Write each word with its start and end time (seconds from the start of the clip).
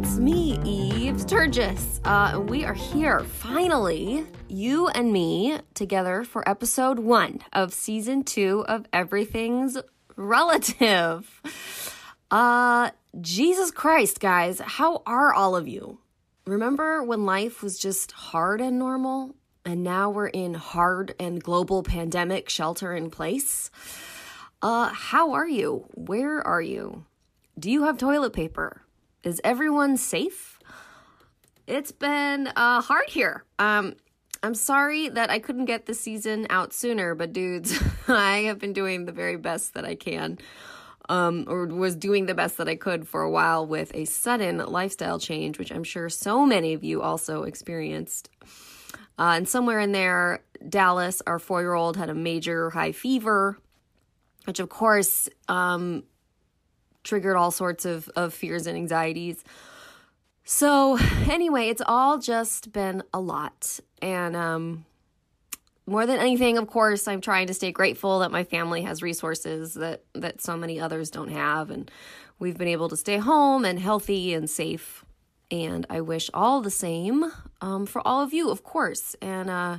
it's 0.00 0.16
me, 0.16 0.58
Eve 0.64 1.20
Sturges. 1.20 2.00
Uh, 2.06 2.42
we 2.48 2.64
are 2.64 2.72
here, 2.72 3.20
finally, 3.20 4.26
you 4.48 4.88
and 4.88 5.12
me, 5.12 5.58
together 5.74 6.24
for 6.24 6.48
episode 6.48 6.98
one 6.98 7.40
of 7.52 7.74
season 7.74 8.24
two 8.24 8.64
of 8.66 8.86
Everything's 8.94 9.76
Relative. 10.16 11.42
Uh, 12.30 12.92
Jesus 13.20 13.70
Christ, 13.70 14.20
guys, 14.20 14.58
how 14.60 15.02
are 15.04 15.34
all 15.34 15.54
of 15.54 15.68
you? 15.68 15.98
Remember 16.46 17.02
when 17.02 17.26
life 17.26 17.62
was 17.62 17.78
just 17.78 18.12
hard 18.12 18.62
and 18.62 18.78
normal? 18.78 19.34
And 19.66 19.82
now 19.82 20.08
we're 20.08 20.28
in 20.28 20.54
hard 20.54 21.14
and 21.20 21.42
global 21.42 21.82
pandemic 21.82 22.48
shelter 22.48 22.96
in 22.96 23.10
place? 23.10 23.70
Uh, 24.62 24.88
how 24.94 25.32
are 25.32 25.48
you? 25.48 25.84
Where 25.92 26.40
are 26.40 26.62
you? 26.62 27.04
Do 27.58 27.70
you 27.70 27.82
have 27.82 27.98
toilet 27.98 28.32
paper? 28.32 28.80
Is 29.22 29.40
everyone 29.44 29.98
safe? 29.98 30.58
It's 31.66 31.92
been 31.92 32.46
uh, 32.56 32.80
hard 32.80 33.08
here. 33.08 33.44
Um, 33.58 33.96
I'm 34.42 34.54
sorry 34.54 35.10
that 35.10 35.28
I 35.28 35.38
couldn't 35.38 35.66
get 35.66 35.84
the 35.84 35.92
season 35.92 36.46
out 36.48 36.72
sooner, 36.72 37.14
but 37.14 37.34
dudes, 37.34 37.78
I 38.08 38.38
have 38.44 38.58
been 38.58 38.72
doing 38.72 39.04
the 39.04 39.12
very 39.12 39.36
best 39.36 39.74
that 39.74 39.84
I 39.84 39.94
can. 39.94 40.38
Um, 41.10 41.44
or 41.48 41.66
was 41.66 41.96
doing 41.96 42.26
the 42.26 42.34
best 42.34 42.56
that 42.58 42.68
I 42.68 42.76
could 42.76 43.06
for 43.06 43.20
a 43.20 43.30
while 43.30 43.66
with 43.66 43.90
a 43.94 44.04
sudden 44.04 44.58
lifestyle 44.58 45.18
change, 45.18 45.58
which 45.58 45.72
I'm 45.72 45.84
sure 45.84 46.08
so 46.08 46.46
many 46.46 46.72
of 46.72 46.84
you 46.84 47.02
also 47.02 47.42
experienced. 47.42 48.30
Uh, 49.18 49.34
and 49.36 49.48
somewhere 49.48 49.80
in 49.80 49.92
there, 49.92 50.44
Dallas, 50.66 51.20
our 51.26 51.38
four 51.38 51.60
year 51.60 51.74
old, 51.74 51.96
had 51.96 52.10
a 52.10 52.14
major 52.14 52.70
high 52.70 52.92
fever, 52.92 53.58
which 54.44 54.60
of 54.60 54.68
course 54.68 55.28
um, 55.48 56.04
triggered 57.04 57.36
all 57.36 57.50
sorts 57.50 57.84
of, 57.84 58.08
of 58.16 58.34
fears 58.34 58.66
and 58.66 58.76
anxieties. 58.76 59.44
So, 60.44 60.98
anyway, 61.28 61.68
it's 61.68 61.82
all 61.84 62.18
just 62.18 62.72
been 62.72 63.02
a 63.14 63.20
lot. 63.20 63.78
And 64.02 64.34
um, 64.34 64.84
more 65.86 66.06
than 66.06 66.18
anything, 66.18 66.58
of 66.58 66.66
course, 66.66 67.06
I'm 67.06 67.20
trying 67.20 67.46
to 67.48 67.54
stay 67.54 67.72
grateful 67.72 68.20
that 68.20 68.30
my 68.30 68.44
family 68.44 68.82
has 68.82 69.02
resources 69.02 69.74
that, 69.74 70.02
that 70.14 70.40
so 70.40 70.56
many 70.56 70.80
others 70.80 71.10
don't 71.10 71.30
have. 71.30 71.70
And 71.70 71.90
we've 72.38 72.58
been 72.58 72.68
able 72.68 72.88
to 72.88 72.96
stay 72.96 73.18
home 73.18 73.64
and 73.64 73.78
healthy 73.78 74.34
and 74.34 74.48
safe. 74.48 75.04
And 75.50 75.84
I 75.90 76.00
wish 76.00 76.30
all 76.32 76.60
the 76.60 76.70
same 76.70 77.24
um, 77.60 77.86
for 77.86 78.06
all 78.06 78.22
of 78.22 78.32
you, 78.32 78.50
of 78.50 78.62
course. 78.62 79.16
And 79.20 79.50
uh, 79.50 79.78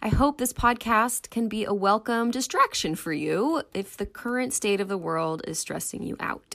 I 0.00 0.08
hope 0.08 0.38
this 0.38 0.52
podcast 0.52 1.30
can 1.30 1.48
be 1.48 1.64
a 1.64 1.74
welcome 1.74 2.30
distraction 2.30 2.94
for 2.94 3.12
you 3.12 3.62
if 3.74 3.96
the 3.96 4.06
current 4.06 4.52
state 4.52 4.80
of 4.80 4.88
the 4.88 4.98
world 4.98 5.42
is 5.46 5.58
stressing 5.58 6.02
you 6.02 6.16
out. 6.20 6.54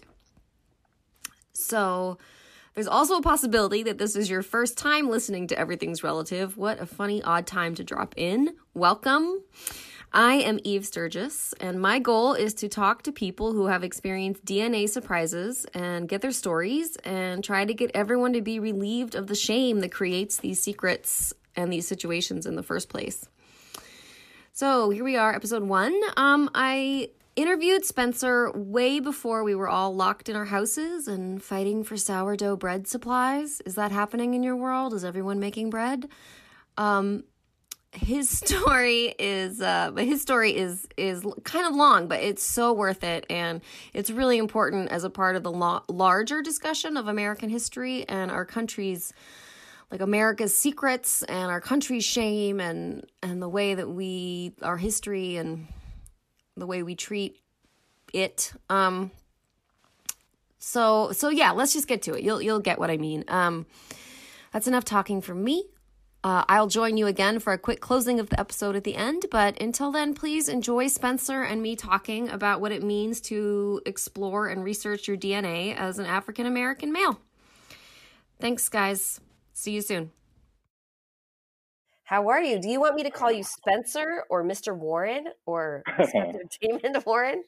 So, 1.51 2.17
there's 2.73 2.87
also 2.87 3.17
a 3.17 3.21
possibility 3.21 3.83
that 3.83 3.99
this 3.99 4.15
is 4.15 4.29
your 4.29 4.41
first 4.41 4.77
time 4.77 5.07
listening 5.07 5.47
to 5.47 5.59
Everything's 5.59 6.03
Relative. 6.03 6.57
What 6.57 6.81
a 6.81 6.87
funny, 6.87 7.21
odd 7.21 7.45
time 7.45 7.75
to 7.75 7.83
drop 7.83 8.15
in. 8.17 8.55
Welcome. 8.73 9.43
I 10.15 10.35
am 10.35 10.59
Eve 10.63 10.85
Sturges, 10.85 11.55
and 11.59 11.81
my 11.81 11.97
goal 11.97 12.35
is 12.35 12.53
to 12.55 12.69
talk 12.69 13.01
to 13.03 13.11
people 13.11 13.51
who 13.51 13.65
have 13.65 13.83
experienced 13.83 14.45
DNA 14.45 14.87
surprises 14.87 15.65
and 15.73 16.07
get 16.07 16.21
their 16.21 16.31
stories 16.31 16.97
and 16.97 17.43
try 17.43 17.65
to 17.65 17.73
get 17.73 17.89
everyone 17.95 18.33
to 18.33 18.41
be 18.41 18.59
relieved 18.59 19.15
of 19.15 19.25
the 19.25 19.33
shame 19.33 19.79
that 19.79 19.91
creates 19.91 20.37
these 20.37 20.61
secrets 20.61 21.33
and 21.55 21.73
these 21.73 21.87
situations 21.87 22.45
in 22.45 22.55
the 22.55 22.61
first 22.61 22.89
place. 22.89 23.27
So 24.51 24.91
here 24.91 25.03
we 25.03 25.17
are, 25.17 25.33
episode 25.33 25.63
one. 25.63 25.99
Um, 26.15 26.51
I 26.53 27.09
interviewed 27.35 27.83
Spencer 27.83 28.51
way 28.51 28.99
before 28.99 29.43
we 29.43 29.55
were 29.55 29.67
all 29.67 29.95
locked 29.95 30.29
in 30.29 30.35
our 30.35 30.45
houses 30.45 31.07
and 31.07 31.41
fighting 31.41 31.83
for 31.83 31.97
sourdough 31.97 32.57
bread 32.57 32.87
supplies. 32.87 33.61
Is 33.61 33.73
that 33.75 33.91
happening 33.91 34.35
in 34.35 34.43
your 34.43 34.55
world? 34.55 34.93
Is 34.93 35.03
everyone 35.03 35.39
making 35.39 35.71
bread? 35.71 36.07
Um, 36.77 37.23
his 37.93 38.29
story 38.37 39.15
is 39.17 39.61
uh, 39.61 39.91
but 39.93 40.05
his 40.05 40.21
story 40.21 40.55
is 40.55 40.87
is 40.97 41.25
kind 41.43 41.65
of 41.65 41.75
long, 41.75 42.07
but 42.07 42.21
it's 42.21 42.43
so 42.43 42.73
worth 42.73 43.03
it, 43.03 43.25
and 43.29 43.61
it's 43.93 44.09
really 44.09 44.37
important 44.37 44.91
as 44.91 45.03
a 45.03 45.09
part 45.09 45.35
of 45.35 45.43
the 45.43 45.51
lo- 45.51 45.83
larger 45.87 46.41
discussion 46.41 46.97
of 46.97 47.07
American 47.07 47.49
history 47.49 48.07
and 48.09 48.31
our 48.31 48.45
country's 48.45 49.13
like 49.91 50.01
America's 50.01 50.57
secrets 50.57 51.21
and 51.23 51.51
our 51.51 51.61
country's 51.61 52.03
shame 52.03 52.59
and 52.59 53.05
and 53.21 53.41
the 53.41 53.49
way 53.49 53.75
that 53.75 53.89
we 53.89 54.53
our 54.61 54.77
history 54.77 55.37
and 55.37 55.67
the 56.57 56.65
way 56.65 56.83
we 56.83 56.95
treat 56.95 57.39
it. 58.11 58.53
Um, 58.69 59.11
so 60.57 61.11
so 61.11 61.29
yeah, 61.29 61.51
let's 61.51 61.73
just 61.73 61.87
get 61.87 62.01
to 62.03 62.13
it. 62.13 62.23
You'll 62.23 62.41
you'll 62.41 62.59
get 62.59 62.79
what 62.79 62.89
I 62.89 62.97
mean. 62.97 63.23
Um, 63.27 63.65
that's 64.51 64.67
enough 64.67 64.85
talking 64.85 65.21
from 65.21 65.43
me. 65.43 65.65
Uh, 66.23 66.45
I'll 66.47 66.67
join 66.67 66.95
you 66.95 67.07
again 67.07 67.39
for 67.39 67.51
a 67.51 67.57
quick 67.57 67.81
closing 67.81 68.19
of 68.19 68.29
the 68.29 68.39
episode 68.39 68.77
at 68.77 68.85
the 68.85 68.95
end. 68.95 69.25
But 69.29 69.59
until 69.61 69.91
then, 69.91 70.13
please 70.13 70.47
enjoy 70.47 70.87
Spencer 70.87 71.43
and 71.43 71.61
me 71.61 71.75
talking 71.75 72.29
about 72.29 72.61
what 72.61 72.71
it 72.71 72.81
means 72.81 73.19
to 73.21 73.81
explore 73.85 74.47
and 74.47 74.63
research 74.63 75.07
your 75.07 75.17
DNA 75.17 75.75
as 75.75 75.99
an 75.99 76.05
African 76.05 76.45
American 76.45 76.93
male. 76.93 77.19
Thanks, 78.39 78.69
guys. 78.69 79.19
See 79.53 79.71
you 79.71 79.81
soon. 79.81 80.11
How 82.05 82.29
are 82.29 82.41
you? 82.41 82.59
Do 82.59 82.69
you 82.69 82.79
want 82.79 82.95
me 82.95 83.03
to 83.03 83.11
call 83.11 83.31
you 83.31 83.43
Spencer 83.43 84.23
or 84.29 84.43
Mr. 84.43 84.77
Warren 84.77 85.27
or 85.45 85.83
Spencer 86.07 86.41
Damon 86.61 87.01
Warren? 87.05 87.43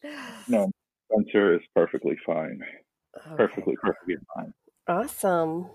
No, 0.48 0.70
Spencer 1.12 1.56
is 1.56 1.62
perfectly 1.74 2.18
fine. 2.26 2.60
Okay. 3.16 3.36
Perfectly, 3.38 3.76
perfectly 3.82 4.16
fine. 4.36 4.54
Awesome. 4.88 5.68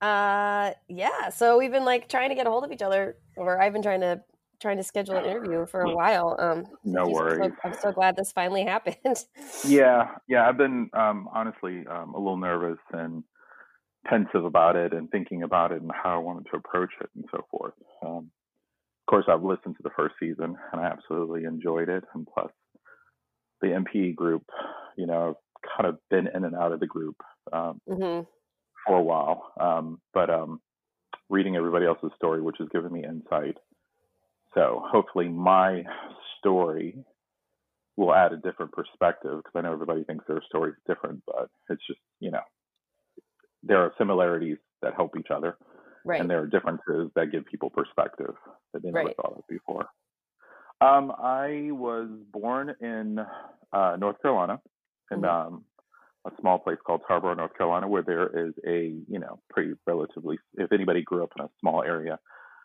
Uh, 0.00 0.72
yeah. 0.88 1.30
So 1.30 1.58
we've 1.58 1.72
been 1.72 1.84
like 1.84 2.08
trying 2.08 2.28
to 2.30 2.34
get 2.34 2.46
a 2.46 2.50
hold 2.50 2.64
of 2.64 2.72
each 2.72 2.82
other, 2.82 3.16
or 3.36 3.60
I've 3.60 3.72
been 3.72 3.82
trying 3.82 4.00
to 4.00 4.20
trying 4.60 4.78
to 4.78 4.82
schedule 4.82 5.16
an 5.16 5.24
interview 5.24 5.66
for 5.66 5.82
a 5.82 5.94
while. 5.94 6.36
Um, 6.38 6.64
no 6.84 7.06
worries. 7.06 7.38
So, 7.44 7.52
I'm 7.64 7.74
so 7.74 7.92
glad 7.92 8.16
this 8.16 8.32
finally 8.32 8.64
happened. 8.66 9.24
yeah, 9.66 10.08
yeah. 10.28 10.48
I've 10.48 10.56
been 10.56 10.90
um, 10.92 11.28
honestly 11.32 11.84
um, 11.90 12.14
a 12.14 12.18
little 12.18 12.38
nervous 12.38 12.78
and 12.92 13.22
pensive 14.06 14.44
about 14.44 14.76
it 14.76 14.92
and 14.92 15.10
thinking 15.10 15.42
about 15.42 15.72
it 15.72 15.82
and 15.82 15.90
how 15.92 16.14
I 16.14 16.18
wanted 16.18 16.46
to 16.50 16.56
approach 16.56 16.90
it 17.00 17.10
and 17.14 17.24
so 17.30 17.44
forth. 17.50 17.74
Um, 18.04 18.30
of 19.06 19.10
course, 19.10 19.24
I've 19.28 19.42
listened 19.42 19.76
to 19.76 19.82
the 19.82 19.90
first 19.96 20.14
season 20.18 20.56
and 20.72 20.80
I 20.80 20.84
absolutely 20.84 21.44
enjoyed 21.44 21.88
it. 21.88 22.04
And 22.14 22.26
plus, 22.32 22.50
the 23.60 23.68
NPE 23.68 24.14
group, 24.14 24.44
you 24.96 25.06
know, 25.06 25.38
kind 25.76 25.88
of 25.88 25.98
been 26.10 26.28
in 26.28 26.44
and 26.44 26.54
out 26.54 26.72
of 26.72 26.80
the 26.80 26.86
group 26.86 27.16
um, 27.52 27.80
mm-hmm. 27.88 28.22
For 28.86 28.96
a 28.96 29.02
while. 29.02 29.52
Um, 29.60 30.00
but 30.14 30.30
um, 30.30 30.60
reading 31.28 31.56
everybody 31.56 31.86
else's 31.86 32.10
story, 32.16 32.40
which 32.40 32.56
has 32.58 32.68
given 32.68 32.92
me 32.92 33.04
insight. 33.04 33.56
So 34.54 34.82
hopefully, 34.84 35.28
my 35.28 35.84
story 36.38 36.96
will 37.96 38.14
add 38.14 38.32
a 38.32 38.36
different 38.36 38.72
perspective 38.72 39.38
because 39.38 39.52
I 39.54 39.62
know 39.62 39.72
everybody 39.72 40.04
thinks 40.04 40.24
their 40.26 40.42
story 40.48 40.70
is 40.70 40.76
different, 40.86 41.22
but 41.26 41.48
it's 41.70 41.82
just, 41.86 42.00
you 42.20 42.30
know, 42.30 42.40
there 43.62 43.78
are 43.78 43.92
similarities 43.98 44.58
that 44.82 44.94
help 44.94 45.16
each 45.18 45.28
other, 45.34 45.56
right. 46.04 46.20
and 46.20 46.28
there 46.28 46.40
are 46.40 46.46
differences 46.46 47.10
that 47.16 47.32
give 47.32 47.44
people 47.46 47.70
perspective 47.70 48.34
that 48.72 48.82
they 48.82 48.90
never 48.90 49.06
right. 49.06 49.16
thought 49.16 49.36
of 49.36 49.44
before. 49.48 49.86
Um, 50.80 51.10
I 51.18 51.70
was 51.70 52.08
born 52.32 52.74
in 52.80 53.18
uh, 53.72 53.96
North 53.98 54.20
Carolina, 54.20 54.60
in 55.10 55.22
mm-hmm. 55.22 55.54
um, 55.54 55.64
a 56.26 56.30
small 56.40 56.58
place 56.58 56.78
called 56.84 57.02
Tarboro, 57.08 57.36
North 57.36 57.56
Carolina, 57.56 57.88
where 57.88 58.02
there 58.02 58.46
is 58.46 58.54
a 58.66 58.94
you 59.08 59.18
know 59.18 59.40
pretty 59.50 59.74
relatively. 59.86 60.38
If 60.54 60.72
anybody 60.72 61.02
grew 61.02 61.22
up 61.22 61.32
in 61.38 61.44
a 61.44 61.48
small 61.60 61.82
area, 61.82 62.18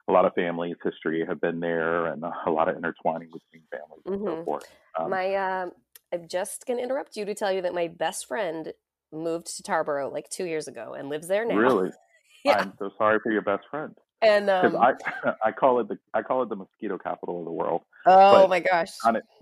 a 0.08 0.12
lot 0.12 0.26
of 0.26 0.34
families 0.34 0.78
history 0.84 1.24
have 1.28 1.40
been 1.40 1.60
there, 1.60 2.08
and 2.08 2.24
a 2.24 2.52
lot 2.52 2.70
of 2.70 2.78
intertwining 2.78 3.30
between 3.30 3.64
families 3.72 4.04
mm-hmm. 4.06 4.14
and 4.14 4.24
so 4.24 4.32
mm-hmm. 4.32 4.44
forth. 4.44 4.66
Um, 5.00 5.10
my, 5.10 5.34
uh, 5.36 5.70
I'm 6.14 6.28
just 6.28 6.66
gonna 6.66 6.82
interrupt 6.82 7.16
you 7.16 7.26
to 7.26 7.34
tell 7.34 7.52
you 7.52 7.62
that 7.62 7.74
my 7.74 7.88
best 7.88 8.28
friend 8.28 8.74
moved 9.12 9.56
to 9.58 9.64
Tarboro 9.64 10.12
like 10.12 10.30
two 10.30 10.46
years 10.46 10.68
ago 10.68 10.96
and 10.98 11.10
lives 11.10 11.28
there 11.28 11.46
now. 11.46 11.56
Really? 11.56 11.92
yeah. 12.46 12.60
I'm 12.60 12.74
so 12.80 12.90
sorry 12.98 13.20
for 13.22 13.32
your 13.32 13.42
best 13.42 13.64
friend. 13.70 13.96
And 14.22 14.50
um, 14.50 14.76
I 14.78 14.94
I 15.46 15.52
call 15.52 15.80
it 15.80 15.88
the 15.88 15.98
I 16.14 16.22
call 16.22 16.44
it 16.44 16.50
the 16.50 16.56
mosquito 16.56 16.98
capital 16.98 17.40
of 17.40 17.46
the 17.46 17.52
world. 17.52 17.82
Oh 18.06 18.42
but 18.42 18.50
my 18.50 18.60
gosh! 18.60 18.90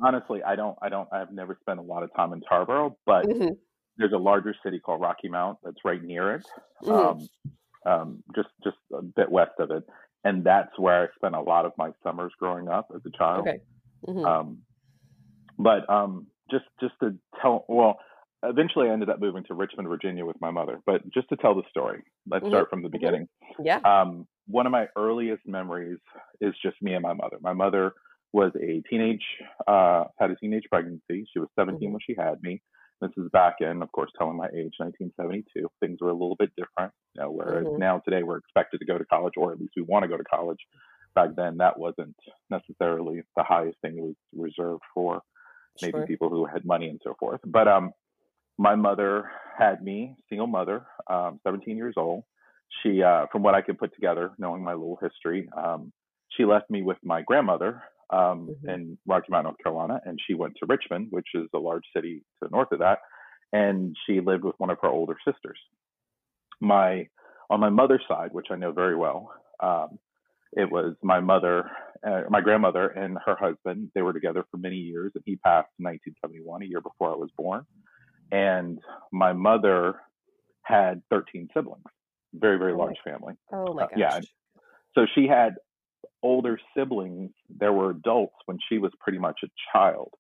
honestly, 0.01 0.41
I 0.43 0.55
don't 0.55 0.77
I 0.81 0.89
don't 0.89 1.07
I've 1.11 1.31
never 1.31 1.57
spent 1.61 1.79
a 1.79 1.81
lot 1.81 2.03
of 2.03 2.13
time 2.15 2.33
in 2.33 2.41
Tarboro, 2.41 2.95
but 3.05 3.25
mm-hmm. 3.25 3.53
There's 3.99 4.13
a 4.13 4.17
larger 4.17 4.55
city 4.63 4.79
called 4.79 5.01
Rocky 5.01 5.29
Mount 5.29 5.59
that's 5.63 5.77
right 5.85 6.03
near 6.03 6.35
it, 6.35 6.45
mm-hmm. 6.83 6.91
um, 6.91 7.29
um, 7.85 8.23
just 8.35 8.49
just 8.63 8.77
a 8.93 9.03
bit 9.03 9.29
west 9.29 9.51
of 9.59 9.69
it, 9.69 9.83
and 10.23 10.43
that's 10.43 10.77
where 10.79 11.03
I 11.03 11.07
spent 11.15 11.35
a 11.35 11.41
lot 11.41 11.65
of 11.65 11.73
my 11.77 11.91
summers 12.01 12.33
growing 12.39 12.67
up 12.67 12.87
as 12.95 13.01
a 13.05 13.15
child. 13.15 13.47
Okay. 13.47 13.59
Mm-hmm. 14.07 14.25
Um, 14.25 14.57
but 15.59 15.87
um, 15.89 16.27
just 16.49 16.65
just 16.79 16.93
to 17.01 17.15
tell, 17.41 17.65
well, 17.67 17.99
eventually 18.43 18.89
I 18.89 18.93
ended 18.93 19.09
up 19.09 19.19
moving 19.19 19.43
to 19.45 19.53
Richmond, 19.53 19.87
Virginia 19.87 20.25
with 20.25 20.39
my 20.41 20.51
mother. 20.51 20.79
But 20.85 21.01
just 21.13 21.29
to 21.29 21.35
tell 21.35 21.55
the 21.55 21.63
story, 21.69 22.03
let's 22.29 22.43
mm-hmm. 22.43 22.53
start 22.53 22.69
from 22.69 22.83
the 22.83 22.89
beginning. 22.89 23.27
Yeah. 23.61 23.79
Um, 23.83 24.27
one 24.47 24.65
of 24.65 24.71
my 24.71 24.87
earliest 24.95 25.45
memories 25.45 25.99
is 26.41 26.53
just 26.63 26.81
me 26.81 26.93
and 26.93 27.03
my 27.03 27.13
mother. 27.13 27.37
My 27.41 27.53
mother 27.53 27.93
was 28.31 28.51
a 28.61 28.81
teenage, 28.89 29.23
uh, 29.67 30.05
had 30.19 30.31
a 30.31 30.35
teenage 30.35 30.63
pregnancy. 30.71 31.27
She 31.31 31.39
was 31.39 31.49
17 31.57 31.79
mm-hmm. 31.79 31.93
when 31.93 32.01
she 32.05 32.15
had 32.17 32.41
me. 32.41 32.61
This 33.01 33.11
is 33.17 33.29
back 33.31 33.55
in, 33.61 33.81
of 33.81 33.91
course, 33.93 34.11
telling 34.17 34.35
my 34.35 34.47
age, 34.47 34.73
1972. 34.77 35.69
Things 35.79 35.99
were 36.01 36.09
a 36.09 36.13
little 36.13 36.35
bit 36.37 36.51
different. 36.57 36.93
You 37.15 37.23
know, 37.23 37.31
whereas 37.31 37.65
Mhm. 37.65 37.77
now 37.77 37.99
today 37.99 38.23
we're 38.23 38.37
expected 38.37 38.79
to 38.79 38.85
go 38.85 38.97
to 38.97 39.05
college, 39.05 39.33
or 39.37 39.53
at 39.53 39.59
least 39.59 39.73
we 39.75 39.83
want 39.83 40.03
to 40.03 40.09
go 40.09 40.17
to 40.17 40.23
college. 40.25 40.59
Back 41.15 41.35
then, 41.35 41.57
that 41.57 41.77
wasn't 41.79 42.15
necessarily 42.49 43.23
the 43.35 43.43
highest 43.43 43.79
thing. 43.81 43.97
It 43.97 44.01
was 44.03 44.15
reserved 44.33 44.83
for 44.93 45.21
maybe 45.81 45.99
Sure. 45.99 46.07
people 46.07 46.29
who 46.29 46.45
had 46.45 46.65
money 46.65 46.89
and 46.89 46.99
so 47.03 47.13
forth. 47.15 47.39
But 47.45 47.67
um, 47.67 47.93
my 48.57 48.75
mother 48.75 49.31
had 49.57 49.81
me, 49.81 50.15
single 50.27 50.47
mother, 50.47 50.85
um, 51.07 51.39
17 51.43 51.77
years 51.77 51.95
old. 51.97 52.25
She, 52.83 53.01
uh, 53.01 53.27
from 53.27 53.43
what 53.43 53.55
I 53.55 53.61
could 53.61 53.79
put 53.79 53.93
together, 53.95 54.33
knowing 54.37 54.61
my 54.63 54.73
little 54.73 54.97
history, 54.97 55.49
um, 55.55 55.91
she 56.29 56.45
left 56.45 56.69
me 56.69 56.81
with 56.83 56.97
my 57.03 57.21
grandmother 57.21 57.81
um, 58.11 58.47
Mhm. 58.63 58.73
in 58.73 58.97
Rocky 59.05 59.27
Mount, 59.31 59.43
North 59.45 59.57
Carolina, 59.59 60.01
and 60.05 60.19
she 60.25 60.33
went 60.33 60.55
to 60.57 60.65
Richmond, 60.65 61.07
which 61.11 61.27
is 61.35 61.47
a 61.53 61.59
large 61.59 61.85
city 61.95 62.19
to 62.19 62.47
the 62.47 62.49
north 62.49 62.71
of 62.71 62.79
that, 62.79 62.99
and 63.53 63.95
she 64.05 64.19
lived 64.19 64.43
with 64.43 64.59
one 64.59 64.69
of 64.69 64.79
her 64.81 64.87
older 64.87 65.17
sisters. 65.25 65.59
My 66.59 67.07
on 67.51 67.59
my 67.59 67.69
mother's 67.69 68.03
side, 68.07 68.31
which 68.31 68.47
I 68.51 68.55
know 68.55 68.71
very 68.71 68.95
well, 68.95 69.33
um, 69.59 69.97
it 70.53 70.69
was 70.71 70.95
my 71.01 71.19
mother, 71.19 71.69
uh, 72.03 72.23
my 72.29 72.41
grandmother, 72.41 72.89
and 72.89 73.17
her 73.25 73.35
husband. 73.35 73.91
They 73.95 74.03
were 74.03 74.13
together 74.13 74.43
for 74.51 74.57
many 74.57 74.75
years, 74.75 75.11
and 75.15 75.23
he 75.25 75.35
passed 75.37 75.69
in 75.79 75.83
1971, 75.83 76.61
a 76.61 76.65
year 76.65 76.81
before 76.81 77.11
I 77.11 77.15
was 77.15 77.31
born. 77.31 77.65
And 78.31 78.79
my 79.11 79.33
mother 79.33 79.99
had 80.61 81.01
13 81.09 81.49
siblings, 81.53 81.85
very 82.33 82.57
very 82.59 82.73
Oh 82.73 82.77
my- 82.77 82.83
large 82.85 82.99
family. 83.03 83.35
Oh 83.51 83.73
my 83.73 83.83
Uh, 83.83 83.87
gosh. 83.87 83.97
yeah, 83.97 84.19
So 84.95 85.05
she 85.07 85.27
had 85.27 85.55
older 86.23 86.59
siblings. 86.75 87.31
There 87.49 87.73
were 87.73 87.91
adults 87.91 88.35
when 88.45 88.57
she 88.69 88.77
was 88.77 88.91
pretty 88.99 89.19
much 89.19 89.39
a 89.43 89.47
child. 89.73 90.11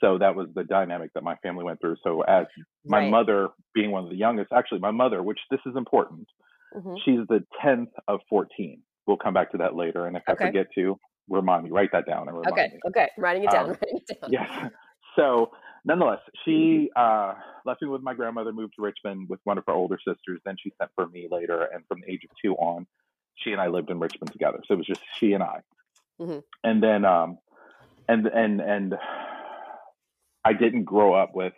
So 0.00 0.18
that 0.18 0.34
was 0.36 0.48
the 0.54 0.64
dynamic 0.64 1.12
that 1.14 1.24
my 1.24 1.36
family 1.36 1.64
went 1.64 1.80
through. 1.80 1.96
So 2.04 2.22
as 2.22 2.46
my 2.84 2.98
Right. 3.00 3.10
mother 3.10 3.48
being 3.74 3.90
one 3.90 4.04
of 4.04 4.10
the 4.10 4.16
youngest, 4.16 4.52
actually 4.52 4.78
my 4.78 4.92
mother, 4.92 5.22
which 5.22 5.40
this 5.50 5.60
is 5.66 5.74
important, 5.76 6.28
Mhm. 6.74 7.00
she's 7.04 7.26
the 7.28 7.44
10th 7.60 7.92
of 8.06 8.20
14. 8.28 8.82
We'll 9.06 9.16
come 9.16 9.34
back 9.34 9.50
to 9.52 9.58
that 9.58 9.74
later. 9.74 10.06
And 10.06 10.16
if 10.16 10.22
Okay. 10.28 10.44
I 10.44 10.48
forget 10.48 10.66
to, 10.74 10.98
remind 11.28 11.64
me, 11.64 11.70
write 11.70 11.90
that 11.92 12.06
down 12.06 12.28
and 12.28 12.36
remind 12.38 12.52
Okay. 12.52 12.68
me. 12.74 12.80
Okay. 12.86 13.08
Writing 13.18 13.44
it 13.44 13.50
down. 13.50 13.70
Um, 13.70 13.76
writing 13.82 13.98
it 14.08 14.20
down. 14.20 14.30
Yes. 14.32 14.48
So 15.16 15.50
nonetheless, 15.84 16.20
she 16.44 16.92
uh, 16.94 17.34
left 17.64 17.82
me 17.82 17.88
with 17.88 18.02
my 18.02 18.14
grandmother, 18.14 18.52
moved 18.52 18.74
to 18.76 18.82
Richmond 18.82 19.28
with 19.28 19.40
one 19.42 19.58
of 19.58 19.64
her 19.66 19.72
older 19.72 19.98
sisters. 20.06 20.40
Then 20.44 20.54
she 20.62 20.70
sent 20.78 20.92
for 20.94 21.08
me 21.08 21.26
later. 21.28 21.64
And 21.74 21.84
from 21.88 22.00
the 22.02 22.12
age 22.12 22.22
of 22.22 22.30
two 22.40 22.54
on, 22.54 22.86
she 23.42 23.52
and 23.52 23.60
I 23.60 23.68
lived 23.68 23.90
in 23.90 23.98
Richmond 23.98 24.32
together. 24.32 24.60
So 24.66 24.74
it 24.74 24.78
was 24.78 24.86
just 24.86 25.00
she 25.18 25.32
and 25.32 25.42
I. 25.42 25.60
Mhm. 26.20 26.42
And 26.64 26.82
then, 26.82 27.04
um, 27.04 27.38
and, 28.08 28.26
and, 28.26 28.60
and 28.60 28.94
I 30.44 30.52
didn't 30.52 30.84
grow 30.84 31.14
up 31.14 31.34
with 31.34 31.52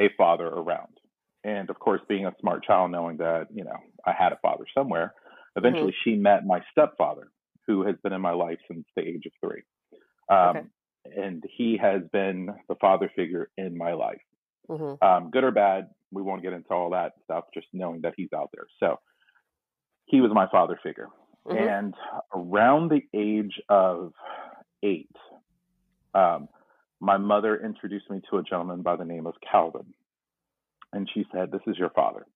a 0.00 0.08
father 0.16 0.46
around. 0.46 0.98
And 1.44 1.70
of 1.70 1.78
course, 1.78 2.00
being 2.08 2.26
a 2.26 2.34
smart 2.40 2.64
child, 2.64 2.90
knowing 2.90 3.18
that, 3.18 3.48
you 3.52 3.64
know, 3.64 3.78
I 4.04 4.12
had 4.12 4.32
a 4.32 4.38
father 4.42 4.64
somewhere, 4.74 5.14
eventually 5.56 5.94
she 6.04 6.14
met 6.14 6.44
my 6.46 6.62
stepfather, 6.72 7.28
who 7.66 7.84
has 7.86 7.96
been 8.02 8.12
in 8.12 8.20
my 8.20 8.32
life 8.32 8.58
since 8.66 8.84
the 8.96 9.02
age 9.02 9.26
of 9.26 9.32
three. 9.42 9.62
Um, 10.28 10.56
Okay. 10.56 10.66
And 11.16 11.42
he 11.56 11.78
has 11.78 12.02
been 12.12 12.50
the 12.68 12.74
father 12.74 13.10
figure 13.16 13.48
in 13.56 13.78
my 13.78 13.92
life, 13.94 14.20
Mhm. 14.68 15.02
um, 15.02 15.30
good 15.30 15.44
or 15.44 15.52
bad. 15.52 15.88
We 16.10 16.20
won't 16.22 16.42
get 16.42 16.52
into 16.52 16.70
all 16.74 16.90
that 16.90 17.14
stuff, 17.24 17.44
just 17.54 17.68
knowing 17.72 18.02
that 18.02 18.14
he's 18.16 18.32
out 18.34 18.50
there. 18.52 18.66
So 18.78 18.98
he 20.08 20.20
was 20.20 20.32
my 20.32 20.46
father 20.48 20.78
figure. 20.82 21.08
Mhm. 21.46 21.56
And 21.56 21.94
around 22.34 22.90
the 22.90 23.02
age 23.14 23.60
of 23.68 24.12
eight, 24.82 25.14
um, 26.14 26.48
my 27.00 27.16
mother 27.16 27.56
introduced 27.64 28.10
me 28.10 28.20
to 28.30 28.38
a 28.38 28.42
gentleman 28.42 28.82
by 28.82 28.96
the 28.96 29.04
name 29.04 29.26
of 29.26 29.34
Calvin. 29.40 29.94
And 30.92 31.08
she 31.12 31.26
said, 31.32 31.50
This 31.50 31.60
is 31.66 31.78
your 31.78 31.90
father. 31.90 32.26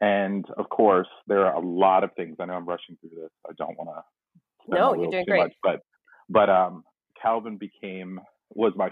And 0.00 0.48
of 0.56 0.68
course, 0.70 1.08
there 1.26 1.46
are 1.46 1.54
a 1.54 1.60
lot 1.60 2.04
of 2.04 2.12
things. 2.14 2.36
I 2.40 2.46
know 2.46 2.54
I'm 2.54 2.66
rushing 2.66 2.96
through 2.96 3.20
this. 3.20 3.30
I 3.48 3.52
don't 3.58 3.76
want 3.78 3.90
to. 3.90 4.74
No, 4.74 4.94
you're 4.94 5.10
doing 5.10 5.24
great. 5.26 5.38
Much, 5.38 5.52
but 5.62 5.82
but 6.28 6.48
um, 6.48 6.84
Calvin 7.20 7.56
became 7.56 8.20
was 8.54 8.72
my 8.76 8.90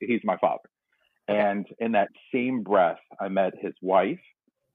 he's 0.00 0.20
my 0.24 0.36
father. 0.38 0.68
Okay. 1.28 1.38
And 1.38 1.66
in 1.78 1.92
that 1.92 2.08
same 2.32 2.62
breath, 2.62 3.00
I 3.20 3.28
met 3.28 3.52
his 3.60 3.74
wife 3.82 4.20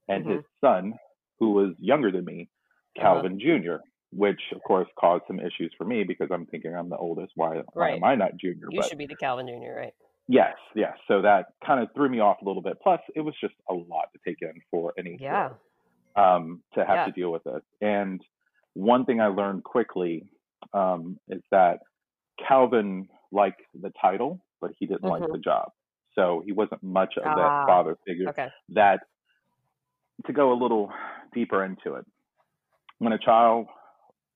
and 0.07 0.25
Mhm. 0.25 0.35
his 0.35 0.45
son, 0.59 0.93
who 1.39 1.51
was 1.51 1.73
younger 1.79 2.11
than 2.11 2.25
me, 2.25 2.49
Uh-huh. 2.97 3.13
Calvin 3.21 3.39
Jr., 3.39 3.75
which 4.13 4.41
of 4.53 4.61
course 4.63 4.87
caused 4.99 5.23
some 5.27 5.39
issues 5.39 5.73
for 5.77 5.85
me 5.85 6.03
because 6.03 6.27
I'm 6.31 6.45
thinking 6.47 6.75
I'm 6.75 6.89
the 6.89 6.97
oldest. 6.97 7.31
Why, 7.35 7.61
why 7.73 7.91
am 7.91 8.03
I 8.03 8.15
not 8.15 8.31
junior? 8.37 8.67
You 8.69 8.79
but 8.81 8.89
should 8.89 8.97
be 8.97 9.05
the 9.07 9.15
Calvin 9.15 9.47
Jr., 9.47 9.77
right? 9.77 9.93
yes, 10.27 10.55
yes. 10.75 10.93
So 11.07 11.21
that 11.21 11.47
kind 11.65 11.81
of 11.81 11.89
threw 11.95 12.09
me 12.09 12.19
off 12.19 12.37
a 12.41 12.45
little 12.45 12.61
bit. 12.61 12.77
Plus, 12.83 12.99
it 13.15 13.21
was 13.21 13.33
just 13.41 13.53
a 13.69 13.73
lot 13.73 14.05
to 14.13 14.19
take 14.27 14.37
in 14.41 14.53
for 14.69 14.93
any 14.97 15.17
Yeah. 15.19 15.49
um, 16.17 16.61
to 16.73 16.83
have 16.85 16.95
Yeah. 16.97 17.05
to 17.05 17.11
deal 17.11 17.31
with 17.31 17.45
it. 17.47 17.63
And 17.81 18.21
one 18.73 19.05
thing 19.05 19.21
I 19.21 19.27
learned 19.27 19.63
quickly 19.63 20.25
um, 20.73 21.17
is 21.29 21.41
that 21.51 21.79
Calvin 22.47 23.07
liked 23.31 23.61
the 23.73 23.91
title, 24.01 24.39
but 24.59 24.71
he 24.77 24.85
didn't 24.85 25.03
like 25.09 25.23
Mhm. 25.23 25.31
the 25.31 25.37
job. 25.39 25.71
So 26.13 26.41
he 26.45 26.51
wasn't 26.51 26.83
much 26.83 27.15
of 27.17 27.23
Ah, 27.25 27.35
that 27.35 27.65
father 27.65 27.95
figure 28.05 28.29
Okay. 28.29 28.49
that 28.69 29.01
to 30.25 30.33
go 30.33 30.51
a 30.51 30.57
little 30.61 30.91
deeper 31.33 31.63
into 31.63 31.95
it, 31.95 32.05
when 33.01 33.13
a 33.13 33.17
child, 33.17 33.65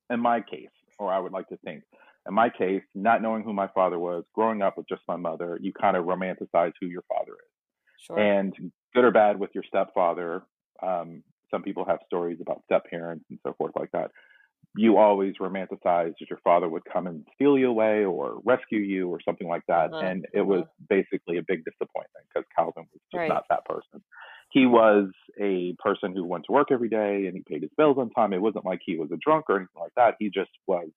in 0.10 0.20
my 0.20 0.42
case, 0.42 0.70
or 0.98 1.14
I 1.14 1.20
would 1.20 1.32
like 1.32 1.48
to 1.50 1.58
think, 1.58 1.84
in 2.28 2.34
my 2.34 2.50
case, 2.50 2.82
not 2.96 3.22
knowing 3.22 3.44
who 3.44 3.54
my 3.54 3.68
father 3.68 4.00
was, 4.00 4.24
growing 4.34 4.64
up 4.64 4.76
with 4.76 4.90
just 4.90 5.04
my 5.08 5.16
mother, 5.16 5.60
you 5.62 5.72
kind 5.72 5.96
of 5.96 6.06
romanticize 6.06 6.74
who 6.82 6.88
your 6.88 7.04
father 7.08 7.34
is. 7.34 8.08
Sure. 8.08 8.18
And 8.18 8.56
good 8.96 9.06
or 9.06 9.12
bad 9.12 9.40
with 9.40 9.52
your 9.54 9.64
stepfather, 9.68 10.42
um, 10.82 11.22
some 11.52 11.62
people 11.62 11.86
have 11.86 12.00
stories 12.08 12.40
about 12.42 12.64
step 12.66 12.90
parents 12.90 13.26
and 13.30 13.38
so 13.46 13.54
forth 13.54 13.74
like 13.78 13.92
that. 13.92 14.10
You 14.77 14.98
always 14.98 15.36
romanticized 15.39 16.16
that 16.19 16.30
your 16.30 16.39
father 16.44 16.68
would 16.68 16.83
come 16.92 17.07
and 17.07 17.25
steal 17.36 17.57
you 17.57 17.69
away 17.69 18.04
or 18.04 18.42
rescue 18.44 18.80
you 18.80 19.07
or 19.10 19.22
something 19.22 19.48
like 19.48 19.63
that. 19.68 19.92
Mhm, 19.92 20.01
And 20.01 20.27
it 20.33 20.42
was 20.42 20.66
basically 20.89 21.38
a 21.38 21.44
big 21.44 21.63
disappointment 21.66 22.25
because 22.27 22.45
Calvin 22.57 22.86
was 22.92 23.01
just 23.12 23.24
Right. 23.24 23.27
not 23.27 23.45
that 23.50 23.63
person. 23.66 24.04
He 24.51 24.66
was 24.66 25.12
a 25.39 25.75
person 25.80 26.13
who 26.13 26.25
went 26.25 26.45
to 26.45 26.51
work 26.51 26.69
every 26.72 26.89
day 26.89 27.25
and 27.27 27.36
he 27.38 27.44
paid 27.44 27.62
his 27.62 27.72
bills 27.77 27.98
on 27.98 28.10
time. 28.12 28.33
It 28.33 28.42
wasn't 28.42 28.66
like 28.66 28.81
he 28.86 28.98
was 28.98 29.12
a 29.12 29.18
drunk 29.18 29.45
or 29.50 29.57
anything 29.57 29.81
like 29.81 29.94
that. 29.95 30.16
He 30.19 30.30
just 30.30 30.51
was 30.68 30.89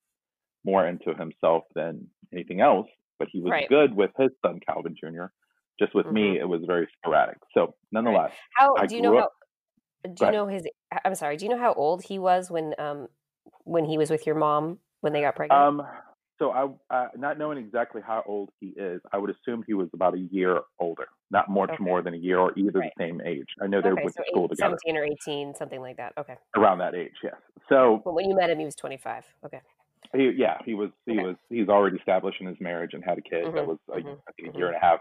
more 0.64 0.86
into 0.86 1.14
himself 1.14 1.64
than 1.74 2.08
anything 2.32 2.60
else. 2.60 2.88
But 3.18 3.28
he 3.32 3.40
was 3.40 3.54
Right. 3.54 3.68
good 3.68 3.94
with 3.94 4.10
his 4.18 4.30
son 4.44 4.60
Calvin 4.66 4.96
Jr. 4.98 5.32
Just 5.80 5.94
with 5.94 6.10
me, 6.10 6.24
Mhm. 6.28 6.40
it 6.40 6.48
was 6.48 6.62
very 6.66 6.88
sporadic. 6.98 7.38
So 7.54 7.74
nonetheless, 7.92 8.32
How 8.56 8.74
I 8.76 8.86
do 8.86 8.94
you 8.94 9.02
know 9.02 9.12
grew 9.12 9.18
how? 9.18 9.24
up- 9.24 9.32
Do 10.14 10.24
you 10.24 10.30
know 10.30 10.46
his? 10.48 10.68
I'm 11.04 11.14
sorry. 11.16 11.36
Do 11.36 11.46
you 11.46 11.50
know 11.50 11.58
how 11.58 11.74
old 11.74 12.04
he 12.04 12.18
was 12.18 12.50
when 12.50 12.74
um 12.78 13.08
when 13.68 13.84
he 13.84 13.98
was 13.98 14.10
with 14.10 14.26
your 14.26 14.34
mom 14.34 14.78
when 15.00 15.12
they 15.12 15.20
got 15.20 15.36
pregnant? 15.36 15.60
Um, 15.60 15.82
so 16.38 16.50
I, 16.50 16.94
uh, 16.94 17.08
not 17.16 17.38
knowing 17.38 17.58
exactly 17.58 18.00
how 18.04 18.22
old 18.26 18.50
he 18.60 18.68
is, 18.68 19.00
I 19.12 19.18
would 19.18 19.30
assume 19.30 19.64
he 19.66 19.74
was 19.74 19.88
about 19.92 20.14
a 20.14 20.18
year 20.30 20.60
older, 20.78 21.08
not 21.30 21.50
much 21.50 21.70
Okay. 21.74 21.82
more 21.82 22.00
than 22.02 22.14
a 22.14 22.18
year 22.18 22.38
or 22.38 22.56
either 22.58 22.78
Right. 22.78 22.92
the 22.96 23.04
same 23.04 23.20
age. 23.20 23.46
I 23.60 23.66
know 23.66 23.82
they 23.82 23.88
okay, 23.90 24.02
went 24.04 24.16
so 24.16 24.22
to 24.22 24.28
school 24.30 24.44
eight, 24.44 24.50
together 24.50 24.78
17 24.78 24.96
or 24.96 25.04
18, 25.04 25.54
something 25.54 25.80
like 25.80 25.96
that. 25.96 26.12
Okay. 26.16 26.36
around 26.56 26.78
that 26.78 26.94
age. 26.94 27.14
Yes. 27.22 27.34
So 27.68 28.02
But 28.04 28.14
when 28.14 28.28
you 28.28 28.36
met 28.36 28.50
him, 28.50 28.58
he 28.58 28.64
was 28.64 28.74
25. 28.76 29.24
Okay. 29.44 29.60
he, 30.14 30.30
yeah, 30.36 30.58
he 30.64 30.74
was 30.74 30.90
he 31.06 31.12
Okay. 31.12 31.22
was 31.22 31.36
he's 31.50 31.68
already 31.68 31.96
established 31.98 32.40
in 32.40 32.46
his 32.46 32.56
marriage 32.60 32.94
and 32.94 33.04
had 33.04 33.18
a 33.18 33.22
kid 33.22 33.44
that 33.54 33.64
Mhm, 33.64 33.68
was 33.68 33.78
a, 33.90 33.98
mhm, 33.98 34.20
I 34.28 34.32
think 34.36 34.54
a 34.54 34.58
year 34.58 34.68
and 34.68 34.76
a 34.76 34.80
half 34.80 35.00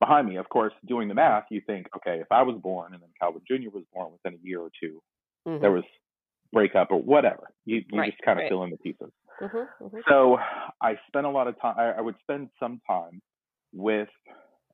behind 0.00 0.28
me. 0.28 0.36
Of 0.36 0.48
course, 0.48 0.72
doing 0.86 1.08
the 1.08 1.14
math, 1.14 1.44
you 1.50 1.60
think, 1.66 1.86
okay, 1.96 2.20
if 2.20 2.28
I 2.30 2.42
was 2.42 2.58
born 2.62 2.94
and 2.94 3.02
then 3.02 3.10
Calvin 3.20 3.42
Jr. 3.46 3.70
was 3.70 3.84
born 3.92 4.12
within 4.12 4.38
a 4.38 4.42
year 4.46 4.60
or 4.60 4.70
2 4.80 5.02
Mhm, 5.46 5.60
there 5.60 5.72
was 5.72 5.84
breakup 6.52 6.90
or 6.90 7.00
whatever. 7.00 7.50
You 7.64 7.84
you 7.90 7.98
Right, 8.00 8.12
just 8.12 8.22
kind 8.22 8.38
of 8.38 8.42
right. 8.42 8.50
fill 8.50 8.64
in 8.64 8.70
the 8.70 8.76
pieces. 8.78 9.10
mhm, 9.40 9.68
mhm. 9.80 10.02
So 10.08 10.38
I 10.80 10.98
spent 11.08 11.26
a 11.26 11.30
lot 11.30 11.46
of 11.48 11.60
time. 11.60 11.74
I, 11.78 11.92
I 11.92 12.00
would 12.00 12.16
spend 12.20 12.48
some 12.58 12.80
time 12.86 13.20
with 13.72 14.08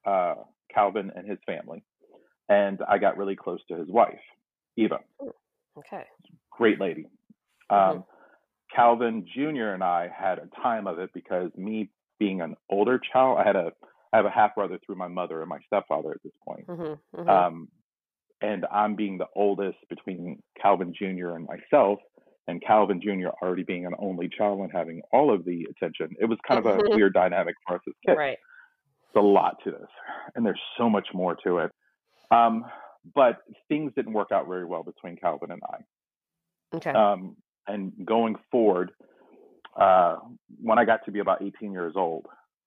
uh, 0.05 0.35
Calvin 0.73 1.11
and 1.15 1.29
his 1.29 1.39
family, 1.47 1.83
and 2.49 2.81
I 2.89 2.99
got 2.99 3.17
really 3.17 3.37
close 3.37 3.61
to 3.69 3.77
his 3.77 3.89
wife, 3.89 4.21
Eva. 4.77 5.01
Okay. 5.77 6.05
Great 6.51 6.81
lady. 6.81 7.07
Um, 7.71 8.05
Calvin 8.75 9.27
Jr. 9.35 9.71
and 9.75 9.83
I 9.83 10.09
had 10.09 10.39
a 10.39 10.49
time 10.63 10.87
of 10.87 10.99
it 10.99 11.11
because 11.13 11.51
me 11.57 11.91
being 12.19 12.41
an 12.41 12.57
older 12.71 13.01
child, 13.13 13.39
I 13.39 13.45
had 13.45 13.57
a 13.57 13.73
I 14.13 14.17
have 14.19 14.27
a 14.27 14.31
half 14.31 14.55
brother 14.55 14.79
through 14.87 14.95
my 14.95 15.09
mother 15.09 15.41
and 15.41 15.49
my 15.49 15.59
stepfather 15.67 16.13
at 16.13 16.23
this 16.23 16.33
point. 16.47 16.67
Mhm, 16.69 16.99
mhm. 17.17 17.29
Um, 17.29 17.69
and 18.45 18.67
I'm 18.71 18.95
being 18.95 19.17
the 19.17 19.27
oldest 19.35 19.79
between 19.89 20.43
Calvin 20.61 20.93
Jr. 20.93 21.31
and 21.31 21.47
myself, 21.47 21.99
and 22.47 22.63
Calvin 22.63 23.01
Jr. 23.01 23.29
already 23.43 23.63
being 23.63 23.87
an 23.87 23.95
only 23.99 24.29
child 24.29 24.61
and 24.61 24.71
having 24.71 25.01
all 25.13 25.33
of 25.33 25.45
the 25.47 25.67
attention. 25.71 26.15
It 26.21 26.27
was 26.27 26.39
kind 26.47 26.59
of 26.59 26.67
a 26.67 26.79
Mhm. 26.83 26.95
weird 26.95 27.15
dynamic 27.15 27.55
for 27.67 27.77
us 27.77 27.83
as 27.89 27.95
kids. 28.05 28.19
right. 28.19 28.39
It's 29.07 29.17
a 29.17 29.21
lot 29.21 29.63
to 29.65 29.71
this, 29.71 29.89
and 30.35 30.45
there's 30.45 30.61
so 30.77 30.91
much 30.91 31.09
more 31.15 31.37
to 31.37 31.59
it. 31.59 31.73
Um, 32.31 32.67
but 33.15 33.43
things 33.69 33.93
didn't 33.95 34.13
work 34.13 34.31
out 34.33 34.47
very 34.47 34.65
well 34.67 34.83
between 34.83 35.17
Calvin 35.17 35.51
and 35.51 35.63
I. 35.63 35.79
Okay. 36.77 36.91
Um, 36.91 37.37
and 37.67 37.93
going 38.05 38.35
forward, 38.51 38.93
uh, 39.77 40.19
when 40.61 40.79
I 40.79 40.85
got 40.85 41.05
to 41.07 41.13
be 41.13 41.21
about 41.21 41.41
18 41.43 41.73
years 41.73 41.95
old, 41.97 42.27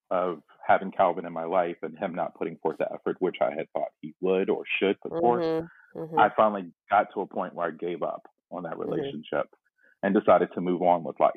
of 0.09 0.41
having 0.67 0.91
Calvin 0.91 1.25
in 1.25 1.31
my 1.33 1.45
life 1.45 1.77
and 1.81 1.97
him 1.97 2.13
not 2.13 2.35
putting 2.35 2.57
forth 2.57 2.77
the 2.77 2.91
effort 2.93 3.15
which 3.19 3.37
I 3.41 3.51
had 3.51 3.69
thought 3.71 3.87
he 4.01 4.13
would 4.21 4.49
or 4.49 4.63
should 4.79 4.99
put 5.01 5.11
forth, 5.19 5.43
Mm-hmm. 5.43 5.99
Mm-hmm. 5.99 6.19
I 6.19 6.29
finally 6.35 6.71
got 6.91 7.07
to 7.13 7.21
a 7.21 7.25
point 7.25 7.55
where 7.55 7.67
I 7.67 7.71
gave 7.71 8.03
up 8.03 8.27
on 8.51 8.63
that 8.63 8.73
Mhm. 8.75 8.85
relationship 8.91 9.47
and 10.03 10.13
decided 10.13 10.51
to 10.53 10.61
move 10.61 10.81
on 10.83 11.03
with 11.03 11.19
life. 11.19 11.31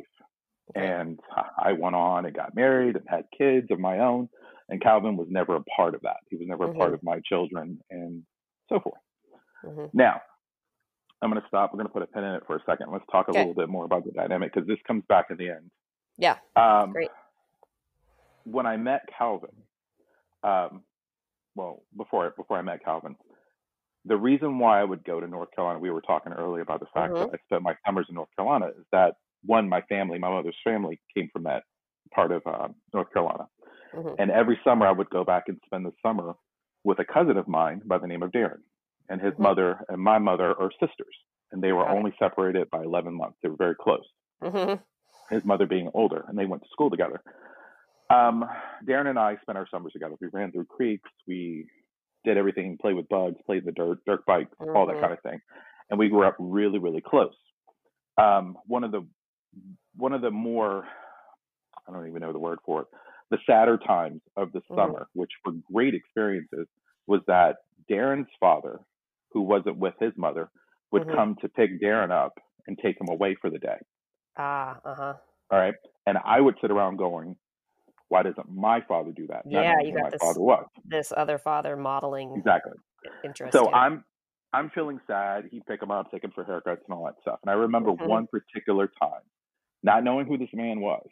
Okay. 0.77 0.87
And 0.87 1.19
I 1.59 1.73
went 1.73 1.97
on 1.97 2.27
and 2.27 2.35
got 2.35 2.55
married 2.55 2.97
and 2.97 3.09
had 3.09 3.25
kids 3.37 3.71
of 3.71 3.79
my 3.81 4.01
own. 4.01 4.29
And 4.69 4.81
Calvin 4.81 5.17
was 5.17 5.29
never 5.31 5.57
a 5.57 5.63
part 5.77 5.95
of 5.95 6.03
that. 6.03 6.19
He 6.29 6.37
was 6.37 6.47
never 6.47 6.65
a 6.65 6.75
part 6.75 6.91
Mhm. 6.91 6.95
of 6.95 7.03
my 7.03 7.21
children 7.21 7.81
and 7.91 8.25
so 8.69 8.81
forth. 8.81 9.01
hmm 9.63 9.87
Now, 9.93 10.21
I'm 11.23 11.31
going 11.31 11.41
to 11.41 11.49
stop. 11.49 11.73
We're 11.73 11.79
going 11.79 11.87
to 11.89 11.93
put 11.93 12.03
a 12.03 12.07
pin 12.07 12.25
in 12.25 12.35
it 12.35 12.47
for 12.47 12.57
a 12.57 12.63
second. 12.65 12.91
Let's 12.93 13.05
talk 13.07 13.29
a 13.29 13.31
Okay. 13.31 13.41
little 13.41 13.55
bit 13.55 13.69
more 13.69 13.85
about 13.85 14.05
the 14.05 14.11
dynamic 14.13 14.53
because 14.53 14.67
this 14.67 14.81
comes 14.87 15.05
back 15.07 15.31
in 15.31 15.37
the 15.37 15.51
end. 15.51 15.71
Yeah. 16.19 16.39
Um, 16.57 16.93
Great. 16.93 17.11
When 18.45 18.67
I 18.67 18.77
met 18.77 19.03
Calvin, 19.17 19.65
um, 20.43 20.85
well, 21.55 21.83
before 21.97 22.31
before 22.37 22.59
I 22.59 22.63
met 22.63 22.85
Calvin, 22.85 23.17
the 24.05 24.17
reason 24.17 24.59
why 24.59 24.81
I 24.81 24.85
would 24.85 25.05
go 25.05 25.21
to 25.21 25.27
North 25.27 25.51
Carolina, 25.55 25.79
we 25.81 25.91
were 25.91 26.01
talking 26.03 26.33
earlier 26.33 26.63
about 26.63 26.81
the 26.81 26.87
fact 26.95 27.15
Mhm. 27.15 27.21
that 27.21 27.31
I 27.33 27.39
spent 27.45 27.63
my 27.63 27.77
summers 27.87 28.07
in 28.09 28.15
North 28.15 28.31
Carolina, 28.37 28.69
is 28.69 28.87
that 28.93 29.15
one, 29.45 29.69
my 29.69 29.83
family, 29.83 30.19
my 30.19 30.31
mother's 30.31 30.57
family, 30.65 31.01
came 31.15 31.29
from 31.33 31.45
that 31.45 31.65
part 32.15 32.33
of 32.33 32.43
uh, 32.47 32.69
North 32.95 33.13
Carolina, 33.13 33.47
hmm 33.93 34.17
and 34.19 34.31
every 34.31 34.61
summer 34.65 34.87
I 34.87 34.93
would 34.93 35.11
go 35.11 35.25
back 35.25 35.45
and 35.49 35.61
spend 35.67 35.87
the 35.87 35.93
summer 36.05 36.35
with 36.85 36.99
a 36.99 37.05
cousin 37.05 37.37
of 37.37 37.49
mine 37.49 37.83
by 37.85 37.99
the 37.99 38.07
name 38.07 38.23
of 38.23 38.33
Darren, 38.33 38.63
and 39.09 39.21
his 39.21 39.35
Mhm. 39.39 39.39
mother 39.39 39.85
and 39.89 40.01
my 40.03 40.19
mother 40.19 40.59
are 40.61 40.71
sisters, 40.81 41.17
and 41.53 41.63
they 41.63 41.73
were 41.73 41.87
Got 41.87 41.99
it. 41.99 41.99
only 41.99 42.15
separated 42.19 42.71
by 42.71 42.83
11 42.83 43.15
months. 43.15 43.39
They 43.43 43.49
were 43.51 43.57
very 43.57 43.77
close 43.77 44.07
hmm 44.43 44.75
his 45.31 45.45
mother 45.45 45.67
being 45.67 45.91
older, 45.95 46.25
and 46.29 46.39
they 46.39 46.47
went 46.47 46.63
to 46.63 46.69
school 46.71 46.91
together. 46.91 47.23
Um, 48.11 48.45
Darren 48.87 49.07
and 49.09 49.19
I 49.19 49.37
spent 49.43 49.57
our 49.57 49.69
summers 49.71 49.93
together. 49.93 50.17
We 50.21 50.29
ran 50.33 50.53
through 50.53 50.67
creeks, 50.67 51.09
we 51.27 51.67
did 52.25 52.37
everything, 52.37 52.77
played 52.81 52.95
with 52.97 53.09
bugs, 53.09 53.37
played 53.47 53.61
in 53.61 53.67
the 53.67 53.73
dirt, 53.73 53.99
dirt 54.07 54.27
bikes, 54.27 54.51
all 54.75 54.87
that 54.87 54.97
Mhm. 54.97 55.01
kind 55.01 55.13
of 55.13 55.21
thing, 55.23 55.41
and 55.91 55.99
we 55.99 56.09
grew 56.09 56.25
up 56.25 56.37
really, 56.39 56.79
really 56.79 57.01
close. 57.01 57.35
Um, 58.19 58.59
one 58.67 58.85
of 58.85 58.91
the 58.93 59.07
one 59.97 60.13
of 60.13 60.21
the 60.23 60.31
more 60.31 60.87
I 61.89 61.93
don't 61.93 62.07
even 62.09 62.21
know 62.21 62.33
the 62.33 62.39
word 62.39 62.59
for 62.65 62.83
it, 62.83 62.89
the 63.31 63.39
sadder 63.47 63.79
times 63.79 64.23
of 64.37 64.53
the 64.53 64.61
Mhm. 64.71 64.75
summer, 64.77 65.09
which 65.15 65.31
were 65.45 65.53
great 65.73 65.95
experiences, 65.95 66.67
was 67.07 67.21
that 67.27 67.57
Darren's 67.91 68.29
father, 68.39 68.81
who 69.33 69.43
wasn't 69.43 69.79
with 69.79 69.95
his 70.01 70.17
mother, 70.17 70.51
would 70.93 71.07
Mhm. 71.07 71.15
come 71.17 71.37
to 71.37 71.49
pick 71.49 71.81
Darren 71.81 72.11
up 72.11 72.39
and 72.67 72.79
take 72.79 73.01
him 73.01 73.09
away 73.09 73.35
for 73.37 73.51
the 73.51 73.59
day. 73.59 73.79
Ah. 74.37 74.81
Uh 74.85 74.95
huh. 74.95 75.15
All 75.51 75.59
right. 75.59 75.75
And 76.07 76.19
I 76.25 76.41
would 76.41 76.57
sit 76.61 76.71
around 76.71 76.97
going, 76.97 77.37
why 78.11 78.23
doesn't 78.23 78.51
my 78.55 78.81
father 78.87 79.13
do 79.13 79.27
that? 79.29 79.47
Not 79.47 79.63
Yeah, 79.63 79.81
you 79.81 79.95
got 79.95 80.05
my 80.05 80.11
this 80.11 80.21
father 80.21 80.41
was. 80.41 80.67
this 80.85 81.13
other 81.17 81.39
father 81.39 81.77
modeling 81.77 82.35
Exactly. 82.37 82.73
interest. 83.25 83.57
So. 83.57 83.73
I'm 83.73 84.05
I'm 84.53 84.69
feeling 84.71 84.99
sad. 85.07 85.45
He'd 85.53 85.65
pick 85.67 85.81
him 85.81 85.93
up, 85.93 86.11
take 86.11 86.25
him 86.25 86.33
for 86.35 86.45
haircuts 86.45 86.83
and 86.89 86.93
all 86.93 87.05
that 87.05 87.15
stuff. 87.23 87.39
And 87.45 87.51
I 87.51 87.55
remember 87.55 87.93
Mhm. 87.93 88.09
one 88.09 88.27
particular 88.27 88.91
time, 89.01 89.23
not 89.85 90.03
knowing 90.03 90.27
who 90.27 90.37
this 90.37 90.49
man 90.53 90.81
was, 90.81 91.07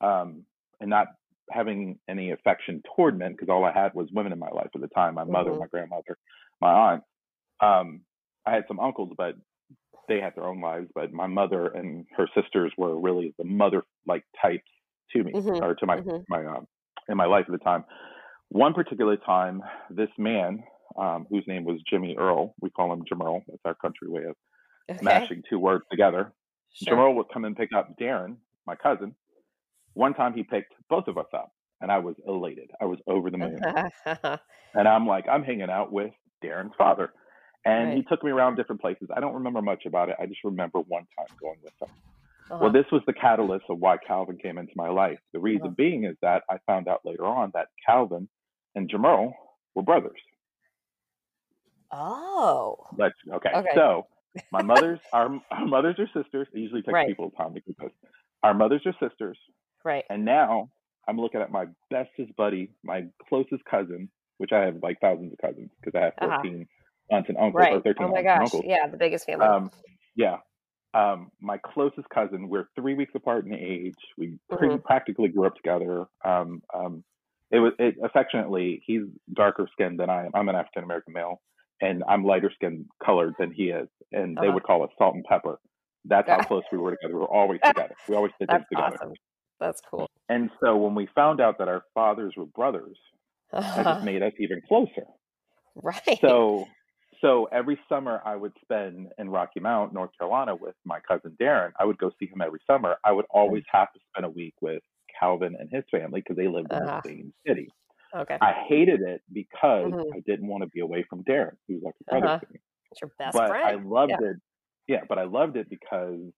um, 0.00 0.44
and 0.80 0.88
not 0.88 1.08
having 1.50 1.98
any 2.08 2.30
affection 2.30 2.80
toward 2.94 3.18
men, 3.18 3.32
because 3.32 3.48
all 3.48 3.64
I 3.64 3.72
had 3.72 3.92
was 3.92 4.08
women 4.12 4.32
in 4.32 4.38
my 4.38 4.50
life 4.50 4.70
at 4.72 4.80
the 4.80 4.86
time, 4.86 5.16
my 5.16 5.24
mother, 5.24 5.50
Mhm. 5.50 5.58
my 5.58 5.66
grandmother, 5.66 6.16
my 6.60 6.72
aunt. 6.72 7.04
Um, 7.58 8.04
I 8.46 8.54
had 8.54 8.68
some 8.68 8.78
uncles, 8.78 9.12
but 9.16 9.34
they 10.06 10.20
had 10.20 10.36
their 10.36 10.44
own 10.44 10.60
lives. 10.60 10.88
But 10.94 11.12
my 11.12 11.26
mother 11.26 11.66
and 11.66 12.06
her 12.16 12.28
sisters 12.36 12.72
were 12.78 12.96
really 13.00 13.34
the 13.36 13.44
mother 13.44 13.82
like 14.06 14.24
types 14.40 14.70
to 15.12 15.24
me 15.24 15.32
Mhm. 15.32 15.60
or 15.62 15.74
to 15.74 15.86
my 15.86 15.98
Mhm. 15.98 16.24
my 16.28 16.44
um 16.44 16.66
in 17.08 17.16
my 17.16 17.26
life 17.26 17.46
at 17.46 17.52
the 17.52 17.58
time. 17.58 17.84
One 18.48 18.74
particular 18.74 19.16
time, 19.16 19.62
this 19.90 20.10
man, 20.18 20.64
um, 20.96 21.26
whose 21.30 21.46
name 21.46 21.64
was 21.64 21.80
Jimmy 21.82 22.16
Earl, 22.16 22.54
we 22.60 22.70
call 22.70 22.92
him 22.92 23.04
Jamerl. 23.04 23.42
That's 23.46 23.60
our 23.64 23.74
country 23.74 24.08
way 24.08 24.24
of 24.24 24.36
okay. 24.90 25.00
mashing 25.02 25.42
two 25.48 25.58
words 25.58 25.84
together. 25.90 26.32
Sure. 26.72 26.96
Earl 26.96 27.14
would 27.16 27.28
come 27.32 27.44
and 27.44 27.56
pick 27.56 27.72
up 27.72 27.96
Darren, 27.98 28.38
my 28.66 28.74
cousin. 28.76 29.14
One 29.94 30.14
time 30.14 30.34
he 30.34 30.42
picked 30.44 30.74
both 30.88 31.08
of 31.08 31.18
us 31.18 31.26
up, 31.32 31.52
and 31.80 31.90
I 31.90 31.98
was 31.98 32.16
elated. 32.26 32.70
I 32.80 32.84
was 32.84 32.98
over 33.06 33.30
the 33.30 33.38
moon. 33.38 33.60
And 34.72 34.86
I'm 34.86 35.04
like, 35.04 35.26
I'm 35.28 35.42
hanging 35.42 35.68
out 35.68 35.90
with 35.90 36.12
Darren's 36.44 36.74
father. 36.78 37.12
And 37.64 37.92
he 37.92 38.02
took 38.04 38.22
me 38.22 38.30
around 38.30 38.54
different 38.54 38.80
places. 38.80 39.08
I 39.14 39.18
don't 39.18 39.34
remember 39.34 39.60
much 39.60 39.84
about 39.84 40.08
it. 40.10 40.16
I 40.20 40.26
just 40.26 40.44
remember 40.44 40.78
one 40.78 41.06
time 41.18 41.26
going 41.40 41.58
with 41.62 41.72
him. 41.82 41.88
Uh-huh. 42.50 42.58
Well, 42.64 42.72
this 42.72 42.86
was 42.90 43.02
the 43.06 43.12
catalyst 43.12 43.64
of 43.70 43.78
why 43.78 43.96
Calvin 44.06 44.36
came 44.38 44.58
into 44.58 44.72
my 44.76 44.88
life. 44.88 45.18
The 45.32 45.38
reason 45.40 45.68
Uh-huh. 45.68 45.74
being 45.76 46.04
is 46.04 46.16
that 46.22 46.42
I 46.50 46.58
found 46.66 46.88
out 46.88 47.00
later 47.04 47.24
on 47.26 47.50
that 47.54 47.68
Calvin 47.86 48.28
and 48.74 48.90
Jamerl 48.90 49.32
were 49.74 49.82
brothers. 49.82 50.20
oh. 51.92 52.76
Let's 52.96 53.14
okay. 53.32 53.50
Okay. 53.54 53.70
So 53.74 54.06
my 54.52 54.62
mother's 54.62 55.00
our, 55.12 55.28
our 55.50 55.66
mothers 55.66 55.96
are 55.98 56.06
sisters. 56.22 56.48
It 56.52 56.58
usually 56.58 56.82
takes 56.82 56.92
Right. 56.92 57.06
people 57.08 57.30
time 57.32 57.54
to 57.54 57.60
get 57.60 57.76
this. 57.78 57.90
Our 58.42 58.54
mothers 58.54 58.82
are 58.86 58.94
sisters, 59.06 59.38
Right. 59.84 60.04
and 60.08 60.24
now 60.24 60.70
I'm 61.08 61.18
looking 61.20 61.40
at 61.40 61.50
my 61.50 61.66
bestest 61.90 62.34
buddy, 62.36 62.70
my 62.84 63.06
closest 63.28 63.64
cousin, 63.64 64.08
which 64.38 64.52
I 64.52 64.60
have 64.60 64.76
like 64.82 64.98
thousands 65.00 65.32
of 65.32 65.38
cousins 65.38 65.70
because 65.82 65.98
I 65.98 66.04
have 66.04 66.14
Uh-huh. 66.20 66.42
14 66.42 66.66
aunts 67.10 67.28
and 67.28 67.38
uncles 67.38 67.54
or 67.54 67.60
Right. 67.64 67.82
13 67.84 68.06
Oh 68.06 68.10
my 68.12 68.22
gosh. 68.22 68.50
Yeah, 68.64 68.86
the 68.86 68.96
biggest 68.96 69.26
family. 69.26 69.46
Um, 69.46 69.70
yeah. 70.14 70.38
Um, 70.92 71.30
my 71.40 71.58
closest 71.58 72.08
cousin, 72.10 72.48
we're 72.48 72.66
three 72.74 72.94
weeks 72.94 73.12
apart 73.14 73.46
in 73.46 73.54
age. 73.54 73.94
We 74.18 74.38
pre- 74.50 74.70
Mhm. 74.70 74.82
practically 74.84 75.28
grew 75.28 75.46
up 75.46 75.54
together. 75.54 76.06
Um, 76.24 76.62
um, 76.74 77.04
it 77.50 77.60
was 77.60 77.72
it, 77.78 77.96
affectionately, 78.02 78.82
he's 78.86 79.02
darker 79.32 79.68
skinned 79.72 80.00
than 80.00 80.10
I 80.10 80.26
am. 80.26 80.32
I'm 80.34 80.48
an 80.48 80.56
African 80.56 80.82
American 80.84 81.12
male, 81.14 81.42
and 81.80 82.02
I'm 82.08 82.24
lighter 82.24 82.50
skinned 82.54 82.86
colored 83.04 83.34
than 83.38 83.52
he 83.52 83.70
is. 83.70 83.88
And 84.12 84.40
they 84.40 84.48
Uh-huh. 84.48 84.50
would 84.50 84.64
call 84.64 84.82
us 84.82 84.90
salt 84.98 85.14
and 85.14 85.24
pepper. 85.24 85.60
That's 86.04 86.28
how 86.30 86.40
close 86.42 86.64
we 86.72 86.78
were 86.78 86.90
together. 86.92 87.14
We 87.14 87.20
were 87.20 87.28
always 87.32 87.60
together. 87.68 87.94
We 88.08 88.16
always 88.16 88.32
did 88.40 88.50
things 88.50 88.66
together. 88.70 89.00
awesome. 89.00 89.14
That's 89.58 89.80
cool. 89.80 90.08
And 90.30 90.50
so 90.60 90.76
when 90.78 90.94
we 90.94 91.06
found 91.14 91.40
out 91.42 91.58
that 91.58 91.68
our 91.68 91.84
fathers 91.92 92.34
were 92.36 92.46
brothers, 92.46 92.98
that 93.74 93.88
just 93.88 94.02
made 94.02 94.22
us 94.22 94.32
even 94.38 94.62
closer. 94.68 95.06
right. 95.74 96.20
So 96.20 96.74
so 97.20 97.46
every 97.46 97.78
summer 97.88 98.20
I 98.24 98.36
would 98.36 98.52
spend 98.62 99.08
in 99.18 99.30
Rocky 99.30 99.60
Mount, 99.60 99.92
North 99.92 100.10
Carolina 100.18 100.54
with 100.56 100.74
my 100.84 101.00
cousin 101.00 101.36
Darren. 101.40 101.72
I 101.78 101.84
would 101.84 101.98
go 101.98 102.10
see 102.18 102.26
him 102.26 102.40
every 102.40 102.60
summer. 102.66 102.96
I 103.04 103.12
would 103.12 103.26
always 103.30 103.64
have 103.70 103.92
to 103.92 104.00
spend 104.10 104.26
a 104.26 104.30
week 104.30 104.54
with 104.60 104.82
Calvin 105.18 105.56
and 105.58 105.70
his 105.70 105.84
family 105.90 106.20
because 106.20 106.36
they 106.36 106.48
lived 106.48 106.72
in 106.72 106.80
Uh-huh. 106.80 107.02
the 107.02 107.08
same 107.08 107.32
city. 107.46 107.72
okay. 108.14 108.40
I 108.40 108.52
hated 108.68 109.02
it 109.02 109.22
because 109.32 109.92
Mhm. 109.92 110.14
I 110.14 110.20
didn't 110.26 110.48
want 110.48 110.62
to 110.64 110.68
be 110.70 110.80
away 110.80 111.04
from 111.08 111.24
Darren, 111.24 111.56
who 111.68 111.74
was 111.76 111.82
like 111.84 111.94
a 112.00 112.04
brother 112.10 112.28
Uh-huh. 112.28 112.40
to 112.40 112.46
me. 112.52 112.60
It's 112.90 113.00
your 113.00 113.10
best 113.18 113.44
friend. 113.44 113.44
but 113.44 113.60
I 113.62 113.74
loved 113.76 114.12
Yeah. 114.12 114.20
it. 114.20 114.36
Yeah, 114.88 115.04
but 115.08 115.18
I 115.18 115.24
loved 115.24 115.56
it 115.56 115.68
because 115.70 116.32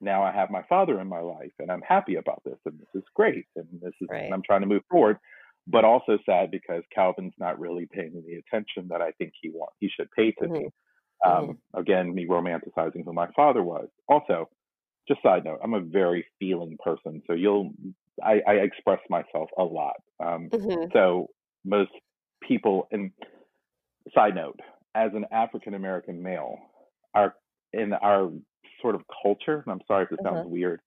now 0.00 0.22
I 0.22 0.32
have 0.32 0.50
my 0.50 0.62
father 0.68 1.00
in 1.00 1.08
my 1.08 1.20
life 1.20 1.52
and 1.58 1.70
I'm 1.70 1.82
happy 1.82 2.16
about 2.16 2.42
this 2.44 2.58
and 2.66 2.78
this 2.78 2.88
is 2.94 3.04
great 3.14 3.46
and 3.56 3.68
this 3.80 3.94
is 4.00 4.08
Right. 4.08 4.22
and 4.24 4.34
I'm 4.34 4.42
trying 4.42 4.62
to 4.62 4.66
move 4.66 4.82
forward. 4.90 5.18
But 5.66 5.84
also 5.84 6.18
sad 6.24 6.50
because 6.50 6.82
Calvin's 6.94 7.34
not 7.38 7.58
really 7.58 7.86
paying 7.86 8.14
me 8.14 8.22
the 8.26 8.36
attention 8.36 8.88
that 8.88 9.00
I 9.02 9.12
think 9.12 9.32
he 9.40 9.50
want 9.50 9.72
he 9.80 9.88
should 9.88 10.10
pay 10.12 10.32
to 10.32 10.48
me. 10.48 10.70
Um, 11.24 11.58
Again, 11.74 12.14
me 12.14 12.26
romanticizing 12.26 13.04
who 13.04 13.12
my 13.12 13.28
father 13.34 13.62
was. 13.62 13.88
Also, 14.08 14.48
just 15.08 15.22
side 15.22 15.44
note, 15.44 15.60
I'm 15.62 15.74
a 15.74 15.80
very 15.80 16.26
feeling 16.38 16.76
person, 16.84 17.22
so 17.26 17.32
you'll 17.34 17.72
I, 18.22 18.40
I 18.46 18.52
express 18.54 19.00
myself 19.10 19.50
a 19.58 19.64
lot. 19.64 19.96
Um, 20.24 20.52
Mhm. 20.52 20.92
so 20.92 21.28
most 21.64 21.92
people, 22.46 22.88
and 22.92 23.12
side 24.14 24.34
note, 24.34 24.60
as 24.94 25.12
an 25.14 25.26
African 25.32 25.74
American 25.74 26.22
male, 26.22 26.58
our 27.14 27.34
in 27.72 27.92
our 27.92 28.30
sort 28.82 28.94
of 28.94 29.02
culture, 29.22 29.62
and 29.64 29.72
I'm 29.72 29.80
sorry 29.86 30.04
if 30.04 30.10
this 30.10 30.20
sounds 30.22 30.44
Uh-huh. 30.44 30.46
weird, 30.46 30.80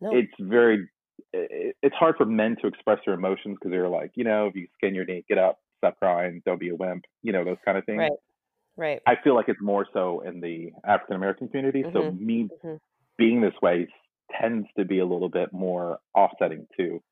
No. 0.00 0.20
it's 0.20 0.32
very 0.40 0.88
it, 1.32 1.76
it's 1.82 1.94
hard 1.96 2.16
for 2.16 2.26
men 2.26 2.56
to 2.62 2.66
express 2.66 2.98
their 3.04 3.14
emotions 3.14 3.56
because 3.58 3.70
they're 3.70 3.88
like, 3.88 4.12
you 4.14 4.24
know, 4.24 4.46
if 4.46 4.54
you 4.54 4.66
skin 4.74 4.94
your 4.94 5.04
knee, 5.04 5.24
get 5.28 5.38
up, 5.38 5.58
stop 5.78 5.98
crying, 5.98 6.42
don't 6.46 6.60
be 6.60 6.68
a 6.70 6.74
wimp, 6.74 7.04
you 7.22 7.32
know, 7.32 7.44
those 7.44 7.56
kind 7.64 7.78
of 7.78 7.84
things. 7.84 7.98
Right. 7.98 8.12
Right. 8.76 9.00
I 9.06 9.16
feel 9.22 9.34
like 9.34 9.48
it's 9.48 9.60
more 9.60 9.86
so 9.92 10.20
in 10.20 10.40
the 10.40 10.72
African 10.86 11.16
American 11.16 11.48
community. 11.48 11.82
So 11.92 12.02
Mhm. 12.02 12.18
me 12.20 12.48
Mhm. 12.64 12.78
being 13.18 13.40
this 13.42 13.54
way 13.60 13.86
tends 14.40 14.66
to 14.78 14.84
be 14.84 14.98
a 15.00 15.04
little 15.04 15.28
bit 15.28 15.52
more 15.52 15.98
offsetting 16.14 16.66
to 16.78 17.02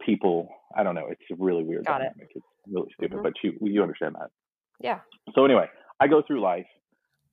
people. 0.00 0.48
I 0.74 0.82
don't 0.82 0.94
know. 0.94 1.06
It's 1.08 1.22
a 1.30 1.34
really 1.36 1.62
weird 1.62 1.84
Got 1.84 2.00
it. 2.00 2.12
dynamic. 2.14 2.32
It's 2.34 2.46
really 2.66 2.90
stupid, 2.94 3.18
Mhm. 3.18 3.22
but 3.22 3.34
you 3.44 3.56
you 3.60 3.82
understand 3.82 4.16
that. 4.16 4.30
Yeah. 4.80 5.00
So 5.34 5.44
anyway, 5.44 5.68
I 6.00 6.08
go 6.08 6.22
through 6.22 6.40
life. 6.40 6.66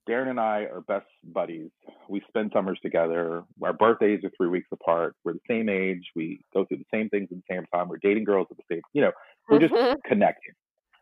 Darren 0.08 0.30
and 0.30 0.40
I 0.40 0.62
are 0.64 0.82
best 0.82 1.06
buddies. 1.24 1.70
We 2.10 2.22
spend 2.28 2.52
summers 2.54 2.80
together. 2.82 3.44
Our 3.62 3.74
birthdays 3.74 4.24
are 4.24 4.32
three 4.38 4.48
weeks 4.48 4.68
apart. 4.72 5.16
We're 5.24 5.34
the 5.34 5.40
same 5.48 5.70
age. 5.70 6.04
We 6.16 6.42
go 6.54 6.66
through 6.66 6.78
the 6.78 6.86
same 6.94 7.10
things 7.10 7.28
at 7.32 7.38
the 7.38 7.44
same 7.54 7.66
time. 7.74 7.90
We're 7.90 7.98
dating 8.02 8.24
girls 8.24 8.48
at 8.52 8.58
the 8.58 8.64
same, 8.72 8.82
you 8.94 9.02
know, 9.02 9.12
we're 9.50 9.60
just 9.60 9.74
Mhm. 9.74 10.02
connected. 10.04 10.54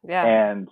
Yeah. 0.04 0.26
And 0.26 0.70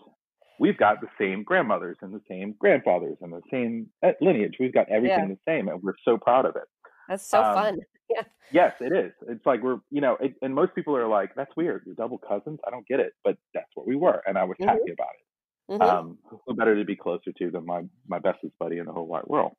we've 0.60 0.78
got 0.78 1.02
the 1.02 1.10
same 1.18 1.44
grandmothers 1.44 1.98
and 2.02 2.14
the 2.14 2.22
same 2.28 2.54
grandfathers 2.54 3.18
and 3.22 3.32
the 3.34 3.42
same 3.52 3.92
uh, 4.02 4.14
lineage. 4.22 4.58
We've 4.60 4.74
got 4.74 4.90
everything 4.90 5.30
Yeah. 5.30 5.36
the 5.36 5.40
same, 5.46 5.68
and 5.68 5.82
we're 5.84 5.96
so 6.04 6.18
proud 6.18 6.46
of 6.46 6.56
it. 6.56 6.64
That's 7.08 7.26
so 7.26 7.44
um, 7.44 7.54
fun. 7.56 7.80
Yeah. 8.10 8.24
Yes, 8.52 8.76
it 8.82 8.92
is. 8.94 9.12
It's 9.28 9.46
like 9.46 9.64
we're, 9.64 9.80
you 9.90 10.02
know, 10.02 10.18
it, 10.18 10.36
and 10.44 10.54
most 10.54 10.76
people 10.76 10.96
are 10.96 11.08
like, 11.08 11.34
"That's 11.36 11.56
weird. 11.56 11.84
You're 11.86 11.96
double 11.96 12.20
cousins." 12.20 12.60
I 12.68 12.70
don't 12.70 12.86
get 12.86 13.00
it, 13.00 13.14
but 13.24 13.38
that's 13.56 13.70
what 13.76 13.88
we 13.88 13.96
were, 13.96 14.22
and 14.28 14.38
I 14.38 14.44
was 14.44 14.58
Mhm. 14.58 14.66
happy 14.66 14.92
about 14.92 15.10
it. 15.18 15.26
Mhm. 15.74 15.98
Um, 15.98 16.20
who 16.46 16.56
better 16.56 16.76
to 16.78 16.86
be 16.86 16.96
closer 16.96 17.32
to 17.34 17.52
than 17.52 17.66
my 17.66 17.84
my 18.08 18.20
bestest 18.20 18.54
buddy 18.60 18.78
in 18.78 18.86
the 18.86 18.94
whole 18.94 19.08
wide 19.08 19.26
world? 19.28 19.54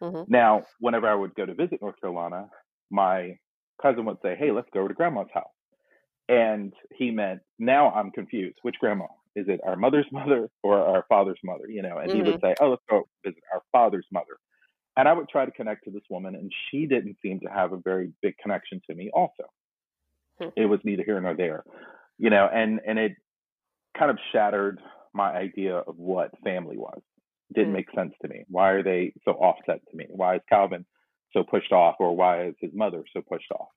Mhm. 0.00 0.26
Now, 0.26 0.66
whenever 0.80 1.08
I 1.08 1.14
would 1.14 1.34
go 1.34 1.46
to 1.46 1.54
visit 1.54 1.80
North 1.82 2.00
Carolina, 2.00 2.50
my 2.90 3.38
cousin 3.82 4.04
would 4.06 4.18
say, 4.22 4.36
"Hey, 4.36 4.52
let's 4.52 4.70
go 4.72 4.88
to 4.88 4.94
Grandma's 4.94 5.30
house," 5.34 5.52
and 6.28 6.74
he 6.94 7.10
meant, 7.10 7.42
"Now 7.58 7.90
I'm 7.92 8.10
confused. 8.12 8.58
Which 8.62 8.78
grandma? 8.80 9.08
Is 9.36 9.48
it 9.48 9.60
our 9.64 9.76
mother's 9.76 10.08
mother 10.12 10.50
or 10.62 10.78
our 10.80 11.04
father's 11.08 11.40
mother?" 11.44 11.68
You 11.70 11.82
know, 11.82 11.98
and 11.98 12.12
he 12.12 12.22
would 12.22 12.38
say, 12.42 12.56
"Oh, 12.60 12.70
let's 12.70 12.84
go 12.90 13.08
visit 13.24 13.42
our 13.52 13.62
father's 13.72 14.08
mother." 14.12 14.38
And 14.96 15.08
I 15.08 15.14
would 15.14 15.28
try 15.28 15.46
to 15.46 15.52
connect 15.52 15.84
to 15.84 15.92
this 15.92 16.04
woman, 16.10 16.34
and 16.36 16.52
she 16.70 16.86
didn't 16.86 17.18
seem 17.22 17.40
to 17.40 17.50
have 17.50 17.72
a 17.72 17.78
very 17.78 18.12
big 18.22 18.36
connection 18.38 18.80
to 18.88 18.94
me. 18.96 19.10
Also, 19.14 19.44
Hmm. 20.38 20.50
it 20.56 20.66
was 20.66 20.80
neither 20.84 21.04
here 21.04 21.20
nor 21.20 21.34
there, 21.36 21.64
you 22.18 22.30
know, 22.30 22.48
and 22.52 22.80
and 22.86 22.98
it 22.98 23.12
kind 23.98 24.10
of 24.10 24.18
shattered 24.32 24.80
my 25.12 25.32
idea 25.32 25.76
of 25.78 25.96
what 25.98 26.30
family 26.44 26.76
was. 26.76 27.00
Didn't 27.52 27.70
Hmm. 27.70 27.74
make 27.74 27.90
sense 27.94 28.14
to 28.22 28.28
me. 28.28 28.44
Why 28.48 28.70
are 28.70 28.82
they 28.82 29.12
so 29.24 29.32
offset 29.32 29.80
to 29.90 29.96
me? 29.96 30.06
Why 30.10 30.36
is 30.36 30.42
Calvin 30.48 30.86
so 31.32 31.42
pushed 31.44 31.72
off, 31.72 31.96
or 32.00 32.16
why 32.16 32.44
is 32.46 32.54
his 32.60 32.72
mother 32.74 33.04
so 33.12 33.22
pushed 33.22 33.50
off? 33.52 33.68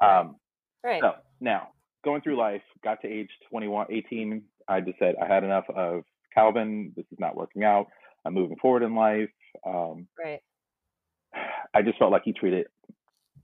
Right. 0.00 0.18
Um, 0.20 0.36
Right. 0.84 1.00
so 1.02 1.14
now, 1.40 1.72
going 2.04 2.22
through 2.22 2.36
life, 2.36 2.62
got 2.82 3.00
to 3.02 3.08
age 3.08 3.30
21, 3.50 3.86
18, 3.90 4.42
I 4.68 4.80
just 4.80 4.98
said 4.98 5.14
I 5.22 5.26
had 5.26 5.44
enough 5.44 5.68
of 5.70 6.04
Calvin. 6.34 6.92
This 6.96 7.06
is 7.12 7.18
not 7.20 7.36
working 7.36 7.64
out. 7.64 7.86
I'm 8.24 8.34
moving 8.34 8.56
forward 8.58 8.82
in 8.82 8.94
life. 8.94 9.30
Um, 9.66 10.08
Right. 10.18 10.42
I 11.74 11.82
just 11.82 11.98
felt 11.98 12.12
like 12.12 12.22
he 12.24 12.32
treated 12.32 12.66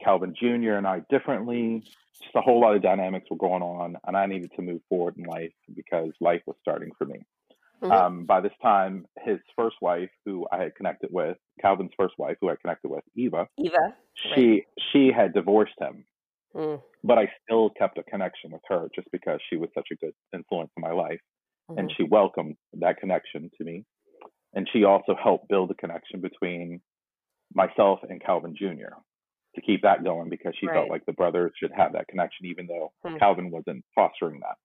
Calvin 0.03 0.35
Jr. 0.35 0.75
and 0.75 0.87
I 0.87 1.01
differently. 1.11 1.83
Just 2.23 2.35
a 2.35 2.41
whole 2.41 2.61
lot 2.61 2.75
of 2.77 2.83
dynamics 2.83 3.27
were 3.31 3.37
going 3.37 3.63
on, 3.63 3.97
and 4.07 4.17
I 4.17 4.27
needed 4.27 4.51
to 4.57 4.63
move 4.63 4.83
forward 4.89 5.17
in 5.17 5.25
life 5.25 5.53
because 5.75 6.13
life 6.21 6.43
was 6.47 6.57
starting 6.61 6.91
for 6.99 7.05
me. 7.07 7.21
Mhm. 7.83 7.93
Um, 7.93 8.27
by 8.27 8.41
this 8.41 8.53
time, 8.63 9.07
his 9.25 9.39
first 9.57 9.77
wife, 9.81 10.11
who 10.25 10.47
I 10.53 10.63
had 10.65 10.75
connected 10.77 11.11
with, 11.13 11.39
Calvin's 11.61 11.93
first 11.99 12.15
wife, 12.19 12.37
who 12.41 12.49
I 12.51 12.57
connected 12.57 12.89
with, 12.91 13.05
Eva, 13.17 13.49
Eva. 13.59 13.97
she 14.15 14.67
she 14.93 15.13
had 15.13 15.33
divorced 15.35 15.79
him, 15.81 16.07
Mm. 16.55 16.83
but 17.05 17.19
I 17.19 17.33
still 17.45 17.71
kept 17.71 17.99
a 17.99 18.03
connection 18.05 18.51
with 18.53 18.63
her 18.69 18.89
just 18.95 19.11
because 19.13 19.41
she 19.49 19.57
was 19.57 19.71
such 19.75 19.89
a 19.93 19.97
good 19.97 20.15
influence 20.35 20.71
in 20.77 20.83
my 20.83 20.93
life, 20.93 21.21
and 21.77 21.91
Mhm. 21.91 21.97
she 21.97 22.05
welcomed 22.05 22.57
that 22.75 22.99
connection 22.99 23.51
to 23.59 23.65
me, 23.65 23.85
and 24.55 24.69
she 24.71 24.85
also 24.85 25.15
helped 25.15 25.49
build 25.49 25.71
a 25.71 25.75
connection 25.75 26.21
between 26.21 26.83
myself 27.55 28.01
and 28.05 28.21
Calvin 28.23 28.55
Jr. 28.57 28.95
to 29.55 29.61
keep 29.63 29.83
that 29.83 30.05
going 30.05 30.29
because 30.29 30.55
she 30.57 30.67
Right. 30.67 30.75
felt 30.75 30.91
like 30.91 31.05
the 31.07 31.13
brothers 31.13 31.53
should 31.57 31.73
have 31.73 31.93
that 31.93 32.09
connection, 32.09 32.47
even 32.47 32.67
though 32.67 32.93
Hmm. 33.03 33.17
Calvin 33.17 33.51
wasn't 33.51 33.85
fostering 33.95 34.41
that. 34.41 34.57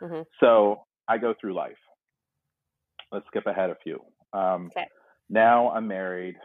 Mhm. 0.00 0.26
So 0.40 0.86
I 1.08 1.18
go 1.18 1.34
through 1.34 1.54
life. 1.54 1.78
Let's 3.12 3.26
skip 3.28 3.46
ahead 3.46 3.70
a 3.70 3.76
few. 3.76 4.04
Um, 4.32 4.66
Okay. 4.76 4.88
Now 5.30 5.70
I'm 5.70 5.86
married, 5.88 6.38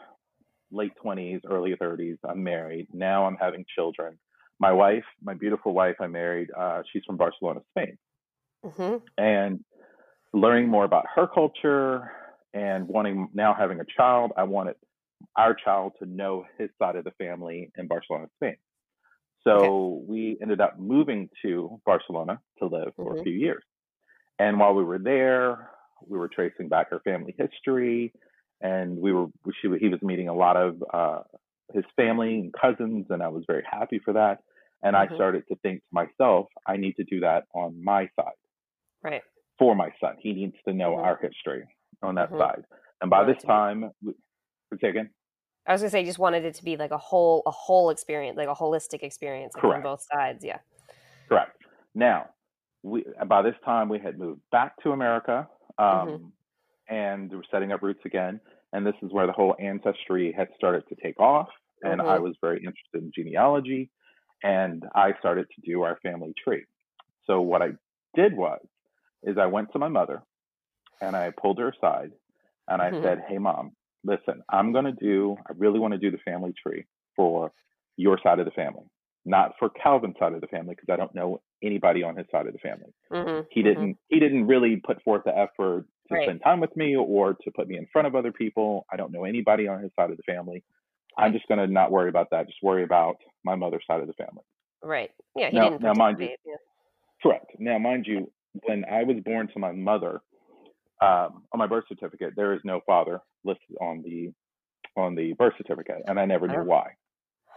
late 0.72 0.96
20s, 0.96 1.42
early 1.46 1.76
30s. 1.76 2.18
I'm 2.24 2.44
married. 2.44 2.88
Now 2.94 3.26
I'm 3.26 3.36
having 3.38 3.66
children. 3.76 4.18
My 4.60 4.72
wife, 4.72 5.06
my 5.22 5.34
beautiful 5.34 5.74
wife, 5.74 6.00
I 6.00 6.08
married. 6.08 6.50
Uh, 6.52 6.84
she's 6.92 7.04
from 7.06 7.18
Barcelona, 7.18 7.62
Spain, 7.72 7.98
Mhm. 8.64 9.02
and 9.18 9.64
learning 10.34 10.68
more 10.70 10.86
about 10.86 11.06
her 11.16 11.28
culture 11.28 12.12
and 12.54 12.88
wanting 12.88 13.30
now 13.34 13.54
having 13.54 13.80
a 13.80 13.86
child. 13.86 14.32
I 14.38 14.44
wanted 14.44 14.76
our 15.36 15.54
child 15.54 15.94
to 16.00 16.06
know 16.06 16.46
his 16.58 16.70
side 16.80 16.96
of 16.96 17.04
the 17.04 17.12
family 17.12 17.72
in 17.78 17.88
Barcelona, 17.88 18.28
Spain. 18.36 18.58
So 19.44 20.04
we 20.08 20.38
ended 20.42 20.62
up 20.62 20.80
moving 20.80 21.30
to 21.44 21.82
Barcelona 21.86 22.42
to 22.60 22.66
live 22.68 22.94
for 23.02 23.14
a 23.14 23.18
Mhm. 23.18 23.24
few 23.24 23.34
years. 23.34 23.64
And 24.40 24.60
while 24.60 24.74
we 24.74 24.84
were 24.84 25.00
there, 25.00 25.72
we 26.08 26.18
were 26.18 26.30
tracing 26.30 26.70
back 26.70 26.90
her 26.92 27.00
family 27.02 27.36
history, 27.38 28.14
and 28.62 28.98
we 28.98 29.12
were 29.14 29.28
she, 29.62 29.70
he 29.80 29.90
was 29.90 30.02
meeting 30.02 30.30
a 30.30 30.34
lot 30.34 30.58
of 30.58 30.84
uh, 30.94 31.22
his 31.74 31.84
family 31.96 32.36
and 32.40 32.54
cousins, 32.54 33.08
and 33.10 33.22
I 33.22 33.28
was 33.30 33.44
very 33.48 33.64
happy 33.70 34.00
for 34.04 34.14
that. 34.14 34.40
And 34.82 34.96
I 34.96 35.08
Mhm. 35.08 35.16
started 35.16 35.44
to 35.50 35.56
think 35.58 35.82
to 35.82 35.88
myself, 35.92 36.48
I 36.66 36.78
need 36.78 36.96
to 36.96 37.04
do 37.04 37.20
that 37.22 37.46
on 37.54 37.84
my 37.84 38.10
side 38.20 38.34
Right. 39.04 39.24
for 39.58 39.76
my 39.76 39.90
son. 40.02 40.16
He 40.20 40.34
needs 40.34 40.56
to 40.68 40.74
know 40.74 40.96
Mhm. 40.96 41.04
our 41.04 41.18
history 41.22 41.66
on 42.02 42.16
that 42.16 42.32
Mhm. 42.32 42.38
side. 42.38 42.64
And 43.02 43.10
by 43.10 43.26
this 43.26 43.42
time, 43.46 43.92
say 44.78 44.90
again. 44.90 45.10
I 45.68 45.74
was 45.74 45.82
gonna 45.82 45.92
say, 45.92 46.00
you 46.00 46.06
just 46.06 46.20
wanted 46.20 46.46
it 46.46 46.56
to 46.56 46.64
be 46.64 46.78
like 46.78 46.92
a 46.92 46.98
whole, 46.98 47.44
a 47.46 47.52
whole 47.52 47.90
experience, 47.90 48.38
like 48.38 48.48
a 48.48 48.56
holistic 48.56 49.04
experience 49.04 49.56
like, 49.56 49.66
on 49.68 49.82
both 49.82 50.02
sides. 50.12 50.44
Yeah. 50.44 50.60
Correct. 51.30 51.58
Now, 51.96 52.30
we 52.84 53.06
by 53.28 53.42
this 53.42 53.56
time 53.66 53.90
we 53.90 54.00
had 54.00 54.18
moved 54.18 54.42
back 54.52 54.76
to 54.84 54.92
America, 54.92 55.48
um, 55.78 56.34
and 56.90 57.30
we 57.30 57.38
were 57.38 57.46
setting 57.52 57.72
up 57.72 57.82
roots 57.82 58.02
again. 58.06 58.42
And 58.74 58.86
this 58.86 58.96
is 59.02 59.12
where 59.12 59.28
the 59.28 59.34
whole 59.34 59.56
ancestry 59.60 60.34
had 60.38 60.50
started 60.56 60.84
to 60.90 60.96
take 61.04 61.20
off. 61.20 61.50
And 61.84 62.02
I 62.02 62.20
Mhm. 62.20 62.20
was 62.20 62.36
very 62.42 62.58
interested 62.60 63.04
in 63.04 63.12
genealogy, 63.16 63.92
and 64.44 64.84
I 64.96 65.14
started 65.20 65.48
to 65.56 65.62
do 65.62 65.84
our 65.84 65.98
family 66.04 66.34
tree. 66.44 66.66
So 67.26 67.42
what 67.42 67.62
I 67.62 67.70
did 68.16 68.36
was, 68.36 68.62
is 69.24 69.38
I 69.38 69.48
went 69.48 69.72
to 69.74 69.80
my 69.80 69.90
mother, 69.90 70.24
and 71.02 71.16
I 71.16 71.32
pulled 71.42 71.60
her 71.60 71.70
aside, 71.70 72.12
and 72.68 72.82
I 72.82 72.92
Mhm. 72.92 73.00
said, 73.02 73.24
"Hey, 73.28 73.38
mom, 73.40 73.76
listen, 74.04 74.42
I'm 74.50 74.72
going 74.72 74.86
to 74.86 74.92
do. 74.92 75.36
I 75.50 75.54
really 75.58 75.80
want 75.80 75.94
to 75.94 75.98
do 75.98 76.12
the 76.12 76.18
family 76.20 76.54
tree 76.62 76.86
for 77.16 77.52
your 77.98 78.18
side 78.24 78.40
of 78.40 78.46
the 78.46 78.52
family." 78.52 78.86
Not 79.26 79.54
for 79.60 79.70
Calvin's 79.70 80.16
side 80.18 80.34
of 80.34 80.42
the 80.42 80.48
family 80.48 80.76
because 80.76 80.92
I 80.92 80.96
don't 80.96 81.14
know 81.14 81.42
anybody 81.62 82.04
on 82.04 82.16
his 82.16 82.26
side 82.32 82.48
of 82.48 82.54
the 82.54 82.60
family 82.60 82.94
Mhm. 83.12 83.46
he 83.52 83.60
Mhm. 83.60 83.64
didn't 83.66 83.98
he 84.08 84.18
didn't 84.20 84.48
really 84.48 84.78
put 84.78 85.02
forth 85.04 85.26
the 85.26 85.38
effort 85.38 85.86
to 86.08 86.14
Right. 86.16 86.24
spend 86.24 86.42
time 86.42 86.62
with 86.62 86.74
me 86.78 86.96
or 86.96 87.34
to 87.34 87.52
put 87.52 87.68
me 87.68 87.76
in 87.78 87.86
front 87.88 88.08
of 88.08 88.16
other 88.16 88.32
people 88.32 88.86
i 88.94 88.96
don't 88.96 89.12
know 89.12 89.26
anybody 89.26 89.68
on 89.68 89.84
his 89.84 89.92
side 89.94 90.10
of 90.10 90.16
the 90.16 90.24
family 90.24 90.64
i'm 91.18 91.34
just 91.34 91.46
going 91.50 91.58
to 91.60 91.68
not 91.68 91.92
worry 91.92 92.08
about 92.08 92.30
that 92.30 92.48
just 92.48 92.64
worry 92.64 92.84
about 92.84 93.18
my 93.44 93.56
mother's 93.56 93.86
side 93.86 94.00
of 94.00 94.08
the 94.08 94.14
family 94.14 94.44
Right. 94.82 95.12
Yeah. 95.36 95.50
He 95.50 95.58
Now- 95.58 95.70
didn't 95.72 95.82
now, 95.82 95.94
mind 95.96 96.22
you- 96.22 96.34
Yeah. 96.46 96.56
correct 97.22 97.52
now 97.60 97.78
mind 97.78 98.08
you 98.08 98.32
when 98.64 98.86
i 98.86 99.04
was 99.04 99.20
born 99.20 99.50
to 99.50 99.60
my 99.60 99.74
mother 99.74 100.22
um, 101.02 101.44
on 101.54 101.58
my 101.58 101.68
birth 101.68 101.86
certificate 101.88 102.34
there 102.36 102.54
is 102.54 102.62
no 102.64 102.82
father 102.86 103.22
listed 103.44 103.76
on 103.82 104.02
the 104.04 104.32
on 104.98 105.16
the 105.16 105.34
birth 105.34 105.54
certificate 105.58 106.02
and 106.08 106.20
i 106.20 106.26
never 106.26 106.48
knew 106.48 106.60
Oh. 106.60 106.64
why 106.64 106.92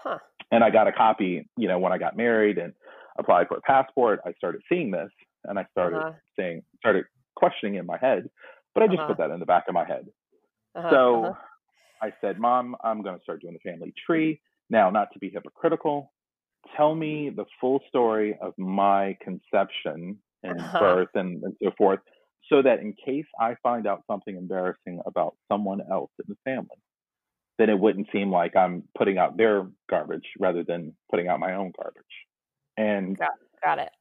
Huh. 0.04 0.18
and 0.50 0.62
I 0.64 0.70
got 0.70 0.88
a 0.88 0.92
copy, 0.92 1.48
you 1.56 1.68
know, 1.68 1.78
when 1.78 1.92
I 1.92 1.98
got 1.98 2.16
married 2.16 2.58
and 2.58 2.72
applied 3.18 3.48
for 3.48 3.56
a 3.56 3.60
passport. 3.62 4.20
I 4.26 4.32
started 4.34 4.62
seeing 4.68 4.90
this, 4.90 5.10
and 5.44 5.58
I 5.58 5.66
started 5.70 5.98
Uh-huh. 5.98 6.12
saying, 6.38 6.62
started 6.78 7.04
questioning 7.36 7.76
in 7.76 7.86
my 7.86 7.98
head, 7.98 8.28
but 8.74 8.82
I 8.82 8.86
just 8.86 8.98
Uh-huh. 8.98 9.06
put 9.06 9.18
that 9.18 9.30
in 9.30 9.40
the 9.40 9.46
back 9.46 9.64
of 9.68 9.74
my 9.74 9.84
head. 9.86 10.06
Uh-huh. 10.74 10.90
so 10.90 11.24
uh-huh. 11.26 11.34
I 12.02 12.12
said, 12.20 12.38
Mom, 12.38 12.76
I'm 12.82 13.02
going 13.02 13.16
to 13.16 13.22
start 13.22 13.40
doing 13.42 13.54
the 13.54 13.70
family 13.70 13.94
tree 14.06 14.40
now. 14.70 14.90
Not 14.90 15.08
to 15.12 15.18
be 15.18 15.30
hypocritical, 15.30 16.12
tell 16.76 16.94
me 16.94 17.30
the 17.30 17.44
full 17.60 17.80
story 17.88 18.36
of 18.42 18.52
my 18.58 19.16
conception 19.22 20.18
and 20.42 20.58
Uh-huh. 20.60 20.78
birth 20.80 21.08
and, 21.14 21.42
and 21.44 21.54
so 21.62 21.70
forth, 21.78 22.00
so 22.48 22.62
that 22.62 22.80
in 22.80 22.94
case 22.94 23.26
I 23.38 23.56
find 23.62 23.86
out 23.86 24.02
something 24.06 24.36
embarrassing 24.36 25.00
about 25.06 25.36
someone 25.50 25.80
else 25.90 26.10
in 26.18 26.24
the 26.28 26.36
family, 26.44 26.78
then 27.58 27.70
it 27.70 27.78
wouldn't 27.78 28.08
seem 28.12 28.30
like 28.30 28.56
I'm 28.56 28.84
putting 28.96 29.18
out 29.18 29.36
their 29.36 29.66
garbage 29.88 30.26
rather 30.38 30.64
than 30.64 30.94
putting 31.10 31.28
out 31.28 31.40
my 31.40 31.54
own 31.54 31.72
garbage. 31.76 32.02
And 32.76 33.18
Got 33.62 33.78
it. 33.78 33.92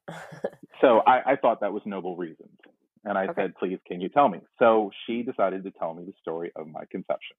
so 0.82 1.00
I, 1.08 1.34
I 1.34 1.36
thought 1.36 1.62
that 1.62 1.74
was 1.74 1.84
noble 1.86 2.16
reasons. 2.16 2.58
And 3.04 3.18
I 3.18 3.26
Okay. 3.26 3.34
said, 3.44 3.56
please, 3.56 3.80
can 3.88 4.00
you 4.02 4.10
tell 4.10 4.30
me? 4.30 4.40
So 4.60 4.92
she 5.06 5.24
decided 5.24 5.64
to 5.64 5.72
tell 5.72 5.94
me 5.94 6.04
the 6.06 6.14
story 6.22 6.52
of 6.56 6.68
my 6.68 6.84
conception. 6.92 7.36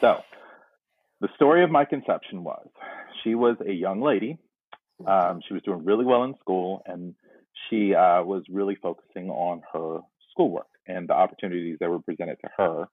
So 0.00 0.20
the 1.20 1.28
story 1.36 1.62
of 1.64 1.70
my 1.70 1.84
conception 1.84 2.42
was 2.42 2.66
she 3.22 3.34
was 3.34 3.56
a 3.66 3.72
young 3.72 4.00
lady. 4.02 4.38
Um, 5.06 5.40
she 5.46 5.54
was 5.54 5.62
doing 5.64 5.84
really 5.84 6.04
well 6.04 6.22
in 6.22 6.34
school, 6.38 6.82
and 6.86 7.16
she 7.68 7.94
uh, 7.94 8.22
was 8.22 8.42
really 8.50 8.74
focusing 8.76 9.30
on 9.30 9.62
her 9.72 10.00
schoolwork 10.30 10.66
and 10.86 11.08
the 11.08 11.14
opportunities 11.14 11.76
that 11.80 11.90
were 11.90 12.00
presented 12.00 12.36
to 12.40 12.50
her 12.56 12.88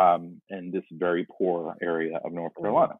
um, 0.00 0.40
in 0.50 0.70
this 0.70 0.84
very 0.92 1.26
poor 1.38 1.74
area 1.82 2.18
of 2.24 2.32
North 2.32 2.52
Mhm. 2.54 2.62
Carolina. 2.62 2.98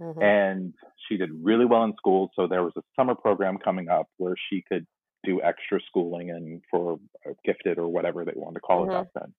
Mhm. 0.00 0.22
And 0.22 0.74
she 1.08 1.16
did 1.16 1.30
really 1.32 1.64
well 1.64 1.84
in 1.84 1.94
school. 1.94 2.30
So 2.34 2.46
there 2.46 2.62
was 2.62 2.72
a 2.76 2.82
summer 2.96 3.14
program 3.14 3.58
coming 3.58 3.88
up 3.88 4.08
where 4.18 4.34
she 4.48 4.62
could 4.62 4.86
do 5.24 5.40
extra 5.42 5.80
schooling 5.88 6.30
and 6.30 6.62
for 6.70 6.98
uh, 7.26 7.32
gifted 7.44 7.78
or 7.78 7.88
whatever 7.88 8.24
they 8.24 8.32
wanted 8.36 8.54
to 8.56 8.60
call 8.60 8.86
Mhm. 8.86 8.88
it 8.88 8.92
back 8.92 9.22
then. 9.22 9.34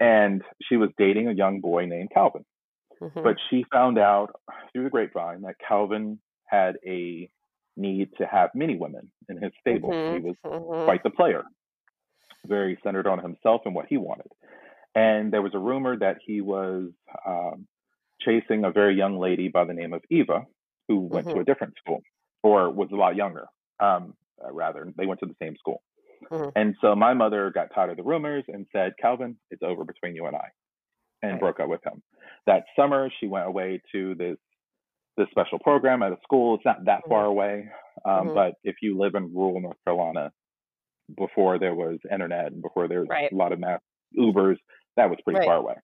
And 0.00 0.42
she 0.62 0.76
was 0.76 0.90
dating 0.98 1.28
a 1.28 1.32
young 1.32 1.60
boy 1.60 1.86
named 1.86 2.10
Calvin. 2.10 2.44
Mhm. 3.00 3.22
But 3.22 3.38
she 3.48 3.64
found 3.64 3.98
out 3.98 4.40
through 4.72 4.84
the 4.84 4.90
grapevine 4.90 5.42
that 5.42 5.58
Calvin 5.58 6.20
had 6.46 6.78
a 6.84 7.30
need 7.76 8.08
to 8.18 8.26
have 8.26 8.50
many 8.54 8.76
women 8.76 9.10
in 9.28 9.36
his 9.36 9.52
stable. 9.60 9.90
He 9.90 9.96
Mhm. 9.96 10.22
was 10.22 10.36
Mhm. 10.44 10.84
quite 10.84 11.02
the 11.02 11.10
player, 11.10 11.44
very 12.46 12.78
centered 12.82 13.06
on 13.06 13.18
himself 13.18 13.62
and 13.66 13.74
what 13.74 13.86
he 13.86 13.96
wanted. 13.96 14.30
And 14.94 15.32
there 15.32 15.42
was 15.42 15.54
a 15.54 15.58
rumor 15.58 15.96
that 15.98 16.18
he 16.24 16.40
was 16.40 16.90
um, 17.26 17.66
chasing 18.20 18.64
a 18.64 18.70
very 18.70 18.94
young 18.94 19.18
lady 19.18 19.48
by 19.48 19.64
the 19.64 19.74
name 19.74 19.92
of 19.92 20.02
Eva, 20.10 20.46
who 20.88 21.00
went 21.00 21.26
Mm-hmm. 21.26 21.36
to 21.36 21.40
a 21.42 21.44
different 21.44 21.76
school 21.76 22.02
or 22.42 22.70
was 22.70 22.90
a 22.92 22.96
lot 22.96 23.16
younger. 23.16 23.46
Um, 23.80 24.16
uh, 24.42 24.52
rather, 24.52 24.92
they 24.96 25.06
went 25.06 25.20
to 25.20 25.26
the 25.26 25.36
same 25.40 25.56
school. 25.56 25.82
Mhm. 26.30 26.52
And 26.56 26.76
so 26.80 26.94
my 26.96 27.12
mother 27.12 27.50
got 27.50 27.72
tired 27.74 27.90
of 27.90 27.96
the 27.98 28.02
rumors 28.02 28.44
and 28.48 28.66
said, 28.72 28.96
Calvin, 28.98 29.38
it's 29.50 29.62
over 29.62 29.84
between 29.84 30.14
you 30.14 30.26
and 30.26 30.36
I, 30.36 30.48
and 31.22 31.32
Right. 31.32 31.40
broke 31.40 31.60
up 31.60 31.68
with 31.68 31.84
him. 31.84 32.02
That 32.46 32.64
summer, 32.74 33.10
she 33.10 33.26
went 33.26 33.46
away 33.46 33.82
to 33.92 34.14
this 34.14 34.38
this 35.16 35.28
special 35.30 35.58
program 35.58 36.02
at 36.02 36.12
a 36.12 36.18
school. 36.22 36.54
It's 36.56 36.64
not 36.64 36.84
that 36.84 37.02
far 37.08 37.24
away, 37.24 37.68
um, 38.04 38.28
Mhm. 38.28 38.34
but 38.34 38.54
if 38.64 38.76
you 38.82 38.96
live 38.98 39.14
in 39.14 39.34
rural 39.34 39.60
North 39.60 39.82
Carolina, 39.84 40.32
before 41.16 41.58
there 41.58 41.74
was 41.74 41.98
internet 42.10 42.52
and 42.52 42.60
before 42.62 42.88
there 42.88 43.00
was 43.00 43.08
Right. 43.08 43.30
a 43.30 43.34
lot 43.34 43.52
of 43.52 43.58
mass 43.60 43.80
Ubers, 44.16 44.58
that 44.96 45.08
was 45.10 45.18
pretty 45.22 45.38
Right. 45.40 45.46
far 45.46 45.56
away. 45.56 45.74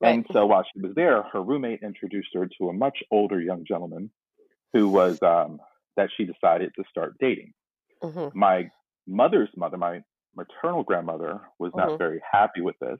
Right. 0.00 0.14
And 0.14 0.26
so 0.32 0.46
while 0.46 0.64
she 0.64 0.80
was 0.80 0.94
there, 0.94 1.22
her 1.22 1.42
roommate 1.42 1.82
introduced 1.82 2.32
her 2.34 2.46
to 2.58 2.68
a 2.68 2.72
much 2.72 3.02
older 3.10 3.40
young 3.40 3.64
gentleman 3.64 4.10
who 4.72 4.88
was 4.88 5.20
um, 5.22 5.60
that 5.96 6.10
she 6.12 6.24
decided 6.24 6.72
to 6.76 6.84
start 6.84 7.16
dating. 7.18 7.52
hmm 8.02 8.28
My 8.34 8.70
mother's 9.06 9.54
mother, 9.56 9.76
my 9.76 10.02
maternal 10.34 10.84
grandmother, 10.84 11.40
was 11.58 11.74
not 11.74 11.88
Mhm. 11.90 11.98
very 11.98 12.20
happy 12.30 12.60
with 12.60 12.78
this. 12.78 12.98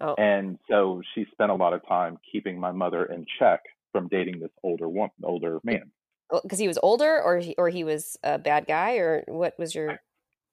Oh. 0.00 0.14
And 0.16 0.58
so 0.70 1.02
she 1.14 1.24
spent 1.26 1.50
a 1.50 1.54
lot 1.54 1.72
of 1.72 1.84
time 1.86 2.18
keeping 2.30 2.60
my 2.60 2.70
mother 2.72 3.04
in 3.06 3.24
check 3.38 3.60
from 3.98 4.08
dating 4.08 4.40
this 4.40 4.52
older 4.62 4.88
woman, 4.88 5.10
older 5.24 5.58
man. 5.64 5.90
Because 6.42 6.58
he 6.58 6.68
was 6.68 6.78
older, 6.82 7.22
or 7.22 7.38
he, 7.38 7.54
or 7.56 7.70
he 7.70 7.84
was 7.84 8.18
a 8.22 8.38
bad 8.38 8.66
guy, 8.66 8.96
or 8.96 9.24
what 9.28 9.58
was 9.58 9.74
your? 9.74 9.98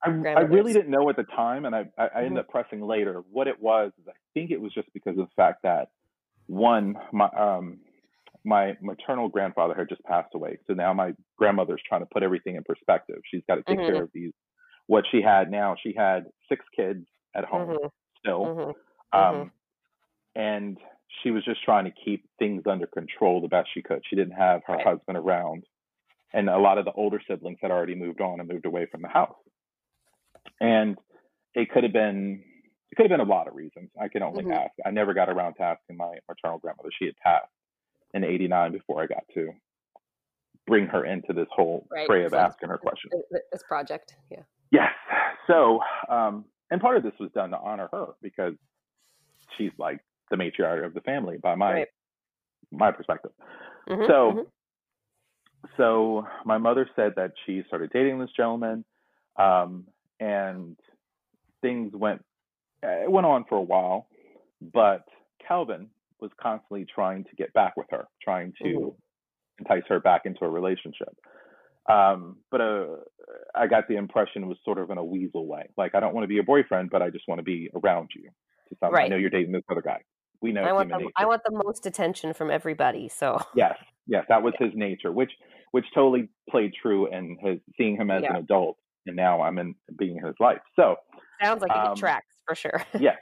I, 0.04 0.10
I 0.36 0.42
really 0.42 0.74
didn't 0.74 0.92
know 0.92 1.10
at 1.10 1.16
the 1.16 1.24
time, 1.24 1.66
and 1.66 1.76
I, 1.76 1.86
I, 1.98 2.08
I 2.08 2.24
ended 2.26 2.38
Mhm. 2.38 2.40
up 2.40 2.50
pressing 2.50 2.82
later. 2.82 3.24
What 3.32 3.48
it 3.48 3.60
was, 3.62 3.92
is 4.00 4.08
I 4.08 4.14
think 4.34 4.52
it 4.52 4.62
was 4.62 4.74
just 4.74 4.92
because 4.94 5.12
of 5.18 5.26
the 5.28 5.32
fact 5.36 5.64
that 5.64 5.90
one, 6.48 6.96
my 7.14 7.28
um, 7.30 7.82
my 8.46 8.74
maternal 8.82 9.30
grandfather 9.30 9.76
had 9.76 9.90
just 9.90 10.04
passed 10.04 10.36
away, 10.36 10.60
so 10.68 10.74
now 10.74 10.94
my 10.94 11.14
grandmother's 11.38 11.82
trying 11.88 12.02
to 12.02 12.08
put 12.14 12.24
everything 12.24 12.56
in 12.56 12.64
perspective. 12.64 13.18
She's 13.26 13.44
got 13.48 13.56
to 13.56 13.64
take 13.64 13.80
Mhm. 13.80 13.86
care 13.86 14.04
of 14.04 14.12
these. 14.14 14.34
What 14.88 15.06
she 15.12 15.22
had 15.22 15.52
now, 15.52 15.76
she 15.82 15.94
had 15.98 16.26
six 16.50 16.66
kids 16.76 17.06
at 17.36 17.46
home 17.46 17.76
Mhm, 17.76 17.90
still, 18.20 18.54
mhm, 18.56 18.74
um, 19.14 19.52
and 20.36 20.78
she 21.24 21.32
was 21.32 21.44
just 21.46 21.64
trying 21.64 21.86
to 21.86 21.92
keep 21.92 22.28
things 22.40 22.64
under 22.66 22.88
control 22.88 23.42
the 23.42 23.48
best 23.48 23.70
she 23.74 23.82
could. 23.82 24.04
She 24.10 24.16
didn't 24.16 24.34
have 24.36 24.62
her 24.66 24.76
Right. 24.76 24.86
husband 24.88 25.18
around, 25.18 25.66
and 26.34 26.50
a 26.50 26.58
lot 26.58 26.78
of 26.78 26.86
the 26.86 26.92
older 26.94 27.20
siblings 27.28 27.60
had 27.62 27.72
already 27.72 27.96
moved 27.96 28.22
on 28.22 28.40
and 28.40 28.50
moved 28.50 28.66
away 28.66 28.86
from 28.86 29.02
the 29.02 29.08
house. 29.08 29.36
And 30.60 30.98
it 31.54 31.70
could 31.72 31.84
have 31.84 31.94
been 31.94 32.44
it 32.92 32.96
could 32.96 33.10
have 33.10 33.18
been 33.18 33.28
a 33.28 33.30
lot 33.30 33.48
of 33.48 33.56
reasons. 33.56 33.90
I 34.00 34.08
can 34.08 34.22
only 34.24 34.44
Mhm. 34.46 34.56
ask. 34.56 34.72
I 34.86 34.92
never 34.92 35.14
got 35.14 35.28
around 35.28 35.56
to 35.56 35.64
asking 35.64 35.98
my 35.98 36.18
maternal 36.30 36.60
grandmother. 36.60 36.92
She 36.92 37.06
had 37.08 37.18
passed 37.18 37.52
in 38.14 38.24
'89 38.24 38.72
before 38.72 39.02
I 39.02 39.08
got 39.08 39.28
to 39.34 39.54
bring 40.68 40.88
her 40.88 41.04
into 41.06 41.34
this 41.34 41.48
whole 41.52 41.88
Right. 41.92 42.06
fray 42.08 42.24
of 42.26 42.32
So- 42.32 42.38
asking 42.38 42.70
her 42.70 42.78
questions. 42.78 43.12
Th- 43.12 43.26
th- 43.30 43.44
This 43.52 43.64
project, 43.64 44.16
yeah. 44.30 44.44
Yes. 44.72 44.94
So, 45.48 45.82
um, 46.10 46.46
and 46.72 46.80
part 46.82 46.96
of 46.98 47.04
this 47.04 47.18
was 47.20 47.32
done 47.34 47.52
to 47.52 47.58
honor 47.60 47.88
her 47.92 48.14
because 48.22 48.56
she's 49.58 49.78
like 49.78 50.00
the 50.30 50.38
matriarch 50.38 50.86
of 50.86 50.94
the 50.94 51.02
family 51.02 51.38
by 51.38 51.56
my 51.56 51.74
Right. 51.74 51.88
my 52.72 52.92
perspective. 52.92 53.32
Mhm, 53.88 54.08
So, 54.08 54.32
mhm. 54.32 54.52
so 55.78 56.28
my 56.46 56.58
mother 56.58 56.90
said 56.96 57.14
that 57.16 57.34
she 57.46 57.64
started 57.68 57.92
dating 57.92 58.20
this 58.20 58.32
gentleman, 58.32 58.86
um, 59.38 59.88
and 60.20 60.78
things 61.62 61.94
went 61.94 62.26
it 62.84 63.12
went 63.12 63.26
on 63.26 63.46
for 63.46 63.56
a 63.58 63.62
while, 63.62 64.08
but 64.62 65.08
Calvin 65.46 65.90
was 66.20 66.32
constantly 66.40 66.86
trying 66.86 67.24
to 67.26 67.36
get 67.36 67.52
back 67.54 67.76
with 67.78 67.88
her, 67.92 68.08
trying 68.22 68.54
to 68.62 68.64
Mhm. 68.64 68.98
entice 69.60 69.84
her 69.88 70.00
back 70.00 70.26
into 70.26 70.46
a 70.46 70.50
relationship. 70.50 71.18
Um, 71.88 72.44
but 72.52 72.62
uh, 72.62 72.98
I 73.54 73.68
got 73.68 73.88
the 73.88 73.96
impression 73.96 74.44
it 74.44 74.48
was 74.48 74.58
sort 74.64 74.78
of 74.80 74.90
in 74.90 74.98
a 74.98 75.04
weasel 75.04 75.46
way. 75.46 75.70
Like, 75.78 75.94
I 75.96 76.00
don't 76.00 76.14
want 76.14 76.24
to 76.24 76.28
be 76.28 76.36
your 76.36 76.44
boyfriend, 76.44 76.90
but 76.90 77.02
I 77.02 77.10
just 77.10 77.28
want 77.28 77.40
to 77.40 77.44
be 77.44 77.70
around 77.76 78.10
you. 78.16 78.30
To 78.70 78.78
some, 78.80 78.96
I 78.96 79.08
know 79.08 79.18
you're 79.18 79.30
dating 79.30 79.52
this 79.52 79.64
other 79.70 79.82
guy. 79.84 80.04
We 80.46 80.52
know 80.52 80.70
I 80.70 80.74
want 80.74 80.90
the. 80.90 81.12
I 81.18 81.26
want 81.26 81.44
the 81.46 81.62
most 81.66 81.86
attention 81.86 82.34
from 82.34 82.50
everybody. 82.52 83.08
So 83.10 83.40
Yes, 83.54 83.78
yes, 84.06 84.26
that 84.30 84.44
was 84.44 84.54
his 84.60 84.72
nature, 84.74 85.12
which 85.12 85.32
which 85.72 85.86
totally 85.94 86.30
played 86.50 86.74
true 86.80 87.08
and 87.12 87.38
his 87.40 87.60
seeing 87.78 87.96
him 87.96 88.12
as 88.12 88.24
an 88.30 88.36
adult, 88.36 88.78
and 89.06 89.16
now 89.16 89.42
I'm 89.42 89.58
in 89.58 89.76
being 89.98 90.18
in 90.18 90.26
his 90.26 90.36
life. 90.40 90.62
So 90.76 90.96
sounds 91.42 91.62
like 91.62 91.76
it 91.76 91.94
Um, 91.94 91.96
tracks 91.96 92.36
for 92.46 92.56
sure. 92.56 92.84
yes, 92.98 93.18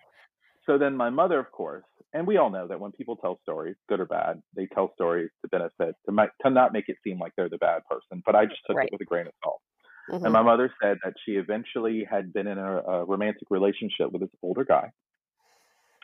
so 0.65 0.77
then 0.77 0.97
my 0.97 1.09
mother, 1.09 1.39
of 1.39 1.51
course, 1.51 1.85
and 2.13 2.27
we 2.27 2.37
all 2.37 2.49
know 2.51 2.67
that 2.67 2.79
when 2.79 2.91
people 2.93 3.17
tell 3.17 3.39
stories, 3.43 3.75
good 3.89 3.99
or 4.01 4.05
bad, 4.07 4.41
they 4.55 4.67
tell 4.67 4.93
stories 4.95 5.31
to 5.43 5.49
benefit 5.49 5.95
to 6.07 6.11
make, 6.13 6.31
to 6.43 6.51
not 6.51 6.73
make 6.73 6.89
it 6.89 6.97
seem 7.03 7.19
like 7.19 7.33
they're 7.37 7.49
the 7.49 7.57
bad 7.59 7.83
person. 7.89 8.23
But 8.25 8.35
I 8.35 8.45
just 8.45 8.61
took 8.69 8.77
Right. 8.77 8.89
it 8.89 8.91
with 8.91 9.01
a 9.01 9.05
grain 9.05 9.27
of 9.27 9.33
salt. 9.43 9.61
Mhm, 10.07 10.25
And 10.25 10.33
my 10.33 10.43
mother 10.43 10.73
said 10.81 10.99
that 11.03 11.15
she 11.25 11.33
eventually 11.33 12.05
had 12.09 12.33
been 12.33 12.47
in 12.47 12.57
a, 12.59 12.77
a 12.83 13.05
romantic 13.05 13.49
relationship 13.51 14.11
with 14.11 14.21
this 14.21 14.31
older 14.43 14.65
guy. 14.65 14.91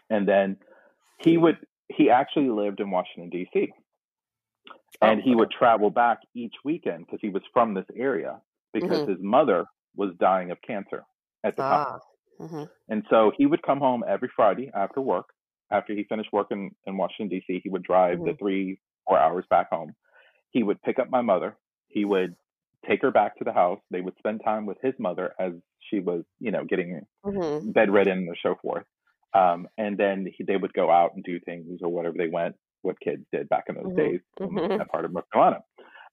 And 0.10 0.28
then 0.28 0.58
he 1.20 1.38
would, 1.38 1.58
he 1.90 2.10
actually 2.10 2.50
lived 2.50 2.80
in 2.80 2.92
Washington, 2.92 3.30
D.C. 3.30 3.72
And 5.02 5.22
Oh, 5.22 5.22
he 5.22 5.36
would 5.36 5.52
travel 5.52 5.90
back 5.90 6.20
each 6.36 6.56
weekend 6.66 7.06
because 7.06 7.20
he 7.22 7.30
was 7.30 7.44
from 7.54 7.74
this 7.74 7.86
area 7.96 8.42
because 8.74 9.02
Mhm. 9.02 9.06
his 9.06 9.18
mother 9.20 9.66
was 9.96 10.14
dying 10.20 10.52
of 10.52 10.58
cancer 10.62 11.04
at 11.44 11.56
the 11.58 11.64
time. 11.64 11.86
Ah. 11.86 12.00
mhm, 12.40 12.70
And 12.90 13.06
so 13.10 13.32
he 13.38 13.46
would 13.46 13.62
come 13.64 13.80
home 13.80 14.04
every 14.08 14.30
Friday 14.36 14.72
after 14.74 15.02
work. 15.02 15.30
After 15.72 15.94
he 15.94 16.04
finished 16.06 16.32
working 16.34 16.76
in 16.86 16.98
Washington, 16.98 17.30
D.C., 17.30 17.62
he 17.64 17.70
would 17.70 17.84
drive 17.84 18.24
the 18.24 18.34
Mhm. 18.34 18.40
three, 18.40 18.80
four 19.08 19.20
hours 19.20 19.46
back 19.50 19.70
home. 19.70 19.96
He 20.52 20.64
would 20.64 20.82
pick 20.84 21.00
up 21.00 21.10
my 21.10 21.22
mother. 21.22 21.58
He 21.88 22.06
would 22.06 22.36
take 22.88 23.02
her 23.04 23.12
back 23.12 23.38
to 23.38 23.44
the 23.44 23.54
house. 23.54 23.82
They 23.92 24.02
would 24.02 24.18
spend 24.20 24.42
time 24.44 24.66
with 24.66 24.78
his 24.82 24.94
mother 25.00 25.34
as 25.40 25.54
she 25.90 26.00
was, 26.00 26.24
you 26.40 26.52
know, 26.52 26.66
getting 26.66 27.06
mhm, 27.24 27.64
bedridden 27.64 28.20
and 28.28 28.38
so 28.44 28.56
forth. 28.62 28.86
Um, 29.34 29.68
and 29.78 29.98
then 29.98 30.28
he, 30.36 30.44
they 30.44 30.58
would 30.58 30.74
go 30.74 30.90
out 30.92 31.14
and 31.16 31.24
do 31.24 31.40
things 31.40 31.80
or 31.82 31.90
whatever 31.90 32.16
they 32.18 32.28
went, 32.30 32.56
what 32.82 33.00
kids 33.00 33.24
did 33.32 33.50
back 33.50 33.66
in 33.70 33.76
those 33.76 33.92
Mhm, 33.92 33.94
days 33.96 34.22
in 34.44 34.50
mhm. 34.50 34.80
that 34.80 34.90
part 34.90 35.06
of 35.06 35.14
North 35.14 35.30
Carolina. 35.32 35.60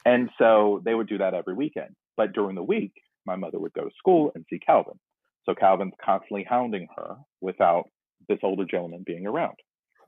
And 0.05 0.31
so 0.38 0.83
they 0.85 0.94
would 0.94 1.09
do 1.09 1.18
that 1.18 1.35
every 1.35 1.55
weekend. 1.55 1.96
But 2.16 2.33
during 2.33 2.57
the 2.57 2.62
week, 2.62 2.92
my 3.26 3.37
mother 3.37 3.59
would 3.59 3.72
go 3.72 3.85
to 3.85 3.94
school 3.98 4.33
and 4.35 4.44
see 4.50 4.59
Calvin. 4.59 5.00
So 5.44 5.55
Calvin's 5.55 5.94
constantly 6.05 6.44
hounding 6.44 6.88
her 6.96 7.16
without 7.40 7.90
this 8.29 8.38
older 8.42 8.64
gentleman 8.64 9.05
being 9.07 9.26
around. 9.26 9.57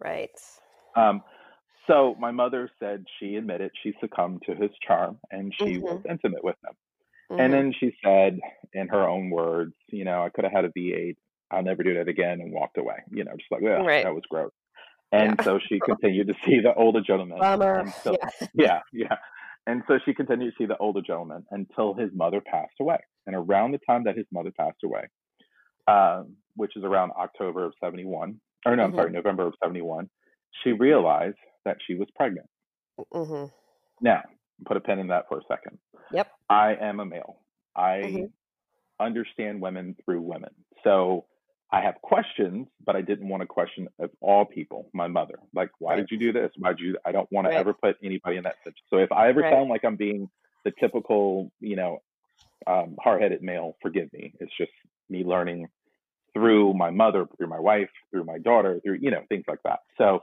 Right. 0.01 0.37
Um, 0.97 1.23
so 1.87 2.15
my 2.19 2.31
mother 2.31 2.71
said 2.79 3.05
she 3.19 3.37
admitted 3.37 3.73
she 3.83 3.95
succumbed 4.01 4.43
to 4.47 4.55
his 4.55 4.71
charm 4.87 5.19
and 5.31 5.55
she 5.55 5.79
was 5.79 6.01
intimate 6.09 6.45
with 6.45 6.57
him. 6.65 6.75
Mhm, 7.31 7.39
And 7.39 7.53
then 7.55 7.73
she 7.79 7.97
said, 8.05 8.41
in 8.73 8.89
her 8.89 9.09
own 9.09 9.31
words, 9.31 9.75
you 9.89 10.05
know, 10.05 10.25
I 10.25 10.31
could 10.31 10.45
have 10.45 10.53
had 10.53 10.65
a 10.67 10.71
V8. 10.71 11.17
I'll 11.51 11.63
never 11.63 11.83
do 11.83 11.95
that 11.95 12.09
again, 12.09 12.41
and 12.41 12.53
walked 12.53 12.79
away. 12.79 12.97
You 13.11 13.25
know, 13.25 13.33
just 13.37 13.51
like, 13.51 13.63
"Ugh, 13.63 13.85
Right. 13.87 14.05
that 14.05 14.15
was 14.15 14.25
gross. 14.29 14.53
And 15.13 15.39
Yeah. 15.39 15.45
so 15.45 15.59
she 15.69 15.81
continued 15.85 16.29
to 16.29 16.35
see 16.47 16.61
the 16.61 16.75
older 16.75 17.01
gentleman. 17.01 17.39
bummer. 17.39 17.93
Yeah. 18.05 18.31
yeah, 18.55 18.81
yeah. 18.93 19.17
And 19.67 19.83
so 19.87 19.99
she 20.05 20.15
continued 20.15 20.53
to 20.53 20.57
see 20.59 20.67
the 20.67 20.77
older 20.79 21.01
gentleman 21.03 21.45
until 21.51 21.95
his 21.95 22.11
mother 22.15 22.41
passed 22.41 22.75
away. 22.81 22.99
And 23.27 23.37
around 23.37 23.73
the 23.73 23.79
time 23.87 24.05
that 24.05 24.17
his 24.17 24.27
mother 24.33 24.51
passed 24.59 24.83
away, 24.85 25.09
um, 25.87 26.37
which 26.57 26.77
is 26.77 26.85
around 26.85 27.13
October 27.13 27.65
of 27.65 27.75
71, 27.83 28.41
or 28.67 28.77
no, 28.77 28.85
I'm 28.85 28.93
Mhm. 28.93 28.97
sorry, 28.97 29.13
November 29.13 29.47
of 29.47 29.55
71, 29.63 30.09
she 30.63 30.73
realized 30.73 31.37
that 31.65 31.79
she 31.87 31.95
was 31.95 32.09
pregnant. 32.17 32.49
hmm 33.13 33.47
Now, 34.01 34.23
put 34.65 34.77
a 34.77 34.81
pin 34.81 34.99
in 34.99 35.09
that 35.09 35.29
for 35.29 35.39
a 35.39 35.43
second. 35.49 35.79
Yep. 36.13 36.29
I 36.51 36.75
am 36.75 37.01
a 37.01 37.05
male. 37.07 37.41
I 37.77 37.99
Mhm. 38.01 38.33
understand 39.01 39.61
women 39.61 39.95
through 40.05 40.23
women. 40.23 40.55
So 40.85 41.27
I 41.71 41.83
have 41.83 41.97
questions, 42.03 42.67
but 42.85 42.97
I 42.97 43.03
didn't 43.03 43.29
want 43.29 43.43
to 43.43 43.47
question 43.47 43.89
of 43.99 44.11
all 44.21 44.45
people, 44.47 44.89
my 44.95 45.07
mother. 45.07 45.39
Like, 45.55 45.71
why 45.79 45.93
Right. 45.93 45.97
did 46.01 46.11
you 46.11 46.19
do 46.19 46.33
this? 46.33 46.51
Why 46.57 46.71
did 46.71 46.81
you? 46.81 46.99
I 47.05 47.13
don't 47.13 47.31
want 47.31 47.45
to 47.47 47.51
Right. 47.51 47.59
ever 47.59 47.75
put 47.75 47.97
anybody 48.03 48.37
in 48.39 48.45
that 48.45 48.57
situation. 48.65 48.85
So 48.89 48.97
if 48.99 49.13
I 49.13 49.29
ever 49.29 49.43
Right. 49.43 49.53
sound 49.53 49.69
like 49.69 49.85
I'm 49.85 49.97
being 49.97 50.31
the 50.65 50.71
typical, 50.73 51.53
you 51.61 51.77
know, 51.77 52.03
um, 52.67 52.97
hard-headed 53.01 53.43
male, 53.43 53.77
forgive 53.83 54.13
me. 54.13 54.35
It's 54.41 54.57
just 54.57 54.73
me 55.09 55.25
learning 55.25 55.69
through 56.35 56.75
my 56.75 56.91
mother, 56.91 57.27
through 57.37 57.47
my 57.49 57.61
wife, 57.61 57.91
through 58.11 58.25
my 58.25 58.39
daughter, 58.39 58.81
through 58.81 58.99
you 59.01 59.11
know 59.11 59.25
things 59.29 59.45
like 59.47 59.63
that. 59.65 59.81
So 59.97 60.23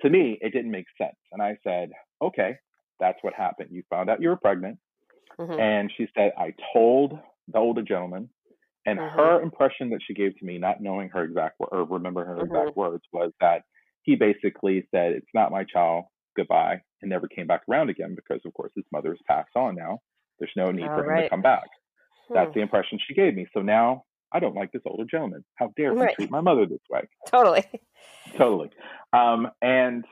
to 0.00 0.10
me, 0.10 0.38
it 0.40 0.50
didn't 0.50 0.70
make 0.70 0.86
sense, 0.98 1.16
and 1.32 1.42
I 1.42 1.58
said, 1.62 1.92
okay, 2.22 2.58
that's 3.00 3.22
what 3.22 3.34
happened. 3.34 3.70
You 3.70 3.82
found 3.90 4.08
out 4.10 4.20
you 4.22 4.28
were 4.30 4.36
pregnant. 4.36 4.78
Mhm. 5.38 5.60
And 5.60 5.92
she 5.96 6.08
said, 6.14 6.32
I 6.38 6.54
told 6.72 7.18
the 7.48 7.58
older 7.58 7.82
gentleman, 7.82 8.30
and 8.86 8.98
Mhm. 8.98 9.10
her 9.16 9.42
impression 9.42 9.90
that 9.90 10.00
she 10.06 10.14
gave 10.14 10.38
to 10.38 10.44
me, 10.44 10.58
not 10.58 10.80
knowing 10.80 11.08
her 11.10 11.24
exact 11.24 11.56
or 11.58 11.84
remember 11.84 12.24
her 12.24 12.40
Mhm. 12.40 12.46
exact 12.46 12.76
words, 12.76 13.04
was 13.12 13.32
that 13.40 13.64
he 14.02 14.14
basically 14.16 14.86
said, 14.92 15.12
It's 15.12 15.26
not 15.34 15.50
my 15.50 15.64
child, 15.64 16.04
goodbye, 16.36 16.80
and 17.02 17.10
never 17.10 17.28
came 17.28 17.46
back 17.46 17.62
around 17.68 17.90
again 17.90 18.14
because, 18.14 18.40
of 18.44 18.54
course, 18.54 18.72
his 18.74 18.84
mother's 18.92 19.20
passed 19.28 19.56
on 19.56 19.74
now. 19.74 19.98
There's 20.38 20.52
no 20.56 20.70
need 20.70 20.92
for 20.94 21.04
him 21.04 21.16
to 21.16 21.28
come 21.28 21.42
back. 21.42 21.66
That's 22.34 22.48
Hmm. 22.48 22.52
the 22.54 22.60
impression 22.60 22.98
she 23.06 23.14
gave 23.14 23.34
me. 23.34 23.46
So 23.52 23.60
now 23.62 24.04
I 24.32 24.38
don't 24.40 24.54
like 24.54 24.72
this 24.72 24.82
older 24.86 25.04
gentleman. 25.04 25.44
How 25.56 25.72
dare 25.76 25.94
he 25.94 25.96
Right. 25.96 26.16
treat 26.16 26.30
my 26.30 26.40
mother 26.40 26.66
this 26.66 26.80
way? 26.90 27.08
Totally. 27.26 27.64
totally. 28.38 28.70
Um, 29.12 29.48
and 29.62 30.04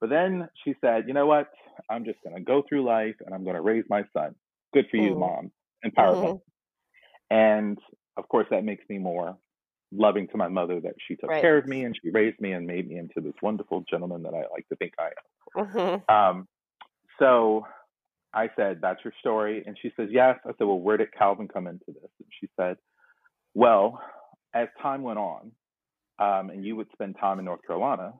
but 0.00 0.10
then 0.10 0.48
she 0.64 0.74
said, 0.80 1.04
you 1.08 1.14
know 1.14 1.26
what? 1.26 1.48
I'm 1.90 2.04
just 2.04 2.18
going 2.22 2.36
to 2.36 2.42
go 2.42 2.62
through 2.68 2.84
life 2.84 3.16
and 3.24 3.34
I'm 3.34 3.44
going 3.44 3.56
to 3.56 3.62
raise 3.62 3.84
my 3.88 4.02
son. 4.12 4.34
Good 4.72 4.86
for 4.90 4.96
you, 4.96 5.14
Mhm. 5.14 5.18
mom. 5.18 5.52
Empowerment. 5.84 6.34
Mhm. 6.34 6.40
And 7.30 7.78
of 8.18 8.28
course, 8.28 8.46
that 8.50 8.64
makes 8.64 8.84
me 8.88 8.98
more 8.98 9.38
loving 9.92 10.28
to 10.28 10.36
my 10.36 10.48
mother 10.48 10.80
that 10.80 10.94
she 11.06 11.16
took 11.16 11.30
Right. 11.30 11.40
care 11.40 11.56
of 11.56 11.66
me 11.66 11.84
and 11.84 11.96
she 12.02 12.10
raised 12.10 12.40
me 12.40 12.52
and 12.52 12.66
made 12.66 12.88
me 12.88 12.98
into 12.98 13.20
this 13.22 13.34
wonderful 13.42 13.82
gentleman 13.90 14.22
that 14.24 14.34
I 14.34 14.44
like 14.52 14.68
to 14.68 14.76
think 14.76 14.92
I 14.98 15.06
am. 15.06 15.24
Mhm. 15.54 16.02
Um, 16.08 16.48
so 17.18 17.66
I 18.34 18.50
said, 18.56 18.80
That's 18.82 19.02
your 19.04 19.14
story. 19.20 19.64
And 19.66 19.78
she 19.80 19.92
says, 19.96 20.08
Yes. 20.12 20.38
I 20.44 20.50
said, 20.58 20.66
Well, 20.66 20.80
where 20.80 20.96
did 20.98 21.12
Calvin 21.12 21.48
come 21.48 21.66
into 21.66 21.86
this? 21.88 22.10
And 22.20 22.28
she 22.40 22.48
said, 22.58 22.76
Well, 23.54 24.00
as 24.54 24.68
time 24.82 25.02
went 25.02 25.18
on, 25.18 25.52
um, 26.18 26.50
and 26.50 26.64
you 26.64 26.76
would 26.76 26.88
spend 26.92 27.16
time 27.20 27.38
in 27.38 27.44
North 27.44 27.62
Carolina, 27.66 28.14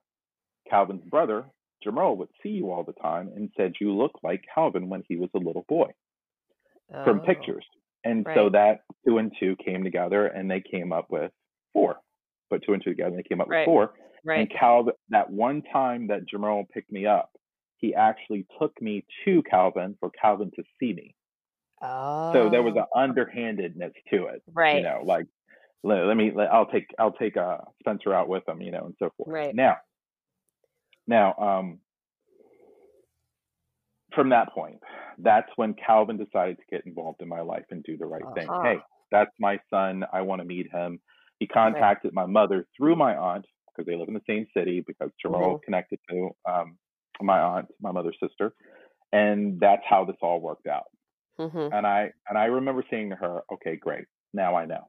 Calvin's 0.70 1.04
brother, 1.04 1.46
Jamerl, 1.86 2.16
would 2.16 2.30
see 2.42 2.50
you 2.50 2.70
all 2.70 2.84
the 2.84 2.92
time 2.94 3.28
and 3.34 3.50
said, 3.56 3.74
You 3.80 3.92
look 3.92 4.12
like 4.22 4.44
Calvin 4.54 4.88
when 4.88 5.02
he 5.08 5.16
was 5.16 5.30
a 5.34 5.38
little 5.38 5.64
boy 5.68 5.90
from 7.04 7.20
Oh, 7.20 7.24
pictures. 7.26 7.66
And 8.04 8.26
so 8.34 8.48
that 8.50 8.80
two 9.06 9.18
and 9.18 9.32
two 9.38 9.56
came 9.56 9.84
together 9.84 10.26
and 10.26 10.50
they 10.50 10.60
came 10.60 10.92
up 10.92 11.06
with 11.10 11.32
four. 11.72 11.96
Put 12.50 12.62
two 12.64 12.72
and 12.72 12.82
two 12.82 12.90
together 12.90 13.10
and 13.10 13.18
they 13.18 13.22
came 13.28 13.40
up 13.40 13.48
Right. 13.48 13.60
with 13.60 13.66
four. 13.66 13.82
And 14.24 14.24
Right. 14.24 14.50
Calvin, 14.50 14.94
that 15.10 15.30
one 15.30 15.62
time 15.72 16.06
that 16.08 16.26
Jamerl 16.26 16.68
picked 16.70 16.90
me 16.90 17.06
up, 17.06 17.30
he 17.78 17.94
actually 17.94 18.46
took 18.60 18.80
me 18.82 19.04
to 19.24 19.42
Calvin 19.44 19.96
for 20.00 20.10
Calvin 20.10 20.50
to 20.56 20.64
see 20.80 20.92
me. 20.92 21.14
Oh. 21.80 22.32
So 22.32 22.50
there 22.50 22.62
was 22.62 22.74
an 22.76 22.86
underhandedness 22.94 23.92
to 24.10 24.26
it, 24.26 24.42
right. 24.52 24.76
you 24.76 24.82
know, 24.82 25.02
like 25.04 25.26
let, 25.84 26.06
let 26.06 26.16
me, 26.16 26.32
let, 26.34 26.52
I'll 26.52 26.66
take, 26.66 26.86
I'll 26.98 27.12
take 27.12 27.36
uh, 27.36 27.58
Spencer 27.80 28.12
out 28.12 28.28
with 28.28 28.48
him, 28.48 28.60
you 28.60 28.72
know, 28.72 28.86
and 28.86 28.94
so 28.98 29.10
forth. 29.16 29.28
Right. 29.28 29.54
Now, 29.54 29.76
now, 31.06 31.34
um, 31.38 31.78
from 34.14 34.30
that 34.30 34.52
point, 34.52 34.80
that's 35.18 35.50
when 35.56 35.74
Calvin 35.74 36.16
decided 36.16 36.58
to 36.58 36.64
get 36.70 36.86
involved 36.86 37.20
in 37.22 37.28
my 37.28 37.40
life 37.40 37.64
and 37.70 37.82
do 37.84 37.96
the 37.96 38.06
right 38.06 38.24
thing. 38.34 38.48
Uh-huh. 38.48 38.62
Hey, 38.62 38.78
that's 39.10 39.30
my 39.38 39.58
son. 39.70 40.04
I 40.12 40.22
want 40.22 40.40
to 40.40 40.46
meet 40.46 40.70
him. 40.72 41.00
He 41.38 41.46
contacted 41.46 42.12
my 42.14 42.26
mother 42.26 42.66
through 42.76 42.96
my 42.96 43.16
aunt 43.16 43.46
because 43.68 43.86
they 43.86 43.96
live 43.96 44.08
in 44.08 44.14
the 44.14 44.20
same 44.28 44.46
city 44.56 44.82
because 44.86 45.10
Jamerl 45.24 45.56
Mhm. 45.56 45.64
connected 45.64 46.00
to 46.10 46.30
um, 46.48 46.78
my 47.20 47.38
aunt, 47.38 47.68
my 47.80 47.92
mother's 47.92 48.16
sister, 48.22 48.54
and 49.12 49.60
that's 49.60 49.82
how 49.88 50.04
this 50.04 50.16
all 50.22 50.40
worked 50.40 50.66
out. 50.66 50.86
Mhm. 51.38 51.72
And 51.72 51.86
I 51.86 52.12
and 52.28 52.38
I 52.38 52.46
remember 52.46 52.82
saying 52.90 53.10
to 53.10 53.16
her, 53.16 53.42
"Okay, 53.52 53.76
great. 53.76 54.06
Now 54.34 54.56
I 54.56 54.64
know. 54.66 54.84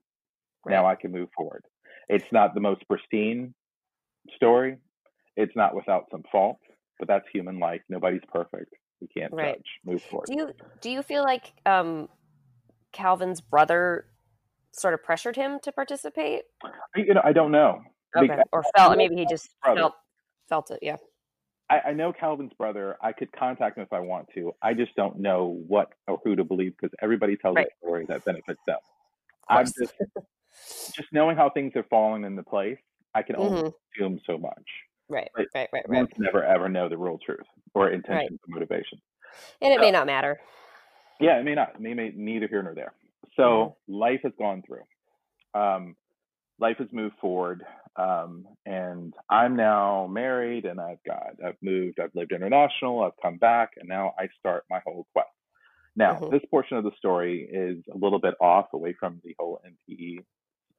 Now 0.65 0.86
I 0.88 0.95
can 0.95 1.12
move 1.12 1.29
forward. 1.36 1.65
It's 2.10 2.32
not 2.32 2.53
the 2.53 2.62
most 2.62 2.88
pristine 2.88 3.53
story. 4.36 4.77
It's 5.38 5.55
not 5.55 5.75
without 5.75 6.05
some 6.12 6.23
faults, 6.32 6.63
but 6.99 7.08
that's 7.08 7.27
human 7.34 7.60
life. 7.60 7.82
Nobody's 7.89 8.25
perfect. 8.32 8.73
We 9.01 9.07
can't 9.07 9.31
Right. 9.33 9.55
judge. 9.55 9.79
Move 9.85 10.03
forward. 10.03 10.27
Do 10.27 10.33
you 10.38 10.53
do 10.81 10.89
you 10.89 11.01
feel 11.01 11.23
like 11.23 11.53
um, 11.65 12.09
Calvin's 12.91 13.41
brother 13.41 14.05
sort 14.71 14.93
of 14.93 15.03
pressured 15.03 15.35
him 15.35 15.59
to 15.62 15.71
participate? 15.71 16.43
you 16.95 17.13
know, 17.13 17.21
I 17.23 17.31
don't 17.33 17.51
know. 17.51 17.81
Okay. 18.15 18.27
Because 18.27 18.43
Or 18.51 18.63
felt 18.75 18.97
maybe 18.97 19.15
he 19.15 19.25
just 19.25 19.49
brother. 19.62 19.79
felt 19.81 19.93
felt 20.47 20.71
it. 20.71 20.79
Yeah. 20.81 20.97
I, 21.69 21.79
I 21.89 21.93
know 21.93 22.12
Calvin's 22.12 22.53
brother. 22.53 22.97
I 23.01 23.12
could 23.13 23.31
contact 23.31 23.77
him 23.77 23.83
if 23.83 23.93
I 23.93 23.99
want 23.99 24.27
to. 24.33 24.53
I 24.62 24.73
just 24.73 24.95
don't 24.95 25.19
know 25.19 25.62
what 25.67 25.93
or 26.07 26.19
who 26.23 26.35
to 26.35 26.43
believe 26.43 26.73
because 26.75 26.93
everybody 27.01 27.38
tells 27.38 27.55
Right. 27.55 27.67
a 27.67 27.85
story 27.85 28.05
that 28.07 28.25
benefits 28.25 28.59
them. 28.65 28.79
I'm 29.47 29.65
just 29.65 29.93
just 30.95 31.13
knowing 31.13 31.38
how 31.38 31.49
things 31.51 31.73
are 31.75 31.83
falling 31.83 32.23
into 32.25 32.43
place. 32.43 32.79
I 33.13 33.21
can 33.21 33.35
only 33.35 33.62
Mhm. 33.63 33.73
assume 33.95 34.19
so 34.25 34.38
much. 34.38 34.67
Right. 35.10 35.30
Right. 35.36 35.48
Right. 35.56 35.69
Right. 35.74 35.84
Right. 35.88 36.08
never 36.17 36.43
ever 36.43 36.69
know 36.69 36.89
the 36.89 36.98
real 36.98 37.17
truth 37.17 37.45
or 37.74 37.89
intentions 37.91 38.39
or 38.48 38.54
motivation. 38.54 39.02
And 39.62 39.74
it 39.74 39.80
may 39.80 39.91
not 39.91 40.06
matter. 40.06 40.39
Yeah, 41.19 41.38
it 41.39 41.43
may 41.43 41.56
not. 41.56 41.76
It 41.76 41.82
may, 41.82 41.93
may 41.93 42.12
neither 42.15 42.48
here 42.48 42.63
nor 42.63 42.76
there. 42.76 42.93
So 43.36 43.78
life 43.88 44.22
has 44.24 44.34
gone 44.38 44.63
through. 44.65 44.84
Um, 45.60 45.95
life 46.60 46.78
has 46.80 46.88
moved 46.91 47.15
forward, 47.22 47.63
um, 47.95 48.45
and 48.65 49.13
I'm 49.30 49.56
now 49.56 50.08
married, 50.08 50.65
and 50.65 50.80
I've 50.80 51.04
got, 51.06 51.32
I've 51.45 51.58
moved, 51.62 52.00
I've 52.00 52.13
lived 52.15 52.32
international, 52.34 53.04
I've 53.04 53.17
come 53.22 53.38
back, 53.38 53.72
and 53.78 53.88
now 53.89 54.13
I 54.19 54.28
start 54.39 54.65
my 54.69 54.80
whole 54.86 55.08
quest. 55.13 55.30
Now, 55.95 56.15
Mhm. 56.15 56.32
this 56.32 56.41
portion 56.52 56.78
of 56.78 56.84
the 56.84 56.91
story 56.98 57.50
is 57.52 57.84
a 57.93 57.98
little 57.98 58.19
bit 58.19 58.36
off, 58.41 58.67
away 58.74 58.93
from 59.00 59.22
the 59.24 59.36
whole 59.39 59.62
NPE 59.65 60.19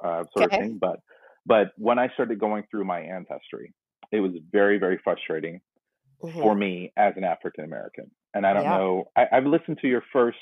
uh, 0.04 0.24
sort 0.32 0.46
Okay. 0.46 0.56
of 0.56 0.60
thing, 0.62 0.78
but 0.80 1.00
but 1.46 1.72
when 1.78 1.98
I 1.98 2.08
started 2.14 2.38
going 2.38 2.64
through 2.70 2.84
my 2.84 3.00
ancestry, 3.00 3.74
it 4.12 4.20
was 4.20 4.32
very, 4.52 4.78
very 4.78 4.98
frustrating 5.02 5.60
Mhm. 6.22 6.42
for 6.42 6.54
me 6.54 6.92
as 6.96 7.14
an 7.16 7.24
African 7.24 7.64
American. 7.64 8.10
And 8.34 8.46
I 8.46 8.52
don't 8.54 8.68
Yeah. 8.68 8.68
know. 8.68 9.10
I, 9.16 9.26
I've 9.32 9.46
listened 9.46 9.78
to 9.82 9.88
your 9.88 10.02
first, 10.12 10.38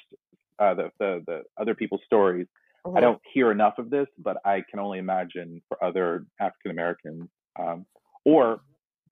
uh, 0.58 0.74
the, 0.74 0.90
the 0.98 1.22
the 1.26 1.42
other 1.60 1.74
people's 1.74 2.02
stories. 2.06 2.46
I 2.94 3.00
Mhm. 3.00 3.00
don't 3.00 3.20
hear 3.32 3.50
enough 3.52 3.78
of 3.78 3.90
this, 3.90 4.08
but 4.18 4.38
I 4.44 4.62
can 4.70 4.78
only 4.80 4.98
imagine 4.98 5.62
for 5.68 5.82
other 5.84 6.26
African 6.40 6.70
Americans 6.70 7.28
um, 7.58 7.86
or 8.24 8.60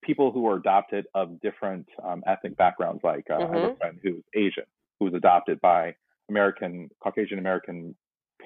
people 0.02 0.32
who 0.32 0.46
are 0.48 0.56
adopted 0.56 1.06
of 1.14 1.40
different 1.40 1.86
um, 2.02 2.22
ethnic 2.26 2.56
backgrounds. 2.56 3.02
Like 3.04 3.24
uh, 3.30 3.42
I 3.50 3.54
have 3.54 3.64
a 3.64 3.70
Mhm. 3.70 3.78
friend 3.80 3.98
who's 4.02 4.22
Asian, 4.34 4.64
who 4.98 5.06
was 5.06 5.14
adopted 5.14 5.60
by 5.60 5.94
American 6.28 6.88
Caucasian 7.02 7.38
American 7.38 7.96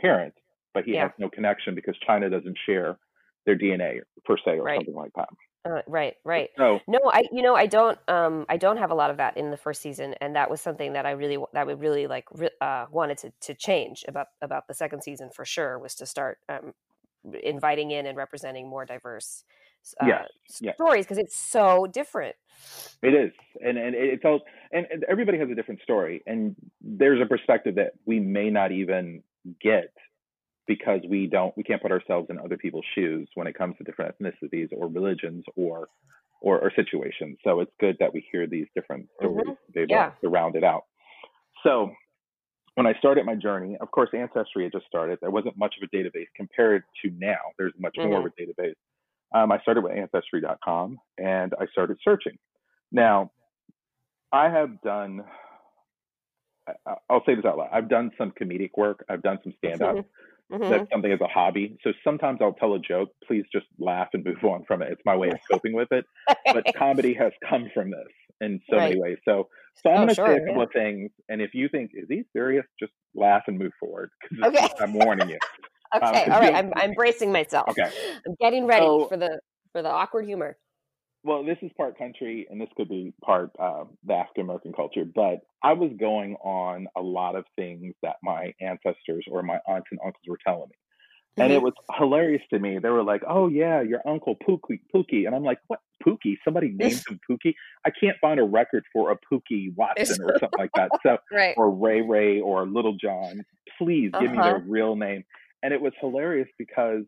parents, 0.01 0.39
but 0.75 0.85
he 0.85 0.93
Yeah. 0.93 0.97
has 0.97 1.11
no 1.19 1.29
connection 1.31 1.75
because 1.75 1.97
China 2.07 2.31
doesn't 2.31 2.59
share 2.67 2.99
their 3.47 3.57
DNA 3.57 4.01
per 4.25 4.37
se 4.37 4.59
or 4.59 4.69
Right. 4.69 4.75
something 4.75 4.95
like 4.95 5.13
that. 5.17 5.29
Uh, 5.65 5.83
right. 5.87 6.15
Right. 6.25 6.51
So 6.57 6.81
No, 6.89 6.99
I 7.05 7.23
you 7.33 7.43
know 7.43 7.55
I 7.55 7.67
don't 7.67 7.99
um 8.09 8.47
I 8.49 8.57
don't 8.57 8.79
have 8.79 8.91
a 8.91 8.95
lot 8.95 9.11
of 9.11 9.19
that 9.19 9.37
in 9.37 9.51
the 9.51 9.57
first 9.57 9.83
season, 9.83 10.15
and 10.21 10.35
that 10.37 10.51
was 10.51 10.61
something 10.61 10.95
that 10.95 11.07
I 11.07 11.11
really 11.13 11.39
that 11.53 11.67
would 11.67 11.81
really 11.81 12.07
like 12.07 12.27
uh, 12.61 12.87
wanted 12.91 13.19
to 13.19 13.33
to 13.41 13.55
change 13.55 14.05
about 14.09 14.29
about 14.41 14.69
the 14.69 14.75
second 14.75 15.03
season 15.03 15.31
for 15.31 15.45
sure 15.45 15.79
was 15.79 15.95
to 15.97 16.07
start 16.07 16.39
um 16.49 16.73
inviting 17.43 17.91
in 17.91 18.07
and 18.07 18.17
representing 18.17 18.69
more 18.69 18.87
diverse 18.87 19.45
uh, 20.01 20.07
Yes, 20.07 20.29
yes. 20.61 20.75
stories 20.77 21.05
because 21.05 21.19
it's 21.19 21.37
so 21.37 21.87
different. 21.87 22.37
It 23.03 23.15
is, 23.15 23.33
and 23.63 23.79
and 23.79 23.95
it's 23.95 24.25
all, 24.25 24.41
and, 24.73 24.87
and 24.91 25.05
everybody 25.09 25.39
has 25.39 25.49
a 25.51 25.55
different 25.55 25.81
story, 25.83 26.23
and 26.27 26.55
there's 26.81 27.21
a 27.21 27.27
perspective 27.27 27.77
that 27.77 27.93
we 28.05 28.21
may 28.21 28.51
not 28.51 28.73
even 28.73 29.23
get 29.61 29.93
because 30.75 31.01
we 31.09 31.27
don't, 31.27 31.53
we 31.57 31.65
can't 31.65 31.83
put 31.83 31.91
ourselves 31.91 32.29
in 32.31 32.39
other 32.39 32.57
people's 32.57 32.85
shoes 32.95 33.29
when 33.35 33.49
it 33.49 33.55
comes 33.59 33.75
to 33.79 33.83
different 33.85 34.15
ethnicities 34.17 34.69
or 34.73 34.87
religions 34.89 35.45
or 35.57 35.89
or, 36.43 36.59
or 36.59 36.73
situations. 36.75 37.37
So 37.45 37.61
it's 37.61 37.73
good 37.81 37.97
that 38.01 38.15
we 38.15 38.25
hear 38.33 38.47
these 38.47 38.67
different 38.75 39.09
stories 39.19 39.45
Mhm. 39.47 39.57
to, 39.75 39.87
Yeah. 39.91 40.13
to 40.23 40.29
round 40.31 40.55
it 40.57 40.65
out. 40.65 40.85
So 41.63 41.91
when 42.77 42.87
I 42.87 42.95
started 42.95 43.27
my 43.27 43.35
journey, 43.35 43.77
of 43.79 43.91
course, 43.91 44.09
Ancestry 44.15 44.63
had 44.65 44.73
just 44.73 44.87
started. 44.87 45.19
There 45.21 45.31
wasn't 45.31 45.59
much 45.59 45.75
of 45.77 45.83
a 45.87 45.95
database 45.95 46.29
compared 46.35 46.83
to 47.03 47.11
now. 47.19 47.43
There's 47.59 47.75
much 47.79 47.95
more 47.99 48.21
of 48.21 48.25
a 48.27 48.31
database. 48.43 48.77
Um, 49.35 49.53
I 49.53 49.59
started 49.61 49.83
with 49.85 49.93
Ancestry.com 49.93 50.99
and 51.19 51.53
I 51.61 51.67
started 51.67 51.99
searching. 52.03 52.39
Now, 52.91 53.33
I 54.33 54.49
have 54.49 54.81
done, 54.81 55.25
I'll 57.11 57.25
say 57.27 57.35
this 57.35 57.45
out 57.45 57.59
loud. 57.59 57.69
I've 57.71 57.89
done 57.91 58.13
some 58.17 58.31
comedic 58.33 58.71
work. 58.79 59.05
I've 59.11 59.23
done 59.23 59.39
some 59.45 59.53
stand 59.59 59.83
up. 59.83 60.07
Mhm. 60.51 60.69
That's 60.71 60.91
something 60.91 61.13
as 61.13 61.21
a 61.21 61.29
hobby. 61.29 61.79
So 61.83 61.93
sometimes 62.03 62.41
I'll 62.43 62.55
tell 62.55 62.75
a 62.75 62.79
joke. 62.81 63.11
Please 63.27 63.45
just 63.53 63.67
laugh 63.79 64.09
and 64.15 64.25
move 64.25 64.43
on 64.45 64.65
from 64.67 64.83
it. 64.83 64.89
It's 64.93 65.03
my 65.05 65.17
way 65.17 65.29
of 65.31 65.39
coping 65.51 65.73
with 65.75 65.89
it. 65.93 66.05
But 66.45 66.65
comedy 66.77 67.15
has 67.15 67.33
come 67.49 67.71
from 67.73 67.91
this 67.91 68.09
in 68.41 68.61
so 68.71 68.77
many 68.77 68.99
ways. 69.01 69.19
So, 69.25 69.49
so 69.83 69.91
I'm 69.91 69.95
Oh, 69.95 69.97
going 69.99 70.09
to 70.09 70.15
sure, 70.15 70.27
say 70.27 70.33
a 70.35 70.41
yeah. 70.41 70.47
couple 70.47 70.63
of 70.63 70.71
things. 70.73 71.11
And 71.29 71.41
if 71.41 71.55
you 71.55 71.69
think, 71.69 71.91
is 71.95 72.07
he 72.09 72.25
serious? 72.33 72.65
Just 72.81 72.93
laugh 73.15 73.43
and 73.47 73.59
move 73.59 73.73
forward. 73.79 74.11
Okay. 74.45 74.69
I'm 74.81 74.95
warning 74.95 75.29
you. 75.31 75.39
Okay, 75.93 76.25
Um, 76.27 76.33
all 76.33 76.41
right. 76.41 76.55
I'm 76.55 76.73
I'm 76.77 76.93
bracing 76.93 77.33
myself. 77.33 77.69
Okay. 77.71 77.91
I'm 78.25 78.37
getting 78.41 78.65
ready 78.67 78.87
So- 78.87 79.07
for 79.09 79.17
the 79.17 79.41
for 79.73 79.83
the 79.83 79.89
awkward 79.91 80.25
humor. 80.25 80.57
Well, 81.23 81.45
this 81.45 81.59
is 81.63 81.71
part 81.77 81.99
country 81.99 82.47
and 82.51 82.61
this 82.61 82.69
could 82.77 82.89
be 82.89 83.13
part 83.25 83.51
uh, 83.59 83.85
the 84.05 84.15
African 84.15 84.45
American 84.45 84.73
culture, 84.73 85.05
but 85.05 85.41
I 85.63 85.75
was 85.75 85.93
going 85.99 86.37
on 86.37 86.87
a 86.97 87.01
lot 87.03 87.37
of 87.37 87.45
things 87.57 87.95
that 88.03 88.17
my 88.23 88.55
ancestors 88.61 89.27
or 89.31 89.43
my 89.43 89.59
aunts 89.69 89.89
and 89.91 90.01
uncles 90.05 90.23
were 90.27 90.39
telling 90.47 90.69
me. 90.71 90.77
And 91.41 91.53
it 91.53 91.59
Mhm. 91.59 91.63
was 91.63 91.73
hilarious 91.99 92.43
to 92.53 92.59
me. 92.61 92.79
They 92.79 92.91
were 92.91 93.05
like, 93.05 93.23
"Oh 93.29 93.49
yeah, 93.49 93.83
your 93.83 94.03
uncle 94.07 94.37
Pookie, 94.37 94.81
Pookie," 94.95 95.27
and 95.27 95.35
I'm 95.35 95.45
like, 95.45 95.59
"What 95.69 95.81
Pookie? 96.07 96.37
Somebody 96.45 96.71
named 96.73 97.03
him 97.09 97.21
Pookie? 97.31 97.55
I 97.87 97.91
can't 97.91 98.19
find 98.21 98.41
a 98.41 98.45
record 98.45 98.85
for 98.93 99.11
a 99.11 99.17
Pookie 99.33 99.75
Watson 99.77 100.21
or 100.23 100.35
something 100.41 100.59
like 100.59 100.73
that." 100.77 100.93
So, 101.07 101.19
right. 101.31 101.57
or 101.57 101.71
Ray 101.71 102.03
Ray 102.03 102.41
or 102.41 102.67
Little 102.67 102.97
John. 102.97 103.45
Please 103.79 104.13
give 104.19 104.31
me 104.31 104.41
Uh-huh. 104.41 104.43
their 104.43 104.59
real 104.59 104.97
name. 104.97 105.25
And 105.63 105.75
it 105.75 105.81
was 105.81 105.93
hilarious 106.01 106.49
because 106.59 107.05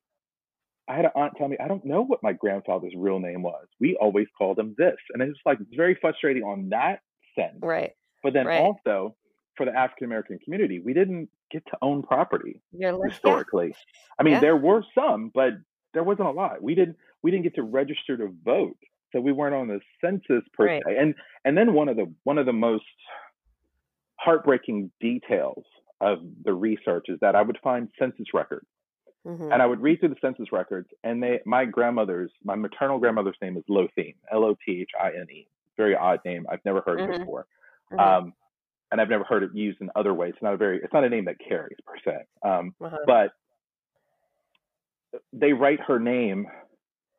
I 0.89 0.97
had 0.97 1.05
an 1.05 1.13
aunt 1.15 1.35
tell 1.39 1.49
me, 1.49 1.57
I 1.63 1.69
don't 1.69 1.85
know 1.85 2.03
what 2.03 2.23
my 2.23 2.33
grandfather's 2.33 2.93
real 2.97 3.21
name 3.21 3.43
was. 3.43 3.67
We 3.81 3.97
always 4.01 4.27
called 4.37 4.59
him 4.59 4.75
this. 4.77 4.97
And 5.13 5.23
it's 5.23 5.39
like 5.47 5.59
it's 5.61 5.75
very 5.75 5.97
frustrating 6.01 6.43
on 6.43 6.71
that 6.71 7.01
sense. 7.37 7.59
Right. 7.61 7.93
But 8.23 8.33
then 8.33 8.47
Right. 8.47 8.61
also 8.61 9.17
for 9.57 9.65
the 9.67 9.77
African 9.77 10.07
American 10.07 10.39
community, 10.41 10.81
we 10.81 10.93
didn't 10.93 11.29
get 11.51 11.65
to 11.67 11.79
own 11.83 12.03
property 12.03 12.61
You're 12.73 12.93
yeah. 12.93 13.11
historically. 13.11 13.75
I 14.19 14.23
mean, 14.23 14.35
Yeah. 14.35 14.41
there 14.41 14.57
were 14.57 14.85
some, 14.95 15.29
but 15.33 15.55
there 15.95 16.03
wasn't 16.03 16.29
a 16.29 16.33
lot. 16.33 16.63
We 16.63 16.75
didn't 16.75 16.97
we 17.23 17.31
didn't 17.31 17.45
get 17.45 17.55
to 17.55 17.63
register 17.63 18.17
to 18.17 18.35
vote 18.45 18.77
so 19.13 19.21
we 19.21 19.31
weren't 19.33 19.55
on 19.55 19.69
the 19.69 19.81
census 20.01 20.43
per 20.55 20.67
Right. 20.67 20.83
se. 20.85 20.97
And 20.99 21.15
and 21.45 21.57
then 21.57 21.75
one 21.75 21.89
of 21.89 21.97
the 21.97 22.13
one 22.25 22.39
of 22.39 22.47
the 22.47 22.53
most 22.53 22.85
heartbreaking 24.19 24.91
details 25.01 25.65
of 26.01 26.19
the 26.45 26.53
research 26.53 27.07
is 27.09 27.19
that 27.21 27.37
I 27.37 27.43
would 27.43 27.59
find 27.63 27.89
census 27.99 28.27
records 28.35 28.67
Mhm. 29.27 29.53
and 29.53 29.63
I 29.63 29.67
would 29.67 29.81
read 29.81 30.01
through 30.01 30.11
the 30.11 30.17
census 30.21 30.51
records, 30.53 30.89
and 31.05 31.23
they, 31.23 31.41
my 31.47 31.65
grandmother's, 31.65 32.33
my 32.45 32.55
maternal 32.57 32.99
grandmother's 32.99 33.37
name 33.41 33.57
is 33.57 33.65
Lothine, 33.69 34.17
L 34.33 34.45
O 34.45 34.57
T 34.67 34.81
H 34.83 34.91
I 35.01 35.09
N 35.11 35.27
E. 35.31 35.47
Very 35.77 35.95
odd 35.97 36.21
name. 36.25 36.47
I've 36.51 36.65
never 36.65 36.81
heard 36.83 36.99
Mhm. 36.99 37.15
it 37.15 37.19
before, 37.21 37.47
Mhm. 37.93 38.01
um, 38.01 38.35
and 38.91 39.01
I've 39.01 39.09
never 39.09 39.25
heard 39.25 39.43
it 39.43 39.55
used 39.55 39.81
in 39.81 39.91
other 39.97 40.13
ways. 40.13 40.35
It's 40.35 40.43
not 40.43 40.55
a 40.55 40.57
very, 40.57 40.79
it's 40.83 40.93
not 40.93 41.05
a 41.05 41.09
name 41.09 41.25
that 41.27 41.39
carries 41.39 41.79
per 41.87 41.97
se. 42.05 42.25
Um, 42.43 42.75
Uh-huh. 42.81 42.99
but 43.07 43.33
they 45.33 45.53
write 45.53 45.81
her 45.81 45.99
name, 45.99 46.47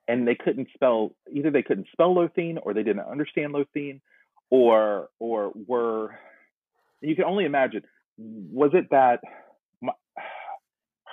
and 0.08 0.28
they 0.28 0.36
couldn't 0.36 0.70
spell 0.74 1.16
either. 1.32 1.52
They 1.52 1.63
couldn't 1.63 1.88
spell 1.92 2.13
Lothine, 2.13 2.60
or 2.62 2.74
they 2.74 2.84
didn't 2.84 3.06
understand 3.08 3.54
Lothine, 3.54 4.02
or 4.50 5.10
or 5.20 5.52
were. 5.68 6.20
You 7.02 7.16
can 7.16 7.26
only 7.26 7.46
imagine. 7.46 7.84
Was 8.18 8.72
it 8.74 8.89
that 8.92 9.22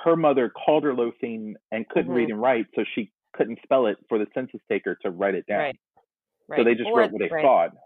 her 0.04 0.16
mother 0.16 0.48
called 0.50 0.84
her 0.84 0.94
Lothine 0.94 1.54
and 1.70 1.88
couldn't 1.88 2.12
read 2.12 2.28
Mhm. 2.28 2.32
and 2.32 2.40
write, 2.42 2.66
so 2.74 2.84
she 2.94 3.12
couldn't 3.34 3.60
spell 3.62 3.86
it 3.86 3.98
for 4.08 4.18
the 4.18 4.26
census 4.34 4.60
taker 4.68 4.96
to 5.02 5.10
write 5.10 5.34
it 5.34 5.46
down. 5.46 5.58
Right. 5.60 5.80
Right. 6.48 6.58
So 6.58 6.64
they 6.64 6.74
just 6.74 6.90
Or- 6.90 6.98
wrote 6.98 7.12
what 7.12 7.20
they 7.20 7.28
right. 7.28 7.42
thought. 7.42 7.76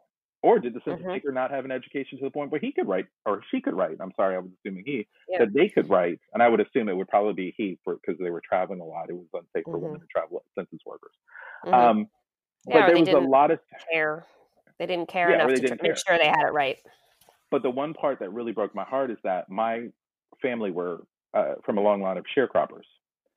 Or 0.42 0.58
did 0.58 0.74
the 0.74 0.80
census 0.84 1.06
Mhm. 1.06 1.14
taker 1.14 1.32
not 1.32 1.50
have 1.50 1.64
an 1.64 1.70
education 1.70 2.18
to 2.18 2.24
the 2.24 2.30
point 2.30 2.50
where 2.50 2.60
he 2.60 2.70
could 2.72 2.86
write, 2.86 3.06
or 3.26 3.42
she 3.50 3.60
could 3.62 3.74
write? 3.74 3.96
I'm 4.00 4.12
sorry, 4.14 4.36
I 4.36 4.38
was 4.40 4.52
assuming 4.52 4.84
he 4.84 5.08
Yeah. 5.28 5.38
that 5.40 5.52
they 5.54 5.68
could 5.70 5.88
write, 5.88 6.20
and 6.34 6.42
I 6.42 6.48
would 6.48 6.60
assume 6.60 6.88
it 6.88 6.96
would 6.96 7.08
probably 7.08 7.32
be 7.32 7.50
he 7.56 7.78
for 7.82 7.96
because 7.96 8.18
they 8.18 8.30
were 8.30 8.42
traveling 8.42 8.80
a 8.80 8.84
lot. 8.84 9.08
It 9.10 9.14
was 9.14 9.26
unsafe 9.32 9.64
for 9.64 9.78
women 9.78 10.00
to 10.00 10.06
travel 10.08 10.42
as 10.46 10.52
census 10.54 10.84
workers. 10.84 11.12
Mhm. 11.64 11.72
Um, 11.72 12.10
Yeah, 12.66 12.80
but 12.80 12.86
there 12.94 12.98
was 13.00 13.08
a 13.08 13.20
lot 13.28 13.50
of 13.50 13.60
care. 13.90 14.24
They 14.78 14.86
didn't 14.86 15.08
care 15.08 15.30
Yeah, 15.30 15.36
enough 15.36 15.54
to 15.54 15.70
make 15.70 15.80
care. 15.80 15.96
sure 15.96 16.18
they 16.18 16.26
had 16.28 16.46
it 16.46 16.52
right. 16.52 16.78
but 17.50 17.62
the 17.62 17.70
one 17.70 17.94
part 17.94 18.18
that 18.18 18.30
really 18.30 18.52
broke 18.52 18.74
my 18.74 18.84
heart 18.84 19.10
is 19.12 19.18
that 19.22 19.48
my 19.48 19.92
family 20.42 20.70
were 20.72 21.06
uh, 21.34 21.54
from 21.64 21.78
a 21.78 21.80
long 21.80 22.00
line 22.00 22.16
of 22.16 22.24
sharecroppers, 22.36 22.84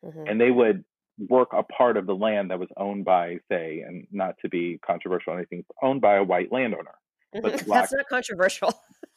Mhm. 0.05 0.29
and 0.29 0.39
they 0.39 0.51
would 0.51 0.83
work 1.29 1.49
a 1.51 1.63
part 1.63 1.97
of 1.97 2.05
the 2.05 2.15
land 2.15 2.51
that 2.51 2.59
was 2.59 2.69
owned 2.77 3.03
by, 3.03 3.39
say, 3.49 3.81
and 3.81 4.07
not 4.11 4.35
to 4.43 4.49
be 4.49 4.77
controversial 4.85 5.33
or 5.33 5.37
anything, 5.37 5.65
owned 5.81 5.99
by 6.01 6.15
a 6.17 6.23
white 6.23 6.51
landowner. 6.51 6.93
black- 7.33 7.53
That's 7.67 7.93
not 7.93 8.05
controversial. 8.07 8.71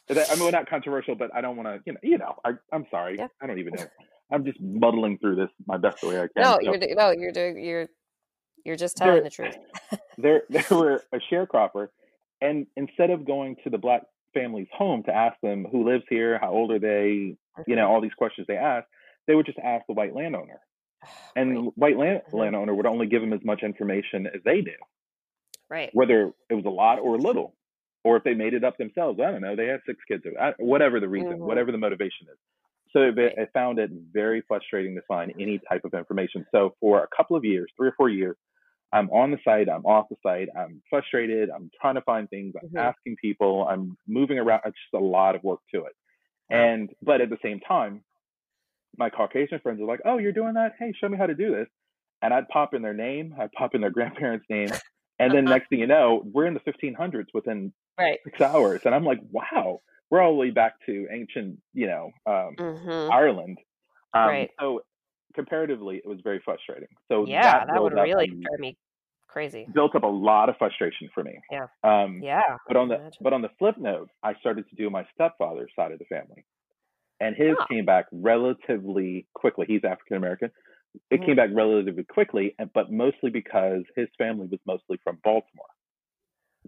I 0.08 0.34
mean, 0.36 0.50
not 0.50 0.68
controversial, 0.68 1.14
but 1.14 1.30
I 1.34 1.40
don't 1.42 1.56
want 1.56 1.68
to, 1.68 1.80
you 1.86 1.92
know, 1.92 2.00
you 2.02 2.18
know. 2.18 2.34
I, 2.44 2.52
I'm 2.72 2.86
sorry, 2.90 3.16
Yeah. 3.18 3.28
I 3.40 3.46
don't 3.46 3.58
even 3.58 3.74
know. 3.74 3.84
I'm 4.32 4.44
just 4.44 4.60
muddling 4.60 5.18
through 5.18 5.36
this 5.36 5.50
my 5.66 5.76
best 5.76 6.02
way 6.02 6.16
I 6.18 6.22
can. 6.22 6.30
No, 6.42 6.52
so- 6.54 6.60
you're 6.62 6.94
no, 6.96 7.10
you're 7.10 7.32
doing 7.32 7.62
you're 7.62 7.88
you're 8.64 8.76
just 8.76 8.96
There- 8.98 9.08
telling 9.08 9.24
the 9.24 9.30
truth. 9.30 9.56
there 10.18 10.42
there 10.50 10.64
were 10.70 11.02
a 11.12 11.18
sharecropper 11.30 11.88
and 12.40 12.66
instead 12.76 13.10
of 13.10 13.24
going 13.26 13.56
to 13.64 13.70
the 13.70 13.78
black 13.78 14.02
family's 14.34 14.68
home 14.72 15.02
to 15.04 15.14
ask 15.14 15.36
them 15.42 15.64
who 15.70 15.88
lives 15.88 16.04
here 16.08 16.38
how 16.40 16.50
old 16.50 16.70
are 16.72 16.78
they 16.78 17.36
you 17.66 17.76
know 17.76 17.88
all 17.88 18.00
these 18.00 18.14
questions 18.14 18.46
they 18.46 18.56
ask 18.56 18.86
they 19.26 19.34
would 19.34 19.46
just 19.46 19.58
ask 19.58 19.84
the 19.86 19.92
white 19.94 20.14
landowner 20.14 20.60
and 21.36 21.56
the 21.56 21.60
right. 21.60 21.72
white 21.76 21.96
land, 21.98 22.22
Mhm. 22.32 22.38
landowner 22.40 22.74
would 22.74 22.86
only 22.86 23.06
give 23.06 23.20
them 23.22 23.32
as 23.32 23.44
much 23.44 23.62
information 23.62 24.26
as 24.26 24.42
they 24.44 24.60
do 24.60 24.74
right. 25.68 25.92
whether 25.92 26.32
it 26.48 26.54
was 26.54 26.64
a 26.64 26.70
lot 26.70 26.98
or 26.98 27.18
little 27.18 27.56
or 28.04 28.16
if 28.16 28.24
they 28.24 28.34
made 28.34 28.54
it 28.54 28.64
up 28.64 28.76
themselves 28.78 29.18
i 29.20 29.30
don't 29.30 29.42
know 29.42 29.56
they 29.56 29.66
had 29.66 29.80
six 29.86 29.98
kids 30.08 30.24
or 30.26 30.54
whatever 30.58 31.00
the 31.00 31.08
reason 31.08 31.38
Mhm. 31.38 31.46
whatever 31.46 31.72
the 31.72 31.78
motivation 31.78 32.26
is 32.32 32.38
so 32.92 33.02
it, 33.02 33.16
Right. 33.16 33.38
I 33.38 33.46
found 33.52 33.78
it 33.78 33.90
very 34.12 34.40
frustrating 34.48 34.94
to 34.96 35.02
find 35.02 35.32
any 35.38 35.60
type 35.68 35.84
of 35.84 35.94
information 35.94 36.46
so 36.52 36.74
for 36.80 37.02
a 37.02 37.08
couple 37.16 37.36
of 37.36 37.44
years 37.44 37.70
three 37.76 37.88
or 37.88 37.94
four 37.96 38.08
years 38.08 38.36
I'm 38.92 39.10
on 39.10 39.30
the 39.30 39.38
site, 39.44 39.68
I'm 39.68 39.86
off 39.86 40.08
the 40.10 40.16
site, 40.22 40.48
I'm 40.56 40.82
frustrated, 40.90 41.50
I'm 41.50 41.70
trying 41.80 41.94
to 41.96 42.02
find 42.02 42.28
things, 42.30 42.54
I'm 42.56 42.62
Mhm. 42.62 42.90
asking 42.90 43.16
people, 43.22 43.66
I'm 43.68 43.96
moving 44.06 44.38
around. 44.38 44.62
It's 44.66 44.76
just 44.76 45.00
a 45.00 45.04
lot 45.04 45.36
of 45.36 45.42
work 45.44 45.60
to 45.74 45.84
it. 45.84 45.92
Wow. 46.50 46.70
And 46.74 46.90
but 47.02 47.20
at 47.20 47.30
the 47.30 47.38
same 47.42 47.60
time, 47.60 48.04
my 48.96 49.10
Caucasian 49.10 49.60
friends 49.60 49.80
are 49.80 49.84
like, 49.86 50.00
"Oh, 50.04 50.18
you're 50.18 50.32
doing 50.32 50.54
that? 50.54 50.74
Hey, 50.78 50.92
show 50.92 51.08
me 51.08 51.16
how 51.18 51.26
to 51.26 51.34
do 51.34 51.50
this." 51.54 51.68
And 52.22 52.34
I'd 52.34 52.48
pop 52.48 52.74
in 52.74 52.82
their 52.82 52.94
name, 52.94 53.34
I'd 53.38 53.52
pop 53.52 53.74
in 53.74 53.80
their 53.80 53.90
grandparents' 53.98 54.46
name, 54.50 54.76
and 55.18 55.34
then 55.34 55.48
next 55.48 55.68
thing 55.68 55.78
you 55.80 55.86
know, 55.86 56.22
we're 56.32 56.46
in 56.46 56.54
the 56.54 56.60
1500s 56.60 57.30
within 57.34 57.72
Right. 57.98 58.20
six 58.24 58.40
hours, 58.40 58.82
and 58.84 58.94
I'm 58.94 59.04
like, 59.04 59.20
"Wow, 59.30 59.80
we're 60.10 60.20
all 60.20 60.32
the 60.32 60.38
way 60.38 60.50
back 60.50 60.74
to 60.86 61.08
ancient, 61.10 61.60
you 61.72 61.86
know, 61.86 62.10
um, 62.26 62.58
hmm 62.58 63.10
Ireland." 63.10 63.58
Um, 64.14 64.46
Right. 64.46 64.50
So 64.60 64.82
comparatively, 65.34 65.96
it 65.98 66.06
was 66.08 66.20
very 66.24 66.40
frustrating. 66.44 66.88
So 67.10 67.26
Yeah, 67.26 67.42
that, 67.42 67.70
built 67.70 67.82
would 67.82 67.94
really 67.94 68.26
drive 68.42 68.60
me 68.60 68.76
crazy. 69.28 69.70
built 69.72 69.94
up 69.94 70.02
a 70.02 70.06
lot 70.06 70.48
of 70.48 70.56
frustration 70.58 71.08
for 71.14 71.22
me. 71.24 71.40
Yeah. 71.50 71.66
Um, 71.84 72.24
Yeah. 72.24 72.56
but 72.68 72.76
on 72.76 72.88
the 72.88 72.98
imagine. 72.98 73.18
but 73.20 73.32
on 73.32 73.42
the 73.42 73.50
flip 73.58 73.76
note, 73.78 74.10
I 74.22 74.34
started 74.40 74.68
to 74.70 74.76
do 74.76 74.90
my 74.90 75.04
stepfather's 75.14 75.72
side 75.76 75.92
of 75.92 75.98
the 75.98 76.04
family, 76.06 76.44
and 77.20 77.36
his 77.36 77.56
came 77.68 77.86
back 77.86 78.06
relatively 78.12 79.28
quickly. 79.34 79.66
He's 79.68 79.84
African 79.84 80.16
American. 80.16 80.50
It 81.10 81.22
Mhm. 81.22 81.26
came 81.26 81.36
back 81.36 81.50
relatively 81.54 82.04
quickly, 82.04 82.56
but 82.74 82.92
mostly 82.92 83.30
because 83.30 83.84
his 83.96 84.08
family 84.18 84.48
was 84.48 84.60
mostly 84.66 84.98
from 85.04 85.20
Baltimore, 85.24 85.68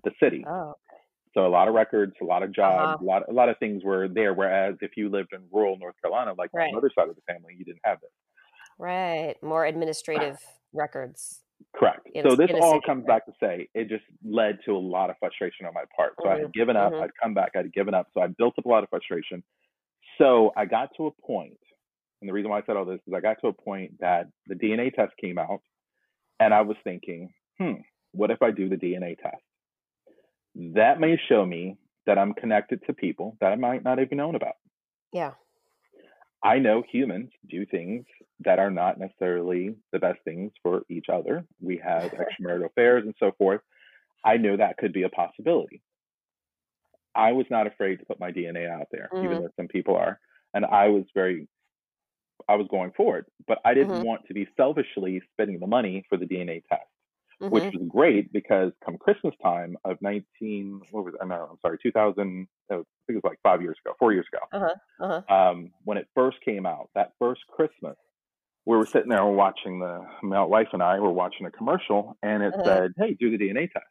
the 0.05 0.13
city. 0.21 0.47
Oh, 0.47 0.75
So 1.35 1.47
a 1.47 1.49
lot 1.51 1.69
of 1.69 1.75
records, 1.75 2.15
a 2.23 2.25
lot 2.25 2.43
of 2.43 2.55
jobs, 2.55 2.93
Uh-huh. 2.93 3.03
a 3.03 3.05
lot 3.05 3.29
a 3.29 3.33
lot 3.33 3.49
of 3.51 3.59
things 3.59 3.85
were 3.85 4.09
there. 4.09 4.35
Whereas 4.35 4.77
if 4.83 4.93
you 4.97 5.11
lived 5.11 5.31
in 5.33 5.49
rural 5.53 5.79
North 5.79 5.97
Carolina, 6.03 6.35
like 6.39 6.51
Right. 6.53 6.73
my 6.73 6.77
mother's 6.77 6.95
side 6.95 7.09
of 7.11 7.17
the 7.17 7.23
family, 7.23 7.55
you 7.59 7.65
didn't 7.65 7.81
have 7.85 8.01
this. 8.01 8.11
Right. 8.79 9.35
More 9.43 9.65
administrative 9.67 10.39
records. 10.73 11.43
Correct. 11.75 12.07
In 12.15 12.27
a- 12.27 12.31
so 12.31 12.37
this 12.37 12.51
all 12.61 12.81
comes 12.81 13.05
back 13.07 13.25
to 13.27 13.33
say 13.41 13.69
it 13.75 13.89
just 13.89 14.05
led 14.25 14.59
to 14.65 14.73
a 14.73 14.79
lot 14.79 15.11
of 15.11 15.17
frustration 15.19 15.65
on 15.67 15.73
my 15.75 15.85
part. 15.97 16.15
So 16.23 16.29
I 16.29 16.39
had 16.39 16.49
Mhm, 16.49 16.53
given 16.53 16.77
up. 16.77 16.93
mhm. 16.93 17.03
I'd 17.03 17.15
come 17.17 17.35
back. 17.35 17.55
I'd 17.57 17.73
given 17.73 17.95
up. 17.95 18.09
So 18.13 18.21
I 18.21 18.27
built 18.27 18.59
up 18.59 18.67
a 18.67 18.69
lot 18.69 18.83
of 18.83 18.91
frustration. 18.91 19.43
So 20.19 20.53
I 20.57 20.65
got 20.67 20.95
to 20.97 21.07
a 21.07 21.11
point, 21.13 21.59
and 22.21 22.29
the 22.29 22.33
reason 22.33 22.51
why 22.51 22.59
I 22.59 22.63
said 22.63 22.77
all 22.77 22.85
this 22.85 23.01
is 23.07 23.15
I 23.15 23.21
got 23.21 23.41
to 23.41 23.49
a 23.49 23.53
point 23.53 23.99
that 24.01 24.29
the 24.47 24.55
DNA 24.55 24.91
test 24.91 25.17
came 25.17 25.39
out, 25.39 25.63
and 26.41 26.53
I 26.53 26.61
was 26.63 26.77
thinking, 26.85 27.33
hmm, 27.59 27.75
what 28.13 28.31
if 28.31 28.43
I 28.43 28.51
do 28.51 28.69
the 28.69 28.77
DNA 28.77 29.15
test? 29.17 29.43
That 30.55 31.01
may 31.01 31.17
show 31.17 31.47
me 31.47 31.79
that 32.05 32.19
I'm 32.19 32.35
connected 32.35 32.83
to 32.87 32.93
people 32.93 33.37
that 33.41 33.53
I 33.53 33.57
might 33.57 33.83
not 33.85 34.01
even 34.01 34.19
known 34.19 34.35
about. 34.35 34.57
Yeah. 35.13 35.35
I 36.45 36.59
know 36.59 36.83
humans 36.83 37.31
do 37.49 37.65
things 37.67 38.07
that 38.41 38.59
are 38.59 38.71
not 38.71 38.99
necessarily 38.99 39.77
the 39.93 39.99
best 39.99 40.21
things 40.25 40.53
for 40.63 40.85
each 40.89 41.09
other. 41.09 41.47
We 41.61 41.79
have 41.79 42.13
extramarital 42.13 42.67
affairs 42.67 43.05
and 43.05 43.15
so 43.19 43.33
forth. 43.39 43.61
I 44.25 44.39
know 44.39 44.57
that 44.57 44.79
could 44.79 44.93
be 44.93 45.05
a 45.05 45.11
possibility. 45.11 45.83
I 47.15 47.33
was 47.33 47.47
not 47.51 47.67
afraid 47.67 47.99
to 48.01 48.07
put 48.07 48.21
my 48.21 48.31
DNA 48.33 48.67
out 48.69 48.89
there, 48.91 49.15
even 49.21 49.39
Mhm. 49.39 49.43
though 49.43 49.51
some 49.57 49.69
people 49.69 49.97
are. 49.97 50.21
And 50.55 50.65
I 50.65 50.89
was 50.89 51.05
very, 51.15 51.49
I 52.49 52.57
was 52.57 52.69
going 52.71 52.93
forward, 52.93 53.27
but 53.47 53.59
I 53.65 53.75
didn't 53.75 53.95
Mhm. 53.95 54.03
want 54.03 54.27
to 54.27 54.35
be 54.35 54.49
selfishly 54.57 55.23
spending 55.33 55.61
the 55.61 55.67
money 55.67 56.05
for 56.09 56.19
the 56.19 56.27
DNA 56.27 56.61
test, 56.69 56.91
which 57.49 57.65
Mhm. 57.65 57.73
was 57.73 57.83
great 57.89 58.33
because 58.33 58.73
come 58.85 58.99
Christmas 58.99 59.35
time 59.43 59.77
of 59.85 59.99
19, 60.03 60.83
what 60.91 61.05
was? 61.05 61.15
No, 61.25 61.49
I'm 61.53 61.59
sorry, 61.63 61.79
2000, 61.83 62.49
uh, 62.73 62.77
I 62.77 62.79
think 62.79 62.87
it 63.11 63.15
was 63.17 63.25
like 63.25 63.41
five 63.43 63.63
years 63.63 63.79
ago, 63.85 63.95
four 63.99 64.13
years 64.13 64.27
ago 64.33 64.41
Uh-huh. 64.53 64.75
Uh-huh. 65.01 65.23
um, 65.29 65.73
when 65.85 65.99
it 65.99 66.09
first 66.15 66.39
came 66.45 66.67
out, 66.67 66.91
that 66.95 67.13
first 67.19 67.43
Christmas, 67.49 67.97
we 68.67 68.77
were 68.77 68.87
sitting 68.87 69.11
there 69.11 69.25
watching 69.25 69.81
the 69.81 70.07
my 70.23 70.45
wife 70.45 70.69
and 70.73 70.83
I 70.83 71.01
were 71.01 71.13
watching 71.13 71.47
a 71.47 71.51
commercial, 71.51 72.17
and 72.23 72.43
it 72.43 72.55
Uh-huh. 72.55 72.63
said, 72.65 72.93
"Hey, 72.97 73.15
do 73.15 73.31
the 73.31 73.39
DNA 73.39 73.67
test." 73.69 73.87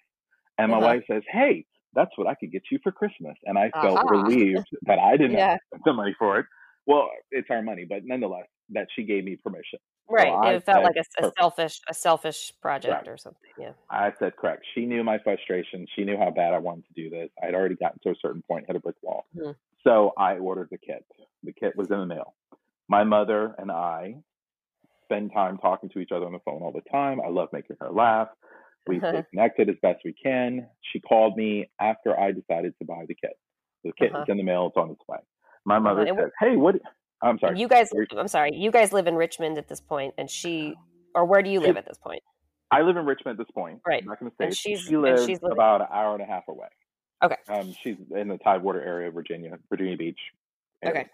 And 0.57 0.71
my 0.71 0.77
Uh-huh. 0.77 0.79
wife 0.79 1.03
says, 1.11 1.23
"Hey, 1.31 1.65
that's 1.93 2.17
what 2.17 2.27
I 2.27 2.35
could 2.35 2.51
get 2.51 2.63
you 2.71 2.79
for 2.83 2.91
Christmas," 2.91 3.37
and 3.45 3.57
I 3.59 3.73
felt 3.81 4.01
relieved 4.03 4.67
that 4.83 4.99
I 4.99 5.17
didn't 5.17 5.37
Yeah. 5.37 5.57
have 5.73 5.81
the 5.85 5.93
money 5.93 6.15
for 6.19 6.39
it. 6.39 6.45
Well, 6.87 7.09
it's 7.31 7.49
our 7.51 7.61
money, 7.63 7.85
but 7.85 8.05
nonetheless, 8.05 8.47
that 8.69 8.87
she 8.95 9.03
gave 9.05 9.23
me 9.25 9.37
permission. 9.37 9.79
Right. 10.09 10.55
It 10.55 10.63
felt 10.65 10.83
like 10.83 10.95
a, 10.97 11.25
a 11.27 11.31
selfish 11.39 11.79
a 11.87 11.93
selfish 11.93 12.51
project 12.61 12.91
Correct. 12.93 13.07
or 13.07 13.17
something. 13.17 13.49
Yeah. 13.57 13.71
I 13.89 14.11
said, 14.19 14.35
"Correct." 14.35 14.65
She 14.75 14.85
knew 14.85 15.03
my 15.03 15.17
frustration. 15.19 15.87
She 15.95 16.03
knew 16.03 16.17
how 16.17 16.31
bad 16.31 16.53
I 16.53 16.57
wanted 16.57 16.85
to 16.87 16.93
do 16.93 17.09
this. 17.09 17.29
I 17.41 17.45
had 17.45 17.55
already 17.55 17.75
gotten 17.75 17.99
to 18.03 18.09
a 18.09 18.15
certain 18.21 18.41
point, 18.41 18.65
hit 18.67 18.75
a 18.75 18.79
brick 18.79 18.97
wall. 19.01 19.25
Mhm. 19.35 19.55
So 19.83 20.13
I 20.17 20.37
ordered 20.37 20.69
the 20.69 20.77
kit. 20.77 21.05
The 21.43 21.53
kit 21.53 21.75
was 21.75 21.89
in 21.91 21.99
the 21.99 22.05
mail. 22.05 22.35
My 22.89 23.03
mother 23.05 23.55
and 23.57 23.71
I 23.71 24.15
spend 25.05 25.31
time 25.33 25.57
talking 25.57 25.89
to 25.89 25.99
each 25.99 26.11
other 26.11 26.25
on 26.25 26.33
the 26.33 26.39
phone 26.39 26.61
all 26.61 26.71
the 26.71 26.81
time. 26.91 27.21
I 27.21 27.29
love 27.29 27.49
making 27.53 27.77
her 27.79 27.89
laugh. 27.89 28.29
We 28.87 28.99
stay 28.99 29.23
connected 29.31 29.69
as 29.69 29.75
best 29.81 30.01
we 30.03 30.13
can. 30.13 30.67
She 30.91 30.99
called 30.99 31.37
me 31.37 31.69
after 31.79 32.19
I 32.19 32.31
decided 32.31 32.73
to 32.79 32.85
buy 32.85 33.05
the 33.07 33.15
kit. 33.15 33.37
The 33.83 33.93
kit 33.97 34.11
Uh-huh. 34.13 34.23
is 34.23 34.29
in 34.29 34.37
the 34.37 34.43
mail. 34.43 34.67
It's 34.67 34.77
on 34.77 34.91
its 34.91 35.01
way. 35.07 35.19
My 35.65 35.79
mother 35.79 36.01
and 36.03 36.17
says, 36.17 36.31
"Hey, 36.39 36.55
what?" 36.57 36.75
I'm 37.23 37.39
sorry. 37.39 37.59
You 37.59 37.67
guys 37.67 37.89
I'm 38.17 38.27
sorry, 38.27 38.55
you 38.55 38.71
guys 38.71 38.91
live 38.93 39.07
in 39.07 39.15
Richmond 39.15 39.57
at 39.57 39.67
this 39.67 39.81
point 39.81 40.13
and 40.17 40.29
she 40.29 40.75
or 41.15 41.25
where 41.25 41.41
do 41.41 41.49
you 41.49 41.59
live 41.59 41.77
at 41.77 41.85
this 41.87 41.97
point? 41.97 42.21
I 42.71 42.81
live 42.81 42.95
in 42.95 43.05
Richmond 43.05 43.37
at 43.39 43.45
this 43.45 43.51
point. 43.51 43.79
Right. 43.85 44.05
Back 44.07 44.19
in 44.21 44.27
the 44.37 44.45
And 44.45 44.55
she's- 44.55 44.79
she 44.79 44.95
lives 44.95 45.25
she's 45.25 45.41
living- 45.41 45.57
about 45.57 45.81
an 45.81 45.87
hour 45.91 46.13
and 46.13 46.23
a 46.23 46.25
half 46.25 46.43
away. 46.47 46.67
Okay. 47.23 47.35
Um, 47.49 47.73
she's 47.83 47.97
in 48.15 48.29
the 48.29 48.37
Tidewater 48.37 48.81
area 48.81 49.09
of 49.09 49.13
Virginia, 49.13 49.59
Virginia 49.69 49.97
Beach. 49.97 50.19
area. 50.83 51.01
Okay. 51.01 51.09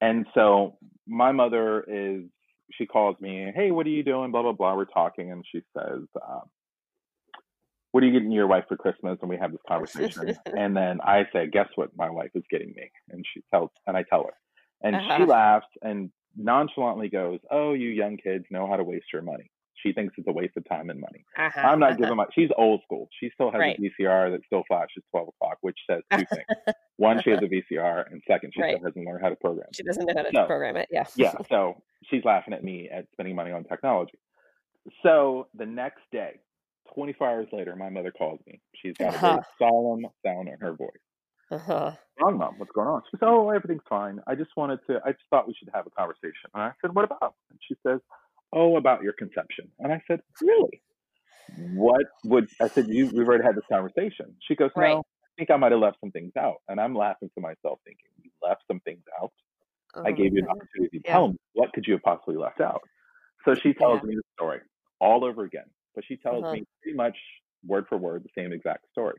And 0.00 0.26
so 0.34 0.78
my 1.06 1.30
mother 1.32 1.84
is, 1.86 2.24
she 2.72 2.86
calls 2.86 3.16
me, 3.20 3.52
hey, 3.54 3.70
what 3.70 3.86
are 3.86 3.90
you 3.90 4.02
doing? 4.02 4.30
Blah, 4.30 4.42
blah, 4.42 4.52
blah. 4.52 4.74
We're 4.74 4.84
talking. 4.86 5.30
And 5.30 5.44
she 5.50 5.60
says, 5.76 6.02
um, 6.26 6.42
what 7.92 8.02
are 8.02 8.06
you 8.06 8.12
getting 8.12 8.30
your 8.32 8.46
wife 8.46 8.64
for 8.68 8.76
Christmas? 8.76 9.18
And 9.20 9.30
we 9.30 9.36
have 9.36 9.52
this 9.52 9.60
conversation. 9.68 10.36
and 10.56 10.76
then 10.76 11.00
I 11.02 11.24
say, 11.32 11.46
guess 11.48 11.68
what 11.76 11.90
my 11.96 12.10
wife 12.10 12.30
is 12.34 12.44
getting 12.50 12.68
me? 12.76 12.90
And 13.10 13.24
she 13.34 13.42
tells, 13.52 13.70
and 13.86 13.96
I 13.96 14.04
tell 14.08 14.24
her. 14.24 14.34
And 14.82 14.94
uh-huh. 14.94 15.16
she 15.16 15.24
laughs 15.24 15.66
and 15.82 16.10
nonchalantly 16.36 17.08
goes, 17.08 17.40
oh, 17.50 17.72
you 17.72 17.88
young 17.88 18.16
kids 18.16 18.44
know 18.50 18.66
how 18.66 18.76
to 18.76 18.84
waste 18.84 19.06
your 19.12 19.22
money. 19.22 19.50
She 19.82 19.92
thinks 19.92 20.14
it's 20.18 20.26
a 20.26 20.32
waste 20.32 20.56
of 20.56 20.68
time 20.68 20.90
and 20.90 21.00
money. 21.00 21.24
Uh-huh. 21.36 21.60
I'm 21.60 21.78
not 21.78 21.90
uh-huh. 21.90 21.98
giving 21.98 22.16
my, 22.16 22.24
she's 22.34 22.50
old 22.56 22.82
school. 22.82 23.08
She 23.20 23.30
still 23.32 23.52
has 23.52 23.60
right. 23.60 23.78
a 23.78 24.02
VCR 24.02 24.32
that 24.32 24.40
still 24.44 24.64
flashes 24.66 25.04
12 25.12 25.28
o'clock, 25.28 25.58
which 25.60 25.78
says 25.88 26.02
two 26.12 26.24
things. 26.34 26.74
One, 26.96 27.22
she 27.22 27.30
has 27.30 27.38
a 27.38 27.46
VCR, 27.46 28.10
and 28.10 28.20
second, 28.26 28.52
she 28.54 28.60
right. 28.60 28.76
still 28.76 28.86
hasn't 28.86 29.06
learned 29.06 29.22
how 29.22 29.28
to 29.28 29.36
program. 29.36 29.68
She 29.72 29.84
doesn't 29.84 30.04
know 30.04 30.14
how 30.16 30.22
to 30.22 30.30
so, 30.34 30.46
program 30.46 30.76
it. 30.76 30.88
Yeah. 30.90 31.04
yeah. 31.14 31.34
So 31.48 31.80
she's 32.10 32.24
laughing 32.24 32.54
at 32.54 32.64
me 32.64 32.88
at 32.92 33.06
spending 33.12 33.36
money 33.36 33.52
on 33.52 33.62
technology. 33.64 34.18
So 35.04 35.46
the 35.54 35.66
next 35.66 36.02
day, 36.10 36.40
24 36.94 37.28
hours 37.28 37.46
later, 37.52 37.76
my 37.76 37.90
mother 37.90 38.10
calls 38.10 38.40
me. 38.46 38.60
She's 38.74 38.94
got 38.98 39.14
uh-huh. 39.14 39.26
a 39.26 39.30
very 39.30 39.42
solemn 39.58 40.06
sound 40.24 40.48
in 40.48 40.58
her 40.60 40.72
voice. 40.72 40.90
Uh-huh. 41.50 41.92
Wrong, 42.20 42.38
mom. 42.38 42.54
What's 42.58 42.72
going 42.72 42.88
on? 42.88 43.02
She 43.10 43.16
says, 43.16 43.20
"Oh, 43.22 43.50
everything's 43.50 43.86
fine. 43.88 44.20
I 44.26 44.34
just 44.34 44.50
wanted 44.56 44.80
to. 44.88 45.00
I 45.04 45.12
just 45.12 45.24
thought 45.30 45.46
we 45.46 45.54
should 45.54 45.70
have 45.72 45.86
a 45.86 45.90
conversation." 45.90 46.50
And 46.54 46.62
I 46.62 46.72
said, 46.80 46.94
"What 46.94 47.04
about?" 47.04 47.34
And 47.50 47.58
she 47.66 47.74
says, 47.86 48.00
"Oh, 48.52 48.76
about 48.76 49.02
your 49.02 49.14
conception." 49.14 49.70
And 49.78 49.92
I 49.92 50.02
said, 50.06 50.20
"Really? 50.42 50.82
What 51.74 52.04
would?" 52.24 52.48
I 52.60 52.68
said, 52.68 52.88
"You, 52.88 53.06
we've 53.06 53.26
already 53.26 53.44
had 53.44 53.56
this 53.56 53.64
conversation." 53.70 54.34
She 54.46 54.56
goes, 54.56 54.70
"No, 54.76 54.82
right. 54.82 54.96
I 54.96 55.30
think 55.38 55.50
I 55.50 55.56
might 55.56 55.72
have 55.72 55.80
left 55.80 55.98
some 56.00 56.10
things 56.10 56.32
out." 56.36 56.56
And 56.68 56.80
I'm 56.80 56.94
laughing 56.94 57.30
to 57.34 57.40
myself, 57.40 57.78
thinking, 57.84 58.10
"You 58.22 58.30
left 58.42 58.62
some 58.66 58.80
things 58.80 59.04
out." 59.22 59.32
I 60.04 60.12
gave 60.12 60.34
you 60.34 60.42
an 60.42 60.48
opportunity 60.48 60.98
to 60.98 61.02
yeah. 61.04 61.12
tell 61.12 61.28
me 61.28 61.38
what 61.54 61.72
could 61.72 61.86
you 61.86 61.94
have 61.94 62.02
possibly 62.02 62.36
left 62.36 62.60
out. 62.60 62.82
So 63.44 63.54
she 63.54 63.72
tells 63.72 64.00
yeah. 64.02 64.08
me 64.08 64.14
the 64.16 64.22
story 64.34 64.60
all 65.00 65.24
over 65.24 65.44
again, 65.44 65.64
but 65.94 66.04
she 66.04 66.16
tells 66.16 66.44
uh-huh. 66.44 66.52
me 66.52 66.64
pretty 66.82 66.96
much 66.96 67.16
word 67.66 67.86
for 67.88 67.96
word 67.96 68.24
the 68.24 68.40
same 68.40 68.52
exact 68.52 68.84
story. 68.90 69.18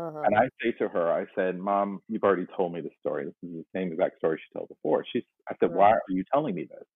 Uh-huh. 0.00 0.22
And 0.24 0.34
I 0.34 0.48
say 0.62 0.72
to 0.78 0.88
her, 0.88 1.12
I 1.12 1.26
said, 1.34 1.58
Mom, 1.58 2.00
you've 2.08 2.22
already 2.22 2.46
told 2.56 2.72
me 2.72 2.80
the 2.80 2.90
story. 3.00 3.26
This 3.26 3.34
is 3.42 3.50
the 3.56 3.64
same 3.78 3.92
exact 3.92 4.16
story 4.16 4.40
she 4.42 4.58
told 4.58 4.68
before. 4.68 5.04
She's, 5.12 5.24
I 5.46 5.54
said, 5.60 5.74
why 5.74 5.90
are 5.90 6.00
you 6.08 6.24
telling 6.32 6.54
me 6.54 6.62
this? 6.62 6.86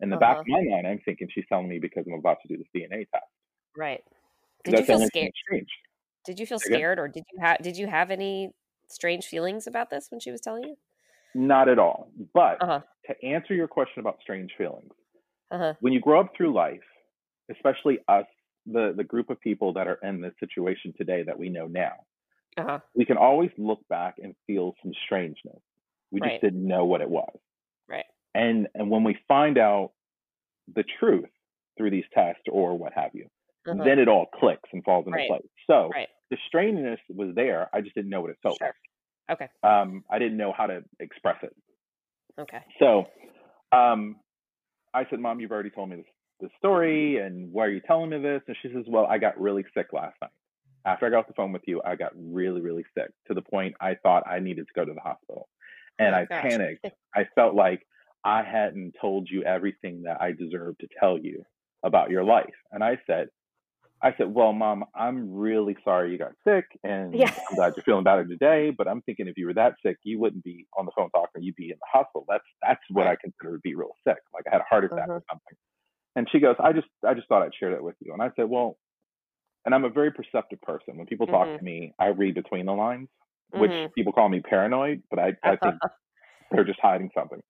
In 0.00 0.08
the 0.08 0.16
uh-huh. 0.16 0.20
back 0.20 0.38
of 0.38 0.46
my 0.48 0.62
mind, 0.62 0.86
I'm 0.86 1.00
thinking 1.04 1.28
she's 1.30 1.44
telling 1.50 1.68
me 1.68 1.78
because 1.78 2.04
I'm 2.06 2.18
about 2.18 2.38
to 2.42 2.48
do 2.48 2.56
this 2.56 2.66
DNA 2.74 3.06
test. 3.10 3.26
Right. 3.76 4.02
Did 4.64 4.78
you 4.78 4.84
feel 4.86 5.06
scared? 5.06 5.32
Did 6.24 6.40
you 6.40 6.46
feel 6.46 6.58
scared, 6.58 6.98
or 6.98 7.08
did 7.08 7.24
you 7.32 7.40
have 7.40 7.58
did 7.62 7.76
you 7.76 7.86
have 7.86 8.10
any 8.10 8.50
strange 8.88 9.26
feelings 9.26 9.66
about 9.66 9.90
this 9.90 10.08
when 10.10 10.18
she 10.18 10.32
was 10.32 10.40
telling 10.40 10.64
you? 10.64 10.76
Not 11.34 11.68
at 11.68 11.78
all. 11.78 12.10
But 12.34 12.60
uh-huh. 12.60 12.80
to 13.06 13.24
answer 13.24 13.54
your 13.54 13.68
question 13.68 14.00
about 14.00 14.18
strange 14.20 14.50
feelings, 14.58 14.90
uh-huh. 15.52 15.74
when 15.80 15.92
you 15.92 16.00
grow 16.00 16.20
up 16.20 16.32
through 16.36 16.52
life, 16.52 16.80
especially 17.50 17.98
us, 18.08 18.24
the 18.66 18.92
the 18.96 19.04
group 19.04 19.30
of 19.30 19.40
people 19.40 19.72
that 19.74 19.86
are 19.86 20.00
in 20.02 20.20
this 20.20 20.32
situation 20.40 20.92
today 20.98 21.22
that 21.22 21.38
we 21.38 21.48
know 21.48 21.66
now, 21.68 21.92
uh-huh. 22.56 22.78
we 22.94 23.04
can 23.04 23.16
always 23.16 23.50
look 23.58 23.80
back 23.88 24.16
and 24.22 24.34
feel 24.46 24.74
some 24.82 24.92
strangeness. 25.04 25.60
We 26.10 26.20
right. 26.20 26.32
just 26.32 26.42
didn't 26.42 26.66
know 26.66 26.84
what 26.84 27.00
it 27.00 27.10
was. 27.10 27.36
Right. 27.88 28.04
And 28.34 28.68
and 28.74 28.90
when 28.90 29.04
we 29.04 29.18
find 29.28 29.58
out 29.58 29.92
the 30.74 30.84
truth 30.98 31.28
through 31.76 31.90
these 31.90 32.04
tests 32.14 32.42
or 32.50 32.76
what 32.76 32.92
have 32.94 33.10
you, 33.14 33.26
uh-huh. 33.68 33.84
then 33.84 33.98
it 33.98 34.08
all 34.08 34.26
clicks 34.34 34.68
and 34.72 34.84
falls 34.84 35.06
into 35.06 35.18
right. 35.18 35.28
place. 35.28 35.48
So 35.66 35.90
right. 35.92 36.08
the 36.30 36.36
strangeness 36.48 37.00
was 37.08 37.34
there. 37.34 37.68
I 37.72 37.80
just 37.80 37.94
didn't 37.94 38.10
know 38.10 38.20
what 38.20 38.30
it 38.30 38.38
felt 38.42 38.58
sure. 38.58 38.68
like. 38.68 38.74
Okay. 39.28 39.48
Um, 39.62 40.04
I 40.10 40.18
didn't 40.18 40.36
know 40.36 40.52
how 40.56 40.66
to 40.66 40.82
express 41.00 41.36
it. 41.42 41.54
Okay. 42.38 42.60
So, 42.78 43.06
um, 43.72 44.16
I 44.94 45.06
said, 45.10 45.18
"Mom, 45.20 45.40
you've 45.40 45.50
already 45.50 45.70
told 45.70 45.90
me 45.90 45.96
this, 45.96 46.06
this 46.40 46.50
story, 46.58 47.18
and 47.18 47.52
why 47.52 47.64
are 47.64 47.70
you 47.70 47.80
telling 47.80 48.10
me 48.10 48.18
this?" 48.18 48.42
And 48.46 48.56
she 48.62 48.68
says, 48.72 48.84
"Well, 48.86 49.06
I 49.06 49.18
got 49.18 49.40
really 49.40 49.64
sick 49.74 49.88
last 49.92 50.14
night." 50.22 50.30
After 50.86 51.06
I 51.06 51.10
got 51.10 51.18
off 51.18 51.26
the 51.26 51.34
phone 51.34 51.52
with 51.52 51.62
you, 51.66 51.82
I 51.84 51.96
got 51.96 52.12
really, 52.16 52.60
really 52.60 52.84
sick 52.96 53.10
to 53.26 53.34
the 53.34 53.42
point 53.42 53.74
I 53.80 53.96
thought 53.96 54.26
I 54.26 54.38
needed 54.38 54.68
to 54.68 54.72
go 54.74 54.84
to 54.84 54.94
the 54.94 55.00
hospital. 55.00 55.48
And 55.98 56.14
oh 56.14 56.18
I 56.18 56.24
gosh. 56.26 56.42
panicked. 56.42 56.86
I 57.14 57.26
felt 57.34 57.54
like 57.54 57.86
I 58.24 58.42
hadn't 58.42 58.94
told 59.00 59.28
you 59.28 59.42
everything 59.42 60.02
that 60.04 60.20
I 60.20 60.32
deserved 60.32 60.80
to 60.80 60.88
tell 60.98 61.18
you 61.18 61.42
about 61.82 62.10
your 62.10 62.24
life. 62.24 62.54
And 62.70 62.84
I 62.84 62.98
said, 63.06 63.28
I 64.02 64.14
said, 64.16 64.32
Well, 64.32 64.52
mom, 64.52 64.84
I'm 64.94 65.32
really 65.32 65.76
sorry 65.82 66.12
you 66.12 66.18
got 66.18 66.32
sick 66.46 66.66
and 66.84 67.14
yeah. 67.14 67.34
I'm 67.50 67.56
glad 67.56 67.72
you're 67.76 67.82
feeling 67.82 68.04
better 68.04 68.24
today. 68.24 68.70
But 68.76 68.86
I'm 68.86 69.02
thinking 69.02 69.26
if 69.26 69.38
you 69.38 69.46
were 69.46 69.54
that 69.54 69.74
sick, 69.84 69.96
you 70.04 70.20
wouldn't 70.20 70.44
be 70.44 70.66
on 70.78 70.84
the 70.84 70.92
phone 70.94 71.10
talking, 71.10 71.42
you'd 71.42 71.56
be 71.56 71.70
in 71.70 71.78
the 71.78 71.98
hospital. 71.98 72.26
That's 72.28 72.44
that's 72.62 72.82
what 72.90 73.06
I 73.06 73.16
consider 73.16 73.56
to 73.56 73.60
be 73.60 73.74
real 73.74 73.96
sick. 74.06 74.18
Like 74.34 74.44
I 74.46 74.50
had 74.52 74.60
a 74.60 74.66
heart 74.68 74.84
attack 74.84 75.04
uh-huh. 75.04 75.12
or 75.12 75.22
something. 75.30 75.56
And 76.14 76.28
she 76.30 76.40
goes, 76.40 76.56
I 76.62 76.72
just 76.72 76.88
I 77.06 77.14
just 77.14 77.26
thought 77.28 77.42
I'd 77.42 77.54
share 77.58 77.70
that 77.70 77.82
with 77.82 77.96
you. 78.00 78.12
And 78.12 78.22
I 78.22 78.30
said, 78.36 78.50
Well, 78.50 78.76
and 79.66 79.74
I'm 79.74 79.84
a 79.84 79.90
very 79.90 80.12
perceptive 80.12 80.62
person. 80.62 80.96
When 80.96 81.06
people 81.06 81.26
talk 81.26 81.48
mm-hmm. 81.48 81.58
to 81.58 81.64
me, 81.64 81.92
I 81.98 82.06
read 82.06 82.36
between 82.36 82.66
the 82.66 82.72
lines, 82.72 83.08
which 83.50 83.72
mm-hmm. 83.72 83.92
people 83.94 84.12
call 84.12 84.28
me 84.28 84.40
paranoid, 84.40 85.02
but 85.10 85.18
I, 85.18 85.32
I 85.42 85.56
think 85.56 85.74
they're 86.52 86.64
just 86.64 86.78
hiding 86.80 87.10
something, 87.14 87.42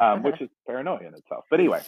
um, 0.00 0.22
which 0.22 0.34
uh-huh. 0.34 0.44
is 0.44 0.50
paranoia 0.66 1.08
in 1.08 1.14
itself. 1.14 1.44
But 1.50 1.58
anyway. 1.58 1.82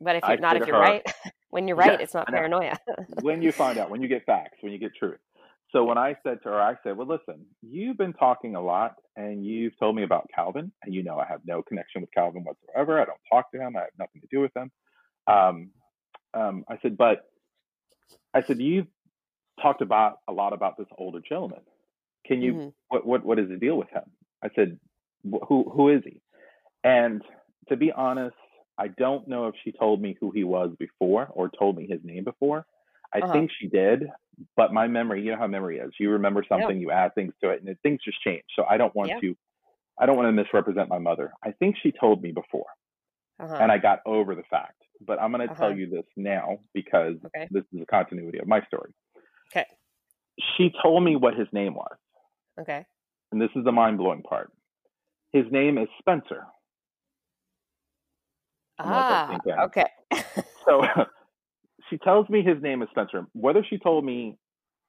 But 0.00 0.16
if 0.16 0.24
you're 0.24 0.32
I 0.32 0.36
not 0.36 0.56
if 0.60 0.66
you're 0.66 0.76
her, 0.76 0.82
right, 0.82 1.02
when 1.50 1.68
you're 1.68 1.76
right, 1.76 1.92
yes, 1.92 2.00
it's 2.02 2.14
not 2.14 2.26
paranoia. 2.26 2.76
when 3.22 3.40
you 3.40 3.50
find 3.52 3.78
out, 3.78 3.88
when 3.88 4.02
you 4.02 4.08
get 4.08 4.26
facts, 4.26 4.58
when 4.60 4.72
you 4.72 4.78
get 4.78 4.90
truth. 4.94 5.18
So 5.70 5.84
when 5.84 5.96
I 5.96 6.16
said 6.22 6.42
to 6.42 6.50
her, 6.50 6.60
I 6.60 6.74
said, 6.82 6.98
"Well, 6.98 7.06
listen, 7.06 7.46
you've 7.62 7.96
been 7.96 8.12
talking 8.12 8.56
a 8.56 8.60
lot, 8.60 8.96
and 9.16 9.44
you've 9.44 9.72
told 9.78 9.96
me 9.96 10.02
about 10.02 10.28
Calvin, 10.34 10.70
and 10.82 10.94
you 10.94 11.02
know 11.02 11.18
I 11.18 11.26
have 11.26 11.40
no 11.46 11.62
connection 11.62 12.02
with 12.02 12.10
Calvin 12.12 12.44
whatsoever. 12.44 13.00
I 13.00 13.06
don't 13.06 13.18
talk 13.32 13.50
to 13.52 13.58
him. 13.58 13.74
I 13.74 13.80
have 13.80 13.88
nothing 13.98 14.20
to 14.20 14.28
do 14.30 14.40
with 14.40 14.54
him." 14.54 14.70
Um, 15.26 15.70
um, 16.34 16.64
I 16.68 16.76
said, 16.82 16.98
"But 16.98 17.22
I 18.34 18.42
said 18.42 18.60
you've 18.60 18.86
talked 19.60 19.82
about 19.82 20.18
a 20.28 20.32
lot 20.32 20.52
about 20.52 20.76
this 20.76 20.86
older 20.98 21.20
gentleman. 21.26 21.60
Can 22.26 22.42
you 22.42 22.52
mm-hmm. 22.52 22.68
what 22.88 23.06
what 23.06 23.24
what 23.24 23.38
is 23.38 23.48
the 23.48 23.56
deal 23.56 23.76
with 23.76 23.88
him? 23.90 24.02
I 24.42 24.48
said, 24.54 24.78
who 25.48 25.70
who 25.70 25.90
is 25.90 26.02
he? 26.04 26.20
And 26.84 27.22
to 27.68 27.76
be 27.76 27.92
honest, 27.92 28.36
I 28.78 28.88
don't 28.88 29.26
know 29.26 29.46
if 29.46 29.54
she 29.64 29.72
told 29.72 30.00
me 30.00 30.16
who 30.20 30.30
he 30.30 30.44
was 30.44 30.70
before 30.78 31.28
or 31.30 31.48
told 31.48 31.76
me 31.76 31.86
his 31.88 32.00
name 32.04 32.24
before. 32.24 32.66
I 33.14 33.20
uh-huh. 33.20 33.32
think 33.32 33.50
she 33.58 33.68
did, 33.68 34.08
but 34.56 34.72
my 34.72 34.88
memory, 34.88 35.22
you 35.22 35.32
know 35.32 35.38
how 35.38 35.46
memory 35.46 35.78
is. 35.78 35.92
You 35.98 36.10
remember 36.10 36.44
something, 36.48 36.78
you 36.78 36.90
add 36.90 37.14
things 37.14 37.32
to 37.42 37.50
it, 37.50 37.62
and 37.62 37.76
things 37.80 38.00
just 38.04 38.20
change. 38.22 38.44
So 38.54 38.64
I 38.68 38.76
don't 38.76 38.94
want 38.94 39.12
to, 39.20 39.36
I 39.98 40.06
don't 40.06 40.16
want 40.16 40.28
to 40.28 40.32
misrepresent 40.32 40.88
my 40.88 40.98
mother. 40.98 41.32
I 41.42 41.52
think 41.52 41.76
she 41.82 41.92
told 41.92 42.22
me 42.22 42.32
before, 42.32 42.66
uh-huh. 43.40 43.58
and 43.60 43.72
I 43.72 43.78
got 43.78 44.00
over 44.04 44.34
the 44.34 44.42
fact. 44.50 44.74
But 45.00 45.20
I'm 45.20 45.30
going 45.30 45.46
to 45.46 45.52
uh-huh. 45.52 45.68
tell 45.68 45.76
you 45.76 45.88
this 45.88 46.04
now 46.16 46.58
because 46.74 47.16
okay. 47.26 47.48
this 47.50 47.64
is 47.72 47.80
a 47.82 47.86
continuity 47.86 48.38
of 48.38 48.48
my 48.48 48.62
story. 48.66 48.92
Okay. 49.52 49.66
She 50.56 50.72
told 50.82 51.02
me 51.02 51.16
what 51.16 51.34
his 51.34 51.48
name 51.52 51.74
was. 51.74 51.96
Okay. 52.60 52.84
And 53.32 53.40
this 53.40 53.50
is 53.56 53.64
the 53.64 53.72
mind 53.72 53.98
blowing 53.98 54.22
part. 54.22 54.52
His 55.32 55.44
name 55.50 55.78
is 55.78 55.88
Spencer. 55.98 56.46
Ah, 58.78 59.38
okay. 59.64 59.86
so 60.64 60.82
she 61.90 61.98
tells 61.98 62.28
me 62.28 62.42
his 62.42 62.62
name 62.62 62.82
is 62.82 62.88
Spencer. 62.90 63.26
Whether 63.32 63.64
she 63.68 63.78
told 63.78 64.04
me 64.04 64.38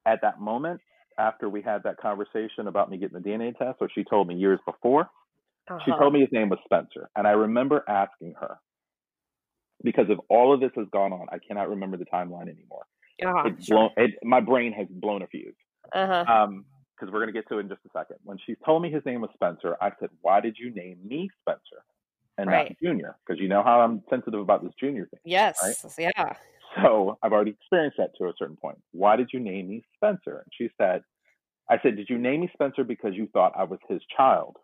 at 0.05 0.19
that 0.21 0.39
moment 0.39 0.81
after 1.17 1.49
we 1.49 1.61
had 1.61 1.83
that 1.83 1.97
conversation 1.97 2.67
about 2.67 2.89
me 2.89 2.97
getting 2.97 3.21
the 3.21 3.27
DNA 3.27 3.57
test, 3.57 3.77
or 3.81 3.89
she 3.93 4.03
told 4.03 4.27
me 4.27 4.35
years 4.35 4.59
before, 4.65 5.09
uh-huh. 5.69 5.79
she 5.83 5.91
told 5.91 6.13
me 6.13 6.19
his 6.19 6.29
name 6.31 6.49
was 6.49 6.59
Spencer. 6.65 7.09
And 7.15 7.27
I 7.27 7.31
remember 7.31 7.83
asking 7.87 8.35
her, 8.39 8.59
because 9.83 10.05
if 10.09 10.19
all 10.29 10.53
of 10.53 10.59
this 10.59 10.71
has 10.75 10.87
gone 10.91 11.13
on, 11.13 11.27
I 11.31 11.37
cannot 11.39 11.69
remember 11.69 11.97
the 11.97 12.05
timeline 12.05 12.49
anymore. 12.49 12.85
Uh-huh, 13.25 13.49
sure. 13.61 13.75
blown, 13.75 13.89
it, 13.97 14.11
my 14.23 14.39
brain 14.39 14.73
has 14.73 14.87
blown 14.89 15.21
a 15.21 15.27
fuse. 15.27 15.55
Uh-huh. 15.93 16.25
Um, 16.27 16.65
because 16.97 17.13
we're 17.13 17.19
going 17.19 17.33
to 17.33 17.39
get 17.39 17.47
to 17.49 17.57
it 17.57 17.61
in 17.61 17.69
just 17.69 17.81
a 17.85 17.89
second. 17.97 18.17
When 18.23 18.37
she 18.45 18.55
told 18.65 18.81
me 18.81 18.91
his 18.91 19.05
name 19.05 19.21
was 19.21 19.29
Spencer, 19.33 19.77
I 19.81 19.91
said, 19.99 20.09
"Why 20.21 20.41
did 20.41 20.57
you 20.57 20.71
name 20.71 20.97
me 21.05 21.29
Spencer 21.41 21.83
and 22.37 22.49
right. 22.49 22.69
not 22.69 22.77
Junior?" 22.81 23.15
Because 23.25 23.39
you 23.39 23.47
know 23.47 23.63
how 23.63 23.81
I'm 23.81 24.01
sensitive 24.09 24.39
about 24.39 24.63
this 24.63 24.73
Junior 24.79 25.07
thing. 25.07 25.19
Yes. 25.23 25.59
Right? 25.61 26.11
Yeah. 26.17 26.33
So 26.81 27.17
I've 27.21 27.31
already 27.31 27.51
experienced 27.51 27.97
that 27.97 28.11
to 28.17 28.25
a 28.25 28.33
certain 28.37 28.57
point. 28.57 28.77
Why 28.91 29.15
did 29.15 29.29
you 29.31 29.39
name 29.39 29.69
me 29.69 29.83
Spencer? 29.95 30.43
And 30.43 30.51
she 30.57 30.69
said, 30.77 31.03
"I 31.69 31.79
said, 31.81 31.97
did 31.97 32.09
you 32.09 32.17
name 32.17 32.41
me 32.41 32.49
Spencer 32.53 32.83
because 32.83 33.13
you 33.13 33.27
thought 33.31 33.53
I 33.55 33.63
was 33.63 33.79
his 33.87 34.01
child?" 34.15 34.57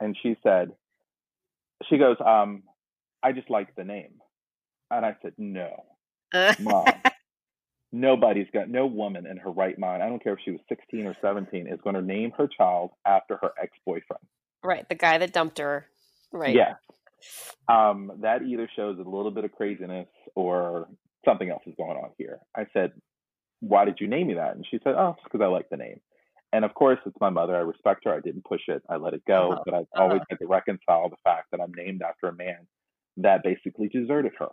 And 0.00 0.16
she 0.22 0.36
said, 0.42 0.72
"She 1.88 1.98
goes, 1.98 2.16
um, 2.24 2.64
I 3.22 3.32
just 3.32 3.50
like 3.50 3.74
the 3.76 3.84
name." 3.84 4.20
And 4.90 5.06
I 5.06 5.16
said, 5.22 5.32
"No, 5.38 5.84
mom." 6.60 6.84
Nobody's 7.92 8.48
got 8.52 8.68
no 8.68 8.86
woman 8.86 9.26
in 9.26 9.36
her 9.38 9.50
right 9.50 9.78
mind. 9.78 10.02
I 10.02 10.08
don't 10.08 10.22
care 10.22 10.34
if 10.34 10.40
she 10.44 10.50
was 10.50 10.60
16 10.68 11.06
or 11.06 11.16
17 11.22 11.66
is 11.66 11.80
going 11.82 11.94
to 11.94 12.02
name 12.02 12.32
her 12.36 12.48
child 12.48 12.90
after 13.06 13.38
her 13.40 13.50
ex-boyfriend. 13.60 14.22
Right, 14.62 14.88
the 14.88 14.94
guy 14.94 15.18
that 15.18 15.32
dumped 15.32 15.58
her. 15.58 15.86
Right. 16.32 16.54
Yeah. 16.54 16.74
Um, 17.68 18.12
that 18.20 18.42
either 18.42 18.68
shows 18.76 18.98
a 18.98 19.08
little 19.08 19.30
bit 19.30 19.44
of 19.44 19.52
craziness 19.52 20.08
or 20.34 20.88
something 21.24 21.48
else 21.48 21.62
is 21.66 21.74
going 21.76 21.96
on 21.96 22.10
here. 22.18 22.38
I 22.56 22.66
said, 22.72 22.92
"Why 23.60 23.84
did 23.84 23.98
you 24.00 24.06
name 24.06 24.28
me 24.28 24.34
that?" 24.34 24.54
And 24.54 24.64
she 24.70 24.78
said, 24.84 24.94
"Oh, 24.96 25.14
it's 25.16 25.24
because 25.24 25.40
I 25.40 25.46
like 25.46 25.68
the 25.68 25.76
name." 25.76 26.00
And 26.52 26.64
of 26.64 26.74
course, 26.74 26.98
it's 27.06 27.16
my 27.20 27.30
mother. 27.30 27.56
I 27.56 27.60
respect 27.60 28.04
her. 28.04 28.14
I 28.14 28.20
didn't 28.20 28.44
push 28.44 28.62
it. 28.68 28.82
I 28.88 28.96
let 28.96 29.14
it 29.14 29.22
go. 29.26 29.52
Uh-huh. 29.52 29.62
But 29.64 29.74
I've 29.74 29.82
uh-huh. 29.82 30.02
always 30.02 30.22
had 30.30 30.38
to 30.38 30.46
reconcile 30.46 31.08
the 31.08 31.16
fact 31.24 31.50
that 31.50 31.60
I'm 31.60 31.72
named 31.74 32.02
after 32.02 32.28
a 32.28 32.34
man 32.34 32.66
that 33.18 33.42
basically 33.42 33.88
deserted 33.88 34.32
her. 34.38 34.48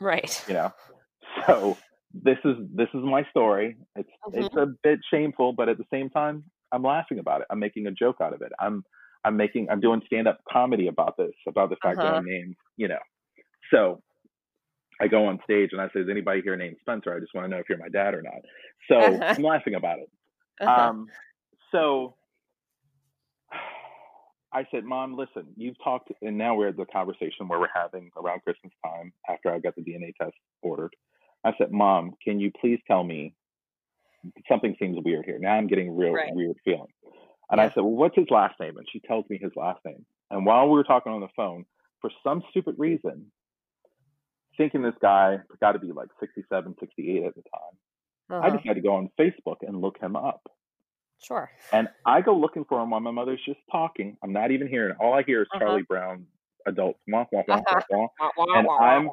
Right. 0.00 0.44
You 0.48 0.54
know. 0.54 0.72
So 1.46 1.78
this 2.14 2.38
is 2.44 2.56
this 2.74 2.88
is 2.94 3.00
my 3.02 3.24
story. 3.30 3.76
It's 3.96 4.08
Mhm. 4.26 4.46
it's 4.46 4.56
a 4.56 4.66
bit 4.82 5.00
shameful, 5.10 5.52
but 5.52 5.68
at 5.68 5.78
the 5.78 5.84
same 5.90 6.10
time, 6.10 6.44
I'm 6.72 6.82
laughing 6.82 7.18
about 7.18 7.40
it. 7.40 7.46
I'm 7.50 7.58
making 7.58 7.86
a 7.86 7.90
joke 7.90 8.16
out 8.20 8.32
of 8.34 8.42
it. 8.42 8.52
I'm 8.60 8.84
I'm 9.24 9.36
making 9.36 9.68
I'm 9.70 9.80
doing 9.80 10.02
stand 10.06 10.26
up 10.28 10.40
comedy 10.50 10.88
about 10.88 11.16
this, 11.16 11.34
about 11.46 11.70
the 11.70 11.76
fact 11.76 11.96
that 11.98 12.06
Uh-huh. 12.06 12.16
I'm 12.16 12.24
named, 12.24 12.56
you 12.76 12.88
know. 12.88 12.98
So 13.72 14.02
I 15.00 15.08
go 15.08 15.26
on 15.26 15.40
stage 15.44 15.70
and 15.72 15.80
I 15.80 15.88
say, 15.88 16.00
Is 16.00 16.08
anybody 16.10 16.42
here 16.42 16.56
named 16.56 16.76
Spencer? 16.80 17.14
I 17.14 17.20
just 17.20 17.34
want 17.34 17.44
to 17.46 17.48
know 17.48 17.58
if 17.58 17.68
you're 17.68 17.78
my 17.78 17.88
dad 17.88 18.14
or 18.14 18.22
not. 18.22 18.42
So 18.88 19.20
I'm 19.22 19.42
laughing 19.42 19.74
about 19.74 19.98
it. 19.98 20.10
Uh-huh. 20.60 20.80
Um, 20.90 21.06
so 21.70 22.16
I 24.52 24.66
said, 24.70 24.84
Mom, 24.84 25.16
listen, 25.16 25.46
you've 25.56 25.82
talked, 25.82 26.12
and 26.20 26.36
now 26.36 26.54
we're 26.54 26.68
at 26.68 26.76
the 26.76 26.84
conversation 26.86 27.48
where 27.48 27.58
we're 27.58 27.68
having 27.74 28.10
around 28.18 28.42
Christmas 28.42 28.72
time 28.84 29.12
after 29.28 29.50
I 29.52 29.58
got 29.60 29.74
the 29.76 29.82
DNA 29.82 30.12
test 30.20 30.34
ordered. 30.60 30.94
I 31.44 31.52
said, 31.58 31.72
Mom, 31.72 32.14
can 32.22 32.38
you 32.40 32.50
please 32.60 32.80
tell 32.86 33.02
me 33.04 33.34
something 34.48 34.76
seems 34.78 34.98
weird 35.04 35.24
here? 35.24 35.38
Now 35.38 35.54
I'm 35.54 35.66
getting 35.66 35.94
real 35.96 36.12
Right. 36.12 36.32
weird 36.34 36.56
feeling. 36.64 36.92
And 37.50 37.60
I 37.60 37.66
said, 37.68 37.80
Well, 37.80 37.90
what's 37.90 38.16
his 38.16 38.30
last 38.30 38.58
name? 38.60 38.76
And 38.76 38.86
she 38.90 39.00
tells 39.00 39.28
me 39.28 39.38
his 39.38 39.52
last 39.56 39.84
name. 39.84 40.04
And 40.30 40.46
while 40.46 40.66
we 40.68 40.74
were 40.74 40.84
talking 40.84 41.12
on 41.12 41.20
the 41.20 41.28
phone, 41.36 41.66
for 42.00 42.10
some 42.24 42.42
stupid 42.50 42.76
reason, 42.78 43.30
thinking 44.56 44.82
this 44.82 44.94
guy 45.00 45.38
got 45.60 45.72
to 45.72 45.78
be 45.78 45.92
like 45.92 46.08
67, 46.20 46.74
68 46.80 47.24
at 47.24 47.34
the 47.34 47.42
time, 47.42 47.78
I 48.30 48.46
Uh-huh. 48.48 48.56
decided 48.58 48.74
to 48.76 48.80
go 48.88 48.94
on 48.96 49.08
Facebook 49.18 49.56
and 49.62 49.80
look 49.80 49.98
him 49.98 50.16
up. 50.16 50.48
Sure. 51.18 51.50
And 51.72 51.88
I 52.06 52.20
go 52.22 52.34
looking 52.36 52.64
for 52.64 52.80
him 52.82 52.90
while 52.90 53.00
my 53.00 53.10
mother's 53.10 53.42
just 53.44 53.60
talking. 53.70 54.16
I'm 54.22 54.32
not 54.32 54.50
even 54.50 54.66
hearing. 54.68 54.96
All 55.00 55.12
I 55.14 55.22
hear 55.22 55.42
is 55.42 55.48
Uh-huh. 55.52 55.60
Charlie 55.64 55.82
Brown 55.82 56.26
adults. 56.66 57.00
Wah, 57.08 57.26
wah, 57.32 57.42
wah, 57.46 57.56
Uh-huh. 57.56 57.80
wah, 57.90 57.98
wah. 58.18 58.30
Wah, 58.36 58.46
And 58.58 58.66
wah, 58.66 58.76
I'm. 58.78 59.10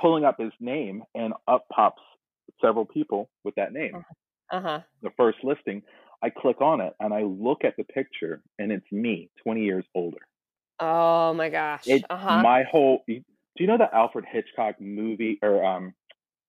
Pulling 0.00 0.24
up 0.24 0.38
his 0.40 0.52
name, 0.60 1.02
and 1.14 1.32
up 1.46 1.66
pops 1.72 2.02
several 2.60 2.84
people 2.84 3.30
with 3.44 3.54
that 3.56 3.72
name. 3.72 4.04
Uh-huh. 4.50 4.80
The 5.02 5.10
first 5.16 5.38
listing, 5.42 5.82
I 6.22 6.30
click 6.30 6.60
on 6.60 6.80
it 6.80 6.94
and 7.00 7.12
I 7.12 7.22
look 7.22 7.64
at 7.64 7.74
the 7.76 7.84
picture, 7.84 8.42
and 8.58 8.72
it's 8.72 8.90
me, 8.90 9.30
20 9.44 9.62
years 9.62 9.84
older. 9.94 10.18
Oh 10.80 11.34
my 11.34 11.48
gosh. 11.48 11.86
It 11.86 12.04
uh-huh. 12.08 12.42
my 12.42 12.64
whole. 12.70 13.02
Do 13.06 13.14
you 13.64 13.66
know 13.66 13.78
the 13.78 13.92
Alfred 13.94 14.24
Hitchcock 14.30 14.80
movie 14.80 15.38
or 15.42 15.64
um? 15.64 15.94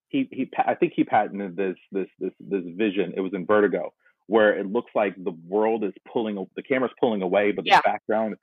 He 0.09 0.27
he. 0.31 0.49
I 0.57 0.75
think 0.75 0.93
he 0.95 1.03
patented 1.03 1.55
this 1.55 1.75
this 1.91 2.07
this 2.19 2.31
this 2.39 2.63
vision. 2.75 3.13
It 3.15 3.21
was 3.21 3.31
in 3.33 3.45
Vertigo, 3.45 3.93
where 4.27 4.57
it 4.57 4.65
looks 4.71 4.91
like 4.95 5.15
the 5.23 5.35
world 5.47 5.83
is 5.83 5.93
pulling. 6.11 6.35
The 6.55 6.63
camera's 6.63 6.91
pulling 6.99 7.21
away, 7.21 7.51
but 7.51 7.63
the 7.65 7.71
Yeah. 7.71 7.81
background. 7.83 8.35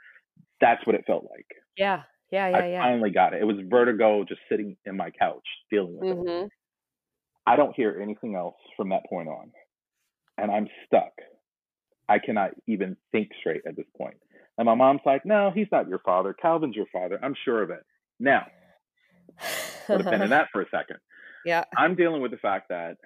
That's 0.60 0.84
what 0.86 0.94
it 0.96 1.04
felt 1.06 1.26
like. 1.30 1.46
yeah. 1.76 2.02
Yeah, 2.30 2.48
yeah, 2.48 2.56
I 2.58 2.66
yeah. 2.68 2.82
finally 2.82 3.10
got 3.10 3.34
it. 3.34 3.40
It 3.40 3.44
was 3.44 3.56
Vertigo, 3.68 4.24
just 4.24 4.40
sitting 4.48 4.76
in 4.84 4.96
my 4.96 5.10
couch 5.10 5.46
dealing 5.70 5.96
with 5.98 6.08
it. 6.08 6.16
Mhm. 6.16 6.48
I 7.46 7.56
don't 7.56 7.74
hear 7.76 8.00
anything 8.00 8.34
else 8.34 8.56
from 8.76 8.88
that 8.88 9.04
point 9.08 9.28
on, 9.28 9.52
and 10.36 10.50
I'm 10.50 10.68
stuck. 10.86 11.12
I 12.08 12.18
cannot 12.18 12.52
even 12.66 12.96
think 13.12 13.32
straight 13.40 13.62
at 13.66 13.76
this 13.76 13.86
point. 13.96 14.16
And 14.58 14.66
my 14.66 14.74
mom's 14.74 15.02
like, 15.04 15.24
"No, 15.24 15.50
he's 15.50 15.70
not 15.70 15.88
your 15.88 16.00
father. 16.00 16.32
Calvin's 16.34 16.74
your 16.76 16.86
father. 16.86 17.18
I'm 17.22 17.34
sure 17.34 17.62
of 17.62 17.70
it." 17.70 17.84
Now, 18.18 18.46
have 19.38 20.04
been 20.04 20.22
in 20.22 20.30
that 20.30 20.48
for 20.52 20.62
a 20.62 20.68
second. 20.70 20.98
yeah. 21.44 21.64
I'm 21.76 21.94
dealing 21.94 22.22
with 22.22 22.30
the 22.32 22.38
fact 22.38 22.68
that 22.70 22.96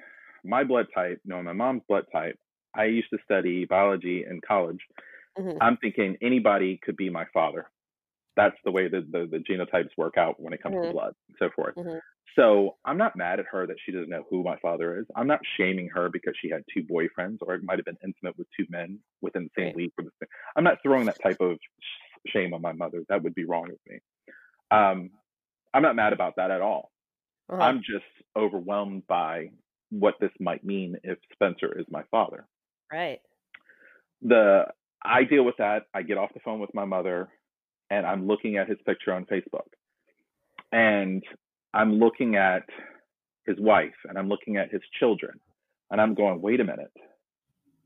my 0.45 0.65
blood 0.65 0.87
type, 0.95 1.21
no, 1.25 1.43
my 1.43 1.53
mom's 1.53 1.83
blood 1.89 2.07
type. 2.13 2.39
I 2.75 2.85
used 2.85 3.11
to 3.11 3.19
study 3.25 3.65
biology 3.67 4.25
in 4.25 4.41
college. 4.41 4.81
Mhm. 5.39 5.59
I'm 5.61 5.77
thinking 5.79 6.17
anybody 6.23 6.79
could 6.79 6.97
be 6.97 7.11
my 7.11 7.27
father. 7.35 7.69
That's 8.37 8.57
the 8.65 8.71
way 8.71 8.89
the, 8.89 9.01
the, 9.11 9.27
the 9.31 9.39
genotypes 9.39 9.91
work 9.97 10.17
out 10.17 10.41
when 10.41 10.53
it 10.53 10.63
comes 10.63 10.77
Mhm. 10.77 10.89
to 10.89 10.93
blood 10.93 11.15
and 11.29 11.37
so 11.39 11.51
forth. 11.51 11.75
Mhm. 11.77 12.01
So 12.37 12.77
I'm 12.85 12.97
not 12.97 13.17
mad 13.17 13.41
at 13.41 13.47
her 13.47 13.67
that 13.67 13.77
she 13.85 13.91
doesn't 13.93 14.09
know 14.09 14.25
who 14.31 14.45
my 14.45 14.57
father 14.59 14.99
is. 15.01 15.07
I'm 15.17 15.27
not 15.27 15.41
shaming 15.57 15.89
her 15.89 16.09
because 16.09 16.35
she 16.41 16.49
had 16.49 16.63
two 16.73 16.85
boyfriends 16.85 17.39
or 17.43 17.55
it 17.55 17.65
might 17.65 17.79
have 17.79 17.85
been 17.85 17.99
intimate 18.05 18.39
with 18.39 18.47
two 18.57 18.67
men 18.71 19.01
within 19.21 19.45
the 19.45 19.51
same 19.57 19.67
Right. 19.67 19.77
week. 19.77 19.93
Or 19.99 20.05
the 20.05 20.11
same. 20.21 20.29
I'm 20.57 20.65
not 20.65 20.79
throwing 20.83 21.07
that 21.07 21.21
type 21.23 21.41
of 21.41 21.59
shame 22.29 22.55
on 22.55 22.63
my 22.63 22.73
mother. 22.73 23.03
That 23.09 23.23
would 23.25 23.35
be 23.35 23.45
wrong 23.45 23.69
of 23.71 23.79
me. 23.89 23.99
Um, 24.71 25.11
I'm 25.75 25.83
not 25.83 25.97
mad 25.97 26.13
about 26.13 26.37
that 26.37 26.51
at 26.53 26.61
all. 26.61 26.93
Uh-huh. 27.49 27.61
I'm 27.61 27.79
just 27.83 28.05
overwhelmed 28.37 29.07
by 29.09 29.51
what 29.91 30.15
this 30.21 30.31
might 30.39 30.63
mean 30.63 30.97
if 31.03 31.19
Spencer 31.33 31.77
is 31.79 31.87
my 31.91 32.05
father. 32.13 32.47
right. 32.93 33.21
The 34.23 34.67
I 35.03 35.25
deal 35.25 35.45
with 35.45 35.57
that. 35.59 35.87
I 35.95 36.03
get 36.03 36.19
off 36.19 36.33
the 36.35 36.41
phone 36.41 36.61
with 36.61 36.75
my 36.75 36.85
mother 36.85 37.29
and 37.91 38.07
I'm 38.07 38.27
looking 38.27 38.57
at 38.57 38.69
his 38.69 38.79
picture 38.87 39.13
on 39.13 39.27
Facebook. 39.27 39.67
And 40.73 41.23
I'm 41.75 41.95
looking 41.95 42.37
at 42.37 42.63
his 43.47 43.57
wife 43.59 43.95
and 44.09 44.17
I'm 44.19 44.29
looking 44.29 44.57
at 44.57 44.71
his 44.71 44.83
children. 44.99 45.41
And 45.91 46.01
I'm 46.01 46.15
going, 46.15 46.41
wait 46.41 46.61
a 46.61 46.65
minute. 46.65 46.93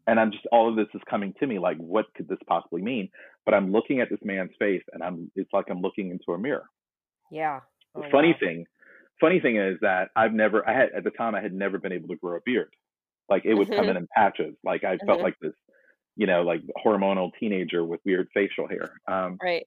And 0.06 0.20
I'm 0.20 0.30
just 0.32 0.44
all 0.52 0.68
of 0.68 0.76
this 0.76 0.88
is 0.94 1.00
coming 1.08 1.32
to 1.40 1.46
me 1.46 1.58
like 1.58 1.78
what 1.78 2.04
could 2.14 2.28
this 2.28 2.38
possibly 2.46 2.82
mean? 2.82 3.08
But 3.46 3.54
I'm 3.54 3.72
looking 3.72 4.00
at 4.00 4.10
this 4.10 4.18
man's 4.22 4.50
face 4.58 4.82
and 4.92 5.02
I'm 5.02 5.30
it's 5.34 5.50
like 5.52 5.66
I'm 5.70 5.80
looking 5.80 6.10
into 6.10 6.32
a 6.32 6.38
mirror. 6.38 6.66
Yeah. 7.30 7.60
The 7.94 8.02
Oh, 8.02 8.10
funny 8.10 8.32
wow. 8.32 8.38
thing, 8.40 8.66
funny 9.20 9.40
thing 9.40 9.56
is 9.56 9.78
that 9.80 10.10
I've 10.14 10.34
never, 10.34 10.68
I 10.68 10.74
had 10.74 10.90
at 10.94 11.04
the 11.04 11.10
time 11.10 11.34
I 11.34 11.40
had 11.40 11.54
never 11.54 11.78
been 11.78 11.92
able 11.92 12.08
to 12.08 12.16
grow 12.16 12.36
a 12.36 12.40
beard. 12.44 12.74
Like 13.30 13.46
it 13.46 13.54
would 13.54 13.68
come 13.68 13.86
Mhm. 13.86 13.90
in 13.92 13.96
in 13.96 14.08
patches. 14.14 14.54
Like 14.62 14.84
I 14.84 14.98
felt 14.98 15.20
Mhm. 15.20 15.22
like 15.22 15.38
this, 15.40 15.54
you 16.16 16.26
know, 16.26 16.42
like 16.42 16.60
hormonal 16.84 17.30
teenager 17.40 17.82
with 17.84 18.00
weird 18.04 18.28
facial 18.34 18.68
hair. 18.68 19.00
Um, 19.08 19.38
Right. 19.42 19.66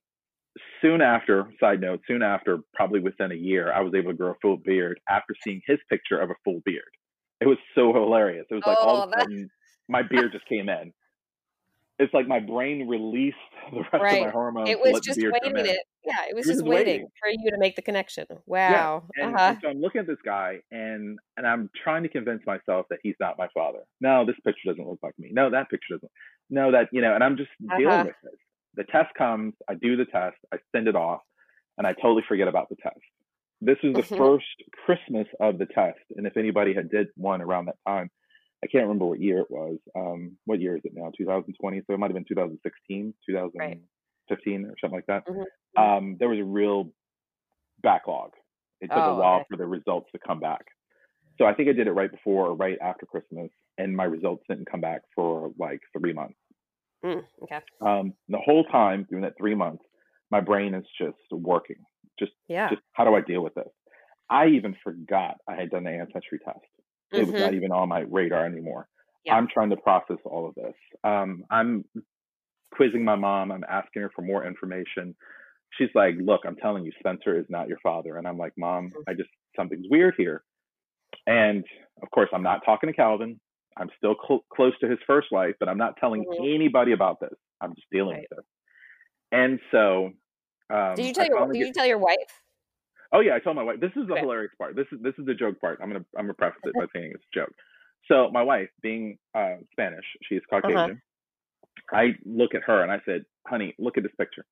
Soon 0.81 1.01
after, 1.01 1.51
side 1.59 1.81
note, 1.81 2.01
soon 2.07 2.21
after, 2.23 2.59
probably 2.73 2.99
within 2.99 3.31
a 3.31 3.35
year, 3.35 3.71
I 3.71 3.81
was 3.81 3.93
able 3.95 4.11
to 4.11 4.17
grow 4.17 4.31
a 4.31 4.35
full 4.41 4.57
beard 4.57 4.99
after 5.09 5.33
seeing 5.43 5.61
his 5.65 5.79
picture 5.89 6.19
of 6.19 6.29
a 6.29 6.35
full 6.43 6.61
beard. 6.65 6.89
It 7.41 7.47
was 7.47 7.57
so 7.75 7.93
hilarious. 7.93 8.45
It 8.49 8.55
was 8.55 8.63
like 8.65 8.77
all 8.79 8.97
Oh, 8.97 9.03
of 9.03 9.09
a 9.15 9.19
sudden 9.21 9.49
my 9.87 10.01
beard 10.03 10.31
just 10.31 10.45
came 10.47 10.69
in. 10.69 10.93
It's 11.99 12.13
like 12.13 12.27
my 12.27 12.39
brain 12.39 12.87
released 12.87 13.37
the 13.71 13.77
rest 13.79 13.93
of 13.95 14.01
Right. 14.01 14.25
my 14.25 14.29
hormones. 14.29 14.69
It 14.69 14.79
was 14.79 14.99
just 15.01 15.17
waiting 15.19 15.57
it. 15.57 15.79
Yeah, 16.05 16.25
it 16.29 16.35
was 16.35 16.45
It 16.45 16.49
was 16.51 16.57
just 16.57 16.65
waiting, 16.67 16.93
waiting. 16.93 17.07
for 17.19 17.29
you 17.29 17.49
to 17.51 17.57
make 17.57 17.75
the 17.75 17.81
connection. 17.81 18.25
Wow. 18.45 19.03
And, 19.15 19.33
uh-huh. 19.35 19.43
and 19.49 19.57
so 19.63 19.69
I'm 19.69 19.81
looking 19.81 19.99
at 20.01 20.07
this 20.07 20.21
guy 20.23 20.59
and 20.71 21.17
and 21.37 21.47
I'm 21.47 21.69
trying 21.83 22.03
to 22.03 22.09
convince 22.09 22.45
myself 22.45 22.85
that 22.91 22.99
he's 23.01 23.15
not 23.19 23.37
my 23.39 23.47
father. 23.53 23.79
No, 23.99 24.25
this 24.25 24.35
picture 24.45 24.69
doesn't 24.69 24.87
look 24.87 24.99
like 25.01 25.17
me. 25.17 25.29
No, 25.31 25.49
that 25.49 25.69
picture 25.71 25.95
doesn't. 25.95 26.11
No, 26.51 26.71
that 26.71 26.89
you 26.91 27.01
know, 27.01 27.15
and 27.15 27.23
I'm 27.23 27.35
just 27.35 27.49
dealing 27.77 27.87
Uh-huh. 27.87 28.05
with 28.05 28.15
this. 28.31 28.39
The 28.77 28.85
test 28.85 29.13
comes, 29.15 29.53
I 29.67 29.73
do 29.75 29.97
the 29.97 30.05
test, 30.05 30.37
I 30.53 30.57
send 30.73 30.87
it 30.87 30.95
off, 30.95 31.21
and 31.77 31.85
I 31.87 31.93
totally 31.93 32.23
forget 32.27 32.47
about 32.47 32.69
the 32.69 32.75
test. 32.77 32.99
This 33.59 33.77
is 33.83 33.95
the 33.95 34.03
Mhm. 34.03 34.17
first 34.17 34.45
Christmas 34.85 35.27
of 35.39 35.57
the 35.57 35.65
test, 35.65 35.99
and 36.15 36.27
if 36.27 36.37
anybody 36.37 36.73
had 36.75 36.89
did 36.89 37.07
one 37.15 37.41
around 37.41 37.65
that 37.65 37.77
time, 37.87 38.09
I 38.63 38.67
can't 38.67 38.83
remember 38.83 39.05
what 39.07 39.19
year 39.19 39.39
it 39.39 39.51
was. 39.51 39.79
Um, 39.95 40.37
what 40.45 40.61
year 40.61 40.75
is 40.77 40.85
it 40.85 40.93
now? 40.95 41.11
2020, 41.17 41.81
so 41.81 41.93
it 41.93 41.97
might 41.99 42.07
have 42.07 42.15
been 42.15 42.25
2016, 42.25 43.13
2015, 43.25 44.65
or 44.65 44.75
something 44.79 44.97
like 44.97 45.07
that 45.07 45.27
Mhm. 45.27 45.45
um, 45.75 46.17
there 46.17 46.29
was 46.29 46.39
a 46.39 46.43
real 46.45 46.91
backlog. 47.81 48.31
It 48.81 48.87
took 48.87 49.05
Oh, 49.05 49.11
a 49.11 49.21
while 49.21 49.35
okay. 49.41 49.45
for 49.49 49.57
the 49.57 49.67
results 49.67 50.11
to 50.11 50.19
come 50.19 50.39
back. 50.39 50.65
So 51.37 51.45
I 51.45 51.53
think 51.53 51.69
I 51.69 51.73
did 51.73 51.87
it 51.87 51.93
right 51.93 52.11
before 52.11 52.47
or 52.47 52.55
right 52.55 52.77
after 52.81 53.05
Christmas, 53.05 53.51
and 53.77 53.95
my 53.95 54.05
results 54.05 54.43
didn't 54.49 54.65
come 54.65 54.81
back 54.81 55.01
for 55.15 55.51
like 55.57 55.81
three 55.97 56.13
months. 56.13 56.37
Mm, 57.03 57.23
okay. 57.43 57.61
Um, 57.81 58.13
the 58.27 58.39
whole 58.39 58.63
time 58.65 59.05
during 59.09 59.23
that 59.23 59.33
three 59.37 59.55
months, 59.55 59.83
my 60.31 60.41
brain 60.41 60.73
is 60.73 60.85
just 60.99 61.17
working. 61.31 61.77
Just, 62.19 62.31
Yeah. 62.47 62.69
just 62.69 62.81
how 62.93 63.05
do 63.05 63.13
I 63.15 63.21
deal 63.21 63.43
with 63.43 63.53
this? 63.55 63.67
I 64.29 64.47
even 64.47 64.75
forgot 64.83 65.37
I 65.47 65.55
had 65.55 65.69
done 65.69 65.83
the 65.83 65.91
ancestry 65.91 66.39
test. 66.39 66.59
It 67.15 67.23
was 67.23 67.35
Mhm. 67.35 67.37
not 67.37 67.53
even 67.53 67.71
on 67.71 67.89
my 67.89 67.99
radar 68.01 68.45
anymore. 68.45 68.87
Yeah. 69.23 69.35
I'm 69.35 69.47
trying 69.47 69.69
to 69.71 69.77
process 69.77 70.17
all 70.25 70.47
of 70.47 70.55
this. 70.55 70.75
Um, 71.03 71.43
I'm 71.49 71.85
quizzing 72.73 73.03
my 73.03 73.15
mom. 73.15 73.51
I'm 73.51 73.63
asking 73.69 74.03
her 74.03 74.11
for 74.15 74.21
more 74.23 74.45
information. 74.45 75.15
She's 75.71 75.89
like, 75.95 76.15
"Look, 76.19 76.41
I'm 76.45 76.57
telling 76.57 76.85
you, 76.85 76.91
Spencer 76.99 77.37
is 77.39 77.45
not 77.49 77.67
your 77.69 77.79
father." 77.83 78.17
And 78.17 78.27
I'm 78.27 78.37
like, 78.37 78.53
"Mom, 78.57 78.95
Mhm. 78.95 79.03
I 79.07 79.13
just 79.15 79.29
something's 79.55 79.87
weird 79.89 80.15
here." 80.17 80.43
And 81.27 81.65
of 82.01 82.09
course, 82.11 82.29
I'm 82.33 82.43
not 82.43 82.65
talking 82.65 82.87
to 82.87 82.93
Calvin. 82.95 83.39
I'm 83.79 83.89
still 83.97 84.15
cl- 84.27 84.43
close 84.53 84.73
to 84.79 84.87
his 84.89 84.99
first 85.05 85.27
wife, 85.31 85.55
but 85.59 85.69
I'm 85.69 85.77
not 85.77 85.97
telling 85.97 86.23
Mhm. 86.25 86.55
anybody 86.55 86.91
about 86.93 87.19
this. 87.19 87.33
I'm 87.61 87.73
just 87.75 87.87
dealing 87.91 88.15
Right. 88.17 88.27
with 88.29 88.37
this. 88.39 88.45
And 89.31 89.59
so, 89.71 90.13
um, 90.69 90.95
Did 90.95 91.05
you 91.05 91.13
tell 91.13 91.25
your 91.27 91.45
Did 91.47 91.53
get- 91.53 91.67
you 91.67 91.73
tell 91.73 91.85
your 91.85 91.97
wife? 91.99 92.43
Oh 93.11 93.19
yeah, 93.21 93.35
I 93.35 93.39
told 93.39 93.55
my 93.55 93.63
wife. 93.63 93.79
This 93.79 93.91
is 93.95 94.05
the 94.07 94.13
Okay. 94.13 94.21
hilarious 94.21 94.53
part. 94.55 94.75
This 94.75 94.87
is 94.91 94.99
this 95.01 95.17
is 95.17 95.25
the 95.25 95.33
joke 95.33 95.59
part. 95.61 95.79
I'm 95.81 95.89
gonna 95.89 96.05
I'm 96.17 96.23
gonna 96.25 96.33
preface 96.33 96.61
it 96.65 96.73
by 96.73 96.85
saying 96.95 97.11
it's 97.13 97.23
a 97.23 97.39
joke. 97.39 97.53
So 98.07 98.29
my 98.31 98.41
wife, 98.43 98.69
being 98.81 99.17
uh, 99.33 99.57
Spanish, 99.71 100.05
she's 100.23 100.41
Caucasian. 100.49 100.77
Uh-huh. 100.91 100.95
I 101.97 102.17
look 102.25 102.53
at 102.55 102.63
her 102.63 102.81
and 102.83 102.91
I 102.91 102.99
said, 103.05 103.25
"Honey, 103.47 103.75
look 103.79 103.97
at 103.97 104.03
this 104.03 104.15
picture." 104.15 104.45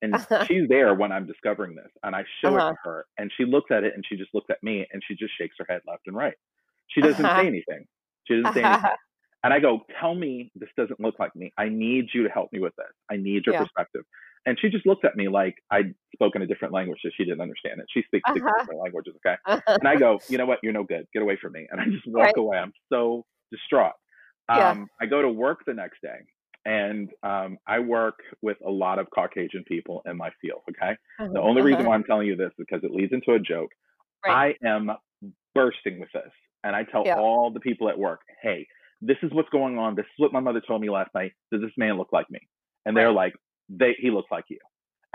And 0.00 0.14
she's 0.46 0.68
there 0.68 0.94
when 0.94 1.10
I'm 1.12 1.26
discovering 1.26 1.74
this, 1.74 1.90
and 2.02 2.14
I 2.14 2.24
show 2.40 2.54
it 2.56 2.60
Uh-huh. 2.60 2.70
to 2.70 2.76
her, 2.84 3.06
and 3.18 3.32
she 3.36 3.44
looks 3.44 3.70
at 3.70 3.82
it, 3.84 3.94
and 3.94 4.04
she 4.06 4.16
just 4.16 4.32
looks 4.34 4.48
at 4.50 4.62
me, 4.62 4.86
and 4.92 5.02
she 5.04 5.14
just 5.16 5.36
shakes 5.36 5.56
her 5.58 5.66
head 5.68 5.82
left 5.86 6.06
and 6.06 6.16
right. 6.16 6.34
She 6.88 7.00
doesn't 7.00 7.24
Uh-huh. 7.24 7.42
say 7.42 7.46
anything. 7.46 7.86
She 8.28 8.36
doesn't 8.36 8.54
say 8.54 8.64
anything. 8.64 8.92
And 9.44 9.54
I 9.54 9.60
go, 9.60 9.80
"Tell 10.00 10.14
me 10.14 10.52
this 10.56 10.70
doesn't 10.76 11.00
look 11.00 11.18
like 11.20 11.34
me. 11.36 11.52
I 11.58 11.68
need 11.70 12.08
you 12.14 12.24
to 12.24 12.30
help 12.30 12.52
me 12.52 12.60
with 12.60 12.74
this. 12.76 12.92
I 13.10 13.16
need 13.16 13.46
your 13.46 13.54
Yeah. 13.54 13.64
perspective." 13.64 14.04
And 14.46 14.58
she 14.60 14.70
just 14.70 14.86
looked 14.86 15.04
at 15.04 15.16
me 15.16 15.28
like 15.28 15.56
I'd 15.70 15.94
spoken 16.14 16.42
a 16.42 16.46
different 16.46 16.74
language 16.74 17.00
that 17.04 17.12
she 17.16 17.24
didn't 17.24 17.40
understand 17.42 17.80
it. 17.80 17.86
She 17.92 18.02
speaks 18.04 18.28
Uh-huh. 18.28 18.68
different 18.68 18.80
languages, 18.82 19.14
okay? 19.18 19.36
And 19.80 19.88
I 19.88 19.96
go, 19.96 20.20
you 20.28 20.38
know 20.38 20.46
what? 20.46 20.60
You're 20.62 20.72
no 20.72 20.84
good. 20.84 21.06
Get 21.12 21.22
away 21.22 21.36
from 21.40 21.52
me. 21.52 21.68
And 21.70 21.80
I 21.80 21.86
just 21.86 22.06
walk 22.06 22.32
Right. 22.32 22.36
away. 22.36 22.58
I'm 22.58 22.72
so 22.92 23.26
distraught. 23.52 23.94
Yeah. 24.52 24.70
Um, 24.70 24.88
I 25.00 25.06
go 25.06 25.22
to 25.22 25.28
work 25.28 25.60
the 25.66 25.74
next 25.74 26.00
day, 26.02 26.20
and 26.64 27.10
um, 27.22 27.58
I 27.66 27.80
work 27.80 28.20
with 28.42 28.56
a 28.66 28.70
lot 28.70 28.98
of 28.98 29.08
Caucasian 29.14 29.64
people 29.64 30.02
in 30.06 30.16
my 30.16 30.30
field, 30.40 30.62
okay? 30.70 30.96
The 31.34 31.40
only 31.40 31.62
reason 31.62 31.84
Uh-huh. 31.84 31.86
why 31.86 31.94
I'm 31.94 32.04
telling 32.04 32.26
you 32.26 32.36
this 32.36 32.48
is 32.48 32.54
because 32.58 32.82
it 32.84 32.90
leads 32.92 33.12
into 33.12 33.32
a 33.34 33.38
joke. 33.38 33.70
Right. 34.24 34.38
I 34.38 34.54
am 34.64 34.90
bursting 35.54 36.00
with 36.00 36.10
this. 36.14 36.32
And 36.64 36.74
I 36.74 36.84
tell 36.84 37.02
Yeah. 37.04 37.14
all 37.16 37.50
the 37.52 37.60
people 37.60 37.88
at 37.88 37.98
work, 37.98 38.20
hey, 38.42 38.66
this 39.00 39.16
is 39.22 39.30
what's 39.32 39.48
going 39.50 39.78
on. 39.78 39.94
This 39.94 40.04
is 40.06 40.12
what 40.18 40.32
my 40.32 40.40
mother 40.40 40.60
told 40.66 40.80
me 40.80 40.90
last 40.90 41.10
night. 41.14 41.32
Does 41.52 41.60
this 41.60 41.70
man 41.76 41.96
look 41.98 42.12
like 42.12 42.28
me? 42.30 42.40
And 42.84 42.96
they're 42.96 43.06
Right. 43.08 43.14
like, 43.14 43.34
they, 43.68 43.94
he 43.98 44.10
looks 44.10 44.30
like 44.30 44.44
you. 44.48 44.58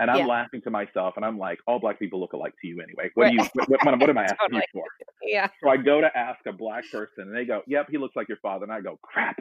And 0.00 0.10
I'm 0.10 0.18
Yeah. 0.18 0.26
laughing 0.26 0.60
to 0.62 0.70
myself, 0.70 1.14
and 1.16 1.24
I'm 1.24 1.38
like, 1.38 1.58
all 1.68 1.78
black 1.78 1.98
people 1.98 2.18
look 2.20 2.32
alike 2.32 2.54
to 2.62 2.66
you 2.66 2.80
anyway. 2.82 3.10
What, 3.14 3.28
do 3.28 3.34
you, 3.34 3.46
what, 3.54 3.84
what, 3.84 4.00
what 4.00 4.10
am 4.10 4.18
I 4.18 4.24
asking 4.24 4.38
Totally. 4.40 4.62
you 4.74 4.80
for? 4.80 4.84
yeah. 5.22 5.48
So 5.62 5.68
I 5.68 5.76
go 5.76 6.00
to 6.00 6.16
ask 6.16 6.40
a 6.46 6.52
black 6.52 6.84
person, 6.90 7.24
and 7.28 7.36
they 7.36 7.44
go, 7.44 7.62
"Yep, 7.68 7.86
he 7.90 7.98
looks 7.98 8.16
like 8.16 8.28
your 8.28 8.38
father." 8.38 8.64
And 8.64 8.72
I 8.72 8.80
go, 8.80 8.98
"Crap, 9.02 9.36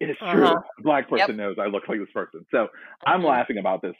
it 0.00 0.10
is 0.10 0.16
true. 0.30 0.44
Uh-huh. 0.44 0.60
A 0.78 0.82
black 0.82 1.08
person 1.10 1.36
knows 1.36 1.56
I 1.60 1.66
look 1.66 1.84
like 1.88 1.98
this 2.00 2.10
person." 2.14 2.46
So 2.50 2.68
I'm 3.06 3.20
Mhm. 3.20 3.28
laughing 3.28 3.58
about 3.58 3.82
this 3.82 3.94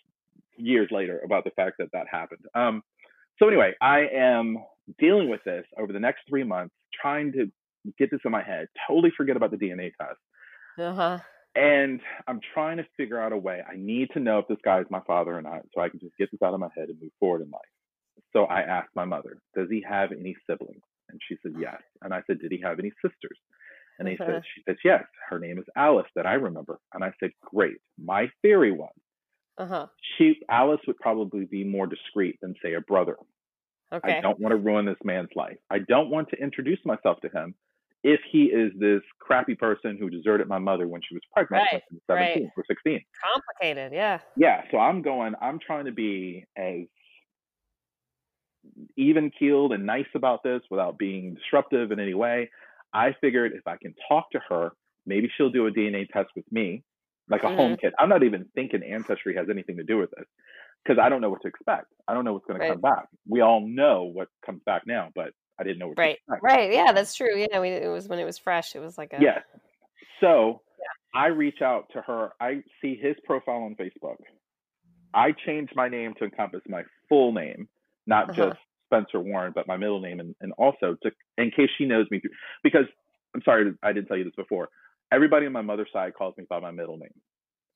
years 0.56 0.88
later 0.90 1.20
about 1.24 1.44
the 1.44 1.50
fact 1.50 1.76
that 1.78 1.88
that 1.92 2.06
happened. 2.10 2.40
Um, 2.54 2.82
so 3.38 3.46
anyway, 3.48 3.74
I 3.82 4.06
am 4.08 4.58
dealing 4.98 5.28
with 5.28 5.42
this 5.44 5.66
over 5.78 5.92
the 5.92 6.00
next 6.00 6.22
three 6.28 6.44
months, 6.44 6.74
trying 7.00 7.32
to 7.32 7.50
get 7.98 8.10
this 8.10 8.20
in 8.24 8.30
my 8.32 8.42
head. 8.42 8.68
Totally 8.88 9.10
forget 9.16 9.36
about 9.36 9.50
the 9.50 9.56
DNA 9.56 9.92
test, 10.00 10.18
Uh-huh. 10.78 11.18
and 11.54 12.00
I'm 12.26 12.40
trying 12.54 12.78
to 12.78 12.86
figure 12.96 13.20
out 13.20 13.32
a 13.32 13.36
way. 13.36 13.62
I 13.66 13.76
need 13.76 14.10
to 14.12 14.20
know 14.20 14.38
if 14.38 14.48
this 14.48 14.58
guy 14.64 14.80
is 14.80 14.86
my 14.90 15.00
father 15.06 15.36
or 15.36 15.42
not, 15.42 15.62
so 15.74 15.80
I 15.80 15.88
can 15.88 16.00
just 16.00 16.16
get 16.16 16.30
this 16.30 16.42
out 16.42 16.54
of 16.54 16.60
my 16.60 16.68
head 16.76 16.88
and 16.88 17.00
move 17.00 17.12
forward 17.20 17.42
in 17.42 17.50
life. 17.50 17.62
So 18.32 18.44
I 18.44 18.62
asked 18.62 18.94
my 18.94 19.04
mother, 19.04 19.38
"Does 19.54 19.70
he 19.70 19.80
have 19.82 20.12
any 20.12 20.34
siblings?" 20.48 20.82
And 21.08 21.20
she 21.28 21.36
said 21.42 21.54
yes. 21.58 21.80
And 22.02 22.12
I 22.12 22.22
said, 22.26 22.40
"Did 22.40 22.52
he 22.52 22.60
have 22.62 22.78
any 22.78 22.90
sisters?" 23.02 23.38
And 23.98 24.08
they 24.08 24.14
Uh-huh. 24.14 24.26
said, 24.26 24.42
"She 24.54 24.62
said 24.62 24.76
yes. 24.84 25.04
Her 25.28 25.38
name 25.38 25.58
is 25.58 25.64
Alice, 25.76 26.10
that 26.14 26.26
I 26.26 26.34
remember." 26.34 26.78
And 26.92 27.04
I 27.04 27.12
said, 27.20 27.32
"Great." 27.40 27.78
My 27.98 28.28
theory 28.42 28.72
was 28.72 28.92
Uh-huh. 29.58 29.86
she 30.16 30.42
Alice 30.50 30.80
would 30.86 30.98
probably 30.98 31.46
be 31.46 31.64
more 31.64 31.86
discreet 31.86 32.38
than 32.40 32.54
say 32.62 32.74
a 32.74 32.80
brother. 32.80 33.16
Okay. 33.92 34.18
I 34.18 34.20
don't 34.20 34.38
want 34.40 34.52
to 34.52 34.56
ruin 34.56 34.84
this 34.84 34.96
man's 35.04 35.28
life. 35.36 35.58
I 35.70 35.78
don't 35.78 36.10
want 36.10 36.28
to 36.30 36.36
introduce 36.36 36.80
myself 36.84 37.20
to 37.20 37.28
him 37.28 37.54
if 38.06 38.20
he 38.30 38.44
is 38.44 38.70
this 38.78 39.02
crappy 39.18 39.56
person 39.56 39.96
who 39.98 40.08
deserted 40.08 40.46
my 40.46 40.58
mother 40.58 40.86
when 40.86 41.00
she 41.06 41.14
was 41.14 41.22
pregnant 41.32 41.66
Right, 41.72 41.82
was 41.90 42.00
17 42.08 42.44
right. 42.44 42.52
or 42.56 42.64
16 42.68 43.00
Complicated, 43.34 43.92
yeah. 43.92 44.20
yeah 44.36 44.62
so 44.70 44.78
i'm 44.78 45.02
going 45.02 45.34
i'm 45.42 45.58
trying 45.58 45.86
to 45.86 45.92
be 45.92 46.44
as 46.56 46.86
even 48.96 49.30
keeled 49.36 49.72
and 49.72 49.84
nice 49.84 50.06
about 50.14 50.44
this 50.44 50.62
without 50.70 50.98
being 50.98 51.34
disruptive 51.34 51.90
in 51.90 51.98
any 51.98 52.14
way 52.14 52.48
i 52.92 53.12
figured 53.20 53.52
if 53.54 53.66
i 53.66 53.76
can 53.76 53.92
talk 54.08 54.30
to 54.30 54.40
her 54.48 54.70
maybe 55.04 55.28
she'll 55.36 55.50
do 55.50 55.66
a 55.66 55.72
dna 55.72 56.08
test 56.08 56.28
with 56.36 56.44
me 56.52 56.84
like 57.28 57.42
a 57.42 57.48
home 57.48 57.72
mm-hmm. 57.72 57.74
kit 57.80 57.92
i'm 57.98 58.08
not 58.08 58.22
even 58.22 58.46
thinking 58.54 58.82
ancestry 58.84 59.34
has 59.34 59.48
anything 59.50 59.76
to 59.76 59.84
do 59.84 59.98
with 59.98 60.10
this 60.16 60.26
because 60.86 61.00
i 61.02 61.08
don't 61.08 61.20
know 61.20 61.30
what 61.30 61.42
to 61.42 61.48
expect 61.48 61.86
i 62.08 62.14
don't 62.14 62.24
know 62.24 62.32
what's 62.32 62.46
going 62.46 62.60
Right. 62.60 62.68
to 62.68 62.72
come 62.74 62.80
back 62.80 63.06
we 63.28 63.40
all 63.40 63.60
know 63.66 64.04
what 64.04 64.28
comes 64.44 64.60
back 64.64 64.82
now 64.86 65.10
but 65.14 65.30
i 65.58 65.64
didn't 65.64 65.78
know 65.78 65.88
what 65.88 65.98
Right. 65.98 66.18
to 66.28 66.34
expect 66.34 66.42
Right. 66.42 66.72
Yeah, 66.72 66.92
that's 66.92 67.14
true. 67.14 67.36
Yeah, 67.36 67.60
we, 67.60 67.68
it 67.70 67.88
was 67.88 68.08
when 68.08 68.18
it 68.18 68.24
was 68.24 68.38
fresh. 68.38 68.74
It 68.76 68.80
was 68.80 68.96
like 68.98 69.12
a 69.12 69.18
Yes. 69.20 69.42
So 70.20 70.60
I 71.14 71.26
reach 71.28 71.62
out 71.62 71.86
to 71.94 72.02
her. 72.02 72.30
I 72.40 72.62
see 72.80 72.94
his 72.96 73.16
profile 73.24 73.62
on 73.62 73.74
Facebook. 73.74 74.16
I 75.14 75.32
changed 75.32 75.72
my 75.74 75.88
name 75.88 76.12
to 76.18 76.24
encompass 76.24 76.60
my 76.68 76.82
full 77.08 77.32
name, 77.32 77.68
not 78.06 78.30
Uh-huh. 78.30 78.48
just 78.50 78.58
Spencer 78.86 79.18
Warren, 79.20 79.52
but 79.54 79.66
my 79.66 79.76
middle 79.78 80.00
name, 80.00 80.20
and, 80.20 80.34
and 80.42 80.52
also 80.58 80.96
to 81.02 81.10
in 81.38 81.50
case 81.50 81.70
she 81.78 81.86
knows 81.86 82.06
me 82.10 82.20
through. 82.20 82.30
Because 82.62 82.84
I'm 83.34 83.42
sorry, 83.42 83.72
I 83.82 83.92
didn't 83.92 84.08
tell 84.08 84.16
you 84.18 84.24
this 84.24 84.34
before. 84.36 84.68
Everybody 85.10 85.46
on 85.46 85.52
my 85.52 85.62
mother's 85.62 85.88
side 85.92 86.12
calls 86.14 86.34
me 86.36 86.44
by 86.48 86.60
my 86.60 86.70
middle 86.70 86.98
name. 86.98 87.14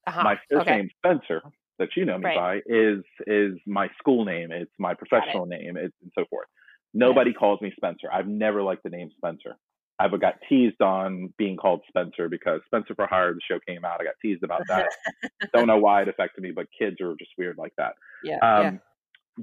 Uh-huh. 0.06 0.22
My 0.22 0.36
first 0.50 0.62
okay. 0.62 0.76
name, 0.76 0.90
Spencer, 0.98 1.42
that 1.80 1.88
you 1.96 2.04
know 2.04 2.18
me 2.18 2.26
Right. 2.26 2.62
by, 2.66 2.72
is 2.72 3.02
is 3.26 3.58
my 3.66 3.88
school 3.98 4.24
name. 4.24 4.52
It's 4.52 4.70
my 4.78 4.94
professional 4.94 5.46
name, 5.46 5.76
it's, 5.76 5.94
and 6.02 6.12
so 6.16 6.24
forth. 6.30 6.46
Nobody 6.94 7.32
calls 7.32 7.60
me 7.60 7.72
Spencer. 7.74 8.08
I've 8.12 8.28
never 8.28 8.62
liked 8.62 8.84
the 8.84 8.90
name 8.90 9.10
Spencer. 9.16 9.56
I've 9.98 10.18
got 10.20 10.34
teased 10.48 10.80
on 10.80 11.32
being 11.36 11.56
called 11.56 11.82
Spencer 11.88 12.28
because 12.28 12.60
Spencer 12.66 12.94
for 12.94 13.06
Hire, 13.06 13.34
the 13.34 13.40
show 13.46 13.58
came 13.66 13.84
out. 13.84 14.00
I 14.00 14.04
got 14.04 14.14
teased 14.22 14.42
about 14.42 14.62
that. 14.68 14.88
Don't 15.52 15.66
know 15.66 15.78
why 15.78 16.02
it 16.02 16.08
affected 16.08 16.42
me, 16.42 16.52
but 16.52 16.66
kids 16.76 17.00
are 17.00 17.14
just 17.18 17.32
weird 17.36 17.58
like 17.58 17.74
that. 17.76 17.94
Yeah. 18.24 18.38
Um, 18.38 18.80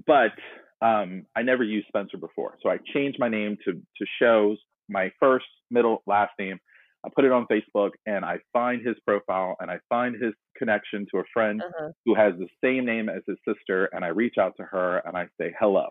But 0.06 0.34
um, 0.82 1.26
I 1.36 1.42
never 1.42 1.64
used 1.64 1.88
Spencer 1.88 2.18
before, 2.18 2.56
so 2.62 2.70
I 2.70 2.78
changed 2.94 3.18
my 3.20 3.30
name 3.30 3.58
to 3.66 3.74
to 3.74 4.06
shows 4.22 4.58
my 4.90 5.12
first, 5.20 5.46
middle, 5.72 6.04
last 6.06 6.32
name. 6.40 6.60
I 7.08 7.10
put 7.16 7.26
it 7.26 7.32
on 7.32 7.47
Facebook, 7.47 7.91
and 8.05 8.26
I 8.26 8.39
find 8.53 8.86
his 8.86 8.95
profile, 9.08 9.55
and 9.60 9.72
I 9.72 9.80
find 9.89 10.22
his 10.22 10.34
connection 10.58 11.05
to 11.12 11.20
a 11.20 11.24
friend. 11.34 11.62
Uh-huh. 11.64 11.89
who 12.05 12.14
has 12.16 12.34
the 12.38 12.47
same 12.64 12.86
name 12.86 13.08
as 13.10 13.22
his 13.28 13.38
sister, 13.47 13.86
and 13.93 14.03
I 14.03 14.10
reach 14.10 14.36
out 14.38 14.53
to 14.58 14.64
her 14.64 14.97
and 15.05 15.16
I 15.18 15.28
say 15.39 15.53
hello. 15.60 15.88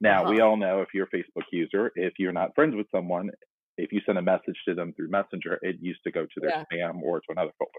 Now 0.00 0.28
we 0.28 0.40
Uh-huh. 0.40 0.48
all 0.50 0.56
know 0.56 0.80
if 0.82 0.88
you're 0.94 1.08
a 1.12 1.16
Facebook 1.16 1.44
user, 1.52 1.92
if 1.96 2.14
you're 2.18 2.32
not 2.32 2.54
friends 2.54 2.74
with 2.74 2.86
someone, 2.90 3.30
if 3.78 3.92
you 3.92 4.00
send 4.04 4.18
a 4.18 4.22
message 4.22 4.58
to 4.66 4.74
them 4.74 4.92
through 4.94 5.08
Messenger, 5.10 5.58
it 5.62 5.76
used 5.80 6.02
to 6.04 6.10
go 6.12 6.24
to 6.26 6.40
their 6.40 6.50
Yeah. 6.50 6.64
spam 6.72 7.02
or 7.02 7.20
to 7.20 7.26
another 7.30 7.52
folder. 7.58 7.78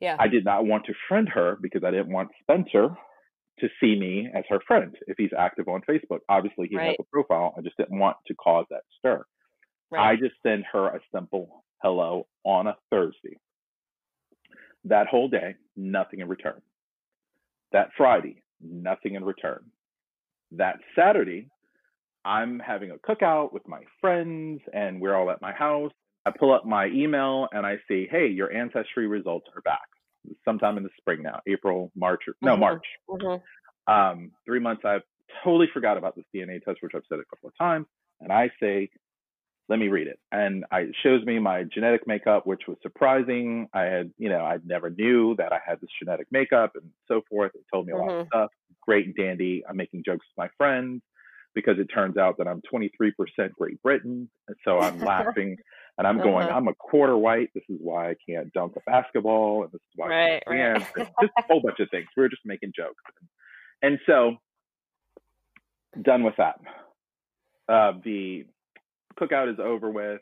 Yeah. 0.00 0.16
I 0.18 0.28
did 0.28 0.44
not 0.44 0.66
want 0.66 0.84
to 0.86 0.94
friend 1.08 1.28
her 1.30 1.56
because 1.60 1.82
I 1.84 1.90
didn't 1.90 2.12
want 2.12 2.30
Spencer 2.42 2.96
to 3.60 3.68
see 3.80 3.98
me 3.98 4.28
as 4.34 4.44
her 4.48 4.60
friend 4.60 4.94
if 5.06 5.16
he's 5.16 5.32
active 5.32 5.68
on 5.68 5.80
Facebook. 5.82 6.20
Obviously, 6.28 6.68
he 6.68 6.76
has 6.76 6.96
a 6.98 7.04
profile. 7.04 7.54
I 7.56 7.62
just 7.62 7.76
didn't 7.78 7.98
want 7.98 8.16
to 8.26 8.34
cause 8.34 8.66
that 8.70 8.82
stir. 8.98 9.24
I 9.94 10.16
just 10.16 10.34
send 10.42 10.64
her 10.72 10.88
a 10.88 11.00
simple 11.14 11.64
hello 11.82 12.26
on 12.44 12.66
a 12.66 12.76
Thursday. 12.90 13.38
That 14.84 15.06
whole 15.08 15.28
day, 15.28 15.56
nothing 15.76 16.20
in 16.20 16.28
return. 16.28 16.62
That 17.72 17.90
Friday, 17.96 18.42
nothing 18.60 19.14
in 19.14 19.24
return. 19.24 19.70
That 20.52 20.78
Saturday, 20.96 21.48
I'm 22.24 22.58
having 22.58 22.90
a 22.90 22.96
cookout 22.96 23.52
with 23.52 23.66
my 23.68 23.82
friends 24.00 24.60
and 24.72 25.00
we're 25.00 25.14
all 25.14 25.30
at 25.30 25.40
my 25.40 25.52
house. 25.52 25.92
I 26.24 26.30
pull 26.36 26.52
up 26.52 26.64
my 26.64 26.86
email 26.86 27.48
and 27.52 27.64
I 27.66 27.76
see, 27.88 28.08
hey, 28.10 28.26
your 28.28 28.52
ancestry 28.52 29.06
results 29.06 29.46
are 29.54 29.60
back. 29.62 29.86
Sometime 30.44 30.76
in 30.76 30.82
the 30.82 30.90
spring 30.98 31.22
now, 31.22 31.40
April, 31.46 31.92
March, 31.94 32.22
or 32.26 32.34
no, 32.42 32.56
Mhm. 32.56 32.60
March. 32.60 32.86
Mhm. 33.08 33.42
Um, 33.86 34.32
three 34.44 34.58
months, 34.58 34.84
I've 34.84 35.04
totally 35.44 35.68
forgot 35.68 35.96
about 35.96 36.16
this 36.16 36.24
DNA 36.34 36.58
test, 36.60 36.82
which 36.82 36.94
I've 36.96 37.06
said 37.08 37.20
a 37.20 37.24
couple 37.26 37.48
of 37.48 37.56
times. 37.56 37.86
And 38.20 38.32
I 38.32 38.48
say, 38.58 38.90
let 39.68 39.78
me 39.78 39.88
read 39.88 40.06
it. 40.06 40.18
And 40.30 40.64
I, 40.70 40.80
it 40.80 40.96
shows 41.02 41.24
me 41.24 41.38
my 41.38 41.64
genetic 41.64 42.06
makeup, 42.06 42.46
which 42.46 42.62
was 42.68 42.76
surprising. 42.82 43.68
I 43.72 43.82
had, 43.82 44.12
you 44.18 44.28
know, 44.28 44.40
I 44.40 44.58
never 44.64 44.90
knew 44.90 45.34
that 45.36 45.52
I 45.52 45.58
had 45.64 45.80
this 45.80 45.90
genetic 45.98 46.28
makeup 46.30 46.72
and 46.76 46.90
so 47.08 47.22
forth. 47.28 47.52
It 47.54 47.64
told 47.72 47.86
me 47.86 47.92
a 47.92 47.96
lot 47.96 48.10
of 48.10 48.26
Mhm. 48.26 48.26
stuff. 48.28 48.50
Great 48.80 49.06
and 49.06 49.14
dandy. 49.16 49.64
I'm 49.68 49.76
making 49.76 50.04
jokes 50.04 50.24
with 50.28 50.36
my 50.44 50.48
friends 50.56 51.02
because 51.54 51.78
it 51.78 51.86
turns 51.86 52.16
out 52.16 52.36
that 52.38 52.46
I'm 52.46 52.62
23% 52.62 53.52
Great 53.58 53.82
Britain. 53.82 54.30
And 54.46 54.56
so 54.64 54.78
I'm 54.78 55.00
laughing 55.38 55.56
and 55.98 56.06
I'm 56.06 56.18
going, 56.18 56.48
Uh-huh. 56.48 56.58
I'm 56.58 56.68
a 56.68 56.74
quarter 56.74 57.16
white. 57.16 57.50
This 57.54 57.64
is 57.68 57.78
why 57.80 58.10
I 58.10 58.16
can't 58.28 58.52
dunk 58.52 58.76
a 58.76 58.80
basketball. 58.88 59.64
And 59.64 59.72
this 59.72 59.80
is 59.80 59.92
why 59.96 60.06
I 60.06 60.10
Right, 60.10 60.42
can't 60.46 60.46
right. 60.46 60.94
dance. 60.96 61.08
Just 61.20 61.32
a 61.38 61.42
whole 61.48 61.60
bunch 61.60 61.80
of 61.80 61.90
things. 61.90 62.06
We 62.16 62.22
were 62.22 62.28
just 62.28 62.44
making 62.44 62.72
jokes. 62.76 63.02
And 63.82 63.98
so, 64.06 64.36
done 66.02 66.22
with 66.22 66.36
that. 66.36 66.60
Uh, 67.68 67.94
the 68.04 68.46
cookout 69.18 69.52
is 69.52 69.58
over 69.60 69.90
with. 69.90 70.20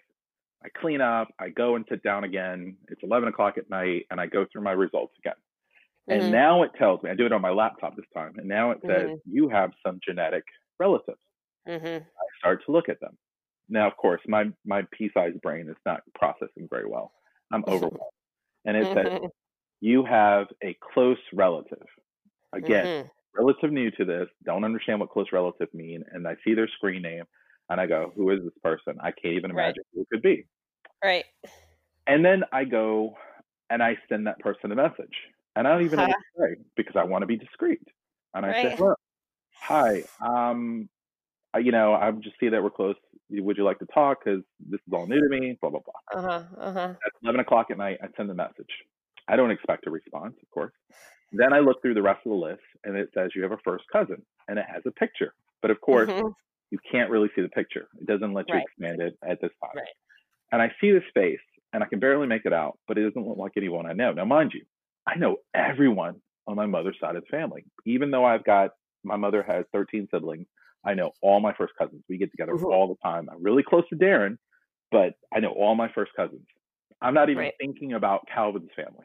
I 0.64 0.68
clean 0.70 1.01
up. 1.01 1.28
I 1.38 1.51
go 1.51 1.76
and 1.76 1.84
sit 1.88 2.03
down 2.03 2.24
again. 2.24 2.78
It's 2.88 3.03
11 3.03 3.28
o'clock 3.28 3.59
at 3.59 3.70
night, 3.70 4.07
and 4.11 4.20
I 4.20 4.26
go 4.26 4.47
through 4.51 4.62
my 4.62 4.72
results 4.72 5.14
again. 5.18 5.36
And 6.09 6.30
Mhm. 6.30 6.30
now 6.30 6.62
it 6.62 6.72
tells 6.78 7.03
me, 7.03 7.11
I 7.11 7.14
do 7.14 7.26
it 7.26 7.32
on 7.32 7.42
my 7.42 7.51
laptop 7.51 7.97
this 7.97 8.07
time, 8.14 8.34
and 8.38 8.49
now 8.49 8.70
it 8.72 8.80
says, 8.86 9.11
Mhm. 9.11 9.20
you 9.24 9.49
have 9.49 9.72
some 9.86 10.01
genetic 10.07 10.45
relatives. 10.78 11.20
Mhm. 11.66 12.07
I 12.18 12.24
start 12.38 12.64
to 12.66 12.72
look 12.72 12.88
at 12.88 13.01
them. 13.01 13.16
Now, 13.68 13.86
of 13.88 13.97
course, 13.97 14.20
my, 14.28 14.53
my 14.64 14.86
pea 14.92 15.11
sized 15.14 15.40
brain 15.40 15.68
is 15.68 15.76
not 15.86 16.03
processing 16.14 16.68
very 16.68 16.86
well. 16.86 17.12
I'm 17.53 17.64
overwhelmed. 17.66 18.12
And 18.64 18.76
it 18.76 18.88
says, 18.95 19.07
you 19.80 20.05
have 20.05 20.49
a 20.62 20.74
close 20.95 21.18
relative. 21.32 21.86
Again, 22.53 22.88
Mhm. 22.88 23.11
relative 23.34 23.72
new 23.72 23.90
to 23.92 24.05
this, 24.05 24.28
don't 24.45 24.64
understand 24.64 25.01
what 25.01 25.11
close 25.11 25.32
relative 25.32 25.72
mean, 25.74 26.05
and 26.12 26.26
I 26.28 26.36
see 26.45 26.55
their 26.55 26.68
screen 26.68 27.03
name, 27.03 27.24
and 27.71 27.81
I 27.81 27.87
go, 27.87 28.12
"Who 28.17 28.31
is 28.31 28.43
this 28.43 28.57
person?" 28.62 28.99
I 29.01 29.11
can't 29.12 29.35
even 29.35 29.53
Right. 29.53 29.67
imagine 29.67 29.85
who 29.93 30.03
it 30.03 30.09
could 30.11 30.23
be. 30.23 30.47
Right. 31.03 31.25
And 32.07 32.25
then 32.25 32.45
I 32.53 32.65
go 32.65 33.17
and 33.71 33.83
I 33.83 33.97
send 34.09 34.27
that 34.27 34.39
person 34.41 34.71
a 34.73 34.75
message, 34.75 35.15
and 35.57 35.67
I 35.67 35.73
don't 35.73 35.85
even 35.85 35.99
know 35.99 36.07
what 36.09 36.17
to 36.17 36.57
say 36.57 36.62
because 36.77 36.97
I 36.97 37.05
want 37.05 37.23
to 37.23 37.27
be 37.27 37.37
discreet. 37.37 37.81
And 38.35 38.45
I 38.45 38.51
Right. 38.51 38.77
say, 38.77 38.77
"Look, 38.79 38.99
hi, 39.61 40.05
um, 40.21 40.89
I- 41.55 41.61
you 41.61 41.73
know, 41.73 41.95
I 41.95 42.11
just 42.12 42.39
see 42.41 42.49
that 42.51 42.62
we're 42.62 42.71
close. 42.71 42.97
Would 43.31 43.57
you 43.57 43.65
like 43.65 43.79
to 43.81 43.87
talk? 43.87 44.25
Because 44.25 44.45
this 44.61 44.81
is 44.87 44.93
all 44.93 45.07
new 45.07 45.21
to 45.21 45.29
me." 45.29 45.57
Blah 45.61 45.71
blah 45.71 45.81
blah. 45.81 46.01
Uh 46.21 46.23
huh. 46.23 46.45
Uh 46.59 46.73
huh. 46.73 46.95
At 47.07 47.12
11 47.23 47.41
o'clock 47.41 47.71
at 47.71 47.79
night, 47.79 47.99
I 48.03 48.09
send 48.17 48.29
the 48.31 48.35
message. 48.35 48.71
I 49.29 49.37
don't 49.37 49.51
expect 49.51 49.87
a 49.87 49.91
response, 49.91 50.37
of 50.43 50.51
course. 50.51 50.75
Then 51.33 51.53
I 51.53 51.61
look 51.61 51.81
through 51.83 51.95
the 51.95 52.03
rest 52.03 52.25
of 52.27 52.31
the 52.31 52.37
list 52.37 52.62
and 52.85 52.97
it 52.97 53.11
says 53.15 53.35
you 53.35 53.43
have 53.43 53.53
a 53.53 53.59
first 53.59 53.85
cousin 53.93 54.25
and 54.49 54.59
it 54.59 54.67
has 54.69 54.83
a 54.87 54.91
picture. 54.93 55.35
But 55.62 55.71
of 55.71 55.81
course, 55.81 56.11
mm-hmm. 56.11 56.29
You 56.71 56.79
can't 56.91 57.11
really 57.11 57.29
see 57.35 57.43
the 57.43 57.49
picture. 57.49 57.89
It 58.01 58.07
doesn't 58.07 58.33
let 58.33 58.49
you 58.49 58.55
right. 58.55 58.65
expand 58.65 59.01
it 59.01 59.17
at 59.29 59.41
this 59.41 59.51
time. 59.62 59.73
Right. 59.77 59.87
And 60.53 60.62
I 60.62 60.73
see 60.81 60.93
this 60.93 61.05
face 61.15 61.41
and 61.73 61.83
I 61.83 61.87
can 61.87 61.99
barely 61.99 62.27
make 62.27 62.43
it 62.45 62.53
out, 62.53 62.79
but 62.87 62.99
it 62.99 63.03
doesn't 63.03 63.27
look 63.27 63.39
like 63.39 63.53
anyone 63.57 63.87
I 63.87 63.93
know. 63.93 64.12
Now, 64.12 64.25
mind 64.25 64.53
you, 64.55 64.62
I 65.07 65.17
know 65.17 65.37
everyone 65.55 66.17
on 66.47 66.57
my 66.57 66.67
mother's 66.67 66.97
side 67.01 67.17
of 67.17 67.25
the 67.25 67.37
family. 67.37 67.65
Even 67.87 68.11
though 68.11 68.25
I've 68.25 68.45
got 68.45 68.71
my 69.03 69.17
mother 69.17 69.45
has 69.47 69.65
13 69.73 70.09
siblings, 70.12 70.47
I 70.85 70.95
know 70.95 71.12
all 71.23 71.41
my 71.41 71.53
first 71.55 71.73
cousins. 71.79 72.03
We 72.09 72.19
get 72.19 72.31
together 72.31 72.53
mm-hmm. 72.53 72.67
all 72.67 72.89
the 72.89 73.09
time. 73.09 73.29
I'm 73.31 73.43
really 73.43 73.62
close 73.62 73.85
to 73.91 73.97
Darren, 73.97 74.39
but 74.91 75.15
I 75.35 75.41
know 75.41 75.51
all 75.51 75.75
my 75.75 75.91
first 75.95 76.12
cousins. 76.17 76.47
I'm 77.01 77.15
not 77.15 77.31
even 77.31 77.45
right. 77.45 77.55
thinking 77.59 77.95
about 77.95 78.27
Calvin's 78.33 78.71
family. 78.77 79.05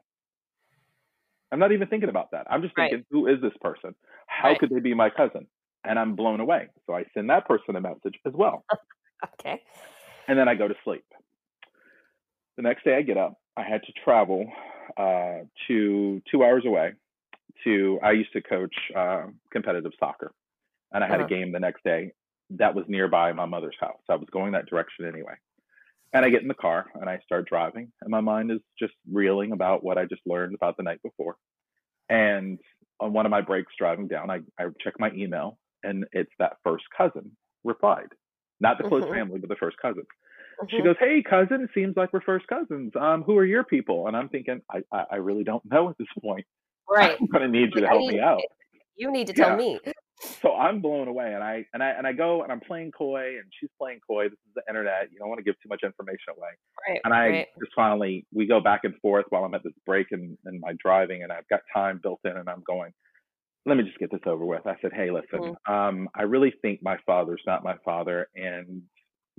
I'm 1.51 1.60
not 1.60 1.72
even 1.72 1.88
thinking 1.88 2.10
about 2.10 2.32
that. 2.32 2.47
I'm 2.49 2.62
just 2.62 2.76
thinking, 2.76 2.99
right. 2.99 3.05
who 3.10 3.28
is 3.28 3.41
this 3.41 3.53
person? 3.62 3.95
How 4.28 4.49
right. 4.49 4.60
could 4.60 4.70
they 4.70 4.80
be 4.80 4.93
my 4.93 5.10
cousin? 5.10 5.47
And 5.86 5.97
I'm 5.97 6.15
blown 6.15 6.39
away. 6.39 6.67
So 6.86 6.93
I 6.93 7.05
send 7.13 7.30
that 7.30 7.47
person 7.47 7.75
a 7.75 7.82
message 7.82 8.15
as 8.25 8.34
well. 8.34 8.65
okay. 9.39 9.61
And 10.27 10.38
then 10.38 10.47
I 10.47 10.55
go 10.55 10.67
to 10.67 10.75
sleep. 10.84 11.05
The 12.57 12.63
next 12.63 12.84
day 12.84 12.95
I 12.95 13.01
get 13.01 13.17
up. 13.17 13.36
I 13.55 13.63
had 13.63 13.82
to 13.84 13.93
travel 14.03 14.45
uh, 14.97 15.39
to 15.67 16.21
two 16.30 16.43
hours 16.43 16.63
away 16.65 16.93
to, 17.63 17.99
I 18.03 18.11
used 18.11 18.34
to 18.34 18.41
coach 18.41 18.75
uh, 18.95 19.27
competitive 19.51 19.91
soccer. 19.99 20.32
And 20.91 21.03
I 21.03 21.07
had 21.07 21.19
uh-huh. 21.19 21.25
a 21.25 21.30
game 21.30 21.51
the 21.51 21.59
next 21.59 21.84
day 21.84 22.11
that 22.51 22.75
was 22.75 22.86
nearby 22.88 23.32
my 23.34 23.45
mother's 23.45 23.75
house. 23.80 24.01
I 24.09 24.15
was 24.15 24.27
going 24.32 24.53
that 24.53 24.67
direction 24.67 25.05
anyway. 25.05 25.34
And 26.13 26.25
I 26.25 26.30
get 26.30 26.41
in 26.41 26.47
the 26.47 26.55
car 26.55 26.88
and 26.95 27.09
I 27.09 27.19
start 27.23 27.47
driving, 27.47 27.91
and 28.01 28.09
my 28.09 28.21
mind 28.21 28.51
is 28.51 28.59
just 28.80 28.93
reeling 29.11 29.51
about 29.51 29.84
what 29.84 29.99
I 29.99 30.05
just 30.05 30.21
learned 30.25 30.55
about 30.55 30.75
the 30.75 30.84
night 30.84 31.01
before. 31.03 31.36
And 32.09 32.57
on 32.99 33.13
one 33.13 33.27
of 33.27 33.30
my 33.30 33.41
breaks 33.41 33.73
driving 33.77 34.07
down, 34.07 34.32
I, 34.32 34.39
I 34.59 34.65
check 34.84 34.95
my 34.99 35.11
email, 35.11 35.59
and 35.84 36.05
it's 36.11 36.32
that 36.39 36.57
first 36.63 36.86
cousin 36.95 37.32
replied. 37.63 38.07
Not 38.59 38.77
the 38.77 38.88
close 38.88 39.03
mm-hmm. 39.03 39.13
family, 39.13 39.39
but 39.39 39.49
the 39.49 39.55
first 39.55 39.77
cousin. 39.82 40.03
Mm-hmm. 40.03 40.75
She 40.75 40.84
goes, 40.84 40.95
"Hey, 40.99 41.23
cousin, 41.27 41.61
it 41.61 41.69
seems 41.73 41.95
like 41.95 42.11
we're 42.11 42.21
first 42.21 42.47
cousins. 42.47 42.91
Um, 42.99 43.23
who 43.23 43.38
are 43.38 43.45
your 43.45 43.63
people?" 43.63 44.07
And 44.07 44.15
I'm 44.15 44.30
thinking, 44.30 44.61
I, 44.69 44.80
I, 44.91 45.03
I 45.11 45.15
really 45.17 45.43
don't 45.43 45.63
know 45.65 45.89
at 45.89 45.97
this 45.97 46.07
point. 46.23 46.45
Right. 46.91 47.15
I'm 47.21 47.27
gonna 47.27 47.47
need 47.47 47.69
you 47.75 47.82
to 47.82 47.88
help 47.88 48.11
me 48.11 48.19
out. 48.19 48.41
You 48.97 49.11
need 49.11 49.27
to 49.27 49.34
tell 49.34 49.49
yeah. 49.49 49.55
me 49.57 49.80
so 50.19 50.53
I'm 50.53 50.82
blown 50.82 51.07
away, 51.07 51.34
and 51.34 51.43
I 51.43 51.65
and 51.73 51.82
I 51.82 51.89
and 51.91 52.05
I 52.05 52.11
go 52.11 52.43
and 52.43 52.51
I'm 52.51 52.59
playing 52.59 52.91
coy, 52.91 53.38
and 53.38 53.45
she's 53.59 53.69
playing 53.77 53.99
coy. 54.05 54.25
This 54.25 54.34
is 54.34 54.53
the 54.55 54.63
internet. 54.67 55.09
You 55.11 55.19
don't 55.19 55.30
want 55.30 55.39
to 55.39 55.43
give 55.43 55.55
too 55.61 55.69
much 55.69 55.82
information 55.84 56.34
away. 56.38 56.49
Right. 56.88 56.99
And 57.03 57.13
I 57.13 57.27
right. 57.30 57.47
just 57.59 57.71
finally 57.75 58.25
we 58.34 58.45
go 58.45 58.59
back 58.59 58.82
and 58.84 58.93
forth 59.01 59.25
while 59.30 59.45
I'm 59.45 59.53
at 59.53 59.63
this 59.63 59.73
break 59.86 60.07
in, 60.11 60.38
in 60.45 60.59
my 60.59 60.73
driving, 60.84 61.23
and 61.23 61.32
I've 61.32 61.47
got 61.49 61.61
time 61.73 61.99
built 62.01 62.19
in, 62.25 62.36
and 62.38 62.49
I'm 62.49 62.63
going. 62.67 62.91
Let 63.66 63.78
me 63.78 63.84
just 63.84 63.99
get 63.99 64.12
this 64.12 64.22
over 64.26 64.45
with. 64.45 64.66
I 64.66 64.76
said, 64.82 64.91
"Hey, 64.93 65.12
listen, 65.12 65.53
mm-hmm. 65.53 65.74
um, 65.74 66.10
I 66.16 66.24
really 66.24 66.53
think 66.62 66.82
my 66.82 66.97
father's 67.05 67.41
not 67.45 67.64
my 67.64 67.76
father, 67.84 68.28
and 68.36 68.82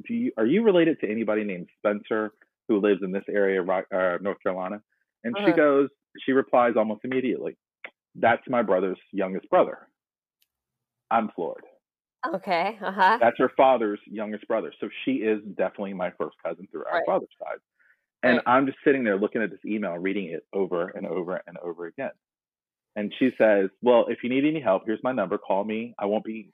do 0.07 0.15
you 0.15 0.33
are 0.37 0.47
you 0.47 0.63
related 0.63 1.01
to 1.01 1.11
anybody 1.11 1.45
named 1.45 1.69
Spencer 1.79 2.33
who 2.69 2.81
lives 2.81 3.01
in 3.03 3.13
this 3.13 3.25
area, 3.29 3.63
uh, 3.63 4.19
North 4.21 4.43
Carolina?" 4.43 4.81
And 5.25 5.35
uh-huh. 5.37 5.47
she 5.47 5.53
goes, 5.53 5.89
she 6.25 6.33
replies 6.33 6.75
almost 6.77 7.01
immediately, 7.05 7.57
"That's 8.15 8.43
my 8.49 8.63
brother's 8.63 8.99
youngest 9.13 9.49
brother." 9.49 9.89
I'm 11.11 11.31
floored. 11.35 11.65
Okay. 12.35 12.79
Uh 12.83 12.93
huh. 12.93 13.19
That's 13.21 13.39
her 13.39 13.51
father's 13.57 14.01
youngest 14.07 14.47
brother. 14.47 14.73
So 14.81 14.89
she 15.05 15.13
is 15.13 15.41
definitely 15.57 15.95
my 15.95 16.11
first 16.19 16.37
cousin 16.45 16.69
through 16.71 16.85
our 16.85 16.99
right. 16.99 17.07
father's 17.07 17.29
side. 17.39 17.59
And 18.23 18.37
right. 18.37 18.43
I'm 18.47 18.67
just 18.67 18.79
sitting 18.85 19.05
there 19.05 19.19
looking 19.19 19.43
at 19.43 19.51
this 19.51 19.65
email, 19.65 19.93
reading 19.93 20.27
it 20.27 20.45
over 20.53 20.89
and 20.89 21.07
over 21.07 21.41
and 21.47 21.57
over 21.59 21.87
again. 21.87 22.11
And 22.97 23.13
she 23.19 23.31
says, 23.39 23.71
Well, 23.83 24.07
if 24.09 24.19
you 24.23 24.31
need 24.31 24.45
any 24.45 24.61
help, 24.61 24.83
here's 24.87 25.03
my 25.03 25.13
number. 25.13 25.39
Call 25.39 25.65
me. 25.65 25.95
I 25.99 26.07
won't 26.07 26.25
be, 26.25 26.53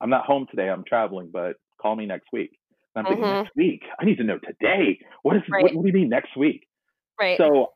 I'm 0.00 0.10
not 0.10 0.24
home 0.24 0.46
today. 0.50 0.68
I'm 0.68 0.84
traveling, 0.84 1.30
but 1.32 1.56
call 1.80 1.96
me 1.96 2.06
next 2.06 2.28
week. 2.32 2.58
And 2.94 3.06
I'm 3.06 3.12
mm-hmm. 3.12 3.22
thinking, 3.22 3.42
next 3.42 3.56
week? 3.56 3.82
I 4.00 4.04
need 4.04 4.18
to 4.18 4.24
know 4.24 4.38
today. 4.38 4.98
What 5.22 5.36
is, 5.36 5.42
right. 5.50 5.62
what, 5.62 5.74
what 5.74 5.82
do 5.82 5.88
you 5.88 5.94
mean 5.94 6.08
next 6.08 6.36
week? 6.36 6.66
Right. 7.20 7.38
So 7.38 7.72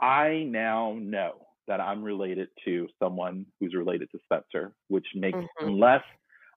I 0.00 0.44
now 0.46 0.96
know 0.98 1.46
that 1.66 1.80
I'm 1.80 2.02
related 2.02 2.48
to 2.64 2.88
someone 3.02 3.46
who's 3.60 3.74
related 3.74 4.10
to 4.12 4.18
Spencer, 4.24 4.72
which 4.88 5.06
makes 5.14 5.38
mm-hmm. 5.38 5.68
unless 5.68 6.02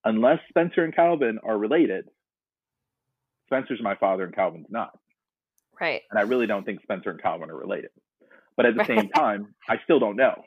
unless 0.04 0.40
Spencer 0.50 0.84
and 0.84 0.96
Calvin 0.96 1.40
are 1.44 1.58
related, 1.58 2.08
Spencer's 3.48 3.82
my 3.82 3.96
father 3.96 4.24
and 4.24 4.34
Calvin's 4.34 4.68
not. 4.70 4.98
Right. 5.80 6.02
And 6.10 6.20
I 6.20 6.24
really 6.24 6.48
don't 6.48 6.66
think 6.66 6.82
Spencer 6.82 7.10
and 7.12 7.22
Calvin 7.22 7.50
are 7.50 7.56
related. 7.56 7.92
But 8.58 8.66
at 8.66 8.76
the 8.76 8.86
same 8.86 9.10
time, 9.10 9.54
I 9.70 9.78
still 9.84 10.00
don't 10.00 10.16
know. 10.16 10.44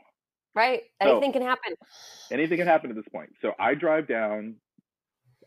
Right. 0.54 0.82
Anything 1.00 1.30
so, 1.30 1.32
can 1.32 1.42
happen. 1.42 1.74
Anything 2.30 2.58
can 2.58 2.66
happen 2.66 2.90
at 2.90 2.96
this 2.96 3.06
point. 3.12 3.30
So 3.42 3.52
I 3.58 3.74
drive 3.74 4.06
down. 4.06 4.56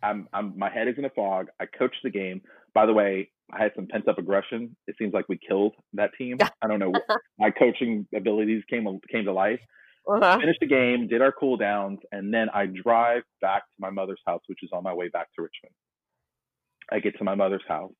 I'm, 0.03 0.27
I'm 0.33 0.53
my 0.57 0.69
head 0.69 0.87
is 0.87 0.95
in 0.97 1.05
a 1.05 1.09
fog. 1.09 1.47
I 1.59 1.65
coach 1.65 1.95
the 2.03 2.09
game. 2.09 2.41
By 2.73 2.85
the 2.85 2.93
way, 2.93 3.31
I 3.51 3.63
had 3.63 3.71
some 3.75 3.87
pent 3.87 4.07
up 4.07 4.17
aggression. 4.17 4.75
It 4.87 4.95
seems 4.99 5.13
like 5.13 5.29
we 5.29 5.39
killed 5.47 5.73
that 5.93 6.11
team. 6.17 6.37
I 6.61 6.67
don't 6.67 6.79
know. 6.79 6.93
my 7.39 7.51
coaching 7.51 8.05
abilities 8.15 8.63
came 8.69 8.85
came 9.11 9.25
to 9.25 9.33
life. 9.33 9.59
Uh-huh. 10.07 10.39
Finished 10.39 10.59
the 10.61 10.67
game, 10.67 11.07
did 11.07 11.21
our 11.21 11.33
cool 11.33 11.57
downs, 11.57 11.99
and 12.13 12.33
then 12.33 12.47
I 12.53 12.65
drive 12.65 13.23
back 13.41 13.63
to 13.63 13.75
my 13.77 13.89
mother's 13.89 14.21
house, 14.25 14.41
which 14.47 14.59
is 14.63 14.69
on 14.71 14.81
my 14.83 14.93
way 14.93 15.09
back 15.09 15.27
to 15.35 15.41
Richmond. 15.41 15.73
I 16.89 16.99
get 16.99 17.17
to 17.17 17.25
my 17.25 17.35
mother's 17.35 17.63
house. 17.67 17.91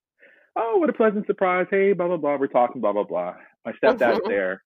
Oh, 0.56 0.78
what 0.78 0.90
a 0.90 0.94
pleasant 0.94 1.28
surprise! 1.28 1.68
Hey, 1.70 1.94
blah 1.94 2.08
blah 2.08 2.18
blah. 2.18 2.38
We're 2.38 2.48
talking 2.48 2.82
blah 2.82 2.94
blah 2.94 3.04
blah. 3.04 3.36
My 3.68 3.74
stepdad's 3.84 4.22
there, 4.28 4.64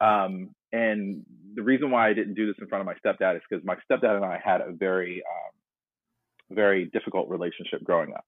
um, 0.00 0.54
and 0.72 1.24
the 1.54 1.62
reason 1.62 1.90
why 1.90 2.08
I 2.08 2.12
didn't 2.12 2.34
do 2.34 2.46
this 2.46 2.56
in 2.60 2.68
front 2.68 2.80
of 2.80 2.86
my 2.86 2.94
stepdad 2.94 3.36
is 3.36 3.42
because 3.48 3.64
my 3.64 3.76
stepdad 3.90 4.16
and 4.16 4.24
I 4.24 4.40
had 4.42 4.60
a 4.60 4.70
very, 4.70 5.22
um, 5.22 6.54
very 6.56 6.84
difficult 6.86 7.28
relationship 7.28 7.82
growing 7.82 8.12
up. 8.12 8.24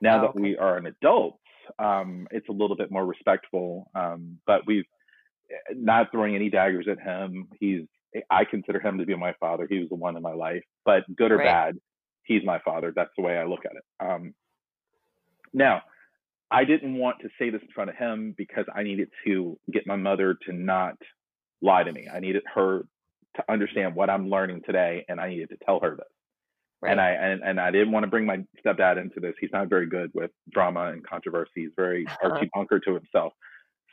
Now 0.00 0.18
oh, 0.18 0.22
that 0.22 0.34
we 0.34 0.56
are 0.56 0.78
an 0.78 0.86
adult, 0.86 1.38
um, 1.78 2.26
it's 2.30 2.48
a 2.48 2.52
little 2.52 2.76
bit 2.76 2.90
more 2.90 3.06
respectful. 3.06 3.88
Um, 3.94 4.38
but 4.46 4.66
we've 4.66 4.84
eh, 5.50 5.74
not 5.76 6.10
throwing 6.10 6.34
any 6.34 6.50
daggers 6.50 6.86
at 6.90 6.98
him. 6.98 7.48
He's 7.60 7.82
I 8.30 8.44
consider 8.44 8.80
him 8.80 8.98
to 8.98 9.06
be 9.06 9.14
my 9.14 9.34
father. 9.40 9.66
He 9.68 9.78
was 9.78 9.88
the 9.88 9.94
one 9.94 10.16
in 10.16 10.22
my 10.22 10.34
life, 10.34 10.64
but 10.84 11.04
good 11.16 11.32
or 11.32 11.38
right. 11.38 11.46
bad, 11.46 11.78
he's 12.24 12.44
my 12.44 12.58
father. 12.64 12.92
That's 12.94 13.10
the 13.16 13.22
way 13.22 13.38
I 13.38 13.44
look 13.44 13.64
at 13.64 13.72
it. 13.72 14.06
Um, 14.06 14.34
now, 15.54 15.82
I 16.52 16.64
didn't 16.64 16.96
want 16.96 17.20
to 17.20 17.28
say 17.38 17.48
this 17.48 17.62
in 17.62 17.68
front 17.74 17.90
of 17.90 17.96
him 17.96 18.34
because 18.36 18.66
I 18.74 18.82
needed 18.82 19.08
to 19.26 19.58
get 19.72 19.86
my 19.86 19.96
mother 19.96 20.36
to 20.46 20.52
not 20.52 20.96
lie 21.62 21.82
to 21.82 21.90
me. 21.90 22.08
I 22.12 22.20
needed 22.20 22.42
her 22.54 22.82
to 23.36 23.44
understand 23.50 23.94
what 23.94 24.10
I'm 24.10 24.28
learning 24.28 24.60
today, 24.66 25.06
and 25.08 25.18
I 25.18 25.30
needed 25.30 25.48
to 25.48 25.56
tell 25.64 25.80
her 25.80 25.96
this. 25.96 26.06
Right. 26.82 26.90
And 26.90 27.00
I 27.00 27.10
and, 27.10 27.42
and 27.42 27.60
I 27.60 27.70
didn't 27.70 27.92
want 27.92 28.04
to 28.04 28.10
bring 28.10 28.26
my 28.26 28.44
stepdad 28.64 29.00
into 29.00 29.18
this. 29.20 29.34
He's 29.40 29.52
not 29.52 29.68
very 29.68 29.86
good 29.86 30.10
with 30.14 30.30
drama 30.52 30.88
and 30.88 31.06
controversy. 31.06 31.50
He's 31.54 31.70
very 31.76 32.06
Archie 32.22 32.50
Bunker 32.52 32.80
to 32.80 32.94
himself. 32.94 33.32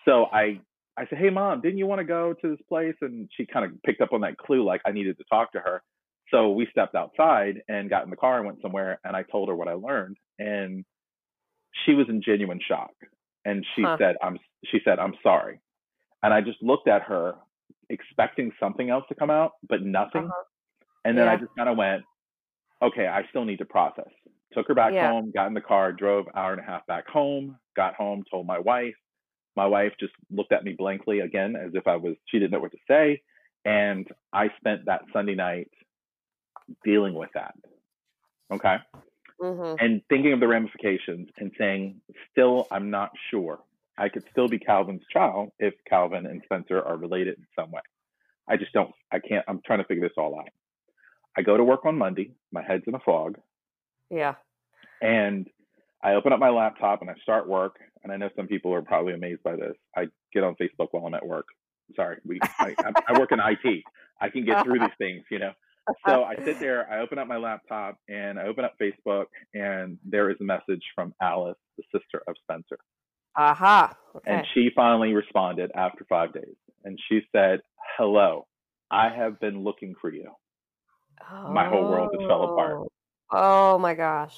So 0.05 0.25
I 0.25 0.59
I 0.97 1.05
said, 1.07 1.19
Hey 1.19 1.29
mom, 1.29 1.61
didn't 1.61 1.77
you 1.77 1.85
want 1.85 1.99
to 1.99 2.05
go 2.05 2.33
to 2.33 2.49
this 2.49 2.59
place? 2.67 2.95
And 3.01 3.29
she 3.37 3.45
kind 3.45 3.63
of 3.63 3.71
picked 3.83 4.01
up 4.01 4.11
on 4.11 4.21
that 4.21 4.37
clue, 4.37 4.65
like 4.65 4.81
I 4.85 4.91
needed 4.91 5.17
to 5.19 5.23
talk 5.31 5.53
to 5.53 5.59
her. 5.59 5.83
So 6.31 6.49
we 6.49 6.67
stepped 6.71 6.95
outside 6.95 7.61
and 7.69 7.89
got 7.89 8.03
in 8.03 8.09
the 8.09 8.15
car 8.15 8.37
and 8.37 8.45
went 8.47 8.61
somewhere 8.61 8.99
and 9.03 9.15
I 9.15 9.23
told 9.23 9.49
her 9.49 9.55
what 9.55 9.67
I 9.67 9.73
learned. 9.73 10.17
And 10.39 10.83
she 11.85 11.93
was 11.93 12.07
in 12.09 12.21
genuine 12.21 12.59
shock. 12.65 12.91
And 13.45 13.65
she 13.75 13.83
huh. 13.83 13.97
said, 13.97 14.15
I'm 14.21 14.37
she 14.65 14.79
said, 14.83 14.99
I'm 14.99 15.13
sorry. 15.23 15.59
And 16.21 16.33
I 16.33 16.41
just 16.41 16.61
looked 16.61 16.87
at 16.87 17.03
her 17.03 17.35
expecting 17.89 18.51
something 18.59 18.89
else 18.89 19.05
to 19.09 19.15
come 19.15 19.29
out, 19.29 19.53
but 19.67 19.81
nothing. 19.81 20.25
Uh-huh. 20.25 20.43
And 21.05 21.17
then 21.17 21.25
yeah. 21.25 21.33
I 21.33 21.35
just 21.37 21.51
kind 21.57 21.69
of 21.69 21.77
went, 21.77 22.03
okay, 22.81 23.07
I 23.07 23.23
still 23.29 23.45
need 23.45 23.57
to 23.59 23.65
process. 23.65 24.09
Took 24.53 24.67
her 24.67 24.75
back 24.75 24.93
yeah. 24.93 25.09
home, 25.09 25.31
got 25.33 25.47
in 25.47 25.53
the 25.53 25.61
car, 25.61 25.93
drove 25.93 26.25
hour 26.35 26.51
and 26.51 26.61
a 26.61 26.63
half 26.63 26.85
back 26.87 27.07
home, 27.07 27.57
got 27.75 27.95
home, 27.95 28.23
told 28.29 28.45
my 28.45 28.59
wife. 28.59 28.95
My 29.55 29.65
wife 29.65 29.93
just 29.99 30.13
looked 30.31 30.51
at 30.51 30.63
me 30.63 30.75
blankly 30.77 31.19
again 31.19 31.55
as 31.55 31.71
if 31.73 31.87
I 31.87 31.95
was, 31.95 32.15
she 32.27 32.39
didn't 32.39 32.51
know 32.51 32.59
what 32.59 32.71
to 32.71 32.77
say. 32.87 33.21
And 33.65 34.07
I 34.33 34.49
spent 34.57 34.85
that 34.85 35.01
Sunday 35.13 35.35
night 35.35 35.69
dealing 36.83 37.13
with 37.13 37.29
that. 37.33 37.53
Okay. 38.51 38.77
Mm-hmm. 39.41 39.83
And 39.83 40.01
thinking 40.09 40.33
of 40.33 40.39
the 40.39 40.47
ramifications 40.47 41.29
and 41.37 41.51
saying, 41.57 42.01
still, 42.31 42.67
I'm 42.71 42.89
not 42.89 43.11
sure. 43.31 43.59
I 43.97 44.09
could 44.09 44.23
still 44.31 44.47
be 44.47 44.59
Calvin's 44.59 45.01
child 45.11 45.51
if 45.59 45.73
Calvin 45.87 46.25
and 46.25 46.41
Spencer 46.45 46.81
are 46.81 46.97
related 46.97 47.37
in 47.37 47.45
some 47.57 47.71
way. 47.71 47.81
I 48.47 48.57
just 48.57 48.73
don't, 48.73 48.91
I 49.11 49.19
can't, 49.19 49.45
I'm 49.47 49.61
trying 49.65 49.79
to 49.79 49.85
figure 49.85 50.07
this 50.07 50.17
all 50.17 50.39
out. 50.39 50.49
I 51.37 51.41
go 51.41 51.55
to 51.55 51.63
work 51.63 51.85
on 51.85 51.97
Monday. 51.97 52.33
My 52.51 52.63
head's 52.63 52.85
in 52.87 52.95
a 52.95 52.99
fog. 52.99 53.37
Yeah. 54.09 54.35
And 55.01 55.47
I 56.01 56.13
open 56.13 56.33
up 56.33 56.39
my 56.39 56.49
laptop 56.49 57.01
and 57.01 57.09
I 57.09 57.15
start 57.21 57.47
work. 57.47 57.79
And 58.03 58.11
I 58.11 58.17
know 58.17 58.29
some 58.35 58.47
people 58.47 58.73
are 58.73 58.81
probably 58.81 59.13
amazed 59.13 59.43
by 59.43 59.55
this. 59.55 59.75
I 59.95 60.07
get 60.33 60.43
on 60.43 60.55
Facebook 60.55 60.87
while 60.91 61.05
I'm 61.05 61.13
at 61.13 61.25
work. 61.25 61.47
Sorry, 61.95 62.17
we 62.25 62.39
I, 62.59 62.75
I 63.07 63.19
work 63.19 63.31
in 63.31 63.39
IT. 63.39 63.83
I 64.21 64.29
can 64.29 64.45
get 64.45 64.63
through 64.63 64.79
these 64.79 64.89
things, 64.97 65.23
you 65.29 65.39
know. 65.39 65.51
So 66.05 66.23
I 66.23 66.35
sit 66.43 66.59
there, 66.59 66.91
I 66.91 66.99
open 66.99 67.17
up 67.17 67.27
my 67.27 67.37
laptop, 67.37 67.97
and 68.07 68.39
I 68.39 68.43
open 68.43 68.65
up 68.65 68.75
Facebook, 68.81 69.25
and 69.53 69.97
there 70.05 70.29
is 70.29 70.37
a 70.41 70.43
message 70.43 70.83
from 70.95 71.13
Alice, 71.21 71.57
the 71.77 71.83
sister 71.91 72.21
of 72.27 72.35
Spencer. 72.43 72.77
Aha. 73.35 73.91
Uh-huh. 73.91 74.17
Okay. 74.17 74.31
And 74.31 74.45
she 74.53 74.69
finally 74.75 75.13
responded 75.13 75.71
after 75.75 76.05
five 76.09 76.33
days, 76.33 76.55
and 76.83 76.99
she 77.09 77.21
said, 77.31 77.61
"Hello, 77.97 78.47
I 78.91 79.09
have 79.09 79.39
been 79.39 79.63
looking 79.63 79.95
for 80.01 80.11
you. 80.11 80.31
My 81.49 81.67
whole 81.67 81.89
world 81.89 82.09
just 82.13 82.27
fell 82.27 82.43
apart. 82.43 82.77
Oh. 82.77 82.87
Oh 83.31 83.77
my 83.77 83.93
gosh. 83.93 84.35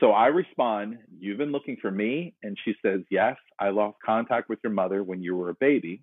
So 0.00 0.10
I 0.10 0.26
respond, 0.26 0.98
You've 1.18 1.38
been 1.38 1.52
looking 1.52 1.78
for 1.80 1.90
me? 1.90 2.34
And 2.42 2.58
she 2.64 2.74
says, 2.84 3.00
Yes, 3.10 3.36
I 3.58 3.70
lost 3.70 3.96
contact 4.04 4.50
with 4.50 4.58
your 4.62 4.72
mother 4.72 5.02
when 5.02 5.22
you 5.22 5.34
were 5.34 5.50
a 5.50 5.54
baby. 5.54 6.02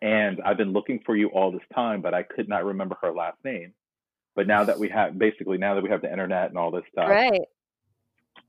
And 0.00 0.40
I've 0.44 0.58
been 0.58 0.72
looking 0.72 1.00
for 1.04 1.16
you 1.16 1.28
all 1.28 1.50
this 1.50 1.62
time, 1.74 2.02
but 2.02 2.14
I 2.14 2.22
could 2.22 2.48
not 2.48 2.64
remember 2.64 2.96
her 3.02 3.12
last 3.12 3.38
name. 3.44 3.72
But 4.36 4.46
now 4.46 4.64
that 4.64 4.78
we 4.78 4.88
have, 4.90 5.18
basically, 5.18 5.58
now 5.58 5.74
that 5.74 5.82
we 5.82 5.90
have 5.90 6.02
the 6.02 6.10
internet 6.10 6.48
and 6.48 6.58
all 6.58 6.70
this 6.70 6.84
stuff, 6.90 7.08
Right. 7.08 7.42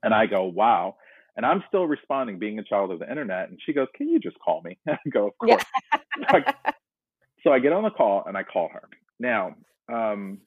and 0.03 0.13
I 0.13 0.25
go, 0.25 0.45
Wow. 0.45 0.97
And 1.38 1.45
I'm 1.45 1.63
still 1.67 1.86
responding, 1.86 2.39
being 2.39 2.59
a 2.59 2.63
child 2.63 2.91
of 2.91 2.99
the 2.99 3.09
internet. 3.09 3.49
And 3.49 3.59
she 3.65 3.73
goes, 3.73 3.88
Can 3.95 4.07
you 4.09 4.19
just 4.19 4.38
call 4.39 4.61
me? 4.63 4.77
I 4.88 4.97
go, 5.11 5.27
Of 5.27 5.33
Yeah. 5.43 5.57
course. 5.57 5.65
so 7.43 7.51
I 7.51 7.59
get 7.59 7.73
on 7.73 7.83
the 7.83 7.91
call 7.91 8.23
and 8.25 8.38
I 8.38 8.43
call 8.43 8.69
her. 8.69 8.89
Now, 9.19 9.55
um, 9.91 10.39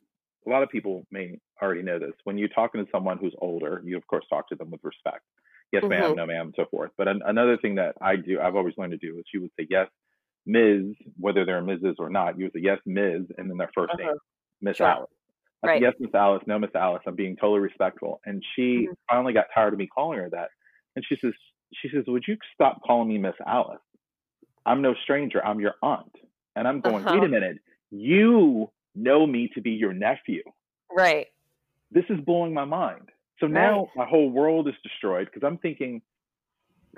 a 0.47 0.51
lot 0.51 0.63
of 0.63 0.71
people 0.71 1.07
may 1.11 1.39
already 1.63 1.83
know 1.83 1.99
this. 1.99 2.13
When 2.25 2.39
you're 2.39 2.49
talking 2.49 2.85
to 2.85 2.91
someone 2.91 3.19
who's 3.19 3.35
older, 3.41 3.83
you 3.85 3.97
of 3.97 4.07
course 4.07 4.25
talk 4.31 4.49
to 4.49 4.55
them 4.57 4.71
with 4.71 4.83
respect. 4.83 5.23
Yes, 5.73 5.85
ma'am, 5.89 6.13
Mhm. 6.13 6.17
no, 6.17 6.27
ma'am, 6.27 6.47
and 6.47 6.55
so 6.57 6.65
forth. 6.71 6.93
But 6.97 7.09
an- 7.09 7.23
another 7.27 7.59
thing 7.59 7.75
that 7.75 7.95
I 8.01 8.17
do, 8.17 8.41
I've 8.41 8.57
always 8.57 8.75
learned 8.79 8.93
to 8.93 8.99
do, 8.99 9.19
is 9.19 9.27
you 9.35 9.43
would 9.43 9.51
say 9.61 9.67
yes, 9.69 9.89
Ms., 10.47 10.95
whether 11.19 11.45
they're 11.45 11.61
Mrs. 11.63 11.97
or 11.99 12.09
not. 12.09 12.39
You 12.39 12.45
would 12.47 12.55
say 12.55 12.61
yes, 12.61 12.79
Ms., 12.87 13.27
and 13.37 13.51
then 13.51 13.59
their 13.59 13.71
1st 13.75 13.93
Uh-huh. 13.93 14.09
name, 14.09 14.19
Miss 14.63 14.79
Sure. 14.79 14.87
Alice. 14.87 15.11
I 15.65 15.75
said, 15.75 15.83
yes, 15.83 15.95
Miss 15.99 16.15
Alice, 16.15 16.43
no, 16.47 16.59
Miss 16.59 16.71
Alice. 16.75 17.03
I'm 17.07 17.17
being 17.17 17.37
totally 17.37 17.61
respectful. 17.61 18.21
And 18.25 18.45
she 18.55 18.87
Mhm. 18.89 18.95
finally 19.11 19.33
got 19.33 19.47
tired 19.55 19.73
of 19.73 19.79
me 19.79 19.87
calling 19.87 20.19
her 20.19 20.31
that. 20.31 20.51
And 20.97 21.05
she 21.09 21.17
says, 21.21 21.33
she 21.75 21.89
says, 21.89 22.05
would 22.07 22.25
you 22.27 22.37
stop 22.55 22.81
calling 22.87 23.09
me 23.09 23.19
Miss 23.19 23.35
Alice? 23.47 23.81
I'm 24.67 24.83
no 24.83 24.95
stranger. 25.03 25.45
I'm 25.45 25.61
your 25.61 25.75
aunt. 25.83 26.15
And 26.57 26.69
I'm 26.69 26.81
going, 26.81 27.05
wait 27.05 27.15
Uh-huh. 27.15 27.25
a 27.25 27.29
minute. 27.29 27.59
You 27.91 28.71
know 28.95 29.27
me 29.27 29.49
to 29.55 29.61
be 29.61 29.71
your 29.71 29.93
nephew. 29.93 30.43
Right. 30.93 31.29
This 31.91 32.05
is 32.11 32.21
blowing 32.21 32.53
my 32.55 32.65
mind. 32.65 33.11
So 33.41 33.47
now 33.47 33.89
my 33.97 34.07
whole 34.07 34.31
world 34.31 34.69
is 34.69 34.75
destroyed 34.83 35.27
because 35.33 35.47
I'm 35.47 35.59
thinking, 35.59 36.03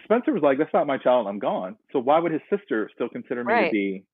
Spencer 0.05 0.33
was 0.33 0.43
like, 0.43 0.59
that's 0.59 0.73
not 0.73 0.87
my 0.87 0.99
child. 0.99 1.27
I'm 1.27 1.39
gone. 1.39 1.77
So 1.93 1.99
why 1.99 2.19
would 2.19 2.33
his 2.33 2.41
sister 2.49 2.91
still 2.95 3.09
consider 3.09 3.45
me 3.45 3.53
to 3.53 3.55
Right. 3.55 3.73
be? 3.73 4.05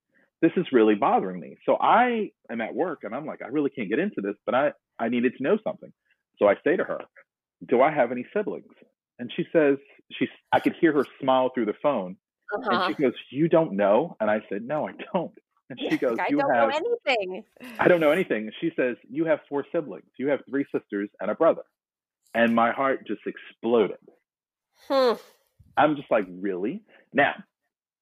This 0.42 0.52
is 0.56 0.66
really 0.70 0.94
bothering 0.94 1.40
me. 1.40 1.56
So 1.64 1.76
I 1.80 2.30
am 2.50 2.60
at 2.60 2.74
work 2.74 3.00
and 3.04 3.14
I'm 3.14 3.26
like, 3.26 3.40
I 3.42 3.48
really 3.48 3.70
can't 3.70 3.88
get 3.88 3.98
into 3.98 4.20
this, 4.20 4.34
but 4.44 4.54
I, 4.54 4.72
I 4.98 5.08
needed 5.08 5.34
to 5.36 5.42
know 5.42 5.58
something. 5.64 5.92
So 6.38 6.46
I 6.46 6.54
say 6.64 6.76
to 6.76 6.84
her, 6.84 6.98
Do 7.66 7.80
I 7.80 7.90
have 7.90 8.12
any 8.12 8.26
siblings? 8.34 8.72
And 9.18 9.32
she 9.34 9.46
says, 9.52 9.78
she's, 10.12 10.28
I 10.52 10.60
could 10.60 10.74
hear 10.80 10.92
her 10.92 11.06
smile 11.20 11.50
through 11.54 11.66
the 11.66 11.74
phone. 11.82 12.16
Uh-huh. 12.54 12.70
And 12.70 12.96
she 12.96 13.02
goes, 13.02 13.14
You 13.30 13.48
don't 13.48 13.72
know? 13.72 14.16
And 14.20 14.30
I 14.30 14.40
said, 14.48 14.62
No, 14.62 14.86
I 14.86 14.92
don't. 15.12 15.32
And 15.70 15.80
she 15.80 15.96
goes, 15.96 16.18
I 16.18 16.26
You 16.28 16.38
don't 16.38 16.54
have, 16.54 16.68
know 16.68 16.76
anything. 16.76 17.44
I 17.78 17.88
don't 17.88 18.00
know 18.00 18.12
anything. 18.12 18.50
She 18.60 18.72
says, 18.76 18.96
You 19.08 19.24
have 19.24 19.40
four 19.48 19.64
siblings. 19.72 20.06
You 20.18 20.28
have 20.28 20.40
three 20.48 20.66
sisters 20.72 21.08
and 21.20 21.30
a 21.30 21.34
brother. 21.34 21.62
And 22.34 22.54
my 22.54 22.72
heart 22.72 23.06
just 23.06 23.22
exploded. 23.26 23.96
Hmm. 24.88 25.14
I'm 25.76 25.96
just 25.96 26.10
like, 26.10 26.26
Really? 26.28 26.82
Now, 27.12 27.34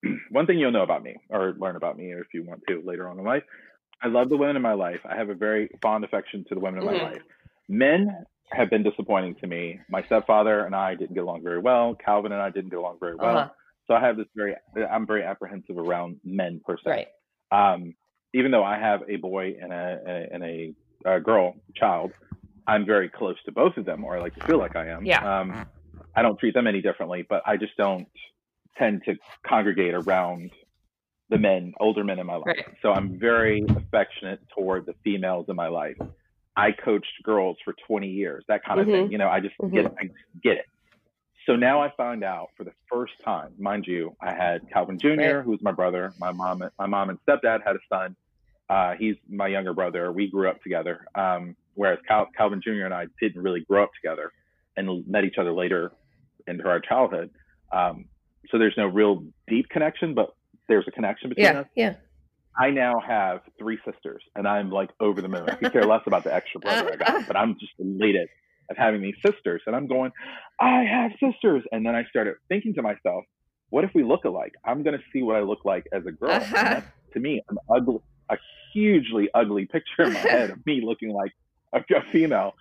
one 0.31 0.47
thing 0.47 0.59
you'll 0.59 0.73
know 0.73 0.83
about 0.83 1.03
me, 1.03 1.17
or 1.31 1.55
learn 1.59 1.77
about 1.77 1.97
me 1.97 2.13
if 2.13 2.27
you 2.33 2.45
want 2.45 2.63
to 2.69 2.83
later 2.85 3.09
on 3.09 3.19
in 3.19 3.25
life, 3.25 3.43
I 4.03 4.09
love 4.09 4.29
the 4.29 4.37
women 4.37 4.57
in 4.57 4.63
my 4.63 4.75
life. 4.75 5.01
I 5.05 5.17
have 5.17 5.31
a 5.31 5.35
very 5.35 5.71
fond 5.83 6.05
affection 6.05 6.45
to 6.49 6.55
the 6.55 6.61
women 6.61 6.83
in 6.83 6.89
Mhm. 6.89 6.93
my 6.93 7.03
life. 7.11 7.23
Men 7.69 8.27
have 8.53 8.69
been 8.71 8.83
disappointing 8.83 9.35
to 9.37 9.47
me. 9.47 9.81
My 9.89 10.03
stepfather 10.03 10.67
and 10.67 10.75
I 10.75 10.95
didn't 10.95 11.15
get 11.15 11.23
along 11.23 11.43
very 11.43 11.59
well. 11.59 11.95
Calvin 11.95 12.33
and 12.33 12.43
I 12.43 12.51
didn't 12.51 12.71
get 12.71 12.79
along 12.79 12.99
very 13.01 13.17
well. 13.17 13.37
Uh-huh. 13.39 13.51
So 13.87 13.95
I 13.95 14.01
have 14.01 14.17
this 14.17 14.27
very, 14.35 14.55
I'm 14.91 15.07
very 15.07 15.23
apprehensive 15.23 15.79
around 15.79 16.21
men 16.25 16.61
per 16.65 16.77
se. 16.79 16.91
Right. 16.91 17.09
Um, 17.51 17.95
even 18.33 18.51
though 18.51 18.65
I 18.65 18.79
have 18.79 19.03
a 19.09 19.17
boy 19.17 19.57
and 19.61 19.73
a 19.73 20.29
and 20.33 20.43
a, 20.43 20.75
a 21.05 21.21
girl 21.21 21.55
child, 21.75 22.13
I'm 22.67 22.85
very 22.85 23.09
close 23.09 23.37
to 23.45 23.53
both 23.53 23.77
of 23.77 23.85
them, 23.85 24.05
or 24.05 24.17
I 24.17 24.21
like 24.21 24.35
to 24.35 24.45
feel 24.47 24.59
like 24.59 24.77
I 24.77 24.89
am. 24.89 25.05
Yeah. 25.05 25.41
Um, 25.41 25.67
I 26.17 26.23
don't 26.23 26.39
treat 26.39 26.55
them 26.55 26.67
any 26.67 26.81
differently, 26.81 27.25
but 27.29 27.43
I 27.47 27.57
just 27.57 27.77
don't 27.77 28.09
tend 28.77 29.03
to 29.07 29.17
congregate 29.47 29.95
around 29.95 30.51
the 31.31 31.39
men, 31.39 31.73
older 31.81 32.05
men 32.05 32.19
in 32.19 32.27
my 32.27 32.35
life. 32.37 32.47
Right. 32.47 32.65
So 32.83 32.93
I'm 32.93 33.19
very 33.19 33.65
affectionate 33.77 34.41
toward 34.57 34.87
the 34.87 34.95
females 35.05 35.47
in 35.49 35.57
my 35.57 35.69
life. 35.69 35.97
I 36.57 36.71
coached 36.73 37.23
girls 37.23 37.57
for 37.65 37.75
20 37.87 38.09
years, 38.09 38.45
that 38.49 38.65
kind 38.65 38.79
of 38.81 38.87
thing. 38.87 39.09
Mhm. 39.09 39.13
You 39.13 39.19
know, 39.19 39.29
I 39.29 39.41
just 39.41 39.55
get 39.73 39.87
it. 39.87 39.95
I 40.01 40.11
get 40.43 40.59
it. 40.59 40.67
So 41.47 41.57
now 41.57 41.81
I 41.83 41.91
find 41.97 42.23
out 42.25 42.51
for 42.57 42.65
the 42.65 42.73
first 42.91 43.15
time, 43.25 43.53
mind 43.59 43.87
you, 43.87 44.17
I 44.21 44.33
had 44.33 44.69
Calvin 44.71 44.99
Jr., 44.99 45.09
Right. 45.09 45.45
who's 45.45 45.61
my 45.63 45.73
brother. 45.73 46.13
My 46.19 46.31
mom, 46.33 46.63
my 46.79 46.87
mom 46.87 47.11
and 47.11 47.19
stepdad 47.27 47.63
had 47.67 47.77
a 47.77 47.81
son. 47.89 48.17
Uh, 48.71 48.95
he's 48.95 49.17
my 49.29 49.47
younger 49.49 49.75
brother. 49.75 50.11
We 50.13 50.31
grew 50.31 50.49
up 50.49 50.63
together. 50.63 51.05
Um, 51.15 51.55
whereas 51.75 51.99
Cal- 52.07 52.31
Calvin 52.37 52.63
Jr. 52.63 52.85
and 52.85 52.95
I 52.95 53.07
didn't 53.21 53.43
really 53.43 53.61
grow 53.61 53.83
up 53.83 53.91
together 53.95 54.33
and 54.77 55.07
met 55.07 55.25
each 55.25 55.37
other 55.39 55.53
later 55.53 55.93
into 56.47 56.67
our 56.69 56.81
childhood. 56.81 57.31
Um, 57.73 58.07
so 58.51 58.59
there's 58.59 58.75
no 58.77 58.87
real 58.87 59.25
deep 59.49 59.69
connection, 59.69 60.15
but 60.15 60.35
there's 60.69 60.85
a 60.89 60.91
connection 60.91 61.29
between 61.31 61.45
Yeah. 61.47 61.61
us. 61.61 61.67
Yeah. 61.75 61.95
I 62.57 62.71
now 62.71 63.01
have 63.05 63.41
three 63.59 63.79
sisters, 63.85 64.23
and 64.37 64.47
I'm 64.47 64.71
like 64.71 64.91
over 65.01 65.21
the 65.21 65.29
moon. 65.29 65.49
I 65.49 65.57
could 65.57 65.73
care 65.73 65.85
less 65.85 66.03
about 66.07 66.23
the 66.25 66.33
extra 66.33 66.61
brother 66.61 66.93
I 66.93 66.97
got, 66.97 67.27
but 67.27 67.37
I'm 67.37 67.55
just 67.59 67.73
elated 67.81 68.29
of 68.71 68.77
having 68.77 69.03
these 69.03 69.17
sisters. 69.27 69.61
And 69.67 69.75
I'm 69.75 69.89
going, 69.89 70.13
I 70.61 70.85
have 70.85 71.11
sisters. 71.21 71.65
And 71.73 71.85
then 71.85 71.95
I 71.97 72.05
started 72.05 72.37
thinking 72.49 72.75
to 72.75 72.83
myself, 72.83 73.25
what 73.71 73.83
if 73.85 73.91
we 73.93 74.05
look 74.05 74.25
alike? 74.25 74.53
I'm 74.65 74.85
going 74.85 74.97
to 74.97 75.03
see 75.13 75.23
what 75.23 75.35
I 75.37 75.41
look 75.41 75.65
like 75.65 75.85
as 75.93 76.07
a 76.07 76.13
girl. 76.13 76.31
Uh-huh. 76.31 76.81
to 77.13 77.21
me, 77.21 77.43
an 77.49 77.57
ugly, 77.69 77.99
a 78.31 78.37
hugely 78.73 79.29
ugly 79.35 79.67
picture 79.67 80.05
in 80.05 80.13
my 80.13 80.19
head 80.37 80.51
of 80.51 80.65
me 80.65 80.81
looking 80.85 81.11
like 81.11 81.33
a, 81.75 81.79
a 81.95 82.03
female. 82.13 82.55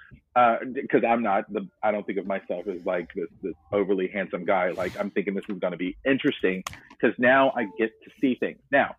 Because 0.73 1.03
I'm 1.07 1.21
not 1.21 1.51
the, 1.53 1.67
I 1.83 1.91
don't 1.91 2.05
think 2.07 2.17
of 2.17 2.25
myself 2.25 2.67
as 2.67 2.83
like 2.85 3.07
this 3.13 3.27
this 3.43 3.53
overly 3.71 4.07
handsome 4.07 4.45
guy. 4.45 4.71
Like 4.71 4.99
I'm 4.99 5.11
thinking 5.11 5.35
this 5.35 5.45
is 5.47 5.59
going 5.59 5.73
to 5.73 5.77
be 5.77 5.95
interesting 6.05 6.63
because 6.99 7.15
now 7.19 7.51
I 7.55 7.65
get 7.77 7.91
to 8.03 8.09
see 8.19 8.33
things. 8.39 8.59
Now, 8.71 8.95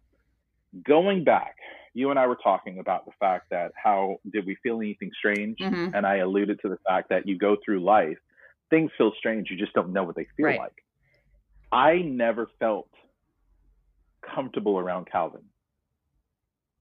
going 0.87 1.25
back, 1.25 1.57
you 1.93 2.11
and 2.11 2.19
I 2.21 2.29
were 2.29 2.39
talking 2.41 2.79
about 2.79 3.05
the 3.05 3.11
fact 3.19 3.51
that 3.51 3.73
how 3.75 4.19
did 4.33 4.47
we 4.47 4.57
feel 4.63 4.77
anything 4.77 5.11
strange? 5.19 5.59
Mhm. 5.59 5.93
And 5.95 6.07
I 6.07 6.17
alluded 6.19 6.61
to 6.63 6.69
the 6.69 6.79
fact 6.87 7.09
that 7.09 7.27
you 7.27 7.37
go 7.37 7.57
through 7.65 7.81
life, 7.81 8.19
things 8.71 8.93
feel 8.97 9.13
strange, 9.19 9.51
you 9.51 9.57
just 9.57 9.73
don't 9.73 9.93
know 9.93 10.05
what 10.05 10.15
they 10.15 10.27
feel 10.37 10.47
Right. 10.47 10.59
like. 10.61 10.85
I 11.73 11.99
never 11.99 12.49
felt 12.61 12.89
comfortable 14.23 14.79
around 14.79 15.07
Calvin. 15.11 15.43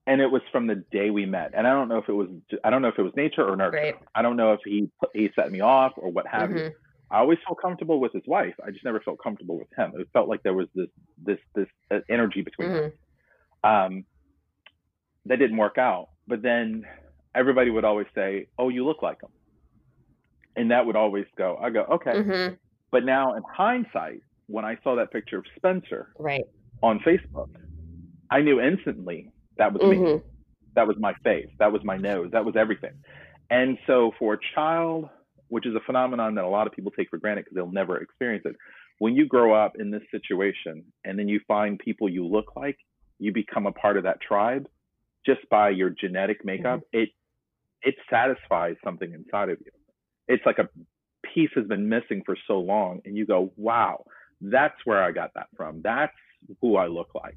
And 0.06 0.20
it 0.20 0.30
was 0.30 0.42
from 0.52 0.68
the 0.68 0.76
day 0.92 1.10
we 1.12 1.26
met. 1.26 1.52
And 1.54 1.66
I 1.66 1.72
don't 1.72 1.88
know 1.88 1.98
if 1.98 2.10
it 2.10 2.14
was 2.14 2.28
I 2.64 2.70
don't 2.70 2.82
know 2.82 2.90
if 2.90 3.00
it 3.00 3.04
was 3.04 3.14
nature 3.16 3.48
or 3.48 3.56
nurture. 3.56 3.78
Right. 3.78 3.96
I 4.16 4.22
don't 4.22 4.36
know 4.36 4.54
if 4.54 4.60
he 4.66 4.90
he 5.14 5.30
set 5.36 5.52
me 5.52 5.62
off 5.62 5.94
or 5.98 6.10
what 6.10 6.28
have 6.28 6.50
you. 6.52 6.58
Mhm. 6.58 6.74
I 7.12 7.20
always 7.20 7.38
felt 7.46 7.62
comfortable 7.62 8.00
with 8.00 8.12
his 8.12 8.24
wife. 8.28 8.56
I 8.66 8.72
just 8.72 8.84
never 8.84 9.00
felt 9.00 9.20
comfortable 9.24 9.58
with 9.58 9.68
him. 9.78 9.94
It 10.00 10.08
felt 10.14 10.28
like 10.28 10.44
there 10.44 10.54
was 10.56 10.68
this 10.76 10.90
this 11.24 11.40
this 11.56 11.68
uh, 11.92 12.00
energy 12.10 12.42
between 12.42 12.70
us. 12.72 12.92
Mhm. 13.64 13.70
Um, 13.70 14.06
that 15.26 15.38
didn't 15.40 15.58
work 15.58 15.78
out. 15.78 16.10
But 16.28 16.42
then 16.42 16.86
everybody 17.36 17.70
would 17.70 17.86
always 17.86 18.08
say, 18.16 18.48
"Oh, 18.58 18.70
you 18.70 18.86
look 18.86 19.02
like 19.02 19.22
him," 19.22 19.30
and 20.56 20.72
that 20.72 20.86
would 20.86 20.96
always 20.98 21.26
go. 21.38 21.58
I 21.62 21.70
go, 21.70 21.84
"Okay." 21.84 22.12
Mhm. 22.14 22.58
But 22.92 23.06
now, 23.06 23.36
in 23.36 23.44
hindsight, 23.44 24.22
when 24.48 24.66
I 24.66 24.78
saw 24.84 24.96
that 24.96 25.12
picture 25.12 25.38
of 25.38 25.46
Spencer 25.56 26.14
Right. 26.20 26.44
on 26.82 27.00
Facebook, 27.00 27.50
I 28.30 28.42
knew 28.42 28.60
instantly 28.60 29.32
that 29.58 29.74
was 29.74 29.82
me. 29.84 29.98
Mhm. 29.98 30.24
That 30.76 30.88
was 30.88 30.98
my 30.98 31.14
face. 31.24 31.50
That 31.60 31.72
was 31.72 31.84
my 31.84 31.98
nose. 31.98 32.32
That 32.32 32.46
was 32.46 32.56
everything. 32.56 32.94
And 33.50 33.78
so, 33.86 34.12
for 34.18 34.34
a 34.34 34.40
child, 34.56 35.10
which 35.50 35.66
is 35.68 35.76
a 35.76 35.80
phenomenon 35.82 36.36
that 36.36 36.44
a 36.44 36.48
lot 36.48 36.66
of 36.66 36.74
people 36.74 36.92
take 36.92 37.10
for 37.10 37.18
granted 37.18 37.46
because 37.46 37.56
they'll 37.56 37.72
never 37.72 37.98
experience 37.98 38.44
it, 38.46 38.56
when 39.00 39.16
you 39.16 39.26
grow 39.26 39.54
up 39.54 39.74
in 39.80 39.92
this 39.92 40.04
situation 40.12 40.84
and 41.04 41.20
then 41.20 41.28
you 41.28 41.40
find 41.48 41.78
people 41.80 42.10
you 42.10 42.26
look 42.26 42.56
like, 42.56 42.78
you 43.20 43.32
become 43.32 43.68
a 43.68 43.72
part 43.72 43.98
of 43.98 44.04
that 44.04 44.20
tribe 44.22 44.68
just 45.26 45.48
by 45.50 45.70
your 45.70 45.90
genetic 45.90 46.44
makeup. 46.44 46.82
It 46.92 47.10
it 47.84 47.96
satisfies 48.10 48.76
something 48.84 49.12
inside 49.14 49.50
of 49.50 49.60
you. 49.60 49.72
It's 50.28 50.46
like 50.46 50.58
a 50.58 50.70
piece 51.34 51.52
has 51.56 51.68
been 51.68 51.90
missing 51.90 52.24
for 52.26 52.36
so 52.48 52.60
long, 52.60 53.02
and 53.06 53.16
you 53.18 53.26
go, 53.26 53.52
"Wow, 53.58 54.06
that's 54.42 54.80
where 54.86 55.04
I 55.04 55.12
got 55.12 55.34
that 55.36 55.48
from. 55.56 55.82
That's 55.82 56.16
who 56.62 56.78
I 56.78 56.88
look 56.88 57.14
like." 57.14 57.36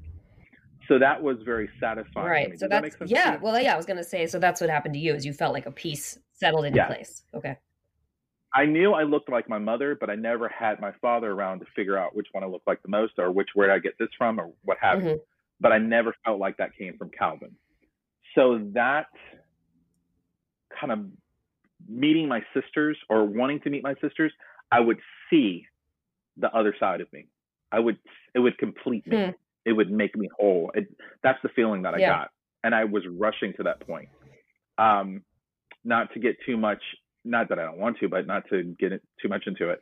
So 0.87 0.97
that 0.99 1.21
was 1.21 1.37
very 1.43 1.69
satisfying. 1.79 2.27
Right. 2.27 2.59
So 2.59 2.67
that 2.67 2.81
that's 2.81 2.97
sense 2.97 3.11
yeah. 3.11 3.37
Well, 3.37 3.59
yeah. 3.59 3.73
I 3.73 3.77
was 3.77 3.85
gonna 3.85 4.03
say. 4.03 4.25
So 4.27 4.39
that's 4.39 4.61
what 4.61 4.69
happened 4.69 4.93
to 4.93 4.99
you. 4.99 5.13
Is 5.13 5.25
you 5.25 5.33
felt 5.33 5.53
like 5.53 5.65
a 5.65 5.71
piece 5.71 6.17
settled 6.33 6.65
into 6.65 6.77
Yeah. 6.77 6.87
place. 6.87 7.23
Okay. 7.33 7.57
I 8.53 8.65
knew 8.65 8.93
I 8.93 9.03
looked 9.03 9.29
like 9.29 9.49
my 9.49 9.59
mother, 9.59 9.95
but 9.99 10.09
I 10.09 10.15
never 10.15 10.47
had 10.47 10.79
my 10.79 10.91
father 11.01 11.31
around 11.31 11.59
to 11.59 11.65
figure 11.75 11.97
out 11.97 12.15
which 12.15 12.27
one 12.31 12.43
I 12.43 12.47
looked 12.47 12.65
like 12.65 12.81
the 12.81 12.89
most 12.89 13.13
or 13.19 13.31
which 13.31 13.49
where 13.53 13.67
did 13.67 13.73
I 13.73 13.79
get 13.79 13.93
this 13.99 14.07
from 14.17 14.39
or 14.39 14.51
what 14.63 14.77
have 14.81 15.03
you. 15.03 15.09
Mhm. 15.09 15.19
But 15.59 15.73
I 15.73 15.79
never 15.79 16.15
felt 16.23 16.39
like 16.39 16.57
that 16.57 16.73
came 16.75 16.97
from 16.97 17.09
Calvin. 17.09 17.55
So 18.35 18.59
that 18.73 19.07
kind 20.79 20.91
of 20.91 21.05
meeting 21.87 22.27
my 22.27 22.41
sisters 22.53 22.97
or 23.09 23.25
wanting 23.25 23.59
to 23.61 23.69
meet 23.69 23.83
my 23.83 23.95
sisters, 23.95 24.31
I 24.71 24.79
would 24.79 24.99
see 25.29 25.65
the 26.37 26.53
other 26.55 26.75
side 26.79 27.01
of 27.01 27.11
me. 27.11 27.27
I 27.71 27.79
would 27.79 27.97
it 28.33 28.39
would 28.39 28.57
complete 28.57 29.05
me. 29.07 29.25
Hmm. 29.25 29.31
It 29.67 29.73
would 29.73 29.91
make 29.91 30.15
me 30.15 30.29
whole. 30.39 30.71
It, 30.73 30.87
that's 31.21 31.39
the 31.43 31.49
feeling 31.49 31.81
that 31.81 31.93
I 31.93 31.99
Yeah. 31.99 32.09
got. 32.09 32.31
and 32.63 32.73
I 32.73 32.85
was 32.85 33.05
rushing 33.07 33.53
to 33.53 33.63
that 33.63 33.79
point. 33.81 34.09
Um, 34.77 35.23
not 35.85 36.11
to 36.13 36.19
get 36.19 36.37
too 36.45 36.57
much, 36.57 36.81
not 37.23 37.49
that 37.49 37.59
I 37.59 37.63
don't 37.63 37.77
want 37.77 37.99
to, 37.99 38.09
but 38.09 38.25
not 38.25 38.49
to 38.49 38.63
get 38.79 39.01
too 39.21 39.29
much 39.29 39.45
into 39.45 39.69
it. 39.69 39.81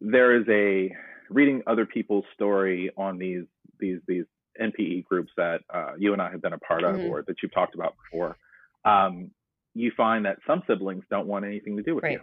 There 0.00 0.36
is 0.36 0.46
a 0.48 0.94
reading 1.30 1.62
other 1.66 1.86
people's 1.86 2.24
story 2.34 2.90
on 2.96 3.18
these 3.18 3.44
these 3.78 4.00
these 4.06 4.24
NPE 4.60 5.04
groups 5.04 5.30
that 5.36 5.60
uh, 5.72 5.92
you 5.96 6.12
and 6.12 6.20
I 6.20 6.30
have 6.30 6.42
been 6.42 6.52
a 6.52 6.58
part 6.58 6.82
of, 6.82 6.96
mm-hmm. 6.96 7.10
or 7.10 7.22
that 7.22 7.36
you've 7.42 7.54
talked 7.54 7.74
about 7.74 7.94
before. 8.04 8.36
Um, 8.84 9.30
you 9.74 9.92
find 9.96 10.26
that 10.26 10.38
some 10.46 10.64
siblings 10.66 11.04
don't 11.08 11.26
want 11.26 11.44
anything 11.44 11.76
to 11.76 11.82
do 11.82 11.94
with 11.94 12.04
right. 12.04 12.14
you. 12.14 12.20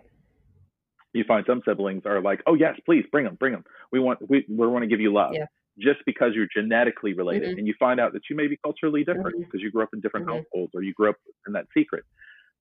You 1.14 1.24
find 1.24 1.46
some 1.48 1.62
siblings 1.66 2.06
are 2.06 2.22
like, 2.22 2.42
"Oh 2.46 2.56
yes, 2.56 2.78
please 2.86 3.06
bring 3.12 3.26
them, 3.26 3.36
bring 3.36 3.54
them. 3.54 3.64
We 3.92 4.00
want 4.00 4.20
we 4.30 4.46
we 4.50 4.68
want 4.68 4.84
to 4.84 4.88
give 4.88 5.00
you 5.00 5.14
love." 5.14 5.34
Yeah 5.34 5.46
just 5.80 6.00
because 6.06 6.34
you're 6.36 6.48
genetically 6.56 7.14
related 7.14 7.50
mm-hmm. 7.50 7.60
and 7.60 7.68
you 7.68 7.74
find 7.80 8.00
out 8.00 8.14
that 8.14 8.24
you 8.30 8.36
may 8.36 8.48
be 8.48 8.58
culturally 8.64 9.04
different 9.04 9.40
because 9.40 9.58
mm-hmm. 9.58 9.60
you 9.60 9.72
grew 9.72 9.84
up 9.84 9.90
in 9.94 10.00
different 10.02 10.28
mm-hmm. 10.28 10.38
households 10.38 10.72
or 10.76 10.84
you 10.84 10.94
grew 10.94 11.10
up 11.10 11.16
in 11.48 11.54
that 11.54 11.66
secret. 11.76 12.04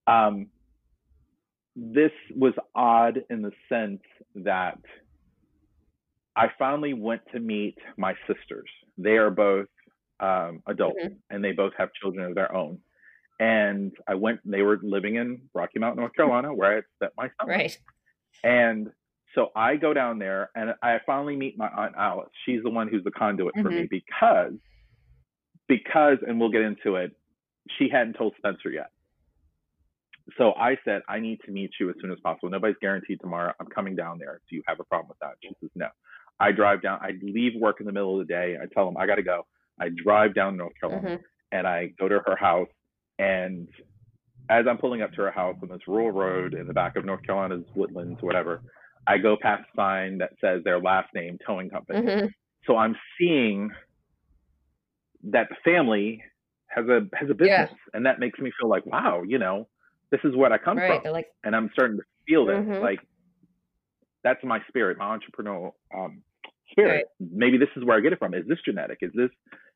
Um, 0.06 0.48
this 1.76 2.12
was 2.34 2.54
odd 2.74 3.22
in 3.30 3.42
the 3.42 3.52
sense 3.68 4.02
that 4.36 4.78
I 6.36 6.48
finally 6.58 6.94
went 6.94 7.22
to 7.32 7.40
meet 7.40 7.76
my 7.96 8.14
sisters. 8.26 8.68
They 8.96 9.16
are 9.16 9.30
both 9.30 9.68
um, 10.20 10.62
adults 10.66 11.00
mm-hmm. 11.02 11.14
and 11.30 11.44
they 11.44 11.52
both 11.52 11.72
have 11.76 11.90
children 12.00 12.24
of 12.26 12.34
their 12.34 12.54
own. 12.54 12.78
And 13.40 13.92
I 14.06 14.14
went, 14.14 14.40
they 14.44 14.62
were 14.62 14.78
living 14.82 15.16
in 15.16 15.42
Rocky 15.52 15.78
Mount, 15.78 15.96
North 15.96 16.14
Carolina, 16.14 16.54
where 16.54 16.72
I 16.72 16.74
had 16.76 16.84
spent 16.96 17.12
my 17.16 17.30
summer. 17.40 17.52
Right. 17.52 17.78
And 18.44 18.90
so 19.34 19.48
I 19.56 19.76
go 19.76 19.94
down 19.94 20.18
there 20.18 20.50
and 20.54 20.74
I 20.82 20.98
finally 21.06 21.36
meet 21.36 21.56
my 21.56 21.68
aunt 21.68 21.94
Alice. 21.96 22.30
She's 22.44 22.62
the 22.62 22.70
one 22.70 22.88
who's 22.88 23.04
the 23.04 23.10
conduit 23.10 23.54
mm-hmm. 23.54 23.62
for 23.62 23.70
me 23.70 23.82
mm-hmm. 23.82 23.86
because 23.90 24.52
because 25.68 26.18
and 26.26 26.38
we'll 26.38 26.50
get 26.50 26.62
into 26.62 26.96
it, 26.96 27.12
she 27.78 27.88
hadn't 27.90 28.14
told 28.14 28.34
Spencer 28.36 28.70
yet. 28.70 28.90
So 30.38 30.52
I 30.52 30.76
said, 30.84 31.02
I 31.08 31.18
need 31.18 31.40
to 31.46 31.50
meet 31.50 31.70
you 31.80 31.90
as 31.90 31.96
soon 32.00 32.12
as 32.12 32.18
possible. 32.20 32.48
Nobody's 32.50 32.76
guaranteed 32.80 33.20
tomorrow. 33.20 33.52
I'm 33.58 33.66
coming 33.66 33.96
down 33.96 34.18
there. 34.18 34.40
Do 34.48 34.56
you 34.56 34.62
have 34.66 34.78
a 34.80 34.84
problem 34.84 35.08
with 35.08 35.18
that? 35.20 35.32
She 35.42 35.50
says, 35.60 35.70
No. 35.74 35.88
I 36.38 36.50
drive 36.50 36.82
down, 36.82 36.98
I 37.00 37.12
leave 37.22 37.52
work 37.60 37.80
in 37.80 37.86
the 37.86 37.92
middle 37.92 38.20
of 38.20 38.26
the 38.26 38.32
day. 38.32 38.56
I 38.60 38.66
tell 38.72 38.86
them 38.86 38.96
I 38.96 39.06
gotta 39.06 39.22
go. 39.22 39.46
I 39.80 39.88
drive 39.88 40.34
down 40.34 40.56
North 40.56 40.72
Carolina 40.78 41.08
mm-hmm. 41.08 41.22
and 41.52 41.66
I 41.66 41.92
go 41.98 42.08
to 42.08 42.20
her 42.26 42.36
house 42.36 42.68
and 43.18 43.68
as 44.50 44.66
I'm 44.68 44.78
pulling 44.78 45.02
up 45.02 45.12
to 45.12 45.22
her 45.22 45.30
house 45.30 45.56
on 45.62 45.68
this 45.68 45.86
rural 45.86 46.10
road 46.10 46.54
in 46.54 46.66
the 46.66 46.72
back 46.72 46.96
of 46.96 47.04
North 47.04 47.22
Carolina's 47.22 47.64
woodlands, 47.74 48.20
whatever, 48.20 48.60
I 49.06 49.18
go 49.18 49.36
past 49.40 49.64
a 49.72 49.76
sign 49.76 50.18
that 50.18 50.30
says 50.40 50.62
their 50.64 50.80
last 50.80 51.08
name, 51.14 51.38
towing 51.44 51.70
company. 51.70 52.00
Mm-hmm. 52.00 52.26
So 52.66 52.76
I'm 52.76 52.96
seeing 53.18 53.70
that 55.24 55.48
the 55.48 55.56
family 55.64 56.22
has 56.68 56.86
a 56.86 57.00
has 57.14 57.28
a 57.30 57.34
business, 57.34 57.70
yeah. 57.70 57.76
and 57.94 58.06
that 58.06 58.18
makes 58.20 58.38
me 58.38 58.52
feel 58.60 58.68
like, 58.68 58.86
wow, 58.86 59.22
you 59.26 59.38
know, 59.38 59.68
this 60.10 60.20
is 60.24 60.36
what 60.36 60.52
I 60.52 60.58
come 60.58 60.78
right. 60.78 61.02
from, 61.02 61.12
like, 61.12 61.26
and 61.44 61.54
I'm 61.54 61.70
starting 61.72 61.96
to 61.96 62.02
feel 62.26 62.48
it. 62.48 62.52
Mm-hmm. 62.52 62.82
Like 62.82 63.00
that's 64.22 64.42
my 64.44 64.60
spirit, 64.68 64.98
my 64.98 65.16
entrepreneurial 65.16 65.72
um, 65.94 66.22
spirit. 66.70 67.06
Right. 67.20 67.30
Maybe 67.32 67.58
this 67.58 67.68
is 67.76 67.84
where 67.84 67.96
I 67.96 68.00
get 68.00 68.12
it 68.12 68.18
from. 68.18 68.34
Is 68.34 68.46
this 68.46 68.58
genetic? 68.64 68.98
Is 69.02 69.10
this 69.14 69.30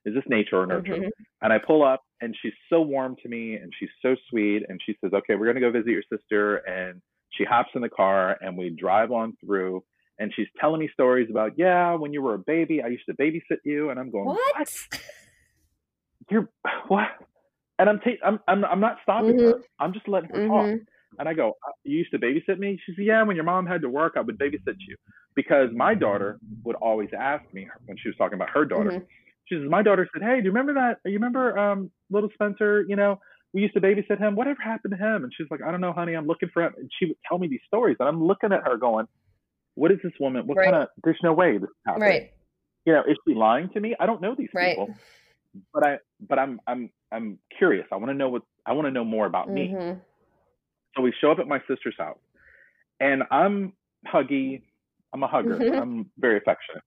is 0.05 0.15
this 0.15 0.25
nature 0.29 0.61
or 0.61 0.67
nurture? 0.67 0.95
Mm-hmm. 0.95 1.09
And 1.43 1.53
I 1.53 1.59
pull 1.59 1.85
up, 1.85 2.03
and 2.21 2.35
she's 2.41 2.53
so 2.71 2.81
warm 2.81 3.17
to 3.23 3.29
me, 3.29 3.57
and 3.57 3.73
she's 3.79 3.89
so 4.03 4.15
sweet, 4.31 4.63
and 4.69 4.81
she 4.85 4.97
says, 5.01 5.13
"Okay, 5.13 5.35
we're 5.35 5.47
gonna 5.47 5.61
go 5.61 5.71
visit 5.71 5.91
your 5.91 6.05
sister," 6.11 6.57
and 6.59 7.03
she 7.37 7.45
hops 7.45 7.71
in 7.75 7.83
the 7.83 7.89
car 7.89 8.37
and 8.41 8.57
we 8.57 8.71
drive 8.71 9.13
on 9.13 9.37
through 9.45 9.83
and 10.19 10.33
she's 10.35 10.47
telling 10.61 10.81
me 10.81 10.89
stories 10.93 11.29
about, 11.31 11.53
yeah, 11.57 11.95
when 11.95 12.13
you 12.13 12.23
were 12.23 12.35
a 12.35 12.39
baby, 12.39 12.83
I 12.83 12.89
used 12.89 13.05
to 13.09 13.15
babysit 13.15 13.59
you. 13.65 13.91
And 13.91 14.01
I'm 14.01 14.11
going, 14.11 14.27
what? 14.27 14.57
what? 14.57 14.69
You're 16.31 16.49
what? 16.89 17.09
And 17.79 17.91
I'm, 17.91 17.99
ta- 18.01 18.25
I'm, 18.25 18.41
I'm, 18.49 18.65
I'm 18.65 18.81
not 18.81 18.97
stopping 19.03 19.37
mm-hmm. 19.37 19.59
her. 19.59 19.61
I'm 19.79 19.93
just 19.93 20.09
letting 20.09 20.31
her 20.31 20.41
mm-hmm. 20.41 20.77
talk. 20.77 20.81
And 21.19 21.29
I 21.29 21.35
go, 21.35 21.51
uh, 21.51 21.73
you 21.85 21.99
used 21.99 22.11
to 22.13 22.19
babysit 22.19 22.59
me? 22.59 22.81
She 22.85 22.95
said, 22.95 23.05
yeah, 23.05 23.23
when 23.23 23.37
your 23.37 23.45
mom 23.45 23.67
had 23.67 23.83
to 23.83 23.89
work, 23.89 24.15
I 24.17 24.21
would 24.21 24.39
babysit 24.39 24.77
you. 24.87 24.97
Because 25.35 25.69
my 25.75 25.95
daughter 25.95 26.39
would 26.65 26.77
always 26.77 27.11
ask 27.19 27.45
me 27.53 27.69
when 27.85 27.99
she 27.99 28.09
was 28.09 28.17
talking 28.17 28.35
about 28.35 28.51
her 28.51 28.65
daughter. 28.65 28.91
Mm-hmm. 28.91 29.05
She 29.45 29.57
says, 29.57 29.65
my 29.69 29.83
daughter 29.83 30.09
said, 30.13 30.23
hey, 30.23 30.39
do 30.39 30.45
you 30.45 30.51
remember 30.51 30.75
that? 30.75 30.99
You 31.05 31.15
remember 31.15 31.57
um, 31.59 31.91
little 32.11 32.31
Spencer, 32.35 32.85
you 32.89 32.97
know, 32.97 33.21
we 33.57 33.63
used 33.63 33.73
to 33.73 33.81
babysit 33.81 34.19
him. 34.19 34.37
Whatever 34.37 34.61
happened 34.63 34.93
to 34.93 35.03
him? 35.03 35.25
And 35.25 35.33
she's 35.35 35.47
like, 35.51 35.63
I 35.63 35.71
don't 35.71 35.81
know, 35.81 35.95
honey. 35.95 36.13
I'm 36.13 36.27
looking 36.27 36.51
for 36.53 36.63
him. 36.63 36.75
And 36.77 36.91
she 36.99 37.07
would 37.07 37.17
tell 37.27 37.39
me 37.39 37.49
these 37.49 37.63
stories, 37.67 37.97
and 37.99 38.07
I'm 38.07 38.23
looking 38.23 38.53
at 38.53 38.63
her 38.65 38.77
going, 38.77 39.07
What 39.77 39.91
is 39.91 39.99
this 40.05 40.13
woman? 40.21 40.47
What 40.47 40.59
right. 40.59 40.71
kind 40.71 40.83
of? 40.83 40.89
There's 41.03 41.17
no 41.23 41.33
way 41.33 41.57
this 41.57 41.71
is 41.71 41.77
happening. 41.87 42.07
Right. 42.07 42.31
You 42.85 42.93
know, 42.93 43.05
is 43.09 43.17
she 43.27 43.35
lying 43.35 43.71
to 43.71 43.81
me? 43.81 43.97
I 43.99 44.05
don't 44.05 44.21
know 44.21 44.35
these 44.37 44.51
right. 44.55 44.77
people, 44.77 44.95
but 45.73 45.87
I, 45.87 45.97
but 46.21 46.39
I'm, 46.39 46.61
I'm, 46.67 46.91
I'm 47.11 47.39
curious. 47.57 47.87
I 47.91 47.97
want 47.97 48.11
to 48.11 48.15
know 48.15 48.29
what 48.29 48.43
I 48.67 48.75
want 48.75 48.89
to 48.89 48.91
know 48.91 49.05
more 49.05 49.25
about 49.25 49.49
mm-hmm. 49.49 49.89
me. 49.89 49.97
So 50.95 51.01
we 51.01 51.15
show 51.19 51.33
up 51.33 51.39
at 51.39 51.49
my 51.49 51.61
sister's 51.67 51.97
house, 51.99 52.19
and 53.01 53.23
I'm 53.31 53.73
huggy. 54.07 54.65
I'm 55.15 55.23
a 55.23 55.29
hugger. 55.29 55.57
Mm-hmm. 55.57 55.81
I'm 55.81 56.11
very 56.19 56.37
affectionate. 56.37 56.83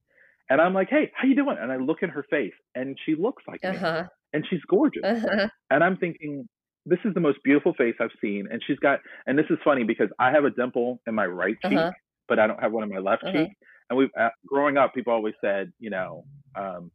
And 0.51 0.61
I'm 0.61 0.76
like, 0.76 0.89
hey, 0.91 1.11
how 1.15 1.28
you 1.28 1.36
doing? 1.36 1.57
And 1.59 1.72
I 1.72 1.78
look 1.78 2.03
in 2.03 2.09
her 2.09 2.26
face, 2.30 2.53
and 2.76 2.95
she 3.07 3.15
looks 3.15 3.41
like 3.47 3.65
uh-huh. 3.65 4.03
me 4.03 4.07
and 4.34 4.45
she's 4.49 4.61
gorgeous. 4.67 5.03
Uh-huh. 5.03 5.47
And 5.70 5.84
I'm 5.84 5.97
thinking, 5.97 6.47
this 6.86 6.99
is 7.05 7.13
the 7.13 7.19
most 7.19 7.39
beautiful 7.43 7.73
face 7.73 7.95
I've 7.99 8.11
seen. 8.21 8.47
And 8.51 8.61
she's 8.65 8.80
got, 8.80 8.99
and 9.27 9.38
this 9.38 9.45
is 9.49 9.57
funny 9.63 9.84
because 9.84 10.09
I 10.19 10.32
have 10.32 10.45
a 10.45 10.49
dimple 10.49 10.99
in 11.07 11.15
my 11.15 11.25
right 11.25 11.55
cheek, 11.63 11.77
uh-huh. 11.77 11.91
but 12.27 12.39
I 12.39 12.47
don't 12.47 12.59
have 12.61 12.71
one 12.71 12.84
in 12.84 12.89
my 12.89 12.99
left 12.99 13.23
uh-huh. 13.23 13.45
cheek. 13.45 13.57
And 13.89 13.97
we, 13.97 14.09
uh, 14.19 14.30
growing 14.45 14.77
up, 14.77 14.93
people 14.93 15.13
always 15.13 15.34
said, 15.41 15.71
you 15.80 15.89
know, 15.89 16.25
um, 16.55 16.91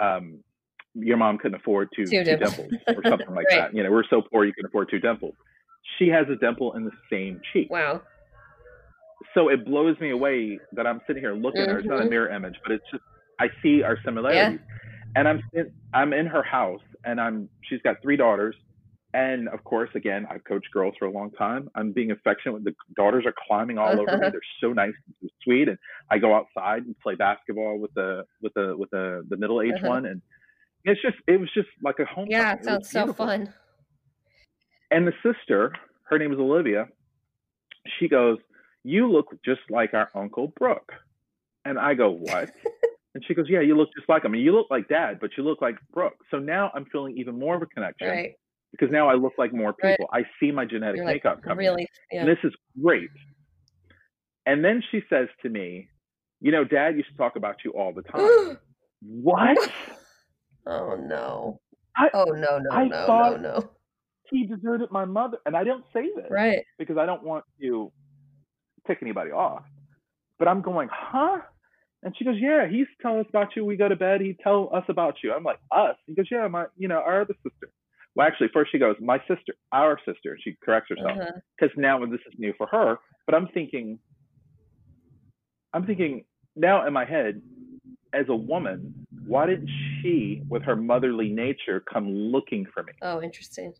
um, 0.00 0.38
your 0.94 1.16
mom 1.16 1.38
couldn't 1.38 1.60
afford 1.60 1.88
two, 1.94 2.04
two, 2.04 2.24
two 2.24 2.36
dimples 2.36 2.72
or 2.88 3.02
something 3.08 3.34
like 3.34 3.46
right. 3.50 3.60
that. 3.60 3.74
You 3.74 3.82
know, 3.82 3.90
we're 3.90 4.04
so 4.08 4.22
poor 4.22 4.44
you 4.44 4.52
can 4.52 4.66
afford 4.66 4.88
two 4.90 4.98
dimples. 4.98 5.34
She 5.98 6.08
has 6.08 6.26
a 6.30 6.36
dimple 6.36 6.74
in 6.74 6.84
the 6.84 6.90
same 7.10 7.40
cheek. 7.52 7.70
Wow. 7.70 8.02
So 9.34 9.48
it 9.48 9.64
blows 9.64 9.98
me 10.00 10.10
away 10.10 10.58
that 10.72 10.86
I'm 10.86 11.00
sitting 11.06 11.22
here 11.22 11.34
looking 11.34 11.62
mm-hmm. 11.62 11.70
at 11.70 11.74
her. 11.74 11.78
It's 11.78 11.88
not 11.88 11.98
a 11.98 12.00
mm-hmm. 12.02 12.10
mirror 12.10 12.30
image, 12.30 12.56
but 12.62 12.72
it's 12.72 12.84
just 12.90 13.02
I 13.40 13.46
see 13.62 13.82
our 13.82 13.98
similarities. 14.04 14.60
Yeah 14.60 14.72
and 15.14 15.28
I'm 15.28 15.42
in, 15.52 15.72
I'm 15.92 16.12
in 16.12 16.26
her 16.26 16.42
house, 16.42 16.80
and 17.04 17.20
I'm 17.20 17.48
she's 17.68 17.80
got 17.82 17.96
three 18.02 18.16
daughters, 18.16 18.56
and 19.14 19.48
of 19.48 19.62
course, 19.64 19.90
again, 19.94 20.26
I've 20.30 20.44
coached 20.44 20.70
girls 20.72 20.94
for 20.98 21.04
a 21.04 21.10
long 21.10 21.30
time. 21.32 21.70
I'm 21.74 21.92
being 21.92 22.10
affectionate 22.10 22.54
with 22.54 22.64
the 22.64 22.74
daughters 22.96 23.24
are 23.26 23.34
climbing 23.46 23.78
all 23.78 23.88
over 23.88 24.16
me. 24.16 24.28
They're 24.30 24.40
so 24.60 24.72
nice 24.72 24.94
and 25.06 25.14
so 25.22 25.28
sweet, 25.44 25.68
and 25.68 25.78
I 26.10 26.18
go 26.18 26.34
outside 26.34 26.84
and 26.84 26.98
play 26.98 27.14
basketball 27.14 27.78
with 27.78 27.92
the 27.94 28.24
with 28.40 28.54
the 28.54 28.74
with 28.76 28.90
the 28.90 29.24
the 29.28 29.36
middle 29.36 29.60
aged 29.60 29.76
uh-huh. 29.76 29.88
one, 29.88 30.06
and 30.06 30.22
it's 30.84 31.00
just 31.02 31.16
it 31.26 31.38
was 31.38 31.50
just 31.52 31.68
like 31.82 31.98
a 31.98 32.06
home. 32.06 32.26
Yeah, 32.30 32.54
it 32.54 32.64
sounds 32.64 32.90
so 32.90 33.12
fun. 33.12 33.52
And 34.90 35.06
the 35.06 35.12
sister, 35.22 35.74
her 36.04 36.18
name 36.18 36.32
is 36.32 36.38
Olivia. 36.38 36.88
She 37.98 38.08
goes, 38.08 38.38
"You 38.82 39.10
look 39.10 39.36
just 39.44 39.60
like 39.68 39.92
our 39.92 40.08
uncle 40.14 40.52
Brooke," 40.58 40.92
and 41.64 41.78
I 41.78 41.94
go, 41.94 42.10
"What?" 42.10 42.50
And 43.14 43.22
she 43.26 43.34
goes, 43.34 43.46
Yeah, 43.48 43.60
you 43.60 43.76
look 43.76 43.90
just 43.94 44.08
like 44.08 44.24
him. 44.24 44.30
I 44.30 44.32
mean, 44.32 44.42
you 44.42 44.52
look 44.52 44.68
like 44.70 44.88
dad, 44.88 45.18
but 45.20 45.30
you 45.36 45.44
look 45.44 45.60
like 45.60 45.76
Brooke. 45.92 46.16
So 46.30 46.38
now 46.38 46.70
I'm 46.74 46.86
feeling 46.86 47.16
even 47.18 47.38
more 47.38 47.54
of 47.54 47.62
a 47.62 47.66
connection. 47.66 48.08
Right. 48.08 48.34
Because 48.72 48.90
now 48.90 49.08
I 49.08 49.14
look 49.14 49.34
like 49.38 49.52
more 49.52 49.72
people. 49.74 50.08
Right. 50.12 50.24
I 50.24 50.40
see 50.40 50.50
my 50.50 50.64
genetic 50.64 50.96
You're 50.96 51.06
makeup 51.06 51.36
like, 51.36 51.44
coming. 51.44 51.58
Really? 51.58 51.88
Yeah. 52.10 52.20
And 52.20 52.28
this 52.28 52.38
is 52.42 52.52
great. 52.82 53.10
And 54.46 54.64
then 54.64 54.82
she 54.90 55.02
says 55.08 55.28
to 55.42 55.48
me, 55.48 55.88
You 56.40 56.52
know, 56.52 56.64
dad 56.64 56.96
used 56.96 57.10
to 57.10 57.16
talk 57.16 57.36
about 57.36 57.56
you 57.64 57.72
all 57.72 57.92
the 57.92 58.02
time. 58.02 58.58
what? 59.02 59.70
Oh, 60.66 60.96
no. 60.96 61.60
I, 61.96 62.08
oh, 62.14 62.24
no, 62.24 62.58
no, 62.58 62.70
I 62.70 62.88
no, 62.88 63.06
no, 63.06 63.36
no. 63.36 63.70
He 64.30 64.46
deserted 64.46 64.90
my 64.90 65.04
mother. 65.04 65.38
And 65.44 65.56
I 65.56 65.64
don't 65.64 65.84
say 65.92 66.08
this. 66.16 66.26
Right. 66.30 66.64
Because 66.78 66.96
I 66.96 67.04
don't 67.04 67.22
want 67.22 67.44
to 67.60 67.92
tick 68.86 68.98
anybody 69.02 69.30
off. 69.30 69.64
But 70.38 70.48
I'm 70.48 70.62
going, 70.62 70.88
Huh? 70.90 71.40
And 72.02 72.16
she 72.16 72.24
goes, 72.24 72.36
Yeah, 72.38 72.66
he's 72.68 72.86
telling 73.00 73.20
us 73.20 73.26
about 73.28 73.54
you. 73.54 73.64
We 73.64 73.76
go 73.76 73.88
to 73.88 73.96
bed. 73.96 74.20
He'd 74.20 74.38
tell 74.42 74.70
us 74.74 74.84
about 74.88 75.16
you. 75.22 75.32
I'm 75.32 75.44
like, 75.44 75.58
Us? 75.70 75.96
He 76.06 76.14
goes, 76.14 76.26
Yeah, 76.30 76.48
my, 76.48 76.64
you 76.76 76.88
know, 76.88 76.96
our 76.96 77.20
other 77.22 77.34
sister. 77.42 77.70
Well, 78.14 78.26
actually, 78.26 78.48
first 78.52 78.70
she 78.70 78.78
goes, 78.78 78.96
My 79.00 79.18
sister, 79.20 79.54
our 79.72 79.98
sister. 80.04 80.36
She 80.42 80.56
corrects 80.64 80.90
herself 80.90 81.18
because 81.56 81.72
uh-huh. 81.72 81.80
now 81.80 82.04
this 82.06 82.20
is 82.30 82.38
new 82.38 82.52
for 82.58 82.66
her. 82.68 82.98
But 83.26 83.34
I'm 83.34 83.48
thinking, 83.48 83.98
I'm 85.72 85.86
thinking 85.86 86.24
now 86.54 86.86
in 86.86 86.92
my 86.92 87.04
head, 87.04 87.40
as 88.12 88.26
a 88.28 88.36
woman, 88.36 89.06
why 89.26 89.46
didn't 89.46 89.70
she, 90.02 90.42
with 90.48 90.62
her 90.64 90.76
motherly 90.76 91.30
nature, 91.30 91.80
come 91.80 92.08
looking 92.08 92.66
for 92.72 92.82
me? 92.82 92.92
Oh, 93.00 93.22
interesting. 93.22 93.72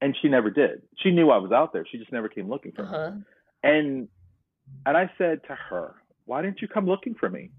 And 0.00 0.16
she 0.22 0.28
never 0.28 0.50
did. 0.50 0.82
She 0.98 1.10
knew 1.10 1.30
I 1.30 1.38
was 1.38 1.50
out 1.50 1.72
there. 1.72 1.84
She 1.90 1.98
just 1.98 2.12
never 2.12 2.28
came 2.28 2.48
looking 2.48 2.72
for 2.72 2.84
uh-huh. 2.84 3.10
me. 3.16 3.22
And 3.64 4.08
and 4.86 4.96
I 4.96 5.10
said 5.18 5.40
to 5.48 5.54
her, 5.54 5.94
why 6.26 6.42
didn't 6.42 6.60
you 6.60 6.68
come 6.68 6.86
looking 6.86 7.14
for 7.18 7.28
me? 7.28 7.50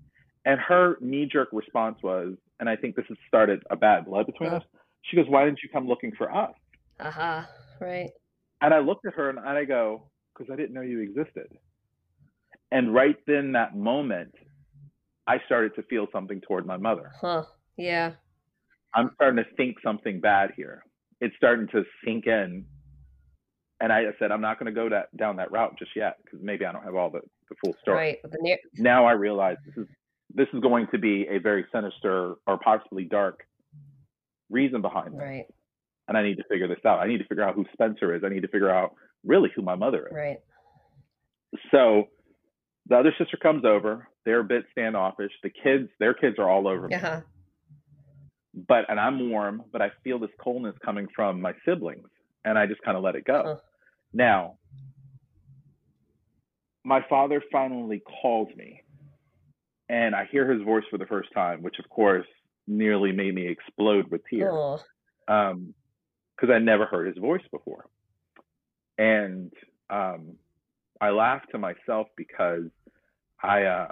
And 0.45 0.59
her 0.59 0.97
knee 1.01 1.28
jerk 1.30 1.49
response 1.51 1.97
was, 2.01 2.36
and 2.59 2.70
I 2.70 2.76
think 2.76 2.95
this 2.95 3.05
has 3.09 3.17
started 3.28 3.63
a 3.70 3.76
bad 3.76 4.05
blood 4.05 4.28
between 4.28 4.51
us. 4.51 4.63
She 5.04 5.16
goes, 5.16 5.26
why 5.28 5.45
didn't 5.45 5.60
you 5.64 5.70
come 5.70 5.88
looking 5.88 6.12
for 6.18 6.34
us? 6.34 6.54
Uh 7.00 7.12
huh. 7.12 7.41
Right. 7.80 8.10
And 8.62 8.74
I 8.74 8.80
looked 8.80 9.06
at 9.06 9.14
her 9.14 9.30
and 9.30 9.39
I 9.39 9.64
go, 9.66 10.10
because 10.34 10.52
I 10.52 10.56
didn't 10.56 10.74
know 10.74 10.82
you 10.82 11.00
existed. 11.02 11.47
And 12.72 12.93
right 12.93 13.18
then, 13.26 13.54
that 13.54 13.76
moment, 13.76 14.34
I 15.26 15.38
started 15.45 15.76
to 15.76 15.84
feel 15.84 16.08
something 16.12 16.41
toward 16.41 16.66
my 16.66 16.78
mother. 16.78 17.12
Huh. 17.20 17.43
Yeah. 17.78 18.14
I'm 18.93 19.12
starting 19.16 19.43
to 19.43 19.56
think 19.56 19.78
something 19.84 20.20
bad 20.20 20.52
here. 20.56 20.84
It's 21.22 21.36
starting 21.38 21.68
to 21.70 21.84
sink 22.04 22.28
in. 22.28 22.66
And 23.82 23.93
I 23.93 24.04
said, 24.20 24.32
I'm 24.32 24.41
not 24.41 24.60
going 24.60 24.74
to 24.74 24.78
go 24.78 24.89
that, 24.89 25.16
down 25.16 25.38
that 25.38 25.52
route 25.52 25.76
just 25.80 25.91
yet 25.95 26.18
because 26.24 26.39
maybe 26.43 26.66
I 26.66 26.72
don't 26.74 26.84
have 26.84 26.95
all 26.95 27.10
the, 27.10 27.22
the 27.47 27.56
full 27.64 27.76
story. 27.82 27.97
Right. 27.97 28.18
The 28.24 28.38
na- 28.41 28.56
now 28.76 29.06
I 29.06 29.14
realize 29.14 29.58
this 29.66 29.78
is 29.78 29.88
this 30.32 30.47
is 30.54 30.60
going 30.60 30.88
to 30.91 31.00
be 31.00 31.28
a 31.28 31.39
very 31.39 31.66
sinister 31.72 32.36
or 32.45 32.60
possibly 32.60 33.04
dark 33.06 33.39
reason 34.50 34.82
behind 34.82 35.14
it. 35.14 35.18
Right. 35.18 35.45
And 36.08 36.18
I 36.18 36.24
need 36.24 36.38
to 36.38 36.43
figure 36.50 36.68
this 36.68 36.84
out. 36.86 37.00
I 37.00 37.08
need 37.08 37.20
to 37.20 37.26
figure 37.26 37.43
out 37.43 37.56
who 37.56 37.66
Spencer 37.74 38.16
is. 38.16 38.24
I 38.24 38.30
need 38.30 38.41
to 38.41 38.47
figure 38.47 38.70
out 38.70 38.95
really 39.24 39.50
who 39.56 39.62
my 39.62 39.76
mother 39.76 40.08
is. 40.08 40.16
Right. 40.16 40.39
So 41.72 42.06
the 42.88 42.97
other 42.97 43.14
sister 43.18 43.38
comes 43.38 43.64
over. 43.66 44.08
They're 44.26 44.39
a 44.39 44.43
bit 44.43 44.66
standoffish. 44.72 45.32
The 45.43 45.50
kids, 45.50 45.89
their 46.00 46.14
kids 46.14 46.38
are 46.39 46.50
all 46.50 46.68
over 46.68 46.88
me. 46.88 46.95
Uh-huh. 46.95 47.22
But 48.68 48.89
and 48.89 49.00
I'm 49.00 49.30
warm, 49.30 49.64
but 49.72 49.82
I 49.82 49.91
feel 50.04 50.20
this 50.20 50.32
coldness 50.41 50.76
coming 50.84 51.08
from 51.16 51.39
my 51.39 51.54
siblings, 51.66 52.08
and 52.43 52.58
I 52.58 52.66
just 52.66 52.82
kind 52.82 52.97
of 52.97 53.04
let 53.04 53.16
it 53.16 53.24
go. 53.24 53.43
Huh. 53.45 53.56
Now, 54.12 54.56
my 56.84 57.06
father 57.08 57.43
finally 57.52 58.02
calls 58.22 58.50
me, 58.58 58.82
and 59.88 60.16
I 60.16 60.28
hear 60.32 60.52
his 60.52 60.64
voice 60.64 60.84
for 60.89 60.97
the 60.97 61.06
first 61.06 61.30
time, 61.34 61.62
which 61.62 61.78
of 61.78 61.88
course 61.89 62.26
nearly 62.70 63.11
made 63.11 63.34
me 63.36 63.47
explode 63.47 64.09
with 64.09 64.22
tears. 64.30 64.49
Oh. 64.53 64.80
um, 65.28 65.74
because 66.36 66.53
I 66.55 66.59
never 66.59 66.86
heard 66.86 67.07
his 67.07 67.17
voice 67.17 67.43
before. 67.51 67.86
And 68.97 69.51
um, 69.89 70.36
I 71.01 71.09
laugh 71.09 71.41
to 71.51 71.57
myself 71.57 72.07
because 72.15 72.70
I, 73.43 73.63
uh, 73.63 73.91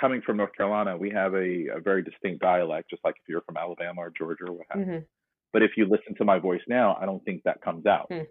coming 0.00 0.20
from 0.22 0.36
North 0.36 0.52
Carolina, 0.56 0.96
we 0.96 1.10
have 1.10 1.34
a, 1.34 1.68
a 1.76 1.80
very 1.80 2.02
distinct 2.02 2.40
dialect, 2.42 2.90
just 2.90 3.04
like 3.04 3.14
if 3.16 3.28
you're 3.28 3.42
from 3.42 3.56
Alabama 3.56 4.00
or 4.00 4.12
Georgia 4.16 4.46
or 4.48 4.52
what 4.54 4.66
have 4.70 4.80
you. 4.80 4.86
Mhm. 4.86 5.04
But 5.52 5.62
if 5.62 5.72
you 5.76 5.84
listen 5.86 6.14
to 6.16 6.24
my 6.24 6.40
voice 6.40 6.60
now, 6.68 6.96
I 7.00 7.06
don't 7.06 7.24
think 7.24 7.42
that 7.44 7.60
comes 7.60 7.86
out. 7.86 8.06
Hmm. 8.10 8.22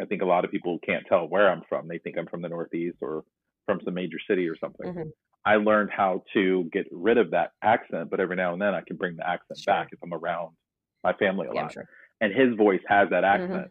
I 0.00 0.04
think 0.04 0.22
a 0.22 0.26
lot 0.26 0.44
of 0.44 0.50
people 0.50 0.78
can't 0.84 1.04
tell 1.08 1.26
where 1.28 1.48
I'm 1.50 1.62
from. 1.68 1.86
They 1.88 1.98
think 1.98 2.16
I'm 2.18 2.26
from 2.26 2.42
the 2.42 2.48
Northeast 2.48 2.98
or 3.00 3.24
from 3.66 3.80
some 3.84 3.94
major 3.94 4.18
city 4.28 4.48
or 4.48 4.56
something. 4.56 4.92
Mhm. 4.92 5.10
I 5.46 5.56
learned 5.56 5.90
how 5.90 6.24
to 6.32 6.64
get 6.72 6.86
rid 6.90 7.18
of 7.18 7.30
that 7.32 7.52
accent, 7.62 8.10
but 8.10 8.20
every 8.20 8.36
now 8.36 8.52
and 8.52 8.62
then 8.62 8.74
I 8.74 8.80
can 8.86 8.96
bring 8.96 9.16
the 9.16 9.28
accent 9.28 9.64
Sure. 9.64 9.64
back 9.66 9.88
if 9.92 9.98
I'm 10.02 10.14
around 10.14 10.56
my 11.02 11.12
family 11.14 11.46
a 11.48 11.52
Yeah, 11.52 11.62
lot 11.62 11.74
sure. 11.74 11.88
and 12.20 12.32
his 12.32 12.54
voice 12.56 12.80
has 12.88 13.10
that 13.10 13.24
Mm-hmm. 13.34 13.58
accent. 13.58 13.70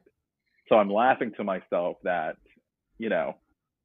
So 0.69 0.75
I'm 0.77 0.89
laughing 0.91 1.31
to 1.37 1.43
myself 1.43 1.97
that, 2.03 2.37
you 2.99 3.09
know, 3.09 3.35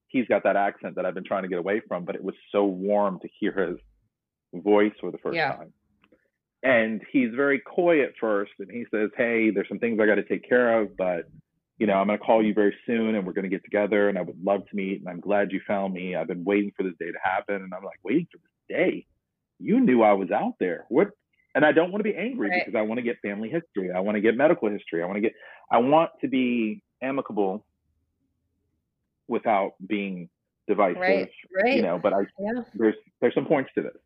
he's 0.08 0.26
got 0.28 0.44
that 0.44 0.56
accent 0.56 0.96
that 0.96 1.06
I've 1.06 1.14
been 1.14 1.24
trying 1.24 1.42
to 1.42 1.48
get 1.48 1.58
away 1.58 1.80
from, 1.88 2.04
but 2.04 2.14
it 2.14 2.22
was 2.24 2.34
so 2.52 2.64
warm 2.64 3.18
to 3.20 3.28
hear 3.40 3.52
his 3.52 3.78
voice 4.62 4.92
for 5.00 5.10
the 5.10 5.18
first 5.18 5.40
Yeah. 5.40 5.48
time. 5.48 5.72
And 6.62 7.02
he's 7.12 7.30
very 7.34 7.60
coy 7.60 8.02
at 8.02 8.12
first 8.20 8.52
and 8.58 8.70
he 8.70 8.84
says, 8.92 9.10
Hey, 9.16 9.50
there's 9.50 9.68
some 9.68 9.78
things 9.78 9.98
I 10.00 10.06
got 10.06 10.16
to 10.16 10.24
take 10.24 10.48
care 10.48 10.80
of, 10.80 10.96
but 10.96 11.30
you 11.78 11.86
know, 11.86 11.94
I'm 11.94 12.06
going 12.08 12.18
to 12.18 12.24
call 12.24 12.42
you 12.44 12.54
very 12.54 12.74
soon 12.86 13.14
and 13.14 13.26
we're 13.26 13.32
going 13.32 13.44
to 13.44 13.48
get 13.48 13.64
together 13.64 14.08
and 14.08 14.18
I 14.18 14.22
would 14.22 14.42
love 14.42 14.68
to 14.68 14.76
meet 14.76 15.00
and 15.00 15.08
I'm 15.08 15.20
glad 15.20 15.52
you 15.52 15.60
found 15.66 15.94
me. 15.94 16.16
I've 16.16 16.26
been 16.26 16.44
waiting 16.44 16.72
for 16.76 16.82
this 16.82 16.94
day 16.98 17.06
to 17.10 17.18
happen. 17.22 17.56
And 17.56 17.72
I'm 17.72 17.84
like, 17.84 18.00
waiting 18.02 18.26
for 18.32 18.38
this 18.38 18.76
day? 18.78 19.06
You 19.60 19.80
knew 19.80 20.02
I 20.02 20.12
was 20.12 20.30
out 20.30 20.54
there. 20.58 20.86
What? 20.88 21.08
And 21.54 21.64
I 21.64 21.72
don't 21.72 21.90
want 21.92 22.04
to 22.04 22.10
be 22.10 22.16
angry 22.16 22.50
Right. 22.50 22.62
because 22.64 22.78
I 22.78 22.82
want 22.82 22.98
to 22.98 23.02
get 23.02 23.16
family 23.22 23.48
history. 23.48 23.90
I 23.94 24.00
want 24.00 24.16
to 24.16 24.20
get 24.20 24.36
medical 24.36 24.68
history. 24.70 25.02
I 25.02 25.06
want 25.06 25.16
to 25.16 25.20
get, 25.20 25.32
I 25.70 25.78
want 25.78 26.10
to 26.20 26.28
be 26.28 26.82
amicable 27.02 27.64
without 29.28 29.72
being 29.86 30.28
divisive, 30.66 31.00
Right. 31.00 31.30
Right. 31.62 31.76
you 31.76 31.82
know, 31.82 31.98
but 32.02 32.12
I, 32.12 32.20
yeah. 32.38 32.62
there's 32.74 32.94
there's 33.20 33.34
some 33.34 33.46
points 33.46 33.70
to 33.74 33.82
this. 33.82 33.96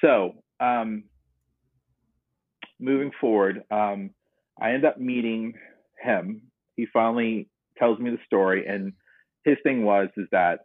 So 0.00 0.34
um, 0.60 1.04
moving 2.78 3.10
forward, 3.20 3.64
um, 3.70 4.10
I 4.60 4.72
end 4.72 4.84
up 4.84 4.98
meeting 4.98 5.54
him. 6.02 6.42
He 6.78 6.86
finally 6.92 7.48
tells 7.76 7.98
me 7.98 8.10
the 8.10 8.20
story, 8.24 8.64
and 8.68 8.92
his 9.42 9.56
thing 9.64 9.84
was 9.84 10.10
is 10.16 10.28
that 10.30 10.60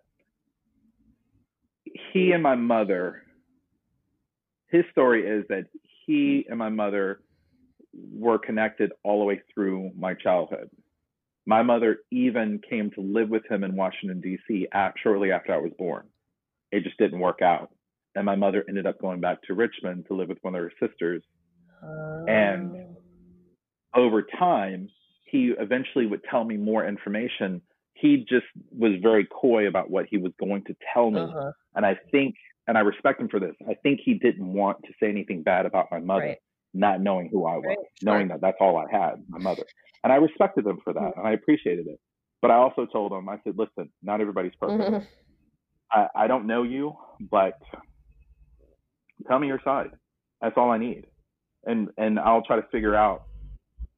he 2.11 2.31
and 2.33 2.43
my 2.43 2.53
mother. 2.53 3.23
His 4.69 4.85
story 4.91 5.25
is 5.27 5.43
that 5.49 5.65
he 6.05 6.45
and 6.47 6.59
my 6.59 6.69
mother 6.69 7.21
were 7.93 8.37
connected 8.37 8.91
all 9.03 9.17
the 9.19 9.25
way 9.25 9.41
through 9.51 9.89
my 9.97 10.13
childhood. 10.13 10.69
My 11.47 11.63
mother 11.63 11.97
even 12.11 12.59
came 12.69 12.91
to 12.91 13.01
live 13.01 13.29
with 13.29 13.49
him 13.49 13.63
in 13.63 13.75
Washington 13.75 14.21
D.C. 14.21 14.67
At, 14.71 14.93
shortly 15.01 15.31
after 15.31 15.51
I 15.51 15.57
was 15.57 15.71
born. 15.79 16.05
It 16.71 16.83
just 16.83 16.99
didn't 16.99 17.21
work 17.21 17.41
out, 17.41 17.71
and 18.13 18.23
my 18.23 18.35
mother 18.35 18.63
ended 18.69 18.85
up 18.85 19.01
going 19.01 19.19
back 19.19 19.41
to 19.47 19.55
Richmond 19.55 20.05
to 20.09 20.13
live 20.13 20.29
with 20.29 20.37
one 20.43 20.53
of 20.53 20.61
her 20.61 20.71
sisters. 20.79 21.23
And- 22.27 22.75
Um, 22.75 22.97
Over 23.95 24.23
time, 24.23 24.89
he 25.33 25.51
eventually 25.59 26.05
would 26.05 26.21
tell 26.29 26.43
me 26.43 26.57
more 26.57 26.87
information. 26.87 27.59
He 27.95 28.17
just 28.17 28.45
was 28.69 28.91
very 29.01 29.25
coy 29.25 29.67
about 29.67 29.89
what 29.89 30.05
he 30.07 30.17
was 30.17 30.31
going 30.39 30.63
to 30.65 30.75
tell 30.93 31.09
me, 31.09 31.21
uh-huh. 31.21 31.51
and 31.73 31.85
I 31.85 31.97
think, 32.11 32.35
and 32.67 32.77
I 32.77 32.81
respect 32.81 33.19
him 33.19 33.29
for 33.29 33.39
this. 33.39 33.55
I 33.67 33.73
think 33.81 33.99
he 34.05 34.13
didn't 34.13 34.45
want 34.53 34.77
to 34.83 34.93
say 34.99 35.09
anything 35.09 35.41
bad 35.41 35.65
about 35.65 35.87
my 35.91 35.99
mother, 35.99 36.27
Right. 36.27 36.37
not 36.75 37.01
knowing 37.01 37.29
who 37.29 37.45
I 37.47 37.57
was, 37.57 37.65
Right, 37.65 37.77
knowing 38.03 38.27
that 38.27 38.41
that's 38.41 38.57
all 38.61 38.77
I 38.77 38.85
had, 38.91 39.23
my 39.27 39.39
mother. 39.39 39.63
And 40.03 40.13
I 40.13 40.17
respected 40.17 40.67
him 40.67 40.79
for 40.83 40.93
that, 40.93 41.01
Mhm. 41.01 41.17
and 41.17 41.27
I 41.27 41.31
appreciated 41.31 41.87
it. 41.87 41.99
But 42.43 42.51
I 42.51 42.55
also 42.55 42.85
told 42.85 43.11
him, 43.11 43.27
I 43.27 43.39
said, 43.43 43.57
listen, 43.57 43.91
not 44.03 44.21
everybody's 44.21 44.53
perfect. 44.55 44.91
Mhm. 44.91 45.07
I, 45.91 46.09
I 46.15 46.27
don't 46.27 46.45
know 46.45 46.61
you, 46.61 46.95
but 47.19 47.59
tell 49.27 49.39
me 49.39 49.47
your 49.47 49.61
side. 49.63 49.91
That's 50.41 50.57
all 50.57 50.69
I 50.69 50.77
need, 50.77 51.07
and 51.65 51.89
and 51.97 52.19
I'll 52.19 52.43
try 52.43 52.57
to 52.57 52.67
figure 52.71 52.95
out 52.95 53.23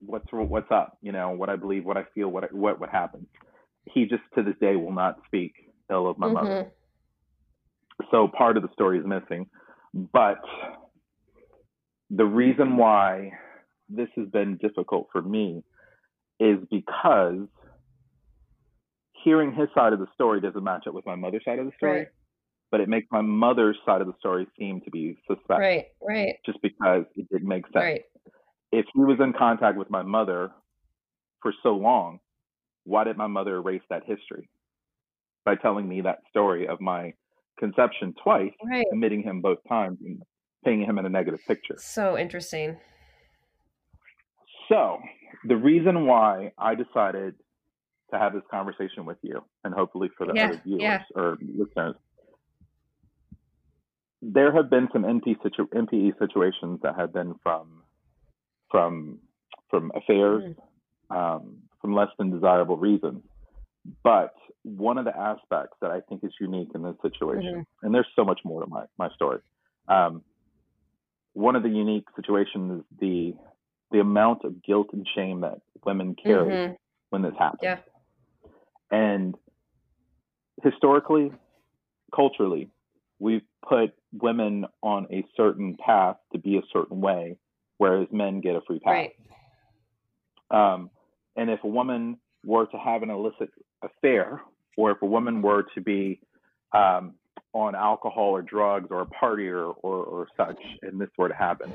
what's 0.05 0.25
what's 0.31 0.71
up. 0.71 0.97
You 1.01 1.11
know, 1.11 1.31
what 1.31 1.49
I 1.49 1.55
believe, 1.55 1.85
what 1.85 1.97
I 1.97 2.03
feel, 2.13 2.29
what 2.29 2.43
I, 2.45 2.47
what 2.51 2.79
what 2.79 2.89
happened. 2.89 3.27
He 3.85 4.05
just 4.05 4.23
to 4.35 4.43
this 4.43 4.55
day 4.59 4.75
will 4.75 4.91
not 4.93 5.19
speak 5.27 5.53
ill 5.91 6.07
of 6.07 6.17
my 6.17 6.27
mother. 6.27 6.71
Mhm. 8.01 8.07
So 8.11 8.27
part 8.27 8.57
of 8.57 8.63
the 8.63 8.69
story 8.73 8.99
is 8.99 9.05
missing, 9.05 9.49
but 9.93 10.39
the 12.09 12.25
reason 12.25 12.77
why 12.77 13.31
this 13.89 14.09
has 14.15 14.27
been 14.29 14.57
difficult 14.57 15.07
for 15.11 15.21
me 15.21 15.63
is 16.39 16.57
because 16.69 17.47
hearing 19.23 19.53
his 19.53 19.69
side 19.73 19.93
of 19.93 19.99
the 19.99 20.07
story 20.13 20.41
doesn't 20.41 20.63
match 20.63 20.85
up 20.87 20.93
with 20.93 21.05
my 21.05 21.15
mother's 21.15 21.43
side 21.45 21.59
of 21.59 21.65
the 21.65 21.71
story 21.77 21.99
Right. 21.99 22.07
but 22.71 22.79
it 22.81 22.89
makes 22.89 23.07
my 23.11 23.21
mother's 23.21 23.77
side 23.85 24.01
of 24.01 24.07
the 24.07 24.13
story 24.19 24.45
seem 24.57 24.81
to 24.81 24.91
be 24.91 25.17
suspect 25.27 25.59
Right. 25.59 25.85
Right. 26.01 26.35
just 26.45 26.61
because 26.61 27.05
it 27.15 27.27
didn't 27.29 27.47
make 27.47 27.65
sense. 27.67 27.75
Right. 27.75 28.05
If 28.75 28.87
he 28.93 28.99
was 28.99 29.17
in 29.21 29.31
contact 29.31 29.77
with 29.77 29.89
my 29.89 30.03
mother 30.03 30.51
for 31.41 31.53
so 31.63 31.69
long, 31.75 32.19
why 32.83 33.05
did 33.05 33.15
my 33.15 33.27
mother 33.27 33.55
erase 33.55 33.81
that 33.89 34.03
history 34.05 34.49
by 35.45 35.55
telling 35.55 35.87
me 35.87 36.01
that 36.01 36.19
story 36.29 36.67
of 36.67 36.81
my 36.81 37.13
conception 37.57 38.13
twice, 38.21 38.51
Right. 38.65 38.85
admitting 38.91 39.23
him 39.23 39.39
both 39.39 39.59
times 39.69 39.99
and 40.01 40.21
painting 40.65 40.85
him 40.89 40.99
in 40.99 41.05
a 41.05 41.09
negative 41.09 41.39
picture? 41.47 41.75
So 41.77 42.17
interesting. 42.17 42.77
So, 44.67 44.99
the 45.45 45.55
reason 45.55 46.05
why 46.05 46.51
I 46.57 46.75
decided 46.75 47.35
to 48.11 48.19
have 48.19 48.33
this 48.33 48.43
conversation 48.51 49.05
with 49.05 49.17
you, 49.21 49.41
and 49.63 49.73
hopefully 49.73 50.09
for 50.17 50.25
the 50.27 50.33
Yeah, 50.35 50.47
other 50.49 50.61
viewers 50.65 50.81
yeah. 50.81 51.03
or 51.15 51.37
listeners, 51.39 51.95
there 54.21 54.51
have 54.51 54.69
been 54.69 54.89
some 54.91 55.03
NP 55.05 55.37
situ- 55.43 55.69
NPE 55.73 56.19
situations 56.19 56.81
that 56.81 56.95
have 56.95 57.13
been 57.13 57.35
from 57.41 57.83
from 58.69 59.19
from 59.69 59.91
affairs, 59.95 60.55
um, 61.09 61.57
from 61.81 61.93
less 61.93 62.09
than 62.17 62.31
desirable 62.31 62.77
reasons. 62.77 63.23
But 64.03 64.33
one 64.63 64.97
of 64.97 65.05
the 65.05 65.15
aspects 65.15 65.77
that 65.81 65.91
I 65.91 66.01
think 66.01 66.23
is 66.23 66.33
unique 66.39 66.69
in 66.73 66.81
this 66.81 66.95
situation, 67.01 67.65
and 67.83 67.93
there's 67.93 68.07
so 68.15 68.23
much 68.25 68.39
more 68.43 68.61
to 68.63 68.67
my, 68.67 68.85
my 68.97 69.09
story. 69.13 69.39
Um, 69.87 70.23
one 71.33 71.55
of 71.55 71.63
the 71.63 71.69
unique 71.69 72.05
situations 72.15 72.79
is 72.79 72.85
the 72.99 73.33
the 73.91 73.99
amount 73.99 74.43
of 74.43 74.63
guilt 74.63 74.87
and 74.93 75.07
shame 75.15 75.41
that 75.41 75.61
women 75.85 76.15
carry 76.15 76.51
Mhm. 76.51 76.77
when 77.11 77.21
this 77.21 77.35
happens. 77.37 77.61
Yeah. 77.61 77.79
And 78.89 79.35
historically, 80.63 81.31
culturally, 82.13 82.69
we've 83.19 83.45
put 83.67 83.93
women 84.13 84.65
on 84.81 85.07
a 85.11 85.23
certain 85.37 85.77
path 85.77 86.17
to 86.31 86.39
be 86.39 86.57
a 86.57 86.63
certain 86.73 86.99
way, 87.01 87.37
whereas 87.77 88.07
men 88.11 88.41
get 88.41 88.55
a 88.55 88.61
free 88.67 88.79
pass. 88.79 88.91
Right. 88.91 89.13
Um, 90.51 90.89
and 91.35 91.49
if 91.49 91.59
a 91.63 91.67
woman 91.67 92.17
were 92.43 92.65
to 92.67 92.77
have 92.77 93.03
an 93.03 93.09
illicit 93.09 93.49
affair, 93.83 94.41
or 94.77 94.91
if 94.91 95.01
a 95.01 95.05
woman 95.05 95.41
were 95.41 95.63
to 95.75 95.81
be 95.81 96.19
um, 96.73 97.15
on 97.53 97.75
alcohol 97.75 98.29
or 98.29 98.41
drugs 98.41 98.87
or 98.91 99.01
a 99.01 99.05
partier 99.05 99.73
or, 99.81 100.03
or 100.03 100.27
such, 100.37 100.61
and 100.81 100.99
this 100.99 101.09
were 101.17 101.29
to 101.29 101.35
happen, 101.35 101.71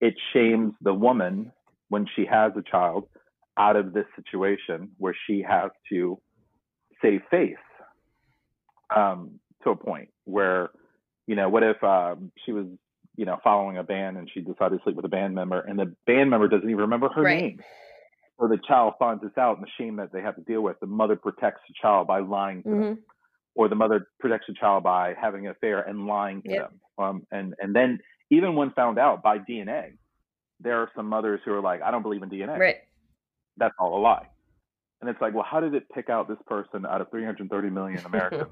it 0.00 0.14
shames 0.32 0.72
the 0.80 0.94
woman 0.94 1.52
when 1.88 2.06
she 2.16 2.24
has 2.26 2.52
a 2.56 2.62
child 2.62 3.08
out 3.56 3.76
of 3.76 3.92
this 3.92 4.06
situation 4.16 4.90
where 4.98 5.16
she 5.26 5.42
has 5.42 5.70
to 5.88 6.18
save 7.02 7.20
face 7.30 7.54
um, 8.94 9.38
to 9.62 9.70
a 9.70 9.76
point 9.76 10.08
where, 10.24 10.70
you 11.26 11.36
know, 11.36 11.48
what 11.48 11.62
if 11.62 11.82
um, 11.84 12.32
she 12.44 12.52
was 12.52 12.66
you 13.16 13.24
know, 13.24 13.38
following 13.44 13.78
a 13.78 13.82
band 13.82 14.16
and 14.16 14.30
she 14.32 14.40
decided 14.40 14.78
to 14.78 14.82
sleep 14.84 14.96
with 14.96 15.04
a 15.04 15.08
band 15.08 15.34
member 15.34 15.60
and 15.60 15.78
the 15.78 15.94
band 16.06 16.30
member 16.30 16.48
doesn't 16.48 16.68
even 16.68 16.82
remember 16.82 17.08
her 17.10 17.22
Right. 17.22 17.42
name. 17.42 17.60
Or 18.36 18.48
the 18.48 18.58
child 18.66 18.94
finds 18.98 19.22
this 19.22 19.36
out 19.38 19.56
and 19.58 19.64
the 19.64 19.70
shame 19.78 19.96
that 19.96 20.12
they 20.12 20.20
have 20.20 20.34
to 20.34 20.42
deal 20.42 20.60
with. 20.60 20.80
The 20.80 20.86
mother 20.86 21.14
protects 21.14 21.60
the 21.68 21.74
child 21.80 22.06
by 22.08 22.20
lying 22.20 22.62
to 22.64 22.68
them 22.68 22.78
hmm 22.94 23.00
or 23.56 23.68
the 23.68 23.76
mother 23.76 24.08
protects 24.18 24.46
the 24.48 24.54
child 24.54 24.82
by 24.82 25.14
having 25.20 25.46
an 25.46 25.52
affair 25.52 25.80
and 25.80 26.06
lying 26.06 26.42
to 26.42 26.50
Yep. 26.50 26.58
them. 26.70 26.80
Um, 26.98 27.26
and 27.30 27.54
and 27.60 27.74
then 27.74 28.00
even 28.30 28.56
when 28.56 28.72
found 28.72 28.98
out 28.98 29.22
by 29.22 29.38
DNA, 29.38 29.96
there 30.60 30.78
are 30.78 30.90
some 30.96 31.08
mothers 31.08 31.40
who 31.44 31.52
are 31.52 31.60
like, 31.60 31.80
I 31.82 31.90
don't 31.92 32.02
believe 32.02 32.22
in 32.22 32.30
DNA. 32.30 32.58
Right. 32.58 32.78
That's 33.56 33.74
all 33.78 33.96
a 33.96 34.00
lie. 34.00 34.26
And 35.00 35.10
it's 35.10 35.20
like, 35.20 35.34
well, 35.34 35.46
how 35.48 35.60
did 35.60 35.74
it 35.74 35.84
pick 35.94 36.08
out 36.10 36.28
this 36.28 36.38
person 36.46 36.86
out 36.86 37.00
of 37.00 37.10
330 37.10 37.70
million 37.70 38.04
Americans 38.06 38.50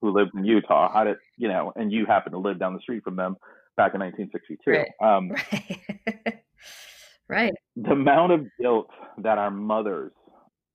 who 0.00 0.10
lived 0.10 0.32
in 0.34 0.44
Utah? 0.44 0.92
How 0.92 1.04
did 1.04 1.18
you 1.36 1.48
know? 1.48 1.72
And 1.76 1.92
you 1.92 2.06
happen 2.06 2.32
to 2.32 2.38
live 2.38 2.58
down 2.58 2.74
the 2.74 2.80
street 2.80 3.04
from 3.04 3.16
them 3.16 3.36
back 3.76 3.94
in 3.94 4.00
1962. 4.00 4.70
Right. 4.70 4.90
Um, 5.02 5.30
Right. 5.42 6.42
right. 7.28 7.54
the 7.76 7.92
amount 7.92 8.32
of 8.32 8.46
guilt 8.60 8.88
that 9.18 9.38
our 9.38 9.50
mothers 9.50 10.12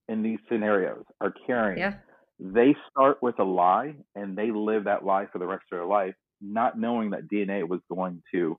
in 0.09 0.23
these 0.23 0.39
scenarios 0.49 1.03
are 1.21 1.33
carrying 1.45 1.77
Yeah. 1.79 1.95
they 2.39 2.75
start 2.89 3.21
with 3.21 3.37
a 3.39 3.43
lie 3.43 3.95
and 4.15 4.37
they 4.37 4.51
live 4.51 4.85
that 4.85 5.03
lie 5.05 5.27
for 5.31 5.37
the 5.39 5.45
rest 5.45 5.63
of 5.71 5.77
their 5.77 5.85
life, 5.85 6.15
not 6.41 6.79
knowing 6.79 7.11
that 7.11 7.27
DNA 7.27 7.67
was 7.67 7.81
going 7.89 8.21
to 8.33 8.57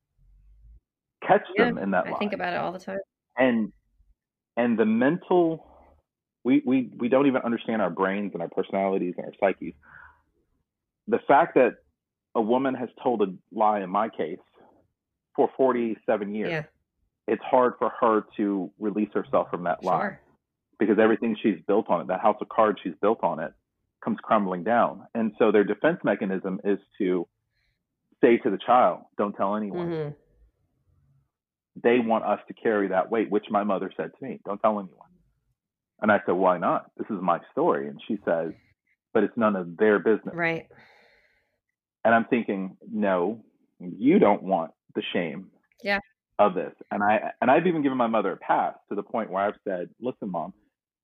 catch 1.27 1.43
Yeah, 1.57 1.65
them 1.67 1.79
in 1.79 1.91
that 1.93 2.07
I 2.07 2.11
lie. 2.13 2.19
think 2.19 2.33
about 2.33 2.53
it 2.55 2.61
all 2.61 2.73
the 2.73 2.79
time. 2.79 2.99
and 3.37 3.73
and 4.57 4.79
the 4.79 4.85
mental 4.87 5.65
we, 6.45 6.63
we 6.65 6.91
we 6.97 7.09
don't 7.09 7.27
even 7.27 7.43
understand 7.43 7.83
our 7.83 7.91
brains 7.91 8.33
and 8.35 8.43
our 8.43 8.49
personalities 8.49 9.15
and 9.17 9.27
our 9.27 9.33
psyches. 9.41 9.75
The 11.09 11.19
fact 11.27 11.55
that 11.55 11.75
a 12.35 12.41
woman 12.41 12.75
has 12.75 12.89
told 13.03 13.23
a 13.23 13.35
lie 13.53 13.81
in 13.81 13.91
my 13.91 14.09
case 14.09 14.39
for 15.35 15.51
47 15.57 16.35
years, 16.35 16.51
Yeah. 16.51 16.65
it's 17.27 17.43
hard 17.43 17.75
for 17.79 17.91
her 18.01 18.25
to 18.37 18.71
release 18.79 19.13
herself 19.13 19.51
from 19.51 19.65
that 19.65 19.83
lie 19.85 20.01
Sure. 20.01 20.21
because 20.79 20.99
everything 20.99 21.37
she's 21.37 21.61
built 21.67 21.89
on 21.89 22.01
it, 22.03 22.07
that 22.09 22.21
house 22.21 22.37
of 22.41 22.49
cards 22.49 22.81
she's 22.83 22.95
built 23.01 23.23
on 23.23 23.41
it, 23.41 23.53
comes 24.01 24.19
crumbling 24.23 24.63
down. 24.65 25.07
And 25.15 25.35
so 25.39 25.51
their 25.51 25.65
defense 25.65 25.99
mechanism 26.05 26.61
is 26.65 26.79
to 26.99 27.27
say 28.21 28.39
to 28.39 28.51
the 28.51 28.59
child, 28.59 29.03
don't 29.17 29.35
tell 29.35 29.57
anyone. 29.57 29.91
hmm 29.91 30.09
They 31.83 31.99
want 32.01 32.25
us 32.25 32.41
to 32.49 32.55
carry 32.55 32.89
that 32.89 33.11
weight, 33.11 33.31
which 33.31 33.47
my 33.51 33.65
mother 33.65 33.93
said 33.97 34.11
to 34.19 34.25
me, 34.25 34.41
don't 34.45 34.59
tell 34.61 34.79
anyone. 34.79 35.09
And 36.01 36.11
I 36.13 36.21
said, 36.27 36.33
why 36.33 36.59
not? 36.59 36.91
This 36.97 37.07
is 37.11 37.21
my 37.21 37.41
story. 37.53 37.89
And 37.89 38.01
she 38.07 38.19
says, 38.25 38.53
but 39.13 39.25
it's 39.25 39.37
none 39.37 39.57
of 39.57 39.77
their 39.77 39.99
business. 39.99 40.35
Right. 40.35 40.69
And 42.05 42.15
I'm 42.15 42.25
thinking, 42.27 42.77
no, 42.91 43.45
you 43.81 44.19
don't 44.19 44.43
want 44.43 44.73
the 44.95 45.03
shame 45.13 45.51
Yeah. 45.83 46.01
of 46.39 46.55
this. 46.55 46.73
And 46.91 47.03
I 47.03 47.33
and 47.41 47.51
I've 47.51 47.67
even 47.67 47.83
given 47.83 47.99
my 47.99 48.07
mother 48.07 48.33
a 48.33 48.37
pass 48.37 48.75
to 48.89 48.95
the 48.95 49.03
point 49.03 49.31
where 49.31 49.45
I've 49.45 49.59
said, 49.67 49.91
listen, 50.01 50.31
mom, 50.31 50.55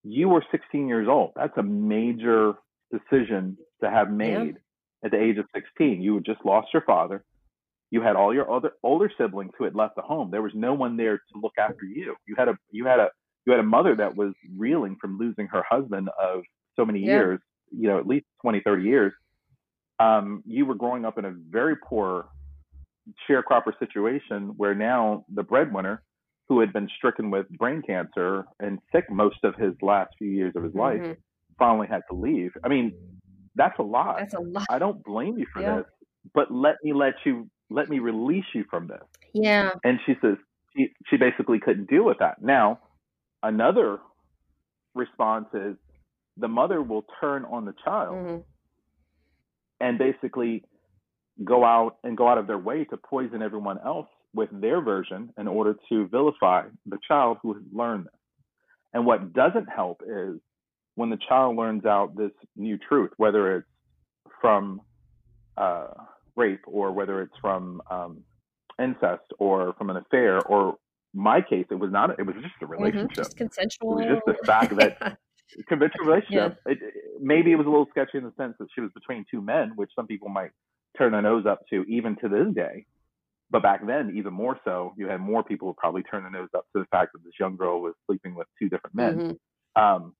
you 0.02 0.28
were 0.28 0.44
16 0.50 0.88
years 0.88 1.08
old. 1.08 1.32
That's 1.36 1.56
a 1.56 1.62
major 1.62 2.54
decision 2.92 3.56
to 3.82 3.90
have 3.90 4.10
made 4.10 4.56
at 5.04 5.10
the 5.10 5.20
age 5.20 5.38
of 5.38 5.46
16. 5.54 6.00
You 6.02 6.14
had 6.16 6.24
just 6.24 6.44
lost 6.44 6.68
your 6.72 6.82
father. 6.82 7.24
You 7.90 8.02
had 8.02 8.16
all 8.16 8.34
your 8.34 8.50
other 8.50 8.72
older 8.82 9.10
siblings 9.16 9.52
who 9.58 9.64
had 9.64 9.74
left 9.74 9.94
the 9.96 10.02
home. 10.02 10.30
There 10.30 10.42
was 10.42 10.52
no 10.54 10.74
one 10.74 10.96
there 10.96 11.18
to 11.18 11.40
look 11.40 11.52
after 11.58 11.84
you. 11.84 12.16
You 12.26 12.34
had 12.36 12.48
a 12.48 12.56
you 12.70 12.86
had 12.86 12.98
a 13.00 13.08
you 13.46 13.52
had 13.52 13.60
a 13.60 13.64
mother 13.64 13.94
that 13.96 14.16
was 14.16 14.32
reeling 14.56 14.96
from 15.00 15.18
losing 15.18 15.46
her 15.48 15.62
husband 15.68 16.08
of 16.20 16.42
so 16.76 16.84
many 16.84 17.00
Yeah. 17.00 17.06
years, 17.12 17.40
you 17.70 17.88
know, 17.88 17.98
at 17.98 18.06
least 18.06 18.26
20, 18.42 18.60
30 18.64 18.84
years. 18.84 19.12
Um, 20.00 20.42
you 20.46 20.66
were 20.66 20.74
growing 20.74 21.04
up 21.04 21.18
in 21.18 21.24
a 21.24 21.32
very 21.32 21.76
poor 21.76 22.26
sharecropper 23.28 23.78
situation 23.78 24.54
where 24.56 24.74
now 24.74 25.24
the 25.32 25.42
breadwinner 25.42 26.02
who 26.48 26.60
had 26.60 26.72
been 26.72 26.88
stricken 26.96 27.30
with 27.30 27.48
brain 27.50 27.82
cancer 27.86 28.44
and 28.60 28.78
sick 28.92 29.04
most 29.10 29.38
of 29.44 29.54
his 29.56 29.74
last 29.82 30.10
few 30.18 30.28
years 30.30 30.52
of 30.56 30.62
his 30.64 30.74
life 30.74 31.02
Mhm. 31.02 31.16
finally 31.58 31.86
had 31.88 32.02
to 32.10 32.16
leave. 32.16 32.52
I 32.64 32.68
mean, 32.68 32.94
that's 33.54 33.78
a 33.78 33.82
lot. 33.82 34.18
That's 34.18 34.34
a 34.34 34.40
lot. 34.40 34.68
I 34.68 34.78
don't 34.78 35.02
blame 35.04 35.38
you 35.38 35.46
for 35.52 35.62
Yeah. 35.62 35.76
this, 35.76 35.86
but 36.34 36.50
let 36.52 36.76
me 36.82 36.92
let 36.92 37.14
you 37.24 37.50
let 37.70 37.88
me 37.88 37.98
release 38.00 38.44
you 38.54 38.64
from 38.70 38.88
this. 38.88 39.02
Yeah. 39.34 39.70
And 39.84 39.98
she 40.06 40.14
says 40.22 40.36
she 40.76 40.88
she 41.08 41.16
basically 41.16 41.60
couldn't 41.60 41.88
deal 41.90 42.04
with 42.04 42.18
that. 42.20 42.42
Now, 42.42 42.80
another 43.42 43.98
response 44.94 45.46
is 45.54 45.76
the 46.36 46.48
mother 46.48 46.82
will 46.82 47.04
turn 47.20 47.44
on 47.44 47.64
the 47.64 47.74
child 47.84 48.22
hmm 48.22 48.44
and 49.84 49.98
basically 49.98 50.64
go 51.44 51.62
out 51.62 51.96
and 52.04 52.16
go 52.16 52.26
out 52.26 52.38
of 52.38 52.46
their 52.46 52.58
way 52.58 52.84
to 52.84 52.96
poison 52.96 53.42
everyone 53.42 53.78
else 53.84 54.06
with 54.32 54.48
their 54.50 54.80
version 54.80 55.30
in 55.38 55.46
order 55.46 55.76
to 55.90 56.08
vilify 56.08 56.62
the 56.86 56.96
child 57.06 57.36
who 57.42 57.52
has 57.52 57.62
learned 57.70 58.06
this. 58.06 58.20
And 58.94 59.04
what 59.04 59.34
doesn't 59.34 59.68
help 59.68 60.00
is 60.06 60.40
when 60.94 61.10
the 61.10 61.18
child 61.28 61.56
learns 61.56 61.84
out 61.84 62.16
this 62.16 62.30
new 62.56 62.78
truth, 62.78 63.10
whether 63.18 63.56
it's 63.58 63.66
from 64.40 64.80
uh, 65.58 65.88
rape 66.34 66.62
or 66.66 66.90
whether 66.92 67.20
it's 67.20 67.36
from 67.42 67.82
um, 67.90 68.22
incest 68.80 69.26
or 69.38 69.74
from 69.76 69.90
an 69.90 69.98
affair 69.98 70.40
or 70.40 70.76
my 71.12 71.42
case, 71.42 71.66
it 71.70 71.74
was 71.74 71.92
not. 71.92 72.18
It 72.18 72.24
was 72.26 72.36
just 72.40 72.54
a 72.62 72.66
relationship. 72.66 73.10
Mm-hmm. 73.10 73.20
Just 73.20 73.36
consensual. 73.36 73.98
it 73.98 74.06
was 74.08 74.22
just 74.26 74.38
the 74.40 74.46
fact 74.46 74.76
that- 74.76 75.18
conventional 75.68 76.06
relationship. 76.06 76.58
It, 76.66 76.78
it- 76.82 76.94
maybe 77.20 77.52
it 77.52 77.56
was 77.56 77.66
a 77.66 77.70
little 77.70 77.86
sketchy 77.90 78.18
in 78.18 78.24
the 78.24 78.32
sense 78.36 78.54
that 78.58 78.68
she 78.74 78.80
was 78.80 78.90
between 78.92 79.24
two 79.30 79.40
men, 79.40 79.72
which 79.76 79.90
some 79.94 80.06
people 80.06 80.28
might 80.28 80.50
turn 80.98 81.12
their 81.12 81.22
nose 81.22 81.46
up 81.46 81.60
to, 81.70 81.82
even 81.84 82.16
to 82.16 82.28
this 82.28 82.52
day. 82.54 82.86
But 83.50 83.62
back 83.62 83.86
then, 83.86 84.14
even 84.16 84.32
more 84.34 84.58
so, 84.64 84.94
you 84.96 85.06
had 85.08 85.20
more 85.20 85.44
people 85.44 85.68
who 85.68 85.74
probably 85.74 86.02
turn 86.02 86.22
their 86.22 86.32
nose 86.32 86.48
up 86.56 86.66
to 86.74 86.80
the 86.80 86.86
fact 86.86 87.12
that 87.12 87.22
this 87.24 87.34
young 87.38 87.56
girl 87.56 87.80
was 87.80 87.94
sleeping 88.06 88.34
with 88.34 88.48
two 88.58 88.68
different 88.68 88.96
men. 88.96 89.38
Mhm. 89.76 89.80
Um, 89.82 90.16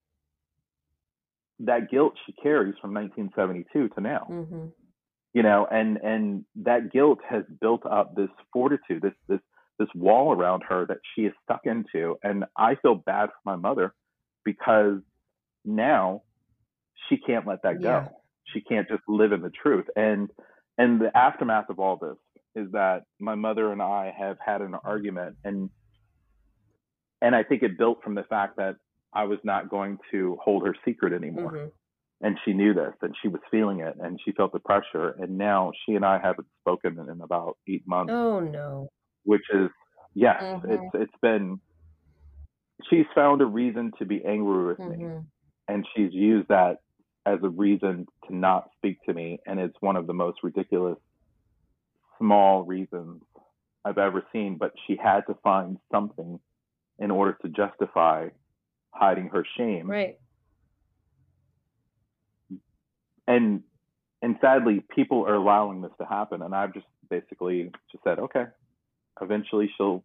that 1.61 1.91
guilt 1.91 2.15
she 2.27 2.33
carries 2.33 2.75
from 2.81 2.93
1972 2.93 3.89
to 3.91 4.01
now, 4.01 4.27
Mhm. 4.31 4.73
you 5.33 5.43
know, 5.43 5.67
and 5.67 5.97
and 5.99 6.45
that 6.57 6.91
guilt 6.93 7.21
has 7.29 7.45
built 7.61 7.85
up 7.87 8.15
this 8.15 8.31
fortitude, 8.53 9.03
this 9.03 9.15
this 9.29 9.41
this 9.79 9.89
wall 9.95 10.33
around 10.33 10.63
her 10.69 10.87
that 10.87 10.99
she 11.15 11.27
is 11.27 11.33
stuck 11.43 11.67
into, 11.67 12.17
and 12.23 12.45
I 12.57 12.77
feel 12.77 12.95
bad 12.95 13.31
for 13.31 13.39
my 13.45 13.57
mother 13.57 13.95
because 14.45 15.01
now 15.65 16.23
she 17.09 17.17
can't 17.19 17.47
let 17.47 17.63
that 17.63 17.81
Yeah. 17.81 18.05
go. 18.05 18.17
She 18.53 18.61
can't 18.61 18.89
just 18.89 19.03
live 19.09 19.33
in 19.33 19.41
the 19.43 19.51
truth. 19.51 19.87
And 19.97 20.31
and 20.79 21.01
the 21.01 21.17
aftermath 21.17 21.69
of 21.71 21.79
all 21.79 21.97
this 21.97 22.17
is 22.57 22.71
that 22.73 23.05
my 23.21 23.35
mother 23.35 23.73
and 23.73 23.81
I 23.83 24.11
have 24.17 24.39
had 24.45 24.61
an 24.63 24.75
argument 24.75 25.37
and 25.45 25.71
and 27.23 27.35
I 27.35 27.43
think 27.43 27.63
it 27.63 27.79
built 27.79 28.03
from 28.03 28.15
the 28.15 28.25
fact 28.25 28.57
that 28.57 28.77
I 29.13 29.25
was 29.25 29.39
not 29.45 29.71
going 29.71 29.99
to 30.11 30.37
hold 30.43 30.67
her 30.67 30.75
secret 30.85 31.13
anymore. 31.13 31.53
Mhm. 31.53 31.73
And 32.21 32.39
she 32.45 32.53
knew 32.53 32.75
this 32.75 32.95
and 33.03 33.15
she 33.23 33.29
was 33.29 33.41
feeling 33.51 33.81
it 33.81 33.97
and 34.01 34.21
she 34.25 34.33
felt 34.33 34.53
the 34.53 34.61
pressure. 34.61 35.11
And 35.21 35.39
now 35.39 35.73
she 35.85 35.95
and 35.95 36.05
I 36.05 36.19
haven't 36.19 36.49
spoken 36.61 36.99
in 36.99 37.21
about 37.21 37.57
eight 37.69 37.87
months 37.87 38.13
Oh 38.13 38.41
no. 38.41 38.89
which 39.25 39.49
is 39.53 39.71
yes, 40.15 40.43
Mhm. 40.43 40.71
it's 40.71 40.95
it's 40.95 41.19
been 41.23 41.61
she's 42.91 43.07
found 43.15 43.41
a 43.41 43.47
reason 43.47 43.93
to 43.99 44.05
be 44.05 44.25
angry 44.25 44.67
with 44.67 44.79
me 44.81 44.97
Mhm. 44.97 45.27
And 45.69 45.87
she's 45.95 46.13
used 46.13 46.49
that 46.49 46.79
as 47.27 47.39
a 47.43 47.49
reason 47.49 48.07
to 48.29 48.37
not 48.37 48.71
speak 48.77 48.99
to 49.05 49.15
me 49.15 49.39
and 49.47 49.59
it's 49.59 49.77
one 49.81 49.97
of 49.97 50.07
the 50.07 50.13
most 50.13 50.39
ridiculous 50.43 50.99
small 52.19 52.65
reasons 52.65 53.23
I've 53.85 53.99
ever 53.99 54.23
seen 54.33 54.57
but 54.59 54.73
she 54.87 54.97
had 54.97 55.21
to 55.29 55.35
find 55.43 55.79
something 55.91 56.39
in 56.99 57.11
order 57.11 57.37
to 57.43 57.49
justify 57.49 58.29
hiding 58.91 59.29
her 59.29 59.45
shame 59.57 59.91
Right. 59.91 60.19
and 63.27 63.63
and 64.23 64.37
sadly 64.41 64.83
people 64.95 65.27
are 65.27 65.35
allowing 65.35 65.81
this 65.83 65.91
to 65.99 66.07
happen 66.07 66.43
and 66.43 66.55
i've 66.55 66.73
just 66.75 66.87
basically 67.11 67.71
just 67.91 68.05
said 68.05 68.19
okay 68.19 68.45
eventually 69.21 69.71
she'll 69.77 70.03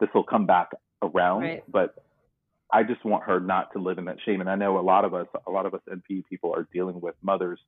this 0.00 0.08
will 0.14 0.24
come 0.24 0.46
back 0.46 0.70
around 1.02 1.42
Right. 1.42 1.62
but 1.68 1.94
i 2.72 2.82
just 2.82 3.04
want 3.04 3.22
her 3.24 3.40
not 3.40 3.72
to 3.72 3.78
live 3.78 3.98
in 3.98 4.04
that 4.04 4.16
shame 4.24 4.40
and 4.40 4.50
i 4.50 4.54
know 4.54 4.78
a 4.78 4.80
lot 4.80 5.04
of 5.04 5.14
us 5.14 5.26
a 5.46 5.50
lot 5.50 5.66
of 5.66 5.74
us 5.74 5.80
np 5.90 6.22
people 6.28 6.52
are 6.54 6.66
dealing 6.72 7.00
with 7.00 7.14
mothers 7.22 7.60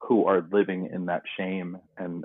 who 0.00 0.26
are 0.26 0.46
living 0.52 0.88
in 0.92 1.06
that 1.06 1.22
shame 1.38 1.78
and 1.96 2.24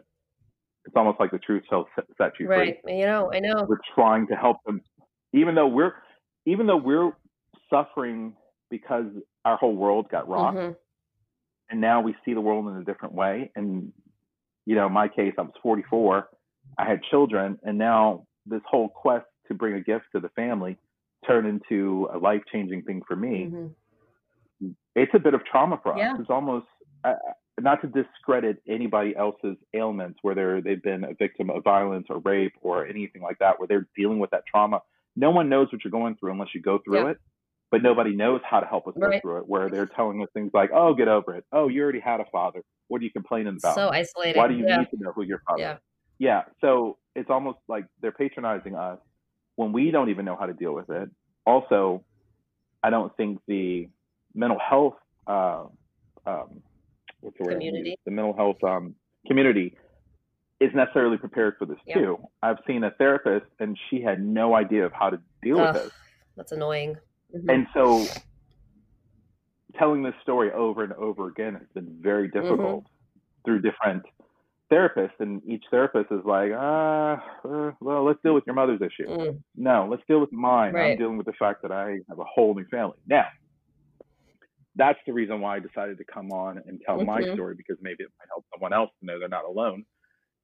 it's 0.85 0.95
almost 0.95 1.19
like 1.19 1.31
the 1.31 1.39
truth 1.39 1.63
shall 1.69 1.87
set- 2.17 2.33
you 2.39 2.47
free 2.47 2.55
Right. 2.55 2.77
You 2.87 3.05
know, 3.05 3.31
I 3.33 3.39
know. 3.39 3.65
we're 3.69 3.77
trying 3.95 4.27
to 4.27 4.35
help 4.35 4.57
them 4.65 4.81
even 5.33 5.55
though 5.55 5.67
we're 5.67 5.93
even 6.45 6.65
though 6.67 6.77
we're 6.77 7.11
suffering 7.69 8.35
because 8.69 9.05
our 9.45 9.57
whole 9.57 9.75
world 9.75 10.09
got 10.09 10.27
rocked 10.27 10.57
Mhm. 10.57 10.75
and 11.69 11.79
now 11.81 12.01
we 12.01 12.15
see 12.25 12.33
the 12.33 12.41
world 12.41 12.67
in 12.67 12.75
a 12.77 12.83
different 12.83 13.13
way. 13.13 13.51
And 13.55 13.93
you 14.65 14.75
know, 14.75 14.87
in 14.87 14.93
my 14.93 15.07
case, 15.07 15.33
I 15.37 15.41
was 15.41 15.53
44, 15.61 16.29
I 16.77 16.85
had 16.85 17.01
children, 17.03 17.59
and 17.63 17.77
now 17.77 18.25
this 18.45 18.61
whole 18.65 18.89
quest 18.89 19.25
to 19.47 19.53
bring 19.53 19.73
a 19.75 19.81
gift 19.81 20.05
to 20.13 20.19
the 20.19 20.29
family 20.29 20.77
turned 21.25 21.47
into 21.47 22.09
a 22.13 22.17
life 22.17 22.41
changing 22.51 22.83
thing 22.83 23.01
for 23.07 23.15
me. 23.15 23.47
Mhm. 23.47 24.75
It's 24.95 25.13
a 25.13 25.19
bit 25.19 25.33
of 25.33 25.43
trauma 25.45 25.79
for 25.81 25.93
us. 25.93 25.99
Yeah. 25.99 26.17
It's 26.19 26.29
almost 26.29 26.67
I, 27.03 27.15
not 27.59 27.81
to 27.81 27.87
discredit 27.87 28.61
anybody 28.67 29.15
else's 29.15 29.57
ailments, 29.73 30.19
whether 30.21 30.61
they've 30.61 30.81
been 30.81 31.03
a 31.03 31.13
victim 31.13 31.49
of 31.49 31.63
violence 31.63 32.07
or 32.09 32.19
rape 32.19 32.53
or 32.61 32.85
anything 32.85 33.21
like 33.21 33.39
that, 33.39 33.59
where 33.59 33.67
they're 33.67 33.87
dealing 33.95 34.19
with 34.19 34.29
that 34.31 34.43
trauma. 34.45 34.81
No 35.15 35.31
one 35.31 35.49
knows 35.49 35.71
what 35.71 35.83
you're 35.83 35.91
going 35.91 36.15
through 36.15 36.31
unless 36.31 36.49
you 36.53 36.61
go 36.61 36.77
through 36.79 37.03
Yeah. 37.03 37.09
it, 37.11 37.17
but 37.69 37.81
nobody 37.81 38.15
knows 38.15 38.41
how 38.43 38.59
to 38.59 38.65
help 38.65 38.87
us 38.87 38.95
go 38.99 39.19
through 39.19 39.37
it. 39.37 39.47
Where 39.47 39.69
they're 39.69 39.85
telling 39.87 40.21
us 40.21 40.29
things 40.33 40.51
like, 40.53 40.71
"Oh, 40.73 40.93
get 40.93 41.07
over 41.07 41.35
it. 41.35 41.45
Oh, 41.51 41.67
you 41.67 41.81
already 41.83 41.99
had 41.99 42.19
a 42.19 42.25
father. 42.25 42.63
What 42.87 43.01
are 43.01 43.03
you 43.03 43.11
complaining 43.11 43.57
about? 43.57 43.75
So 43.75 43.89
isolating. 43.89 44.39
Why 44.39 44.47
do 44.47 44.55
you 44.55 44.65
yeah. 44.65 44.77
need 44.77 44.89
to 44.91 44.97
know 44.97 45.11
who 45.11 45.23
your 45.23 45.41
father 45.47 45.61
Yeah. 45.61 45.73
is?" 45.75 45.79
Yeah. 46.19 46.43
So 46.61 46.97
it's 47.15 47.29
almost 47.29 47.59
like 47.67 47.85
they're 48.01 48.11
patronizing 48.11 48.75
us 48.75 48.99
when 49.61 49.71
we 49.71 49.91
don't 49.91 50.09
even 50.09 50.25
know 50.25 50.35
how 50.35 50.47
to 50.47 50.53
deal 50.53 50.73
with 50.73 50.89
it. 50.89 51.07
Also, 51.45 52.03
I 52.81 52.89
don't 52.89 53.15
think 53.15 53.39
the 53.47 53.89
mental 54.33 54.57
health, 54.59 54.95
uh, 55.27 55.65
um, 56.25 56.63
what's 57.19 57.37
the 57.37 57.45
Community. 57.45 57.95
The 58.03 58.11
mental 58.11 58.35
health 58.35 58.63
um, 58.63 58.95
community 59.27 59.77
is 60.59 60.71
necessarily 60.73 61.17
prepared 61.17 61.57
for 61.59 61.67
this 61.67 61.77
Yeah. 61.85 61.99
too. 61.99 62.17
I've 62.41 62.57
seen 62.65 62.83
a 62.83 62.89
therapist 62.91 63.45
and 63.59 63.77
she 63.89 64.01
had 64.01 64.19
no 64.23 64.55
idea 64.55 64.83
of 64.85 64.93
how 64.93 65.11
to 65.11 65.21
deal 65.43 65.59
Ugh. 65.59 65.75
with 65.75 65.83
this. 65.83 65.93
That's 66.35 66.51
annoying. 66.53 66.97
Mhm. 67.35 67.53
And 67.53 67.67
so 67.75 68.07
telling 69.77 70.01
this 70.01 70.15
story 70.23 70.51
over 70.51 70.83
and 70.83 70.93
over 70.93 71.27
again 71.27 71.53
has 71.53 71.67
been 71.75 72.01
very 72.01 72.29
Mm-hmm. 72.29 72.39
difficult 72.41 72.85
through 73.45 73.61
different 73.61 74.03
therapists. 74.71 75.19
And 75.19 75.41
each 75.47 75.63
therapist 75.69 76.11
is 76.11 76.21
like, 76.25 76.51
ah, 76.55 77.21
uh, 77.43 77.71
well, 77.79 78.05
let's 78.05 78.19
deal 78.23 78.33
with 78.33 78.45
your 78.45 78.55
mother's 78.55 78.81
issue. 78.81 79.09
Mm. 79.09 79.41
No, 79.55 79.87
let's 79.89 80.03
deal 80.07 80.19
with 80.19 80.31
mine. 80.31 80.73
Right. 80.73 80.91
I'm 80.91 80.97
dealing 80.97 81.17
with 81.17 81.25
the 81.27 81.33
fact 81.33 81.61
that 81.63 81.71
I 81.71 81.99
have 82.09 82.19
a 82.19 82.23
whole 82.23 82.53
new 82.53 82.65
family. 82.65 82.97
Now, 83.07 83.25
that's 84.75 84.99
the 85.05 85.13
reason 85.13 85.41
why 85.41 85.57
I 85.57 85.59
decided 85.59 85.97
to 85.97 86.05
come 86.05 86.31
on 86.31 86.57
and 86.65 86.81
tell 86.85 87.03
my 87.03 87.21
Mhm. 87.21 87.33
story 87.33 87.55
because 87.55 87.77
maybe 87.81 88.03
it 88.03 88.11
might 88.19 88.29
help 88.29 88.45
someone 88.53 88.73
else 88.73 88.91
to 88.99 89.05
know 89.05 89.19
they're 89.19 89.27
not 89.27 89.45
alone, 89.45 89.85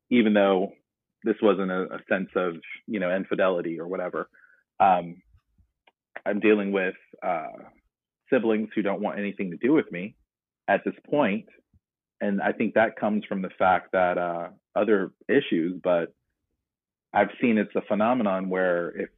even 0.09 0.33
though 0.33 0.73
this 1.23 1.37
wasn't 1.41 1.71
a, 1.71 1.95
a 1.95 2.03
sense 2.09 2.29
of 2.35 2.57
you 2.87 2.99
know 2.99 3.15
infidelity 3.15 3.79
or 3.79 3.87
whatever. 3.87 4.29
Um, 4.79 5.21
I'm 6.25 6.39
dealing 6.39 6.71
with 6.71 6.95
uh, 7.23 7.47
siblings 8.29 8.69
who 8.75 8.81
don't 8.81 9.01
want 9.01 9.17
anything 9.17 9.51
to 9.51 9.57
do 9.57 9.73
with 9.73 9.89
me 9.91 10.15
at 10.67 10.83
this 10.83 10.95
point, 11.09 11.45
and 12.21 12.41
I 12.41 12.51
think 12.51 12.73
that 12.75 12.95
comes 12.99 13.23
from 13.25 13.41
the 13.41 13.49
fact 13.57 13.91
that 13.93 14.17
uh, 14.17 14.49
other 14.75 15.11
issues, 15.29 15.79
but 15.83 16.13
I've 17.13 17.29
seen 17.41 17.57
it's 17.57 17.75
a 17.75 17.81
phenomenon 17.81 18.49
where 18.49 18.89
if 18.99 19.09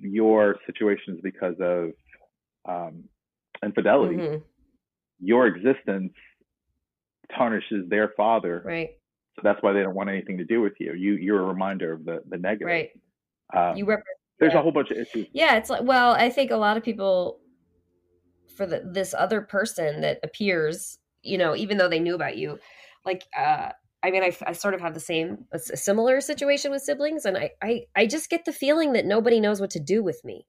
your 0.00 0.56
situation 0.66 1.14
is 1.16 1.20
because 1.22 1.54
of 1.60 1.90
um, 2.66 3.04
infidelity, 3.62 4.16
Mhm. 4.16 4.42
your 5.20 5.46
existence 5.46 6.12
tarnishes 7.36 7.88
their 7.88 8.08
father. 8.16 8.62
Right. 8.64 8.90
So 9.36 9.42
that's 9.44 9.62
why 9.62 9.72
they 9.72 9.82
don't 9.82 9.94
want 9.94 10.10
anything 10.10 10.38
to 10.38 10.44
do 10.44 10.60
with 10.60 10.74
you. 10.80 10.92
You 10.94 11.14
you're 11.14 11.40
a 11.42 11.46
reminder 11.46 11.92
of 11.92 12.04
the 12.04 12.22
the 12.28 12.36
negative. 12.38 12.66
Right. 12.66 12.90
Um, 13.54 13.76
You 13.76 13.84
represent. 13.86 14.16
there's 14.38 14.52
yeah. 14.52 14.58
a 14.58 14.62
whole 14.62 14.72
bunch 14.72 14.90
of 14.90 14.96
issues. 14.98 15.26
Yeah, 15.32 15.56
it's 15.56 15.70
like 15.70 15.82
well, 15.82 16.12
I 16.12 16.28
think 16.30 16.50
a 16.50 16.56
lot 16.56 16.76
of 16.76 16.82
people 16.82 17.40
for 18.56 18.66
the 18.66 18.80
this 18.84 19.14
other 19.14 19.40
person 19.40 20.00
that 20.02 20.18
appears, 20.22 20.98
you 21.22 21.38
know, 21.38 21.54
even 21.56 21.78
though 21.78 21.88
they 21.88 22.00
knew 22.00 22.14
about 22.14 22.36
you, 22.36 22.58
like 23.04 23.24
uh 23.36 23.70
I 24.02 24.10
mean, 24.10 24.22
I, 24.22 24.34
I 24.46 24.52
sort 24.52 24.72
of 24.72 24.80
have 24.80 24.94
the 24.94 25.00
same, 25.00 25.44
a 25.52 25.58
similar 25.58 26.22
situation 26.22 26.70
with 26.70 26.80
siblings, 26.80 27.26
and 27.26 27.36
I, 27.36 27.50
I, 27.62 27.82
I 27.94 28.06
just 28.06 28.30
get 28.30 28.46
the 28.46 28.52
feeling 28.52 28.94
that 28.94 29.04
nobody 29.04 29.40
knows 29.40 29.60
what 29.60 29.68
to 29.72 29.78
do 29.78 30.02
with 30.02 30.24
me, 30.24 30.46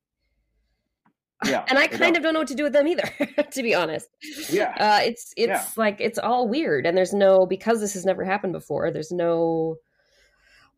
Yeah, 1.44 1.66
and 1.70 1.78
I 1.78 1.88
kind 1.88 2.16
of 2.16 2.24
don't 2.24 2.34
know 2.34 2.40
what 2.40 2.48
to 2.50 2.56
do 2.56 2.64
with 2.64 2.74
them 2.74 2.88
either, 2.88 3.10
to 3.52 3.64
be 3.64 3.74
honest. 3.76 4.08
Yeah. 4.50 4.74
uh, 4.80 5.00
it's 5.04 5.34
it's 5.36 5.50
Yeah. 5.50 5.66
like 5.76 5.98
it's 6.00 6.20
all 6.20 6.48
weird, 6.48 6.86
and 6.86 6.96
there's 6.98 7.14
no 7.14 7.46
because 7.46 7.80
this 7.82 7.94
has 7.94 8.06
never 8.06 8.24
happened 8.24 8.54
before. 8.54 8.92
There's 8.92 9.12
no 9.12 9.78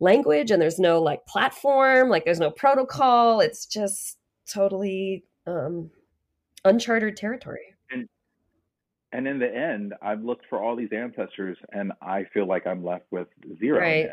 language, 0.00 0.50
and 0.50 0.60
there's 0.60 0.78
no 0.78 1.00
like 1.02 1.26
platform, 1.26 2.08
like 2.08 2.24
there's 2.24 2.40
no 2.40 2.50
protocol. 2.50 3.40
It's 3.40 3.66
just 3.66 4.18
totally 4.52 5.24
um, 5.46 5.90
uncharted 6.64 7.16
territory. 7.16 7.73
And 9.14 9.28
in 9.28 9.38
the 9.38 9.48
end, 9.54 9.94
I've 10.02 10.22
looked 10.24 10.44
for 10.50 10.60
all 10.60 10.74
these 10.76 10.92
ancestors, 10.92 11.56
and 11.72 11.92
I 12.02 12.24
feel 12.34 12.46
like 12.46 12.66
I'm 12.66 12.84
left 12.84 13.04
with 13.12 13.28
zero 13.60 13.78
Right. 13.78 14.10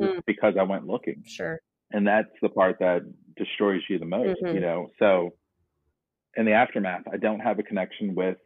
just 0.00 0.26
because 0.26 0.54
I 0.58 0.64
went 0.64 0.86
looking. 0.86 1.22
Sure. 1.24 1.60
and 1.92 2.06
that's 2.06 2.28
the 2.42 2.50
part 2.50 2.78
that 2.80 3.00
destroys 3.36 3.80
you 3.88 3.98
the 3.98 4.04
most 4.04 4.42
Mhm. 4.42 4.52
you 4.54 4.60
know 4.60 4.90
so 4.98 5.32
in 6.36 6.44
the 6.44 6.52
aftermath 6.52 7.04
i 7.10 7.16
don't 7.16 7.40
have 7.40 7.58
a 7.58 7.62
connection 7.62 8.14
with 8.14 8.36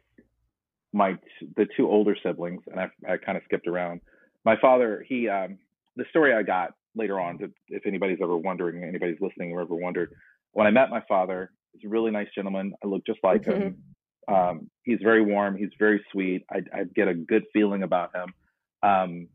my 0.93 1.13
t- 1.13 1.49
the 1.57 1.65
two 1.75 1.89
older 1.89 2.15
siblings 2.23 2.61
and 2.67 2.79
i, 2.79 2.87
I 3.05 3.17
kind 3.17 3.37
of 3.37 3.43
skipped 3.43 3.67
around 3.67 3.99
my 4.45 4.55
father 4.61 5.03
he 5.09 5.27
um 5.27 5.57
the 5.97 6.05
story 6.09 6.33
i 6.33 6.41
got 6.43 6.73
later 6.95 7.19
on 7.19 7.37
to, 7.39 7.51
if 7.67 7.85
anybody's 7.85 8.19
ever 8.21 8.37
wondering 8.37 8.81
anybody's 8.81 9.19
listening 9.19 9.51
or 9.51 9.59
ever 9.59 9.75
wondered 9.75 10.13
when 10.53 10.65
i 10.67 10.71
met 10.71 10.89
my 10.89 11.01
father 11.09 11.51
he's 11.73 11.83
a 11.83 11.89
really 11.89 12.11
nice 12.11 12.29
gentleman 12.33 12.73
i 12.81 12.87
look 12.87 13.05
just 13.05 13.19
like 13.23 13.43
him 13.43 13.83
um 14.27 14.69
he's 14.83 14.99
very 15.01 15.21
warm 15.21 15.55
he's 15.57 15.69
very 15.79 16.03
sweet. 16.11 16.45
I, 16.51 16.61
I 16.73 16.83
get 16.83 17.07
a 17.07 17.13
good 17.13 17.43
feeling 17.53 17.83
about 17.83 18.11
him. 18.15 18.33
Um 18.81 19.27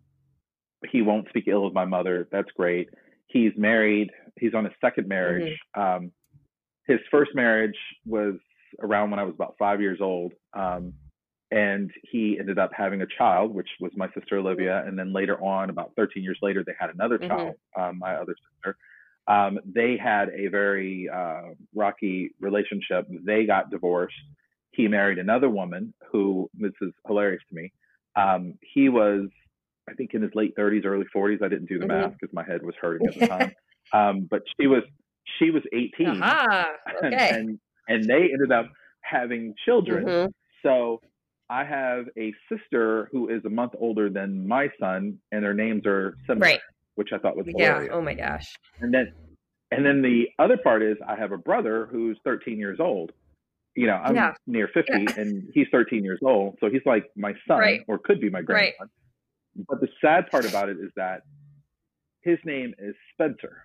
he 0.90 1.02
won't 1.02 1.28
speak 1.28 1.44
ill 1.48 1.66
of 1.66 1.74
my 1.74 1.84
mother 1.84 2.28
that's 2.30 2.50
great. 2.56 2.88
He's 3.26 3.52
married 3.56 4.10
he's 4.38 4.54
on 4.54 4.64
his 4.64 4.74
second 4.80 5.08
marriage. 5.08 5.58
Um, 5.74 6.12
his 6.86 7.00
first 7.10 7.34
marriage 7.34 7.76
was 8.06 8.34
around 8.80 9.10
when 9.10 9.18
i 9.18 9.22
was 9.22 9.34
about 9.34 9.54
five 9.58 9.80
years 9.80 9.98
old 10.00 10.32
um, 10.54 10.92
and 11.50 11.90
he 12.02 12.36
ended 12.38 12.58
up 12.58 12.70
having 12.74 13.00
a 13.02 13.06
child 13.16 13.54
which 13.54 13.68
was 13.80 13.90
my 13.96 14.06
sister 14.12 14.36
olivia 14.38 14.84
and 14.86 14.98
then 14.98 15.12
later 15.12 15.42
on 15.42 15.70
about 15.70 15.92
13 15.96 16.22
years 16.22 16.38
later 16.42 16.62
they 16.64 16.74
had 16.78 16.90
another 16.90 17.18
Mhm. 17.18 17.28
child 17.28 17.54
um, 17.76 17.98
my 17.98 18.14
other 18.14 18.34
sister. 18.34 18.76
Um, 19.26 19.58
they 19.64 19.98
had 19.98 20.30
a 20.30 20.46
very 20.48 21.06
uh, 21.10 21.50
rocky 21.74 22.30
relationship. 22.40 23.06
They 23.10 23.44
got 23.44 23.70
divorced 23.70 24.14
he 24.78 24.86
married 24.88 25.18
another 25.18 25.50
woman 25.50 25.92
who 26.10 26.48
this 26.54 26.72
is 26.80 26.92
hilarious 27.06 27.42
to 27.48 27.54
me 27.54 27.72
um, 28.16 28.54
he 28.74 28.88
was 28.88 29.26
I 29.90 29.94
think 29.94 30.12
in 30.12 30.20
his 30.20 30.30
late 30.34 30.54
30s, 30.54 30.84
early 30.84 31.06
40s. 31.16 31.42
I 31.42 31.48
didn't 31.48 31.64
do 31.66 31.78
the 31.78 31.86
Mhm. 31.86 31.88
math 32.02 32.12
because 32.20 32.34
my 32.34 32.44
head 32.44 32.62
was 32.62 32.74
hurting 32.78 33.06
at 33.08 33.14
the 33.14 33.26
time. 33.34 33.52
um, 33.94 34.26
but 34.30 34.42
she 34.60 34.66
was 34.66 34.82
she 35.38 35.50
was 35.50 35.62
18, 35.72 36.06
Aha. 36.22 36.72
and, 37.02 37.14
Okay. 37.14 37.30
and 37.30 37.60
and 37.88 38.04
they 38.04 38.24
ended 38.34 38.52
up 38.52 38.66
having 39.00 39.54
children. 39.64 40.04
Mhm. 40.04 40.28
So 40.62 41.00
I 41.48 41.64
have 41.64 42.04
a 42.18 42.34
sister 42.50 43.08
who 43.12 43.28
is 43.30 43.42
a 43.46 43.48
month 43.60 43.72
older 43.78 44.10
than 44.10 44.46
my 44.46 44.68
son, 44.78 45.18
and 45.32 45.42
their 45.42 45.54
names 45.54 45.86
are 45.86 46.16
similar, 46.26 46.46
Right. 46.48 46.60
which 46.96 47.12
I 47.14 47.18
thought 47.18 47.36
was 47.36 47.46
hilarious. 47.46 47.88
Yeah. 47.90 47.96
Oh 47.96 48.02
my 48.02 48.12
gosh. 48.14 48.46
And 48.80 48.92
then 48.92 49.06
and 49.70 49.86
then 49.86 50.02
the 50.02 50.28
other 50.38 50.58
part 50.58 50.82
is 50.82 50.96
I 51.06 51.14
have 51.16 51.32
a 51.32 51.38
brother 51.38 51.86
who's 51.86 52.18
13 52.24 52.58
years 52.58 52.78
old. 52.80 53.12
You 53.78 53.86
know, 53.86 53.94
I'm 53.94 54.16
Yeah. 54.16 54.34
near 54.48 54.66
50 54.74 55.06
and 55.16 55.48
he's 55.54 55.68
13 55.70 56.02
years 56.02 56.18
old. 56.24 56.56
So 56.60 56.68
he's 56.68 56.84
like 56.84 57.04
my 57.16 57.32
son 57.46 57.58
Right. 57.60 57.80
or 57.86 57.98
could 57.98 58.20
be 58.20 58.28
my 58.28 58.40
Right. 58.40 58.46
grandson. 58.76 58.90
But 59.68 59.80
the 59.80 59.88
sad 60.00 60.26
part 60.32 60.44
about 60.46 60.68
it 60.68 60.78
is 60.80 60.90
that 60.96 61.22
his 62.22 62.38
name 62.44 62.74
is 62.78 62.94
Spencer. 63.12 63.62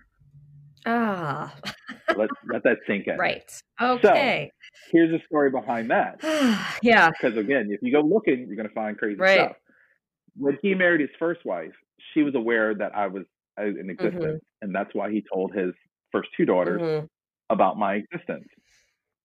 Ah. 0.85 1.56
Let 2.15 2.30
let 2.48 2.64
that 2.64 2.77
sink 2.85 3.07
in. 3.07 3.18
right. 3.18 3.49
Okay. 3.81 4.52
Here's 4.91 5.10
the 5.10 5.19
story 5.26 5.49
behind 5.49 5.90
that. 5.90 6.19
yeah. 6.84 7.10
Because 7.10 7.35
again, 7.38 7.69
if 7.72 7.80
you 7.81 7.91
go 7.91 8.02
looking, 8.02 8.45
you're 8.45 8.56
going 8.56 8.68
to 8.68 8.73
find 8.76 8.95
crazy 8.98 9.19
Right. 9.19 9.40
stuff. 9.40 9.56
When 10.38 10.60
he 10.61 10.76
married 10.76 11.02
his 11.02 11.10
first 11.18 11.44
wife, 11.44 11.73
she 12.14 12.22
was 12.22 12.35
aware 12.35 12.76
that 12.76 12.95
I 12.95 13.07
was 13.07 13.23
uh, 13.60 13.64
in 13.65 13.90
existence, 13.90 14.23
Mm-hmm. 14.26 14.35
and 14.64 14.76
that's 14.76 14.94
why 14.94 15.10
he 15.11 15.23
told 15.34 15.53
his 15.56 15.73
first 16.11 16.30
two 16.38 16.45
daughters 16.45 16.81
Mhm. 16.81 17.07
about 17.49 17.77
my 17.80 17.95
existence. 17.95 18.48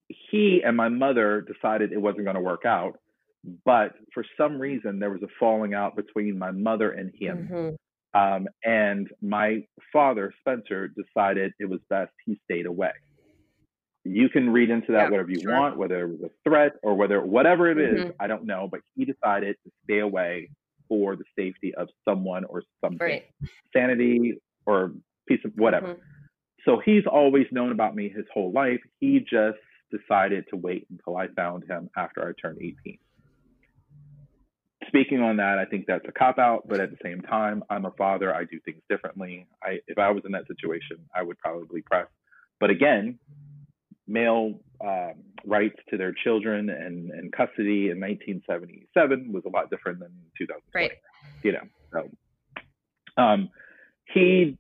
He 0.09 0.63
and 0.65 0.77
my 0.77 0.89
mother 0.89 1.41
decided 1.43 1.93
it 1.93 2.01
wasn't 2.01 2.25
going 2.25 2.37
to 2.37 2.41
work 2.43 2.65
out, 2.65 2.99
but 3.65 3.95
for 4.15 4.25
some 4.37 4.59
reason 4.61 4.99
there 4.99 5.11
was 5.11 5.23
a 5.23 5.29
falling 5.39 5.75
out 5.75 5.97
between 5.97 6.39
my 6.39 6.51
mother 6.51 6.91
and 6.91 7.13
him. 7.15 7.49
Mhm. 7.51 7.77
Um, 8.15 8.49
and 8.65 9.13
my 9.21 9.67
father, 9.93 10.33
Spencer, 10.41 10.89
decided 10.89 11.53
it 11.61 11.67
was 11.67 11.81
best 11.91 12.13
he 12.25 12.41
stayed 12.45 12.67
away. 12.67 12.93
You 14.05 14.31
can 14.31 14.51
read 14.51 14.71
into 14.71 14.93
that 14.93 15.05
Yeah, 15.05 15.11
whatever 15.11 15.31
you 15.31 15.43
sure. 15.43 15.53
want, 15.53 15.77
whether 15.77 16.05
it 16.07 16.09
was 16.19 16.23
a 16.23 16.31
threat 16.49 16.73
or 16.83 16.95
whether 16.95 17.21
whatever 17.21 17.71
it 17.71 17.79
is, 17.79 18.07
Mhm. 18.07 18.15
I 18.19 18.27
don't 18.27 18.45
know, 18.45 18.67
but 18.67 18.81
he 18.95 19.05
decided 19.05 19.57
to 19.65 19.71
stay 19.85 19.99
away 19.99 20.51
for 20.89 21.17
the 21.17 21.25
safety 21.37 21.75
of 21.75 21.91
someone 22.07 22.45
or 22.47 22.63
something, 22.81 22.99
Right. 22.99 23.25
sanity 23.75 24.41
or 24.65 24.95
peace 25.27 25.45
of 25.45 25.53
whatever. 25.57 25.97
Mhm. 25.97 26.01
So 26.65 26.79
he's 26.79 27.07
always 27.07 27.47
known 27.53 27.71
about 27.73 27.95
me 27.95 28.09
his 28.09 28.27
whole 28.33 28.51
life. 28.53 28.81
He 29.01 29.21
just 29.21 29.59
decided 29.91 30.45
to 30.51 30.57
wait 30.57 30.87
until 30.91 31.17
I 31.17 31.29
found 31.29 31.65
him 31.65 31.91
after 31.97 32.27
I 32.27 32.33
turned 32.41 32.59
18. 32.61 32.99
Speaking 34.87 35.21
on 35.21 35.37
that, 35.37 35.59
I 35.59 35.67
think 35.67 35.87
that's 35.87 36.07
a 36.09 36.13
cop 36.13 36.39
out, 36.39 36.67
but 36.67 36.81
at 36.81 36.91
the 36.91 36.97
same 37.03 37.21
time, 37.21 37.63
I'm 37.69 37.85
a 37.85 37.91
father. 37.93 38.35
I 38.35 38.45
do 38.45 38.59
things 38.65 38.81
differently. 38.89 39.47
I, 39.63 39.81
if 39.87 39.99
I 39.99 40.11
was 40.11 40.23
in 40.25 40.33
that 40.33 40.47
situation, 40.47 40.99
I 41.15 41.23
would 41.23 41.39
probably 41.39 41.83
press. 41.83 42.07
But 42.59 42.71
again, 42.71 43.19
male 44.07 44.59
um, 44.81 45.15
rights 45.45 45.77
to 45.91 45.99
their 45.99 46.13
children 46.25 46.71
and, 46.71 47.11
and 47.11 47.33
custody 47.33 47.91
in 47.91 48.01
1977 48.01 49.33
was 49.33 49.45
a 49.45 49.51
lot 49.51 49.71
different 49.71 50.01
than 50.01 50.11
2020. 50.39 50.63
Right. 50.75 50.93
You 51.43 51.53
know, 51.53 51.69
so 51.93 53.23
um, 53.23 53.51
he 54.13 54.57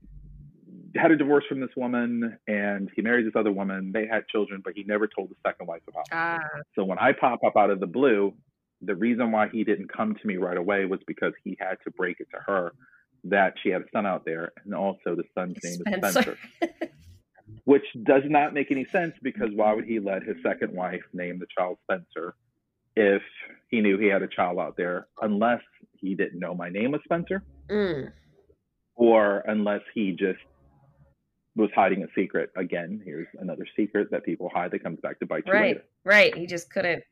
had 0.96 1.10
a 1.10 1.16
divorce 1.16 1.44
from 1.48 1.60
this 1.60 1.70
woman 1.76 2.38
and 2.46 2.90
he 2.94 3.02
married 3.02 3.26
this 3.26 3.34
other 3.36 3.52
woman. 3.52 3.92
They 3.92 4.06
had 4.06 4.26
children, 4.28 4.62
but 4.64 4.72
he 4.74 4.84
never 4.84 5.06
told 5.06 5.30
the 5.30 5.36
second 5.46 5.66
wife 5.66 5.82
about 5.88 6.06
it. 6.06 6.12
Ah, 6.12 6.38
So 6.74 6.84
when 6.84 6.98
I 6.98 7.12
pop 7.12 7.44
up 7.44 7.56
out 7.56 7.70
of 7.70 7.80
the 7.80 7.86
blue, 7.86 8.34
the 8.80 8.94
reason 8.94 9.32
why 9.32 9.48
he 9.48 9.64
didn't 9.64 9.92
come 9.92 10.14
to 10.14 10.26
me 10.26 10.36
right 10.36 10.56
away 10.56 10.84
was 10.86 11.00
because 11.06 11.32
he 11.44 11.56
had 11.60 11.76
to 11.84 11.90
break 11.90 12.20
it 12.20 12.28
to 12.34 12.40
her 12.46 12.72
that 13.24 13.54
she 13.62 13.68
had 13.70 13.82
a 13.82 13.84
son 13.92 14.06
out 14.06 14.24
there 14.24 14.52
and 14.64 14.74
also 14.74 15.14
the 15.16 15.24
son's 15.34 15.56
name 15.62 15.74
is 15.74 15.80
Spencer. 15.98 16.36
Spencer. 16.56 16.90
Which 17.64 17.84
does 18.04 18.22
not 18.26 18.54
make 18.54 18.70
any 18.70 18.84
sense 18.86 19.14
because 19.22 19.50
why 19.54 19.74
would 19.74 19.84
he 19.84 19.98
let 19.98 20.22
his 20.22 20.36
second 20.42 20.72
wife 20.72 21.02
name 21.12 21.38
the 21.38 21.46
child 21.56 21.78
Spencer 21.84 22.34
if 22.96 23.22
he 23.68 23.80
knew 23.80 23.98
he 23.98 24.06
had 24.06 24.22
a 24.22 24.28
child 24.28 24.58
out 24.58 24.76
there 24.76 25.06
unless 25.20 25.62
he 26.00 26.14
didn't 26.14 26.38
know 26.38 26.54
my 26.54 26.68
name 26.70 26.92
was 26.92 27.00
Spencer 27.04 27.42
Mm, 27.68 28.10
or 28.94 29.40
unless 29.46 29.82
he 29.94 30.12
just 30.12 30.38
was 31.58 31.70
hiding 31.74 32.02
a 32.04 32.06
secret. 32.14 32.50
Again, 32.56 33.02
here's 33.04 33.26
another 33.40 33.66
secret 33.76 34.10
that 34.10 34.24
people 34.24 34.48
hide 34.54 34.70
that 34.70 34.82
comes 34.82 34.98
back 35.02 35.18
to 35.18 35.26
bite 35.26 35.42
you 35.46 35.52
right, 35.52 35.62
later. 35.76 35.84
right. 36.04 36.34
He 36.36 36.46
just 36.46 36.70
couldn't 36.70 37.02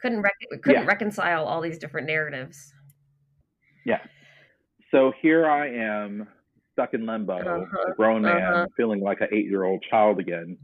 couldn't 0.00 0.20
rec- 0.22 0.32
couldn't 0.62 0.82
Yeah. 0.82 0.86
reconcile 0.86 1.44
all 1.44 1.60
these 1.60 1.78
different 1.78 2.06
narratives. 2.08 2.74
Yeah. 3.86 4.00
So 4.90 5.12
here 5.22 5.46
I 5.48 5.68
am 5.68 6.26
stuck 6.72 6.94
in 6.94 7.06
limbo, 7.06 7.34
Uh-huh, 7.38 7.92
a 7.92 7.94
grown 7.94 8.22
man, 8.22 8.42
uh-huh. 8.42 8.66
feeling 8.76 9.00
like 9.00 9.20
an 9.20 9.28
eight 9.32 9.46
year 9.46 9.64
old 9.64 9.82
child 9.88 10.18
again 10.18 10.56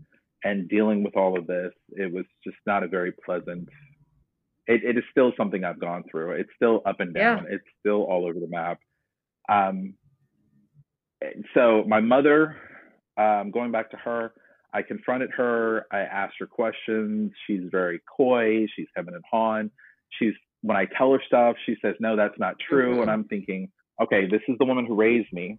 and 0.45 0.69
dealing 0.69 1.03
with 1.05 1.17
all 1.17 1.39
of 1.39 1.47
this. 1.47 1.73
It 1.91 2.13
was 2.13 2.25
just 2.43 2.57
not 2.67 2.83
a 2.83 2.89
very 2.89 3.13
pleasant. 3.25 3.69
It, 4.67 4.83
it 4.85 4.99
is 4.99 5.05
still 5.11 5.33
something 5.37 5.65
I've 5.65 5.81
gone 5.81 6.05
through. 6.11 6.33
It's 6.33 6.51
still 6.57 6.83
up 6.87 7.01
and 7.01 7.15
Yeah. 7.15 7.37
down. 7.37 7.47
It's 7.51 7.65
still 7.81 8.03
all 8.05 8.27
over 8.27 8.39
the 8.41 8.49
map. 8.49 8.81
Um, 9.49 9.95
so 11.55 11.85
my 11.87 12.01
mother, 12.01 12.57
um, 13.19 13.51
going 13.51 13.73
back 13.73 13.91
to 13.91 13.97
her, 13.97 14.33
I 14.73 14.83
confronted 14.83 15.31
her. 15.37 15.87
I 15.91 16.01
asked 16.01 16.35
her 16.39 16.47
questions. 16.47 17.33
She's 17.47 17.63
very 17.71 18.01
coy. 18.17 18.67
She's 18.77 18.87
hemming 18.95 19.15
and 19.15 19.25
hawing. 19.31 19.71
She's 20.19 20.35
when 20.63 20.77
I 20.77 20.87
tell 20.87 21.13
her 21.13 21.23
stuff, 21.27 21.57
she 21.67 21.77
says, 21.81 21.95
"No, 22.01 22.17
that's 22.17 22.39
not 22.39 22.59
true." 22.59 22.97
Mhm. 22.97 23.03
And 23.03 23.11
I'm 23.11 23.25
thinking, 23.25 23.71
okay, 24.01 24.27
this 24.27 24.43
is 24.49 24.59
the 24.59 24.65
woman 24.65 24.87
who 24.87 24.95
raised 24.95 25.33
me, 25.33 25.59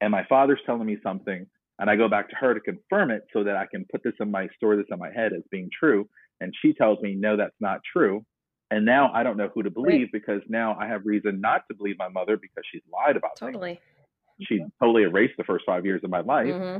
and 0.00 0.10
my 0.10 0.24
father's 0.24 0.60
telling 0.64 0.86
me 0.86 0.98
something, 1.02 1.46
and 1.78 1.90
I 1.90 1.96
go 1.96 2.08
back 2.08 2.28
to 2.30 2.36
her 2.36 2.54
to 2.54 2.60
confirm 2.60 3.10
it 3.10 3.22
so 3.32 3.44
that 3.44 3.56
I 3.56 3.66
can 3.66 3.84
put 3.90 4.02
this 4.02 4.14
in 4.20 4.30
my 4.30 4.48
store 4.56 4.76
this 4.76 4.86
in 4.90 4.98
my 4.98 5.12
head 5.12 5.32
as 5.32 5.42
being 5.50 5.70
true. 5.70 6.08
And 6.40 6.54
she 6.60 6.72
tells 6.72 7.00
me, 7.00 7.14
"No, 7.14 7.36
that's 7.36 7.60
not 7.60 7.80
true." 7.84 8.24
And 8.70 8.84
now 8.84 9.12
I 9.12 9.22
don't 9.22 9.36
know 9.36 9.48
who 9.48 9.62
to 9.62 9.70
believe 9.70 10.10
because 10.12 10.42
now 10.48 10.76
I 10.78 10.88
have 10.88 11.06
reason 11.06 11.40
not 11.40 11.62
to 11.68 11.74
believe 11.74 11.96
my 11.98 12.08
mother 12.08 12.36
because 12.36 12.64
she's 12.70 12.82
lied 12.92 13.16
about 13.16 13.38
things 13.38 13.52
Totally. 13.52 13.80
She 14.42 14.60
totally 14.80 15.02
erased 15.04 15.34
the 15.38 15.44
first 15.44 15.64
five 15.66 15.84
years 15.84 16.02
of 16.04 16.10
my 16.10 16.20
life. 16.20 16.48
hmm 16.48 16.78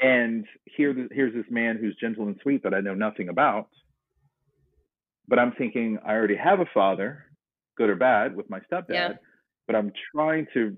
And 0.00 0.46
here, 0.64 0.94
here's 1.12 1.34
this 1.34 1.50
man 1.50 1.78
who's 1.78 1.96
gentle 2.00 2.26
and 2.26 2.36
sweet 2.42 2.62
that 2.64 2.74
I 2.74 2.80
know 2.80 2.94
nothing 2.94 3.28
about. 3.28 3.68
But 5.28 5.38
I'm 5.38 5.52
thinking, 5.52 5.98
I 6.04 6.12
already 6.12 6.36
have 6.36 6.60
a 6.60 6.66
father, 6.74 7.24
good 7.76 7.88
or 7.90 7.96
bad, 7.96 8.36
with 8.36 8.50
my 8.50 8.60
stepdad. 8.60 8.90
Yeah. 8.90 9.12
But 9.66 9.76
I'm 9.76 9.92
trying 10.14 10.46
to 10.54 10.76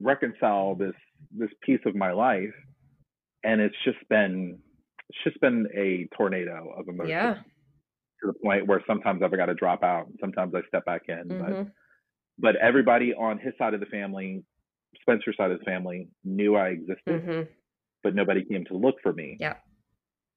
reconcile 0.00 0.74
this 0.74 0.94
this 1.36 1.50
piece 1.62 1.80
of 1.86 1.94
my 1.96 2.12
life, 2.12 2.54
and 3.42 3.60
it's 3.60 3.74
just 3.84 3.98
been 4.08 4.58
it's 5.08 5.18
just 5.24 5.40
been 5.40 5.66
a 5.74 6.06
tornado 6.16 6.72
of 6.78 6.88
emotions 6.88 7.08
Yeah. 7.10 7.34
to 7.34 8.26
the 8.26 8.34
point 8.44 8.66
where 8.66 8.82
sometimes 8.86 9.22
I've 9.22 9.34
got 9.34 9.46
to 9.46 9.54
drop 9.54 9.82
out, 9.82 10.06
and 10.06 10.16
sometimes 10.20 10.54
I 10.54 10.60
step 10.68 10.84
back 10.84 11.02
in. 11.08 11.28
But 11.28 11.52
hmm 11.54 11.62
but 12.40 12.54
everybody 12.56 13.12
on 13.14 13.38
his 13.38 13.52
side 13.58 13.74
of 13.74 13.80
the 13.80 13.86
family, 13.86 14.44
Spencer's 15.00 15.36
side 15.36 15.50
of 15.50 15.58
the 15.58 15.64
family, 15.64 16.08
knew 16.24 16.56
I 16.56 16.68
existed 16.68 17.22
hmm 17.22 17.42
but 18.04 18.14
nobody 18.14 18.44
came 18.44 18.64
to 18.66 18.74
look 18.76 18.94
for 19.02 19.12
me. 19.12 19.36
Yeah. 19.40 19.56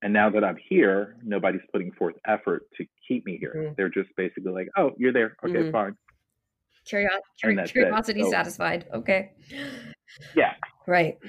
And 0.02 0.11
now 0.11 0.32
that 0.32 0.44
I'm 0.44 0.57
here, 0.57 1.15
nobody's 1.22 1.61
putting 1.72 1.91
forth 1.91 2.15
effort 2.26 2.64
to 2.78 2.86
keep 3.07 3.23
me 3.23 3.38
here. 3.38 3.53
Mhm. 3.56 3.76
They're 3.76 3.88
just 3.88 4.10
basically 4.15 4.52
like, 4.52 4.68
"Oh, 4.76 4.95
you're 4.98 5.14
there. 5.14 5.36
Okay, 5.44 5.60
Mhm. 5.60 5.72
fine." 5.72 5.95
Curiosity 6.86 8.23
So- 8.23 8.32
satisfied. 8.32 8.88
Okay. 8.94 9.34
Yeah. 10.36 10.56
Right. 10.88 11.19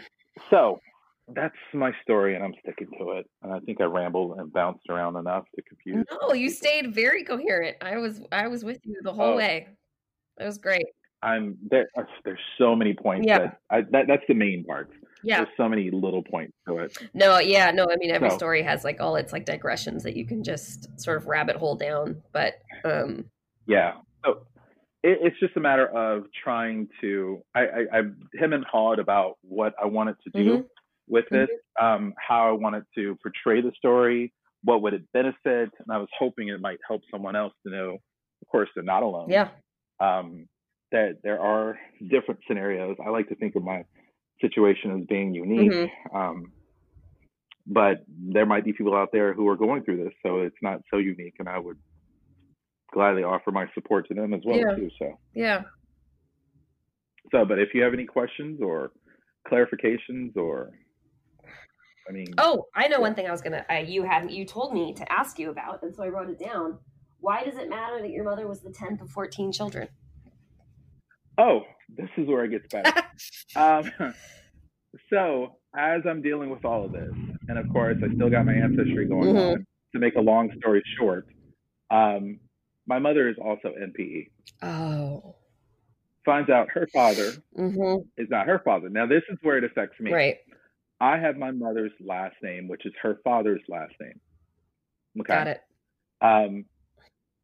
So 0.49 0.81
that's 1.29 1.55
my 1.75 1.93
story, 2.01 2.35
and 2.35 2.43
I'm 2.43 2.55
sticking 2.63 2.89
to 2.99 3.11
it. 3.19 3.31
And 3.43 3.53
I 3.53 3.61
think 3.61 3.83
I 3.83 3.85
rambled 3.85 4.39
and 4.41 4.51
bounced 4.51 4.89
around 4.89 5.17
enough 5.17 5.45
to 5.55 5.63
confuse. 5.63 6.07
No, 6.23 6.33
you 6.33 6.49
stayed 6.49 6.95
very 6.95 7.25
coherent. 7.25 7.77
I 7.83 7.99
was 7.99 8.23
I 8.33 8.49
was 8.49 8.65
with 8.65 8.81
you 8.87 9.01
the 9.03 9.13
whole 9.13 9.35
Oh. 9.35 9.37
way. 9.37 9.69
That 10.39 10.47
was 10.47 10.57
great. 10.57 10.87
I'm 11.23 11.57
there. 11.71 11.89
uh, 11.97 12.03
There's 12.25 12.39
so 12.59 12.75
many 12.75 12.95
points 12.95 13.27
Yeah. 13.27 13.39
that, 13.39 13.59
I, 13.71 13.81
that 13.93 14.07
that's 14.09 14.23
the 14.29 14.35
main 14.35 14.65
part. 14.65 14.91
Yeah. 15.25 15.39
There's 15.45 15.57
so 15.57 15.69
many 15.69 15.91
little 15.91 16.23
points 16.25 16.53
to 16.67 16.79
it. 16.79 16.97
No, 17.15 17.39
yeah, 17.39 17.71
no, 17.71 17.87
I 17.91 17.97
mean 17.97 18.11
every 18.11 18.31
So- 18.31 18.37
story 18.39 18.63
has 18.63 18.83
like 18.85 19.01
all 19.01 19.15
its 19.17 19.33
like 19.33 19.45
digressions 19.45 20.03
that 20.03 20.17
you 20.17 20.27
can 20.27 20.43
just 20.43 21.01
sort 21.01 21.17
of 21.17 21.27
rabbit 21.27 21.57
hole 21.57 21.77
down. 21.77 22.23
But 22.33 22.55
um 22.85 23.27
Yeah. 23.67 23.95
So 24.25 24.47
it, 25.05 25.19
it's 25.23 25.39
just 25.41 25.57
a 25.57 25.61
matter 25.61 25.87
of 25.89 26.25
trying 26.45 26.89
to. 27.01 27.43
I, 27.55 27.61
I, 27.61 27.81
I 27.93 27.99
him 28.35 28.53
and 28.53 28.65
hawed 28.65 28.99
about 28.99 29.37
what 29.43 29.75
I 29.81 29.87
wanted 29.87 30.17
to 30.25 30.31
do 30.43 30.59
Mhm. 30.59 30.65
with 31.09 31.25
this, 31.31 31.49
um, 31.81 32.15
how 32.19 32.49
I 32.49 32.53
wanted 32.53 32.85
to 32.97 33.17
portray 33.23 33.61
the 33.61 33.73
story, 33.77 34.33
what 34.63 34.81
would 34.83 34.95
it 34.95 35.03
benefit, 35.13 35.71
and 35.79 35.91
I 35.91 35.99
was 35.99 36.09
hoping 36.17 36.49
it 36.49 36.61
might 36.61 36.79
help 36.87 37.03
someone 37.11 37.35
else 37.37 37.53
to 37.67 37.73
know. 37.73 37.99
Of 38.43 38.49
course, 38.49 38.69
they're 38.75 38.85
not 38.85 39.03
alone. 39.05 39.29
yeah. 39.29 39.49
Um, 40.01 40.47
that 40.93 41.19
there 41.23 41.41
are 41.41 41.79
different 42.11 42.41
scenarios. 42.47 42.97
I 43.05 43.11
like 43.11 43.29
to 43.29 43.35
think 43.35 43.57
of 43.57 43.65
my 43.65 43.85
situation 44.41 45.01
as 45.01 45.07
being 45.07 45.35
unique. 45.35 45.71
Mhm. 45.73 46.15
Um, 46.15 46.53
but 47.67 48.05
there 48.09 48.47
might 48.47 48.65
be 48.65 48.73
people 48.73 48.95
out 48.95 49.11
there 49.13 49.33
who 49.35 49.49
are 49.49 49.57
going 49.57 49.83
through 49.85 50.05
this, 50.05 50.13
so 50.25 50.41
it's 50.41 50.57
not 50.63 50.81
so 50.91 50.99
unique, 50.99 51.35
and 51.39 51.49
I 51.49 51.59
would 51.59 51.79
gladly 52.93 53.23
offer 53.23 53.51
my 53.53 53.67
support 53.73 54.07
to 54.09 54.15
them 54.15 54.35
as 54.35 54.43
well 54.45 54.59
Yeah. 54.59 54.75
too. 54.75 54.91
So, 54.99 55.19
Yeah. 55.35 55.63
so, 57.31 57.45
but 57.45 57.59
if 57.59 57.73
you 57.75 57.83
have 57.83 57.95
any 57.95 58.05
questions 58.05 58.61
or 58.61 58.93
clarifications, 59.47 60.37
or 60.37 60.71
I 62.09 62.13
mean, 62.13 62.35
Oh, 62.39 62.67
I 62.75 62.89
know 62.89 63.01
one 63.01 63.15
thing 63.15 63.29
I 63.29 63.31
was 63.31 63.41
gonna. 63.43 63.65
I, 63.71 63.81
you 63.81 64.03
had 64.03 64.31
you 64.31 64.45
told 64.45 64.75
me 64.75 64.93
to 64.95 65.11
ask 65.13 65.39
you 65.39 65.51
about, 65.51 65.83
and 65.85 65.95
so 65.95 66.03
I 66.03 66.09
wrote 66.09 66.29
it 66.31 66.39
down. 66.39 66.81
Why 67.21 67.45
does 67.45 67.57
it 67.57 67.69
matter 67.69 68.01
that 68.03 68.11
your 68.11 68.25
mother 68.25 68.49
was 68.49 68.61
the 68.63 68.73
tenth 68.73 69.01
of 69.01 69.09
fourteen 69.09 69.53
children? 69.53 69.89
Oh, 71.39 71.63
this 71.97 72.09
is 72.17 72.27
where 72.27 72.45
it 72.45 72.51
gets 72.51 72.67
better. 72.73 73.03
um, 73.57 73.91
so, 75.11 75.57
as 75.77 76.03
I'm 76.09 76.23
dealing 76.23 76.51
with 76.51 76.65
all 76.65 76.85
of 76.85 76.93
this, 76.93 77.13
and 77.49 77.59
of 77.59 77.69
course, 77.71 77.97
I 78.03 78.15
still 78.15 78.31
got 78.31 78.47
my 78.47 78.55
ancestry 78.55 79.07
going 79.07 79.35
Mhm. 79.35 79.53
on. 79.53 79.67
To 79.95 79.99
make 79.99 80.15
a 80.15 80.21
long 80.23 80.51
story 80.59 80.83
short, 80.99 81.27
um, 81.91 82.41
my 82.87 82.99
mother 82.99 83.29
is 83.29 83.37
also 83.39 83.75
NPE. 83.79 84.31
Oh. 84.63 85.37
Finds 86.25 86.49
out 86.49 86.71
her 86.71 86.87
father 86.95 87.33
Mm-hmm. 87.59 88.09
is 88.17 88.31
not 88.31 88.47
her 88.47 88.59
father. 88.65 88.89
Now, 88.89 89.05
this 89.07 89.23
is 89.29 89.37
where 89.43 89.59
it 89.59 89.65
affects 89.65 90.01
me. 90.01 90.11
Right. 90.11 90.39
I 90.99 91.19
have 91.19 91.37
my 91.37 91.51
mother's 91.51 91.93
last 92.01 92.37
name, 92.43 92.69
which 92.69 92.87
is 92.87 92.95
her 93.03 93.19
father's 93.23 93.61
last 93.69 93.93
name. 94.01 94.19
Okay. 95.21 95.35
Got 95.35 95.47
it. 95.49 95.61
Um, 96.23 96.65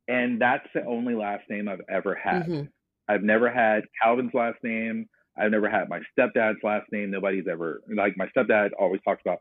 and 0.07 0.41
that's 0.41 0.67
the 0.73 0.85
only 0.87 1.15
last 1.15 1.51
name 1.51 1.69
I've 1.69 1.83
ever 1.91 2.15
had. 2.15 2.47
Mhm. 2.47 2.71
I've 3.09 3.23
never 3.23 3.51
had 3.51 3.85
Calvin's 4.03 4.35
last 4.35 4.59
name. 4.63 5.09
I've 5.39 5.51
never 5.51 5.71
had 5.71 5.89
my 5.89 6.01
stepdad's 6.19 6.59
last 6.63 6.91
name. 6.93 7.11
Nobody's 7.11 7.47
ever 7.51 7.81
like 7.95 8.17
my 8.17 8.27
stepdad 8.37 8.71
always 8.79 9.01
talks 9.03 9.23
about, 9.25 9.39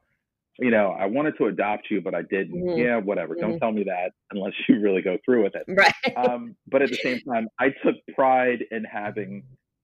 you 0.59 0.71
know, 0.71 0.91
I 0.91 1.05
wanted 1.07 1.37
to 1.39 1.45
adopt 1.47 1.87
you, 1.91 2.01
but 2.01 2.15
I 2.15 2.23
didn't. 2.23 2.67
Mhm. 2.67 2.73
Yeah, 2.75 2.97
whatever. 2.97 3.35
Don't 3.35 3.55
Mhm. 3.55 3.59
tell 3.59 3.71
me 3.71 3.83
that 3.85 4.11
unless 4.31 4.53
you 4.69 4.79
really 4.81 5.01
go 5.01 5.17
through 5.25 5.43
with 5.43 5.55
it. 5.55 5.67
Right. 5.67 5.93
Um, 6.17 6.55
but 6.67 6.81
at 6.81 6.91
the 6.91 6.99
same 7.03 7.21
time, 7.21 7.49
I 7.59 7.69
took 7.85 7.95
pride 8.15 8.65
in 8.71 8.83
having 8.85 9.43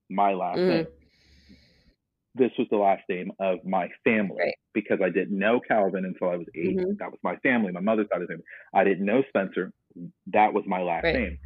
my 0.10 0.34
last 0.34 0.64
Mhm. 0.64 0.68
name. 0.68 0.88
This 2.36 2.52
was 2.58 2.68
the 2.72 2.78
last 2.78 3.04
name 3.10 3.32
of 3.40 3.60
my 3.64 3.90
family 4.04 4.40
Right. 4.40 4.56
because 4.74 5.00
I 5.04 5.10
didn't 5.10 5.38
know 5.38 5.60
Calvin 5.60 6.06
until 6.06 6.30
I 6.30 6.36
was 6.36 6.48
8 6.56 6.80
Mhm. 6.80 6.98
That 7.00 7.12
was 7.12 7.20
my 7.24 7.36
family, 7.38 7.72
my 7.72 7.80
mother's 7.80 8.08
side 8.12 8.22
of 8.22 8.28
the 8.28 8.34
family. 8.34 8.46
I 8.74 8.84
didn't 8.84 9.06
know 9.06 9.22
Spencer. 9.30 9.72
That 10.28 10.54
was 10.54 10.64
my 10.68 10.82
last 10.82 11.08
Right. 11.08 11.14
name. 11.14 11.38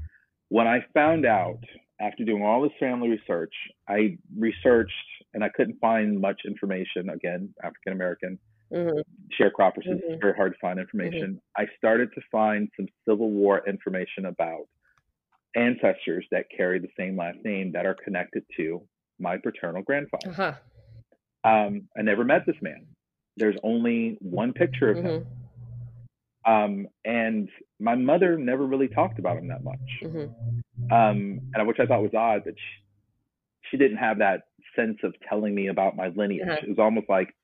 When 0.50 0.68
I 0.68 0.86
found 0.94 1.26
out 1.26 1.60
after 2.00 2.24
doing 2.24 2.44
all 2.44 2.62
this 2.62 2.72
family 2.80 3.10
research, 3.10 3.54
I 3.88 4.18
researched 4.38 4.94
and 5.34 5.44
I 5.44 5.50
couldn't 5.50 5.80
find 5.80 6.20
much 6.20 6.42
information. 6.46 7.10
Again, 7.10 7.54
African 7.64 7.94
American 7.94 8.40
Mhm. 8.72 9.02
sharecroppers 9.40 9.88
is 9.88 10.02
Mhm. 10.02 10.20
very 10.22 10.34
hard 10.34 10.54
to 10.54 10.60
find 10.60 10.80
information. 10.80 11.42
I 11.56 11.68
started 11.78 12.12
to 12.14 12.22
find 12.32 12.70
some 12.76 12.88
Civil 13.06 13.32
War 13.32 13.64
information 13.68 14.26
about 14.26 14.68
ancestors 15.56 16.28
that 16.32 16.50
carry 16.50 16.80
the 16.80 16.92
same 16.98 17.16
last 17.18 17.44
name 17.44 17.72
that 17.72 17.86
are 17.86 17.96
connected 17.96 18.46
to 18.58 18.88
my 19.20 19.38
paternal 19.38 19.82
grandfather. 19.82 20.30
Uh-huh. 20.30 20.54
Um, 21.44 21.90
I 21.98 22.02
never 22.02 22.24
met 22.24 22.46
this 22.46 22.62
man. 22.62 22.86
There's 23.38 23.58
only 23.64 24.18
one 24.20 24.54
picture 24.54 24.90
of 24.90 24.98
him. 24.98 25.26
Mhm. 25.26 25.28
Um, 26.46 26.88
and 27.06 27.50
my 27.80 27.96
mother 27.96 28.38
never 28.38 28.66
really 28.66 28.88
talked 28.88 29.20
about 29.20 29.38
him 29.38 29.48
that 29.48 29.64
much, 29.64 30.00
Mm-hmm. 30.02 30.60
Um, 30.92 31.40
and 31.54 31.68
which 31.68 31.80
I 31.80 31.86
thought 31.86 32.02
was 32.04 32.14
odd 32.16 32.44
that 32.46 32.56
she, 32.58 32.84
she 33.72 33.78
didn't 33.78 33.98
have 33.98 34.20
that 34.20 34.44
sense 34.76 34.98
of 35.04 35.16
telling 35.30 35.56
me 35.56 35.68
about 35.68 35.96
my 35.96 36.10
lineage. 36.10 36.44
Uh-huh. 36.50 36.62
It 36.64 36.70
was 36.70 36.80
almost 36.80 37.10
like 37.10 37.36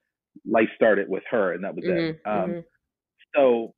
life 0.45 0.70
started 0.76 1.10
with 1.10 1.24
her, 1.32 1.53
and 1.53 1.64
that 1.64 1.76
was 1.76 1.86
it. 1.88 2.06
Mhm, 2.06 2.20
Um, 2.26 2.49
mhm. 2.49 2.65
so 3.36 3.74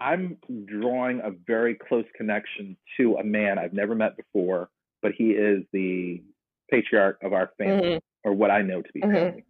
I'm 0.00 0.38
drawing 0.66 1.20
a 1.20 1.30
very 1.30 1.74
close 1.74 2.06
connection 2.16 2.76
to 2.96 3.16
a 3.16 3.24
man 3.24 3.58
I've 3.58 3.72
never 3.72 3.94
met 3.94 4.16
before, 4.16 4.70
but 5.02 5.12
he 5.12 5.30
is 5.30 5.64
the 5.72 6.22
patriarch 6.70 7.22
of 7.22 7.32
our 7.32 7.52
family, 7.58 7.96
Mhm. 7.96 8.00
or 8.24 8.32
what 8.34 8.50
I 8.50 8.62
know 8.62 8.82
to 8.82 8.92
be 8.92 9.02
Mhm. 9.02 9.12
family. 9.12 9.44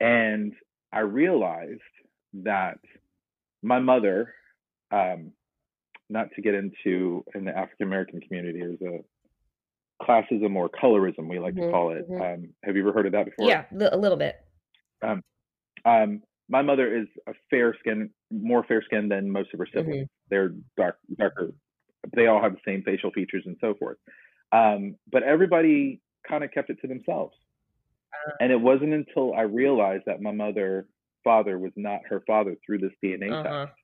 And 0.00 0.54
I 0.92 1.00
realized 1.00 1.80
that 2.34 2.78
my 3.62 3.78
mother, 3.80 4.34
um, 4.90 5.32
not 6.14 6.30
to 6.36 6.40
get 6.40 6.54
into 6.54 7.22
in 7.34 7.44
the 7.44 7.54
African 7.56 7.86
American 7.86 8.20
community, 8.22 8.60
there's 8.60 8.80
a 8.80 9.04
classism 10.02 10.54
or 10.56 10.68
colorism 10.70 11.28
we 11.28 11.38
like 11.38 11.54
to 11.56 11.60
Mhm, 11.62 11.70
call 11.70 11.90
it. 11.90 12.08
mhm. 12.08 12.20
Um, 12.34 12.54
have 12.62 12.76
you 12.76 12.82
ever 12.82 12.92
heard 12.92 13.06
of 13.06 13.12
that 13.12 13.26
before? 13.26 13.48
Yeah, 13.48 13.66
a 13.72 13.96
little 13.96 14.16
bit. 14.16 14.36
Um, 15.84 16.22
my 16.48 16.62
mother 16.62 16.94
is 16.94 17.06
a 17.26 17.34
fair 17.50 17.74
skin, 17.80 18.10
more 18.30 18.64
fair 18.64 18.82
skinned 18.82 19.10
than 19.10 19.30
most 19.30 19.52
of 19.52 19.58
her 19.58 19.66
siblings. 19.66 20.08
They're 20.30 20.54
dark, 20.76 20.98
darker. 21.18 21.52
They 22.14 22.26
all 22.26 22.40
have 22.40 22.52
the 22.54 22.60
same 22.66 22.82
facial 22.82 23.10
features 23.10 23.44
and 23.46 23.56
so 23.60 23.74
forth. 23.74 23.98
Um, 24.52 24.96
but 25.10 25.22
everybody 25.22 26.00
kind 26.28 26.44
of 26.44 26.50
kept 26.52 26.70
it 26.70 26.80
to 26.82 26.86
themselves. 26.86 27.36
Uh. 28.26 28.30
and 28.40 28.52
it 28.52 28.60
wasn't 28.60 28.92
until 28.92 29.34
I 29.34 29.42
realized 29.42 30.04
that 30.06 30.22
my 30.22 30.30
mother 30.30 30.86
father 31.24 31.58
was 31.58 31.72
not 31.74 32.00
her 32.08 32.20
father 32.28 32.54
through 32.64 32.78
this 32.78 32.92
DNA 33.02 33.32
Uh-huh. 33.32 33.66
test 33.66 33.78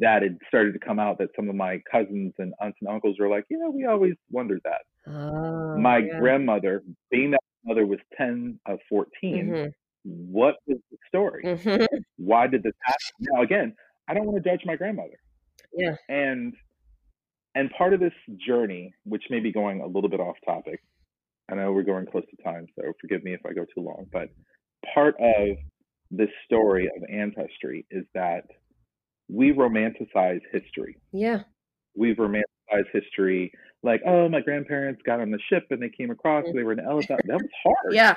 that 0.00 0.22
it 0.22 0.32
started 0.48 0.72
to 0.72 0.78
come 0.78 0.98
out 0.98 1.18
that 1.18 1.28
some 1.36 1.48
of 1.48 1.54
my 1.56 1.80
cousins 1.90 2.32
and 2.38 2.52
aunts 2.60 2.78
and 2.80 2.88
uncles 2.88 3.16
were 3.18 3.28
like, 3.28 3.44
yeah, 3.50 3.68
we 3.68 3.84
always 3.84 4.14
wondered 4.30 4.60
that. 4.64 4.82
Oh, 5.10 5.76
my 5.76 5.98
yeah. 5.98 6.18
grandmother, 6.18 6.82
being 7.10 7.32
that 7.32 7.40
mother 7.64 7.84
was 7.86 7.98
10 8.16 8.60
of 8.66 8.78
14, 8.88 9.48
Mhm, 9.48 9.72
what 10.04 10.56
was 10.66 10.78
the 10.90 10.96
story? 11.08 11.42
mhm. 11.44 11.86
why 12.16 12.46
did 12.46 12.62
this 12.62 12.72
happen 12.84 13.26
now 13.32 13.42
again 13.42 13.74
i 14.08 14.14
don't 14.14 14.24
want 14.24 14.40
to 14.40 14.48
judge 14.48 14.62
my 14.64 14.76
grandmother 14.76 15.18
Yeah. 15.74 15.96
and 16.08 16.54
and 17.56 17.70
part 17.76 17.92
of 17.92 17.98
this 17.98 18.12
journey 18.36 18.94
which 19.04 19.24
may 19.30 19.40
be 19.40 19.50
going 19.52 19.80
a 19.80 19.86
little 19.86 20.08
bit 20.08 20.20
off 20.20 20.36
topic 20.44 20.80
i 21.50 21.56
know 21.56 21.72
we're 21.72 21.82
going 21.82 22.06
close 22.06 22.24
to 22.30 22.42
time 22.44 22.66
so 22.76 22.92
forgive 23.00 23.24
me 23.24 23.34
if 23.34 23.40
i 23.44 23.52
go 23.52 23.64
too 23.74 23.80
long 23.82 24.06
but 24.12 24.28
part 24.94 25.16
of 25.20 25.56
this 26.12 26.30
story 26.44 26.86
of 26.86 27.02
ancestry 27.10 27.84
is 27.90 28.04
that 28.14 28.44
we 29.28 29.52
romanticize 29.52 30.40
history 30.52 30.96
Yeah. 31.12 31.40
we've 31.96 32.16
romanticized 32.16 32.90
history 32.92 33.52
like 33.82 34.00
oh 34.06 34.28
my 34.28 34.40
grandparents 34.40 35.02
got 35.04 35.20
on 35.20 35.30
the 35.30 35.38
ship 35.48 35.64
and 35.70 35.82
they 35.82 35.88
came 35.90 36.10
across 36.10 36.44
they 36.54 36.62
were 36.62 36.72
in 36.72 36.78
the 36.78 36.84
elephant 36.84 37.20
that 37.26 37.34
was 37.36 37.50
hard 37.64 37.92
Yeah. 37.94 38.16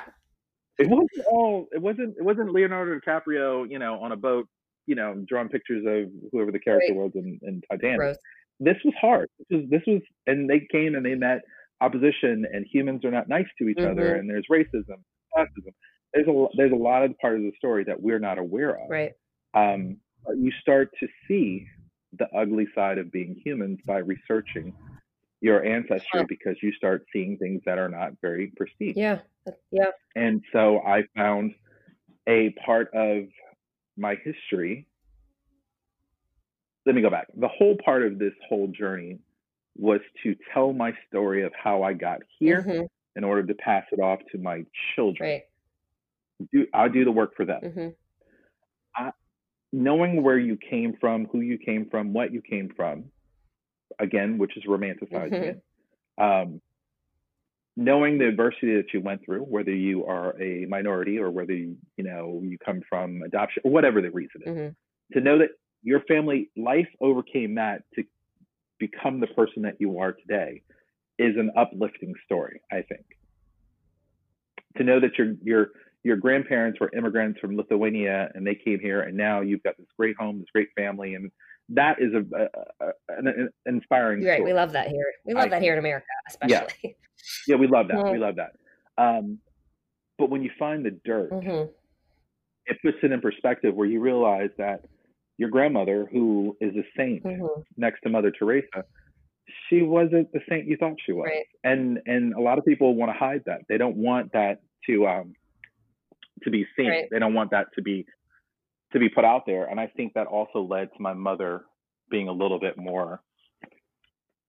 it 0.78 0.88
wasn't 0.88 1.26
all 1.30 1.66
it 1.72 1.80
wasn't 1.82 2.14
it 2.18 2.22
wasn't 2.24 2.52
Leonardo 2.52 2.98
DiCaprio, 2.98 3.68
you 3.70 3.78
know, 3.78 4.00
on 4.02 4.12
a 4.12 4.16
boat, 4.16 4.46
you 4.86 4.94
know, 4.94 5.22
drawing 5.28 5.48
pictures 5.48 5.84
of 5.86 6.10
whoever 6.32 6.50
the 6.52 6.58
character 6.58 6.92
Right. 6.94 6.96
was 7.02 7.12
in, 7.14 7.38
in 7.42 7.60
Titanic. 7.70 7.98
Gross. 7.98 8.16
This 8.60 8.76
was 8.84 8.94
hard. 9.00 9.28
This 9.38 9.46
was 9.60 9.70
this 9.70 9.82
was 9.86 10.02
and 10.26 10.48
they 10.48 10.66
came 10.72 10.94
and 10.94 11.04
they 11.04 11.14
met 11.14 11.40
opposition 11.80 12.46
and 12.52 12.64
humans 12.70 13.04
are 13.04 13.10
not 13.10 13.28
nice 13.28 13.46
to 13.58 13.68
each 13.68 13.78
other 13.78 14.14
Mhm. 14.14 14.18
and 14.20 14.30
there's 14.30 14.46
racism, 14.50 15.00
classism. 15.36 15.72
There's 16.14 16.26
a 16.28 16.46
there's 16.56 16.72
a 16.72 16.76
lot 16.76 17.02
of 17.04 17.16
part 17.18 17.36
of 17.36 17.42
the 17.42 17.52
story 17.56 17.84
that 17.84 18.00
we're 18.00 18.18
not 18.18 18.38
aware 18.38 18.70
of. 18.76 18.88
Right. 18.88 19.12
Um, 19.54 19.98
you 20.28 20.52
start 20.60 20.90
to 21.00 21.08
see 21.26 21.66
the 22.18 22.28
ugly 22.36 22.66
side 22.74 22.98
of 22.98 23.10
being 23.12 23.34
humans 23.44 23.78
by 23.86 23.98
researching 23.98 24.74
your 25.40 25.64
ancestry 25.64 26.24
because 26.28 26.56
you 26.62 26.72
start 26.72 27.04
seeing 27.12 27.36
things 27.38 27.62
that 27.64 27.78
are 27.78 27.88
not 27.88 28.12
very 28.20 28.52
pristine. 28.56 28.94
Yeah. 28.96 29.20
Yeah. 29.70 29.90
And 30.16 30.42
so 30.52 30.80
I 30.80 31.04
found 31.16 31.54
a 32.28 32.50
part 32.64 32.92
of 32.94 33.24
my 33.96 34.16
history. 34.16 34.86
Let 36.86 36.94
me 36.94 37.02
go 37.02 37.10
back. 37.10 37.28
The 37.36 37.48
whole 37.48 37.76
part 37.84 38.02
of 38.04 38.18
this 38.18 38.34
whole 38.48 38.68
journey 38.68 39.20
was 39.76 40.00
to 40.22 40.34
tell 40.52 40.72
my 40.72 40.92
story 41.08 41.42
of 41.44 41.52
how 41.54 41.82
I 41.82 41.92
got 41.92 42.20
here 42.38 42.62
Mhm, 42.62 42.88
in 43.16 43.24
order 43.24 43.46
to 43.46 43.54
pass 43.54 43.84
it 43.92 44.00
off 44.00 44.20
to 44.32 44.38
my 44.38 44.64
children. 44.94 45.30
Right. 45.30 45.42
Do, 46.52 46.66
I'll 46.74 46.88
do 46.90 47.04
the 47.04 47.12
work 47.12 47.34
for 47.36 47.44
them. 47.44 47.60
Mhm. 47.62 47.96
Knowing 49.72 50.22
where 50.22 50.38
you 50.38 50.56
came 50.56 50.94
from, 51.00 51.26
who 51.26 51.40
you 51.40 51.58
came 51.58 51.88
from, 51.90 52.12
what 52.12 52.32
you 52.32 52.42
came 52.42 52.68
from, 52.76 53.04
again, 53.98 54.38
which 54.38 54.56
is 54.56 54.64
romanticizing 54.64 55.30
Mhm. 55.30 55.42
it. 55.42 55.62
Um, 56.18 56.60
knowing 57.76 58.18
the 58.18 58.26
adversity 58.26 58.74
that 58.76 58.92
you 58.92 59.00
went 59.00 59.24
through, 59.24 59.42
whether 59.42 59.74
you 59.74 60.04
are 60.04 60.40
a 60.40 60.66
minority 60.66 61.18
or 61.18 61.30
whether 61.30 61.54
you, 61.54 61.76
you 61.96 62.04
know 62.04 62.40
you 62.42 62.58
come 62.58 62.82
from 62.88 63.22
adoption 63.22 63.62
or 63.64 63.70
whatever 63.70 64.02
the 64.02 64.10
reason 64.10 64.42
is, 64.42 64.48
Mhm. 64.48 64.76
to 65.12 65.20
know 65.20 65.38
that 65.38 65.50
your 65.82 66.00
family 66.00 66.50
life 66.56 66.88
overcame 67.00 67.54
that 67.54 67.84
to 67.94 68.04
become 68.78 69.20
the 69.20 69.26
person 69.28 69.62
that 69.62 69.80
you 69.80 69.98
are 69.98 70.12
today 70.12 70.62
is 71.18 71.36
an 71.36 71.52
uplifting 71.56 72.14
story. 72.24 72.60
I 72.70 72.82
think 72.82 73.04
to 74.76 74.84
know 74.84 75.00
that 75.00 75.16
your 75.18 75.34
your 75.42 75.70
your 76.02 76.16
grandparents 76.16 76.80
were 76.80 76.90
immigrants 76.96 77.40
from 77.40 77.56
Lithuania 77.56 78.30
and 78.34 78.46
they 78.46 78.54
came 78.54 78.80
here 78.80 79.02
and 79.02 79.16
now 79.16 79.40
you've 79.40 79.62
got 79.62 79.76
this 79.76 79.86
great 79.98 80.16
home, 80.16 80.38
this 80.38 80.48
great 80.52 80.68
family, 80.76 81.14
and 81.14 81.30
that 81.70 81.96
is 82.00 82.12
a, 82.14 82.24
a, 82.36 82.86
a 82.86 83.18
an, 83.18 83.26
an 83.28 83.48
inspiring 83.66 84.24
right. 84.24 84.36
story. 84.36 84.52
We 84.52 84.54
love 84.54 84.72
that 84.72 84.88
here. 84.88 85.04
We 85.24 85.34
love 85.34 85.46
I 85.46 85.48
that 85.50 85.62
here 85.62 85.72
in 85.74 85.78
America, 85.78 86.06
especially. 86.28 86.74
Yeah, 86.82 86.90
yeah 87.46 87.56
we 87.56 87.66
love 87.66 87.88
that. 87.88 88.10
We 88.10 88.18
love 88.18 88.36
that. 88.36 88.52
Um, 88.98 89.38
but 90.18 90.30
when 90.30 90.42
you 90.42 90.50
find 90.58 90.84
the 90.84 90.90
dirt, 91.04 91.30
Mhm. 91.30 91.70
it 92.66 92.78
puts 92.82 92.98
it 93.02 93.12
in 93.12 93.20
perspective 93.20 93.74
where 93.74 93.86
you 93.86 94.00
realize 94.00 94.50
that 94.58 94.84
your 95.38 95.48
grandmother, 95.48 96.06
who 96.10 96.56
is 96.60 96.76
a 96.76 96.84
saint 96.96 97.22
Mhm. 97.24 97.64
next 97.76 98.00
to 98.02 98.10
Mother 98.10 98.30
Teresa, 98.30 98.84
she 99.68 99.82
wasn't 99.82 100.30
the 100.32 100.40
saint 100.48 100.66
you 100.66 100.76
thought 100.76 100.96
she 101.04 101.12
was. 101.12 101.26
Right. 101.26 101.46
And 101.64 102.00
and 102.06 102.34
a 102.34 102.40
lot 102.40 102.58
of 102.58 102.64
people 102.64 102.94
want 102.94 103.10
to 103.12 103.18
hide 103.18 103.44
that. 103.46 103.62
They 103.68 103.78
don't 103.78 103.96
want 103.96 104.32
that 104.32 104.60
to 104.86 105.06
um 105.06 105.34
to 106.44 106.50
be 106.50 106.66
seen. 106.76 106.88
Right. 106.88 107.08
They 107.10 107.18
don't 107.18 107.34
want 107.34 107.50
that 107.50 107.66
to 107.74 107.82
be 107.82 108.06
to 108.92 108.98
be 108.98 109.08
put 109.08 109.24
out 109.24 109.42
there. 109.46 109.66
And 109.66 109.78
I 109.78 109.86
think 109.86 110.14
that 110.14 110.26
also 110.26 110.62
led 110.62 110.88
to 110.96 111.02
my 111.02 111.14
mother 111.14 111.62
being 112.10 112.28
a 112.28 112.32
little 112.32 112.58
bit 112.58 112.76
more, 112.76 113.20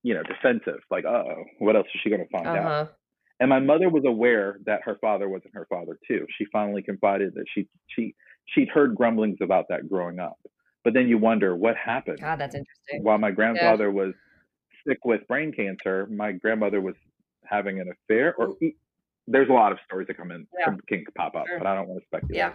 you 0.03 0.13
know, 0.13 0.23
defensive. 0.23 0.79
Like, 0.89 1.05
oh, 1.05 1.43
what 1.59 1.75
else 1.75 1.87
is 1.93 2.01
she 2.03 2.09
going 2.09 2.23
to 2.23 2.29
find 2.29 2.47
out? 2.47 2.57
Uh-huh. 2.57 2.85
And 3.39 3.49
my 3.49 3.59
mother 3.59 3.89
was 3.89 4.03
aware 4.05 4.59
that 4.65 4.81
her 4.83 4.97
father 5.01 5.27
wasn't 5.27 5.55
her 5.55 5.65
father 5.69 5.97
too. 6.07 6.25
She 6.37 6.45
finally 6.51 6.83
confided 6.83 7.33
that 7.35 7.45
she 7.53 7.67
she 7.87 8.13
she'd 8.45 8.69
heard 8.69 8.95
grumblings 8.95 9.37
about 9.41 9.65
that 9.69 9.89
growing 9.89 10.19
up. 10.19 10.37
But 10.83 10.93
then 10.93 11.07
you 11.07 11.17
wonder 11.17 11.55
what 11.55 11.75
happened. 11.75 12.19
God, 12.19 12.39
that's 12.39 12.55
interesting. 12.55 13.03
While 13.03 13.17
my 13.17 13.31
grandfather 13.31 13.91
was 13.91 14.13
sick 14.87 14.99
with 15.05 15.27
brain 15.27 15.51
cancer, 15.51 16.07
my 16.11 16.31
grandmother 16.31 16.81
was 16.81 16.95
having 17.45 17.79
an 17.79 17.91
affair. 17.91 18.35
Or 18.35 18.55
there's 19.31 19.49
a 19.49 19.53
lot 19.53 19.71
of 19.71 19.79
stories 19.85 20.07
that 20.07 20.17
come 20.17 20.31
in 20.31 20.47
Yeah. 20.57 20.75
can, 20.87 21.05
pop 21.15 21.35
up, 21.35 21.47
Sure. 21.47 21.57
but 21.57 21.67
I 21.67 21.75
don't 21.75 21.87
want 21.87 22.01
to 22.01 22.05
speculate. 22.07 22.37
Yeah. 22.37 22.53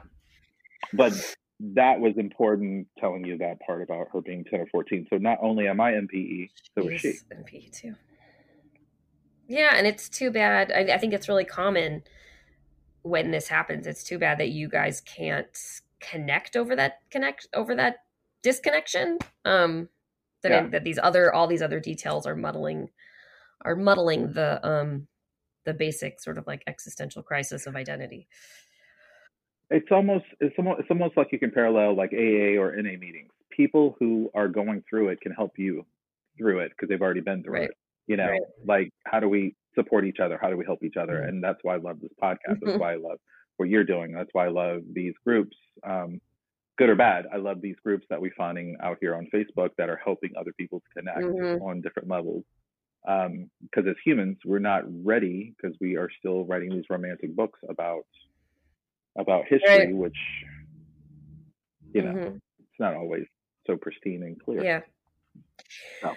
But 0.93 1.12
that 1.61 2.01
was 2.01 2.16
important 2.19 2.86
telling 2.98 3.24
you 3.24 3.39
that 3.39 3.61
part 3.61 3.82
about 3.82 4.09
her 4.12 4.20
being 4.20 4.44
10 4.44 4.61
or 4.61 4.66
14. 4.66 5.07
So 5.11 5.16
not 5.16 5.39
only 5.40 5.66
am 5.69 5.81
I 5.81 5.93
NPE, 5.93 6.51
so 6.74 6.85
was 6.85 7.01
she. 7.01 7.09
He's 7.09 7.24
MP 7.32 7.70
too. 7.73 7.94
Yeah, 9.48 9.74
and 9.74 9.86
it's 9.86 10.09
too 10.09 10.31
bad. 10.31 10.73
I, 10.73 10.94
I 10.94 10.98
think 10.98 11.15
it's 11.15 11.28
really 11.28 11.44
common 11.44 12.03
when 13.03 13.31
this 13.31 13.48
happens. 13.48 13.86
It's 13.86 14.03
too 14.03 14.19
bad 14.19 14.39
that 14.39 14.48
you 14.51 14.69
guys 14.69 15.01
can't 15.01 15.47
connect 16.01 16.57
over 16.57 16.77
that 16.77 16.98
connect 17.11 17.48
over 17.55 17.74
that 17.77 17.98
disconnection. 18.43 19.19
Um, 19.44 19.89
that 20.43 20.51
Yeah. 20.51 20.66
that 20.69 20.85
these 20.85 20.98
other 21.03 21.32
all 21.32 21.47
these 21.47 21.62
other 21.62 21.81
details 21.81 22.27
are 22.27 22.36
muddling 22.36 22.90
are 23.65 23.77
muddling 23.77 24.32
the 24.32 24.65
um 24.69 25.07
the 25.66 25.74
basic 25.74 26.18
sort 26.20 26.38
of 26.38 26.47
like 26.47 26.62
existential 26.66 27.22
crisis 27.22 27.66
of 27.66 27.76
identity. 27.76 28.26
it's 29.70 29.88
almost 29.90 30.24
it's 30.40 30.55
almost 30.59 30.80
it's 30.80 30.90
almost 30.90 31.16
like 31.16 31.28
you 31.32 31.38
can 31.38 31.51
parallel 31.51 31.94
like 31.97 32.12
AA 32.12 32.56
or 32.56 32.74
NA 32.76 32.97
meetings. 32.98 33.32
People 33.51 33.97
who 33.98 34.30
are 34.34 34.48
going 34.48 34.82
through 34.88 35.09
it 35.09 35.20
can 35.20 35.32
help 35.32 35.52
you 35.59 35.84
through 36.38 36.60
it 36.60 36.70
because 36.70 36.88
they've 36.88 37.02
already 37.02 37.20
been 37.20 37.43
through 37.43 37.55
Right. 37.55 37.70
it. 37.70 37.76
You 38.06 38.16
know, 38.16 38.28
Right. 38.28 38.40
like 38.64 38.90
how 39.06 39.18
do 39.20 39.28
we 39.28 39.56
support 39.74 40.05
each 40.05 40.20
other? 40.20 40.38
How 40.40 40.48
do 40.51 40.56
we 40.56 40.64
help 40.64 40.82
each 40.84 40.97
other? 40.97 41.14
Mhm. 41.20 41.28
And 41.28 41.44
that's 41.44 41.59
why 41.62 41.74
I 41.74 41.78
love 41.78 42.01
this 42.01 42.12
podcast. 42.22 42.60
That's 42.62 42.78
why 42.78 42.93
I 42.93 42.97
love 42.97 43.18
what 43.56 43.68
you're 43.68 43.84
doing. 43.84 44.12
That's 44.12 44.30
why 44.32 44.44
I 44.47 44.48
love 44.51 44.82
these 44.93 45.14
groups. 45.24 45.56
Um, 45.82 46.20
good 46.78 46.88
or 46.90 46.94
bad, 46.94 47.26
I 47.32 47.38
love 47.38 47.60
these 47.60 47.76
groups 47.80 48.06
that 48.10 48.20
we're 48.20 48.34
finding 48.36 48.76
out 48.80 48.98
here 49.01 49.14
on 49.16 49.26
Facebook 49.34 49.70
that 49.78 49.88
are 49.88 49.97
helping 50.05 50.30
other 50.36 50.52
people 50.59 50.80
to 50.80 50.88
connect 50.97 51.18
Mhm. 51.20 51.60
on 51.62 51.80
different 51.80 52.09
levels. 52.09 52.44
Because 53.06 53.86
as 53.88 53.94
humans, 54.04 54.38
we're 54.44 54.58
not 54.58 54.82
ready 55.04 55.54
because 55.56 55.76
we 55.80 55.96
are 55.96 56.08
still 56.18 56.44
writing 56.44 56.70
these 56.70 56.90
romantic 56.90 57.34
books 57.36 57.60
about 57.68 58.04
about 59.18 59.44
history, 59.48 59.86
Right. 59.86 59.94
which 59.94 60.18
you 61.94 62.02
know 62.02 62.12
Mhm. 62.12 62.40
it's 62.58 62.80
not 62.80 62.94
always 62.94 63.24
so 63.66 63.76
pristine 63.76 64.22
and 64.24 64.38
clear. 64.42 64.62
Yeah. 64.62 64.80
So. 66.02 66.14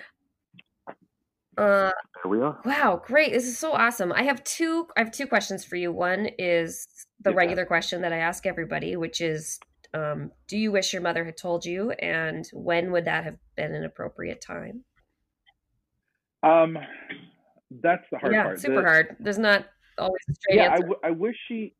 Uh, 1.58 1.92
there 2.24 2.30
we 2.30 2.40
are. 2.42 2.60
Wow, 2.66 3.02
great! 3.06 3.34
This 3.34 3.46
is 3.46 3.58
so 3.58 3.74
awesome. 3.74 4.12
I 4.14 4.24
have 4.24 4.44
two. 4.44 4.88
I 4.98 5.02
have 5.02 5.12
two 5.12 5.28
questions 5.28 5.64
for 5.66 5.76
you. 5.76 5.92
One 5.92 6.28
is 6.38 6.88
the 7.20 7.32
Yeah. 7.32 7.36
regular 7.38 7.66
question 7.66 8.02
that 8.02 8.14
I 8.14 8.18
ask 8.18 8.46
everybody, 8.46 8.96
which 8.96 9.20
is, 9.22 9.60
um, 9.94 10.32
do 10.48 10.58
you 10.58 10.72
wish 10.72 10.94
your 10.94 11.02
mother 11.02 11.26
had 11.26 11.36
told 11.38 11.66
you, 11.66 11.92
and 11.92 12.46
when 12.54 12.92
would 12.92 13.06
that 13.06 13.26
have 13.26 13.38
been 13.56 13.76
an 13.76 13.84
appropriate 13.84 14.42
time? 14.42 14.86
Um, 16.44 16.78
that's 17.82 18.04
the 18.12 18.18
hard 18.18 18.32
part. 18.32 18.34
yeah, 18.34 18.44
part. 18.44 18.60
super 18.60 18.76
The- 18.76 18.82
hard. 18.82 19.16
There's 19.20 19.38
not 19.40 19.66
always 19.98 20.22
a 20.30 20.34
straight 20.34 20.56
yeah, 20.58 20.64
I, 20.70 20.74
answer. 20.74 20.82
w- 20.84 21.00
I 21.04 21.12
wish 21.12 21.36
she, 21.48 21.74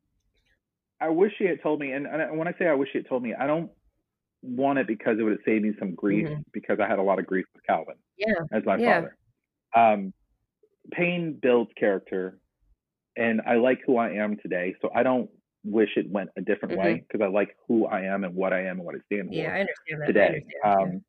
I 1.00 1.08
wish 1.08 1.32
she 1.38 1.44
had 1.44 1.62
told 1.62 1.80
me. 1.80 1.92
And, 1.92 2.06
and 2.06 2.38
when 2.38 2.46
I 2.48 2.54
say 2.58 2.66
I 2.68 2.74
wish 2.74 2.90
she 2.92 2.98
had 2.98 3.08
told 3.08 3.22
me, 3.22 3.34
I 3.34 3.46
don't 3.46 3.70
want 4.42 4.78
it 4.78 4.86
because 4.86 5.18
it 5.18 5.22
would 5.22 5.32
have 5.32 5.40
saved 5.44 5.64
me 5.64 5.72
some 5.78 5.94
grief 5.94 6.28
Mhm. 6.28 6.44
because 6.52 6.78
I 6.80 6.86
had 6.88 6.98
a 6.98 7.02
lot 7.02 7.18
of 7.18 7.26
grief 7.26 7.44
with 7.54 7.64
Calvin 7.66 7.96
yeah, 8.16 8.32
as 8.52 8.64
my 8.64 8.76
Yeah. 8.76 9.00
father. 9.02 9.16
Um, 9.74 10.12
pain 10.92 11.38
builds 11.40 11.70
character, 11.78 12.38
and 13.16 13.40
I 13.46 13.56
like 13.56 13.80
who 13.86 13.96
I 13.96 14.10
am 14.12 14.36
today. 14.38 14.74
So 14.80 14.90
I 14.94 15.02
don't 15.02 15.30
wish 15.62 15.90
it 15.96 16.08
went 16.10 16.30
a 16.36 16.40
different 16.40 16.78
way 16.78 17.04
because 17.06 17.20
I 17.22 17.28
like 17.28 17.54
who 17.68 17.84
I 17.86 18.02
am 18.02 18.24
and 18.24 18.34
what 18.34 18.52
I 18.54 18.60
am 18.62 18.78
and 18.78 18.84
what 18.86 18.94
I 18.94 18.98
stand 19.06 19.28
for 19.28 19.34
Mm-hmm. 19.34 19.42
yeah, 19.42 19.54
I 19.54 19.60
understand 19.60 20.00
that. 20.00 20.04
I 20.04 20.06
today. 20.06 20.26
understand, 20.26 20.52
yeah. 20.64 20.72
Um, 20.96 21.04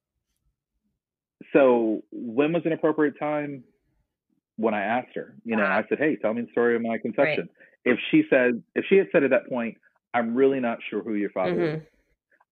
so 1.53 2.03
when 2.11 2.53
was 2.53 2.63
an 2.65 2.71
appropriate 2.73 3.17
time? 3.19 3.63
When 4.57 4.73
I 4.73 4.81
asked 4.81 5.15
her, 5.15 5.33
you 5.43 5.55
know, 5.55 5.63
Ah. 5.63 5.77
I 5.77 5.85
said, 5.89 5.97
"Hey, 5.97 6.15
tell 6.17 6.33
me 6.33 6.41
the 6.43 6.51
story 6.51 6.75
of 6.75 6.81
my 6.81 6.97
conception." 6.99 7.49
If 7.83 7.97
she 8.11 8.23
said, 8.29 8.61
if 8.75 8.85
she 8.85 8.97
had 8.97 9.07
said 9.11 9.23
at 9.23 9.31
that 9.31 9.47
point, 9.49 9.77
"I'm 10.13 10.35
really 10.35 10.59
not 10.59 10.79
sure 10.89 11.01
who 11.01 11.15
your 11.15 11.31
father 11.31 11.55
Mhm. 11.55 11.75
is," 11.77 11.81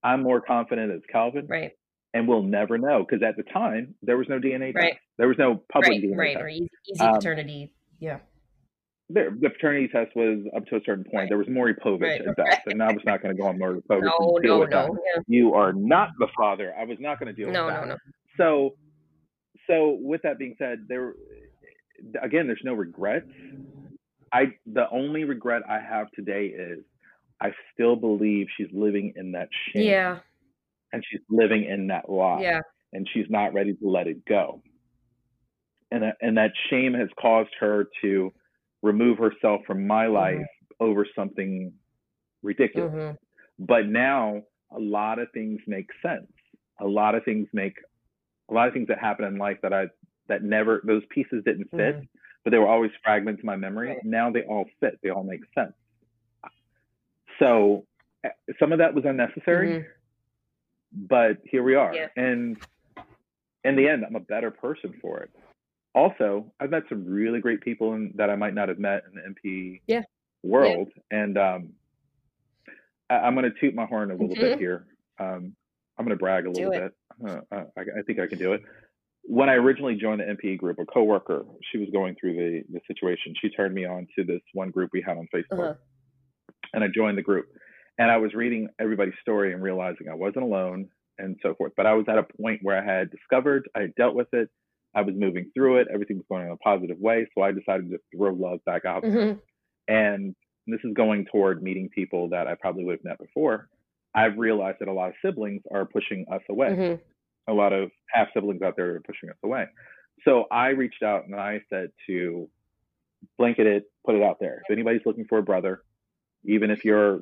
I'm 0.02 0.24
more 0.24 0.41
confident 0.41 0.91
it's 0.91 1.06
Calvin, 1.07 1.45
Right, 1.45 1.74
and 2.14 2.28
we'll 2.28 2.41
never 2.41 2.78
know 2.80 3.03
because 3.03 3.22
at 3.22 3.36
the 3.36 3.44
time 3.44 3.94
there 4.02 4.18
was 4.18 4.28
no 4.30 4.40
DNA 4.40 4.72
Right. 4.74 4.94
test. 4.94 5.03
There 5.18 5.28
was 5.28 5.38
no 5.38 5.57
public 5.72 5.91
right, 5.91 6.02
DNA 6.02 6.18
right, 6.18 6.34
test. 6.34 6.44
or 6.44 6.48
easy, 6.48 6.70
easy 6.90 7.03
Um, 7.03 7.14
paternity. 7.16 7.74
Yeah, 7.99 8.20
There, 9.10 9.30
the 9.32 9.49
paternity 9.49 9.88
test 9.90 10.16
was 10.16 10.40
up 10.56 10.66
to 10.68 10.78
a 10.78 10.82
certain 10.82 11.03
point. 11.03 11.14
Right. 11.16 11.30
There 11.30 11.38
was 11.38 11.49
Maury 11.49 11.76
Povich 11.76 12.02
Right, 12.02 12.22
at 12.26 12.36
best, 12.38 12.61
and 12.68 12.82
I 12.82 12.91
was 12.94 13.03
not 13.06 13.22
going 13.22 13.36
to 13.36 13.40
go 13.41 13.48
on 13.49 13.60
Maury 13.60 13.82
Povich 13.90 14.02
no, 14.03 14.40
no, 14.41 14.66
that. 14.66 14.88
no, 14.88 14.98
yeah. 15.16 15.22
You 15.28 15.53
are 15.53 15.74
not 15.74 16.11
the 16.18 16.28
father. 16.30 16.74
I 16.76 16.86
was 16.86 16.99
not 16.99 17.20
going 17.20 17.28
to 17.28 17.34
deal 17.34 17.52
no, 17.52 17.66
with 17.66 17.74
no, 17.76 17.80
that. 17.82 17.88
no. 17.90 17.98
So, 18.40 18.78
so 19.68 19.98
with 20.02 20.22
that 20.24 20.40
being 20.40 20.56
said, 20.60 20.86
there 20.88 21.14
again, 22.22 22.48
there's 22.48 22.61
no 22.64 22.74
regrets. 22.74 23.28
I 24.32 24.53
the 24.66 24.90
only 24.91 25.24
regret 25.24 25.64
I 25.70 25.80
have 25.80 26.11
today 26.11 26.48
is 26.48 26.80
I 27.41 27.52
still 27.74 27.95
believe 27.95 28.48
she's 28.57 28.72
living 28.74 29.14
in 29.16 29.32
that 29.34 29.49
shame, 29.74 29.86
Yeah, 29.86 30.20
and 30.94 31.03
she's 31.10 31.22
living 31.30 31.66
in 31.66 31.88
that 31.88 32.10
lie, 32.10 32.44
yeah, 32.44 32.61
and 32.94 33.07
she's 33.14 33.30
not 33.30 33.53
ready 33.53 33.74
to 33.76 33.88
let 33.90 34.07
it 34.07 34.26
go. 34.26 34.64
And 35.91 36.03
that- 36.03 36.18
and 36.22 36.38
that 36.38 36.53
shame 36.70 36.94
has 36.94 37.10
caused 37.20 37.53
her 37.60 37.86
to 38.02 38.34
remove 38.82 39.18
herself 39.18 39.66
from 39.66 39.88
my 39.88 40.07
life 40.07 40.48
over 40.80 41.06
something 41.16 41.74
ridiculous. 42.44 42.94
Hmm 42.94 43.16
but 43.60 43.88
now 43.88 44.44
a 44.72 44.80
lot 44.80 45.20
of 45.20 45.32
things 45.34 45.60
make 45.68 45.90
sense. 46.02 46.32
A 46.80 46.88
lot 46.88 47.16
of 47.16 47.24
things 47.26 47.48
make 47.53 47.76
a 48.49 48.53
lot 48.53 48.67
of 48.67 48.73
things 48.73 48.88
that 48.88 48.99
happen 48.99 49.26
in 49.26 49.38
life 49.38 49.57
that 49.61 49.73
i 49.73 49.88
that 50.27 50.43
never 50.43 50.81
those 50.85 51.03
pieces 51.09 51.43
didn't 51.45 51.69
fit 51.71 51.95
Mhm. 51.95 52.07
but 52.43 52.51
they 52.51 52.57
were 52.57 52.67
always 52.67 52.91
fragments 53.03 53.39
of 53.41 53.45
my 53.45 53.55
memory 53.55 53.89
Right. 53.89 54.03
now 54.03 54.30
they 54.31 54.43
all 54.43 54.65
fit 54.80 54.99
they 55.03 55.09
all 55.09 55.23
make 55.23 55.41
sense 55.55 55.73
so 57.39 57.85
eh, 58.23 58.30
some 58.59 58.71
of 58.71 58.80
that 58.80 58.93
was 58.93 59.05
unnecessary 59.05 59.67
Mhm. 59.67 59.85
but 60.93 61.38
here 61.45 61.63
we 61.63 61.76
are 61.76 61.93
Yeah. 61.93 62.07
and 62.15 62.57
in 63.63 63.76
the 63.76 63.88
end 63.88 64.05
i'm 64.05 64.15
a 64.15 64.19
better 64.19 64.51
person 64.51 64.93
for 65.01 65.19
it 65.21 65.31
also 65.93 66.51
i've 66.59 66.69
met 66.69 66.84
some 66.89 67.05
really 67.05 67.39
great 67.39 67.61
people 67.61 67.93
in, 67.93 68.11
that 68.15 68.30
i 68.30 68.35
might 68.35 68.53
not 68.53 68.69
have 68.69 68.80
met 68.80 69.03
in 69.05 69.15
the 69.15 69.21
NPE 69.49 69.81
Yeah. 69.88 70.03
world 70.43 70.89
and 71.11 71.38
um 71.38 71.73
I, 73.09 73.15
i'm 73.19 73.35
going 73.35 73.51
to 73.51 73.59
toot 73.59 73.73
my 73.76 73.85
horn 73.85 74.11
a 74.11 74.15
little 74.15 74.35
Mhm. 74.35 74.41
bit 74.41 74.59
here 74.59 74.88
um 75.19 75.55
i'm 75.99 76.05
going 76.05 76.17
to 76.17 76.19
brag 76.19 76.45
a 76.45 76.49
little 76.49 76.71
bit 76.80 76.93
uh, 77.30 77.55
uh, 77.55 77.63
I, 77.77 77.81
I 77.81 78.01
think 78.07 78.19
i 78.19 78.26
can 78.27 78.39
do 78.39 78.53
it 78.53 78.61
when 79.23 79.49
i 79.49 79.53
originally 79.53 79.95
joined 79.95 80.21
the 80.21 80.26
NPE 80.26 80.57
group 80.57 80.80
a 80.80 80.85
coworker 80.85 81.45
she 81.71 81.77
was 81.77 81.89
going 81.91 82.15
through 82.19 82.34
the 82.34 82.63
the 82.73 82.80
situation 82.88 83.35
she 83.39 83.49
turned 83.49 83.76
me 83.76 83.85
on 83.85 84.07
to 84.17 84.23
this 84.23 84.41
one 84.53 84.71
group 84.71 84.89
we 84.93 85.01
had 85.05 85.17
on 85.17 85.27
facebook 85.35 85.59
Uh-huh. 85.59 85.73
and 86.73 86.84
I 86.84 86.88
joined 86.88 87.17
the 87.17 87.21
group. 87.23 87.47
And 87.97 88.09
I 88.09 88.15
was 88.17 88.34
reading 88.34 88.69
everybody's 88.80 89.19
story 89.21 89.51
and 89.53 89.61
realizing 89.61 90.07
I 90.09 90.13
wasn't 90.13 90.43
alone 90.45 90.88
and 91.17 91.35
so 91.43 91.53
forth. 91.53 91.73
But 91.76 91.85
I 91.85 91.93
was 91.95 92.05
at 92.07 92.17
a 92.17 92.23
point 92.41 92.61
where 92.63 92.81
I 92.81 92.85
had 92.85 93.11
discovered, 93.11 93.67
I 93.76 93.81
had 93.81 93.95
dealt 93.95 94.15
with 94.15 94.30
it, 94.34 94.47
I 94.95 95.01
was 95.01 95.15
moving 95.17 95.51
through 95.53 95.80
it, 95.80 95.88
everything 95.93 96.15
was 96.15 96.26
going 96.30 96.45
in 96.45 96.51
a 96.51 96.55
positive 96.57 96.97
way. 96.97 97.27
So 97.35 97.41
I 97.43 97.51
decided 97.51 97.89
to 97.91 97.97
throw 98.15 98.31
love 98.31 98.59
back 98.65 98.85
out. 98.85 99.03
Mhm. 99.03 99.41
And 99.89 100.34
this 100.65 100.80
is 100.85 100.93
going 100.93 101.26
toward 101.26 101.61
meeting 101.61 101.89
people 101.89 102.30
that 102.30 102.47
I 102.47 102.55
probably 102.55 102.85
would 102.85 102.99
have 102.99 103.03
met 103.03 103.17
before. 103.19 103.67
I've 104.15 104.38
realized 104.38 104.77
that 104.80 104.88
a 104.88 104.94
lot 104.94 105.10
of 105.10 105.15
siblings 105.23 105.61
are 105.72 105.86
pushing 105.86 106.26
us 106.31 106.41
away. 106.49 106.69
Mhm. 106.69 107.02
A 107.48 107.53
lot 107.53 107.73
of 107.73 107.91
half 108.11 108.27
siblings 108.34 108.61
out 108.61 108.76
there 108.76 108.95
are 108.95 109.02
pushing 109.02 109.30
us 109.30 109.38
away. 109.44 109.65
So 110.26 110.45
I 110.52 110.69
reached 110.69 111.03
out 111.03 111.26
and 111.26 111.36
I 111.36 111.61
said 111.69 111.91
to 112.07 112.49
blanket 113.38 113.68
it, 113.68 113.84
put 114.06 114.15
it 114.15 114.23
out 114.23 114.40
there. 114.40 114.61
If 114.68 114.72
anybody's 114.72 115.06
looking 115.06 115.26
for 115.26 115.38
a 115.38 115.44
brother, 115.44 115.84
even 116.44 116.72
if 116.72 116.84
your 116.86 117.22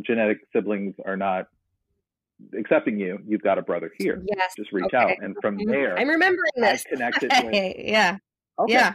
genetic 0.00 0.38
siblings 0.52 0.94
are 1.04 1.16
not 1.16 1.48
accepting 2.56 2.98
you, 2.98 3.18
you've 3.26 3.42
got 3.42 3.58
a 3.58 3.62
brother 3.62 3.90
here. 3.98 4.22
Yes. 4.26 4.54
Just 4.56 4.72
reach 4.72 4.86
okay. 4.86 4.96
out. 4.96 5.10
And 5.22 5.36
from 5.42 5.58
there, 5.58 5.98
I'm 5.98 6.08
remembering 6.08 6.52
this. 6.56 6.84
I 6.86 6.90
connected 6.90 7.32
with. 7.44 7.76
yeah, 7.78 8.18
Okay. 8.58 8.72
yeah. 8.72 8.94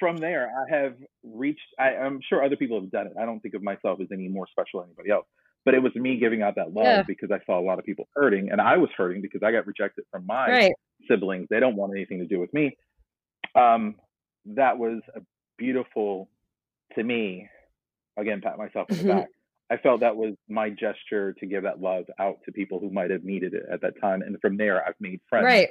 From 0.00 0.16
there, 0.18 0.48
I 0.48 0.74
have 0.76 0.94
reached, 1.24 1.66
I, 1.78 1.96
I'm 1.96 2.20
sure 2.28 2.42
other 2.44 2.56
people 2.56 2.80
have 2.80 2.90
done 2.90 3.08
it. 3.08 3.14
I 3.20 3.26
don't 3.26 3.40
think 3.40 3.54
of 3.54 3.62
myself 3.62 4.00
as 4.00 4.06
any 4.12 4.28
more 4.28 4.46
special 4.50 4.80
than 4.80 4.90
anybody 4.90 5.10
else. 5.10 5.26
But 5.68 5.74
it 5.74 5.82
was 5.82 5.94
me 5.94 6.16
giving 6.16 6.40
out 6.40 6.54
that 6.54 6.72
love 6.72 6.86
Yeah. 6.86 7.02
because 7.02 7.30
I 7.30 7.40
saw 7.44 7.58
a 7.58 7.60
lot 7.60 7.78
of 7.78 7.84
people 7.84 8.08
hurting. 8.14 8.50
And 8.50 8.58
I 8.58 8.78
was 8.78 8.88
hurting 8.96 9.20
because 9.20 9.42
I 9.42 9.52
got 9.52 9.66
rejected 9.66 10.06
from 10.10 10.24
my 10.24 10.48
Right. 10.48 10.72
siblings. 11.06 11.46
They 11.50 11.60
don't 11.60 11.76
want 11.76 11.92
anything 11.92 12.20
to 12.20 12.24
do 12.24 12.40
with 12.40 12.50
me. 12.54 12.74
Um, 13.54 14.00
that 14.46 14.78
was 14.78 15.02
a 15.14 15.20
beautiful, 15.58 16.30
to 16.94 17.04
me, 17.04 17.50
again, 18.16 18.40
pat 18.40 18.56
myself 18.56 18.90
on 18.90 18.96
the 18.96 19.02
Mhm. 19.04 19.08
back. 19.08 19.28
I 19.68 19.76
felt 19.76 20.00
that 20.00 20.16
was 20.16 20.36
my 20.48 20.70
gesture 20.70 21.34
to 21.34 21.44
give 21.44 21.64
that 21.64 21.82
love 21.82 22.06
out 22.18 22.42
to 22.44 22.52
people 22.52 22.80
who 22.80 22.88
might 22.88 23.10
have 23.10 23.24
needed 23.24 23.52
it 23.52 23.66
at 23.70 23.82
that 23.82 24.00
time. 24.00 24.22
And 24.22 24.40
from 24.40 24.56
there, 24.56 24.82
I've 24.88 24.98
made 25.00 25.20
friends 25.28 25.44
Right. 25.44 25.68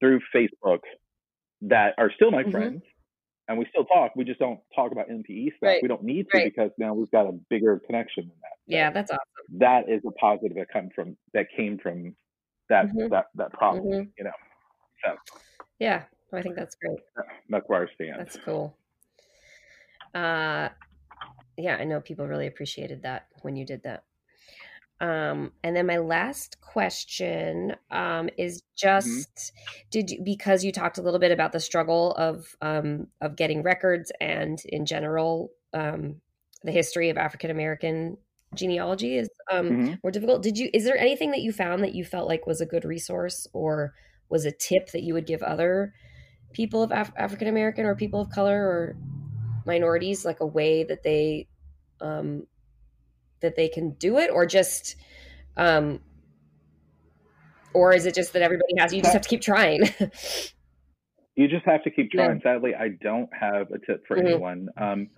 through 0.00 0.22
Facebook 0.34 0.82
that 1.60 1.94
are 1.98 2.10
still 2.10 2.32
my 2.32 2.42
Mhm. 2.42 2.50
friends. 2.50 2.82
And 3.46 3.56
we 3.58 3.66
still 3.66 3.84
talk. 3.84 4.16
We 4.16 4.24
just 4.24 4.40
don't 4.40 4.58
talk 4.74 4.90
about 4.90 5.08
NPE 5.08 5.50
stuff. 5.50 5.62
Right. 5.68 5.82
We 5.82 5.86
don't 5.86 6.02
need 6.02 6.28
to 6.30 6.38
Right. 6.38 6.52
because 6.52 6.72
now 6.78 6.94
we've 6.94 7.10
got 7.12 7.28
a 7.28 7.32
bigger 7.48 7.78
connection 7.78 8.26
than 8.26 8.36
that. 8.40 8.52
Yeah, 8.66 8.90
that's 8.90 9.12
awesome. 9.12 9.35
That 9.50 9.88
is 9.88 10.02
a 10.06 10.10
positive 10.12 10.56
that 10.56 10.68
come 10.72 10.90
from 10.94 11.16
that 11.32 11.46
came 11.56 11.78
from 11.78 12.16
that 12.68 12.86
Mhm. 12.86 13.10
that 13.10 13.26
that 13.34 13.52
problem. 13.52 13.86
Mhm. 13.86 14.12
You 14.18 14.24
know, 14.24 14.32
so 15.04 15.16
Yeah, 15.78 16.04
I 16.32 16.42
think 16.42 16.56
that's 16.56 16.74
great. 16.76 16.98
where 17.66 17.90
stand. 17.94 18.20
That's 18.20 18.38
cool. 18.38 18.76
Uh, 20.14 20.70
yeah, 21.56 21.76
I 21.76 21.84
know 21.84 22.00
people 22.00 22.26
really 22.26 22.46
appreciated 22.46 23.02
that 23.02 23.28
when 23.42 23.56
you 23.56 23.64
did 23.64 23.82
that. 23.82 24.04
Um, 24.98 25.52
and 25.62 25.76
then 25.76 25.86
my 25.86 25.98
last 25.98 26.60
question 26.62 27.76
um, 27.90 28.30
is 28.38 28.62
just 28.74 29.52
did 29.90 30.10
you 30.10 30.22
because 30.22 30.64
you 30.64 30.72
talked 30.72 30.96
a 30.96 31.02
little 31.02 31.20
bit 31.20 31.32
about 31.32 31.52
the 31.52 31.60
struggle 31.60 32.12
of 32.12 32.56
um, 32.62 33.08
of 33.20 33.36
getting 33.36 33.62
records 33.62 34.10
and 34.20 34.58
in 34.64 34.86
general 34.86 35.52
um, 35.74 36.22
the 36.62 36.72
history 36.72 37.10
of 37.10 37.18
African 37.18 37.50
American 37.50 38.16
genealogy 38.56 39.16
is 39.16 39.28
um, 39.50 39.68
Mhm. 39.70 39.98
more 40.02 40.10
difficult. 40.10 40.42
Did 40.42 40.58
you 40.58 40.70
is 40.74 40.84
there 40.84 40.96
anything 40.98 41.30
that 41.32 41.40
you 41.42 41.52
found 41.52 41.82
that 41.84 41.94
you 41.94 42.04
felt 42.04 42.28
like 42.28 42.46
was 42.46 42.60
a 42.60 42.66
good 42.66 42.84
resource 42.84 43.46
or 43.52 43.94
was 44.28 44.44
a 44.44 44.50
tip 44.52 44.88
that 44.92 45.02
you 45.02 45.14
would 45.14 45.26
give 45.26 45.42
other 45.42 45.92
people 46.52 46.82
of 46.82 46.90
Af- 46.90 47.12
African 47.16 47.48
American 47.48 47.84
or 47.86 47.94
people 47.94 48.20
of 48.20 48.30
color 48.30 48.60
or 48.66 48.96
minorities 49.66 50.24
like 50.24 50.40
a 50.40 50.46
way 50.46 50.84
that 50.84 51.02
they 51.02 51.46
um 52.00 52.46
that 53.40 53.56
they 53.56 53.68
can 53.68 53.90
do 53.98 54.18
it 54.18 54.30
or 54.30 54.46
just 54.46 54.96
um 55.56 56.00
or 57.74 57.92
is 57.94 58.06
it 58.06 58.14
just 58.14 58.32
that 58.32 58.42
everybody 58.42 58.72
has 58.78 58.92
you 58.94 59.02
just 59.02 59.12
have 59.12 59.22
to 59.22 59.28
keep 59.28 59.40
trying 59.42 59.80
You 61.34 61.48
just 61.48 61.66
have 61.66 61.82
to 61.84 61.90
keep 61.90 62.08
Yeah. 62.14 62.26
trying. 62.26 62.40
Sadly, 62.42 62.74
I 62.74 62.88
don't 63.02 63.28
have 63.38 63.70
a 63.70 63.78
tip 63.86 64.06
for 64.08 64.16
Mhm. 64.16 64.20
anyone. 64.26 64.68
Um, 64.78 65.10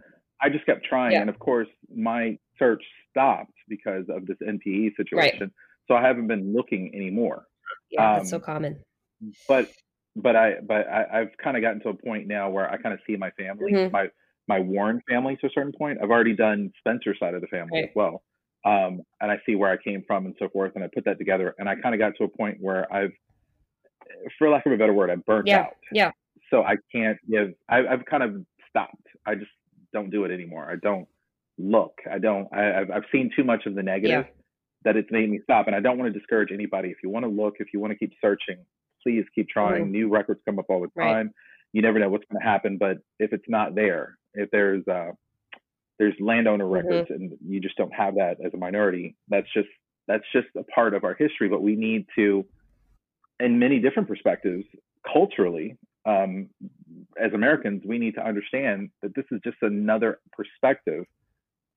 I 0.42 0.48
just 0.48 0.66
kept 0.66 0.84
trying, 0.84 1.12
Yeah. 1.12 1.20
and 1.20 1.30
of 1.30 1.38
course, 1.38 1.68
my 1.94 2.36
search 2.58 2.82
stopped 3.18 3.52
because 3.68 4.04
of 4.08 4.26
this 4.26 4.36
NPE 4.46 4.96
situation. 4.96 5.52
So 5.88 5.94
I 5.94 6.02
haven't 6.06 6.26
been 6.28 6.52
looking 6.54 6.94
anymore. 6.94 7.46
yeah 7.90 8.14
that's 8.18 8.30
so 8.30 8.38
Um, 8.38 8.42
common 8.44 8.82
but 9.48 9.72
but 10.16 10.36
I 10.36 10.60
but 10.66 10.88
I, 10.88 11.20
I've 11.20 11.36
kind 11.42 11.56
of 11.56 11.62
gotten 11.62 11.80
to 11.82 11.88
a 11.90 11.94
point 11.94 12.26
now 12.28 12.50
where 12.50 12.70
I 12.70 12.76
kind 12.76 12.94
of 12.94 13.00
see 13.06 13.16
my 13.16 13.30
family, 13.32 13.72
Mhm. 13.72 13.92
my 13.92 14.10
my 14.46 14.60
Warren 14.60 15.00
family 15.08 15.36
to 15.40 15.46
a 15.46 15.50
certain 15.50 15.72
point. 15.72 15.98
I've 16.02 16.10
already 16.10 16.34
done 16.34 16.72
Spencer's 16.78 17.18
side 17.18 17.34
of 17.34 17.40
the 17.40 17.46
family 17.48 17.80
Right. 17.80 17.88
as 17.90 17.94
well, 17.94 18.22
um, 18.64 19.02
and 19.20 19.30
I 19.30 19.38
see 19.44 19.54
where 19.56 19.70
I 19.70 19.76
came 19.76 20.02
from 20.06 20.26
and 20.26 20.34
so 20.38 20.48
forth, 20.48 20.72
and 20.74 20.84
I 20.84 20.88
put 20.94 21.04
that 21.04 21.18
together, 21.18 21.54
and 21.58 21.68
I 21.68 21.74
kind 21.76 21.94
of 21.94 21.98
got 21.98 22.14
to 22.18 22.24
a 22.24 22.28
point 22.28 22.58
where 22.60 22.90
I've 22.92 23.12
for 24.38 24.48
lack 24.48 24.66
of 24.66 24.72
a 24.72 24.76
better 24.76 24.92
word, 24.94 25.10
I'm 25.10 25.20
burnt 25.20 25.46
Yeah. 25.46 25.60
out. 25.60 25.76
Yeah. 25.92 26.12
So 26.50 26.62
I 26.62 26.76
can't 26.92 27.18
give. 27.30 27.54
I, 27.68 27.86
I've 27.86 28.04
kind 28.06 28.22
of 28.22 28.44
stopped. 28.68 29.06
I 29.26 29.34
just 29.34 29.50
don't 29.92 30.10
do 30.10 30.24
it 30.24 30.30
anymore. 30.30 30.70
I 30.70 30.76
don't 30.76 31.08
look. 31.58 31.98
I 32.10 32.18
don't. 32.18 32.48
I, 32.52 32.80
I've 32.80 32.90
I've 32.90 33.04
seen 33.12 33.30
too 33.34 33.44
much 33.44 33.66
of 33.66 33.74
the 33.74 33.82
negative 33.82 34.26
that 34.84 34.96
it's 34.96 35.10
made 35.10 35.28
me 35.28 35.40
stop. 35.42 35.66
And 35.66 35.74
I 35.74 35.80
don't 35.80 35.98
want 35.98 36.12
to 36.12 36.18
discourage 36.18 36.50
anybody. 36.52 36.90
If 36.90 36.98
you 37.02 37.10
want 37.10 37.24
to 37.24 37.30
look, 37.30 37.54
if 37.58 37.68
you 37.72 37.80
want 37.80 37.92
to 37.92 37.98
keep 37.98 38.12
searching, 38.20 38.58
please 39.02 39.24
keep 39.34 39.48
trying. 39.48 39.90
New 39.90 40.08
records 40.08 40.40
come 40.46 40.58
up 40.58 40.66
all 40.68 40.80
the 40.80 40.86
Mm-hmm. 40.88 41.00
Right. 41.00 41.12
time. 41.14 41.34
You 41.72 41.82
never 41.82 41.98
know 41.98 42.08
what's 42.08 42.24
going 42.30 42.40
to 42.40 42.48
happen. 42.48 42.78
But 42.78 42.98
if 43.18 43.32
it's 43.32 43.48
not 43.48 43.74
there, 43.74 44.16
if 44.34 44.50
there's 44.50 44.86
uh, 44.88 45.10
there's 45.98 46.14
landowner 46.20 46.64
Mhm. 46.64 46.72
records 46.72 47.10
and 47.10 47.32
you 47.44 47.60
just 47.60 47.76
don't 47.76 47.92
have 47.94 48.14
that 48.14 48.38
as 48.44 48.54
a 48.54 48.56
minority, 48.56 49.16
that's 49.28 49.52
just 49.52 49.68
that's 50.06 50.24
just 50.32 50.46
a 50.56 50.62
part 50.64 50.94
of 50.94 51.04
our 51.04 51.14
history. 51.14 51.48
But 51.48 51.60
we 51.62 51.74
need 51.76 52.06
to, 52.14 52.46
in 53.40 53.58
many 53.58 53.78
different 53.80 54.08
perspectives, 54.08 54.64
culturally, 55.12 55.76
um, 56.06 56.48
as 57.20 57.32
Americans, 57.34 57.82
we 57.84 57.98
need 57.98 58.14
to 58.14 58.24
understand 58.24 58.90
that 59.02 59.14
this 59.14 59.26
is 59.30 59.40
just 59.44 59.58
another 59.60 60.20
perspective 60.32 61.04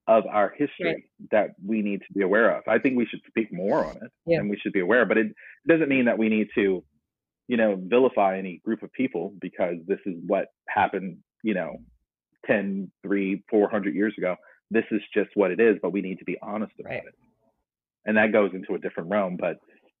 of 0.08 0.26
our 0.26 0.50
history 0.50 0.86
Right. 0.94 1.04
that 1.30 1.50
we 1.64 1.80
need 1.82 2.00
to 2.06 2.12
be 2.12 2.22
aware 2.22 2.50
of. 2.56 2.64
I 2.66 2.78
think 2.78 2.96
we 2.96 3.06
should 3.06 3.20
speak 3.28 3.52
more 3.52 3.84
on 3.86 3.96
it 3.98 4.10
Yeah. 4.26 4.40
and 4.40 4.50
we 4.50 4.56
should 4.56 4.72
be 4.72 4.80
aware, 4.80 5.06
but 5.06 5.16
it 5.18 5.32
doesn't 5.68 5.88
mean 5.88 6.06
that 6.06 6.18
we 6.18 6.28
need 6.28 6.48
to, 6.56 6.84
you 7.48 7.56
know, 7.56 7.76
vilify 7.76 8.36
any 8.38 8.58
group 8.64 8.82
of 8.82 8.92
people 8.92 9.34
because 9.40 9.76
this 9.86 10.00
is 10.06 10.16
what 10.26 10.48
happened, 10.68 11.18
you 11.42 11.54
know, 11.54 11.76
10, 12.46 12.90
3, 13.02 13.42
400 13.48 13.94
years 13.94 14.14
ago. 14.18 14.36
This 14.70 14.84
is 14.90 15.00
just 15.14 15.30
what 15.34 15.50
it 15.52 15.60
is, 15.60 15.78
but 15.80 15.90
we 15.92 16.00
need 16.02 16.18
to 16.18 16.24
be 16.24 16.36
honest 16.42 16.72
about 16.80 16.90
Right. 16.90 17.04
it. 17.06 17.14
And 18.04 18.16
that 18.16 18.32
goes 18.32 18.52
into 18.54 18.74
a 18.74 18.78
different 18.78 19.10
realm, 19.10 19.36
but 19.36 19.58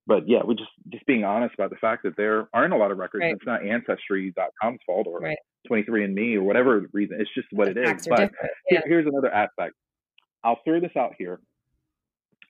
but 0.08 0.28
yeah, 0.28 0.42
we 0.44 0.56
just 0.56 0.70
just 0.88 1.06
being 1.06 1.22
honest 1.22 1.54
about 1.54 1.70
the 1.70 1.76
fact 1.76 2.02
that 2.02 2.16
there 2.16 2.48
aren't 2.52 2.72
a 2.74 2.76
lot 2.76 2.90
of 2.90 2.98
records. 2.98 3.22
Right. 3.22 3.34
It's 3.34 3.46
not 3.46 3.64
ancestry.com's 3.64 4.80
fault 4.84 5.06
or 5.06 5.20
Right. 5.20 5.38
23andme 5.70 6.34
or 6.34 6.42
whatever 6.42 6.88
reason. 6.92 7.20
It's 7.20 7.32
just 7.32 7.46
what 7.52 7.72
The 7.72 7.80
it 7.82 7.96
is. 7.98 8.08
But 8.08 8.32
Yeah. 8.68 8.80
here's 8.84 9.06
another 9.06 9.32
aspect. 9.32 9.76
I'll 10.44 10.60
throw 10.64 10.80
this 10.80 10.96
out 10.96 11.14
here, 11.18 11.40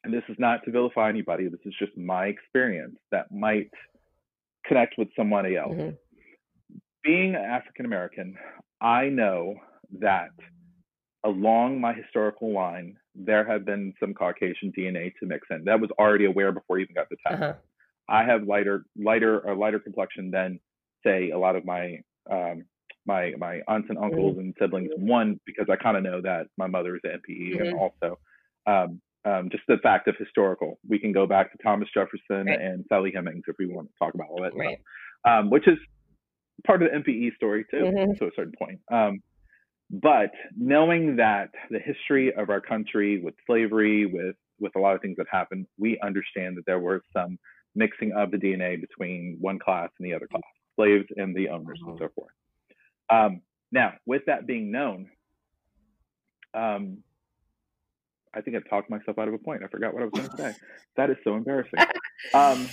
and 0.04 0.12
this 0.12 0.24
is 0.28 0.36
not 0.38 0.64
to 0.64 0.70
vilify 0.70 1.08
anybody. 1.08 1.48
This 1.48 1.60
is 1.64 1.74
just 1.78 1.96
my 1.96 2.26
experience 2.26 2.96
that 3.10 3.32
might 3.32 3.70
connect 4.64 4.94
with 4.98 5.08
somebody 5.16 5.56
else. 5.56 5.76
Mhm. 5.76 5.98
Being 7.02 7.34
African 7.34 7.84
American, 7.84 8.38
I 8.80 9.08
know 9.08 9.60
that 9.98 10.30
along 11.24 11.80
my 11.80 11.92
historical 11.92 12.52
line, 12.52 12.96
there 13.14 13.44
have 13.44 13.64
been 13.64 13.94
some 14.00 14.14
Caucasian 14.14 14.72
DNA 14.72 15.12
to 15.20 15.26
mix 15.26 15.46
in. 15.50 15.64
That 15.64 15.80
was 15.80 15.90
already 15.92 16.24
aware 16.24 16.52
before 16.52 16.78
I 16.78 16.82
even 16.82 16.94
got 16.94 17.08
the 17.08 17.16
test. 17.26 17.42
Uh-huh. 17.42 17.54
I 18.08 18.24
have 18.24 18.44
lighter, 18.44 18.84
lighter, 18.96 19.40
a 19.40 19.54
lighter 19.54 19.78
complexion 19.78 20.30
than 20.30 20.60
say 21.04 21.30
a 21.30 21.38
lot 21.38 21.56
of 21.56 21.64
my 21.64 22.02
um, 22.30 22.64
my 23.06 23.32
my 23.38 23.60
aunts 23.68 23.88
and 23.90 23.98
uncles 23.98 24.38
and 24.38 24.54
siblings. 24.60 24.90
One 24.96 25.40
because 25.46 25.66
I 25.70 25.76
kind 25.76 25.96
of 25.96 26.02
know 26.02 26.20
that 26.22 26.46
my 26.56 26.66
mother 26.66 26.94
is 26.96 27.02
an 27.04 27.12
NPE, 27.20 27.58
and 27.60 27.72
Mhm. 27.74 27.78
also 27.78 28.18
um, 28.66 29.00
um, 29.24 29.50
just 29.50 29.64
the 29.68 29.78
fact 29.78 30.08
of 30.08 30.16
historical. 30.16 30.78
We 30.88 30.98
can 30.98 31.12
go 31.12 31.26
back 31.26 31.52
to 31.52 31.58
Thomas 31.62 31.88
Jefferson 31.92 32.46
Right. 32.46 32.60
and 32.60 32.84
Sally 32.88 33.12
Hemings 33.12 33.44
if 33.48 33.56
we 33.58 33.66
want 33.66 33.88
to 33.88 33.94
talk 33.98 34.14
about 34.14 34.28
all 34.30 34.42
that 34.42 34.54
Right. 34.54 34.78
stuff, 34.78 34.86
um, 35.24 35.50
which 35.50 35.66
is 35.68 35.78
part 36.66 36.82
of 36.82 36.90
the 36.90 36.94
NPE 36.96 37.34
story 37.34 37.64
too, 37.70 37.86
Mhm. 37.86 38.18
to 38.18 38.26
a 38.26 38.30
certain 38.36 38.52
point. 38.58 38.80
Um, 38.90 39.20
but 39.90 40.32
knowing 40.56 41.16
that 41.16 41.50
the 41.70 41.78
history 41.80 42.32
of 42.34 42.50
our 42.50 42.60
country 42.60 43.18
with 43.20 43.34
slavery, 43.46 44.06
with 44.06 44.36
with 44.60 44.76
a 44.76 44.78
lot 44.78 44.94
of 44.94 45.02
things 45.02 45.16
that 45.16 45.26
happened, 45.28 45.66
we 45.76 45.98
understand 46.00 46.56
that 46.56 46.64
there 46.66 46.78
were 46.78 47.02
some 47.12 47.36
mixing 47.74 48.12
of 48.12 48.30
the 48.30 48.36
DNA 48.38 48.76
between 48.80 49.36
one 49.40 49.58
class 49.58 49.90
and 49.98 50.06
the 50.06 50.14
other 50.14 50.28
class, 50.28 50.42
slaves 50.76 51.06
and 51.16 51.34
the 51.34 51.48
owners 51.48 51.80
and 51.86 51.94
Mhm. 51.94 51.98
so 51.98 52.08
forth. 52.10 52.32
Um, 53.12 53.42
now, 53.70 53.92
with 54.06 54.22
that 54.26 54.46
being 54.46 54.70
known, 54.72 55.10
um, 56.54 56.98
I 58.34 58.40
think 58.40 58.56
I 58.56 58.60
talked 58.68 58.88
myself 58.90 59.18
out 59.18 59.28
of 59.28 59.34
a 59.34 59.38
point. 59.38 59.62
I 59.62 59.68
forgot 59.68 59.92
what 59.92 60.02
I 60.02 60.06
was 60.06 60.14
going 60.14 60.30
to 60.30 60.36
say. 60.36 60.54
That 60.96 61.10
is 61.10 61.16
so 61.24 61.34
embarrassing. 61.36 61.80
Um, 62.34 62.68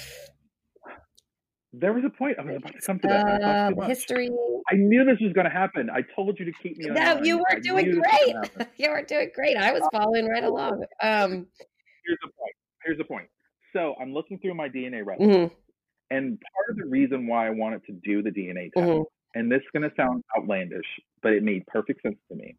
there 1.73 1.93
was 1.93 2.03
a 2.05 2.09
point 2.09 2.37
I 2.39 2.43
was 2.43 2.55
about 2.57 2.73
to 2.73 2.81
come 2.81 2.99
to 2.99 3.07
that. 3.07 3.19
and 3.21 3.29
I 3.29 3.37
talked 3.37 3.43
too 3.43 3.73
Um, 3.73 3.75
much. 3.77 3.87
history. 3.87 4.29
I 4.71 4.75
knew 4.75 5.03
this 5.05 5.17
was 5.21 5.33
going 5.33 5.45
to 5.45 5.51
happen. 5.51 5.89
I 5.89 6.01
told 6.15 6.39
you 6.39 6.45
to 6.45 6.51
keep 6.63 6.77
me 6.77 6.89
on. 6.89 6.95
No, 6.95 7.21
you 7.23 7.43
I 7.49 7.55
were 7.55 7.59
doing 7.59 7.85
knew 7.91 8.01
this 8.01 8.03
was 8.33 8.49
great. 8.57 8.67
you 8.77 8.89
were 8.89 9.03
doing 9.03 9.29
great. 9.35 9.57
I 9.57 9.71
was 9.73 9.83
following 9.91 10.27
right 10.27 10.43
along. 10.43 10.83
Um, 11.01 11.47
Here's 12.05 12.17
the 12.23 12.29
point. 12.37 12.55
Here's 12.85 12.97
the 12.97 13.03
point. 13.03 13.27
So 13.73 13.95
I'm 14.01 14.13
looking 14.13 14.39
through 14.39 14.55
my 14.55 14.67
DNA 14.69 15.05
records, 15.05 15.29
mhm, 15.29 15.51
and 16.09 16.39
part 16.41 16.69
of 16.71 16.77
the 16.77 16.85
reason 16.85 17.27
why 17.27 17.45
I 17.47 17.51
wanted 17.51 17.83
to 17.85 17.91
do 18.03 18.23
the 18.23 18.31
DNA 18.31 18.71
test, 18.73 18.89
mhm. 18.89 19.05
And 19.35 19.51
this 19.51 19.59
is 19.59 19.67
going 19.73 19.89
to 19.89 19.95
sound 19.95 20.23
outlandish, 20.37 20.85
but 21.21 21.33
it 21.33 21.43
made 21.43 21.65
perfect 21.67 22.01
sense 22.01 22.17
to 22.29 22.35
me, 22.35 22.55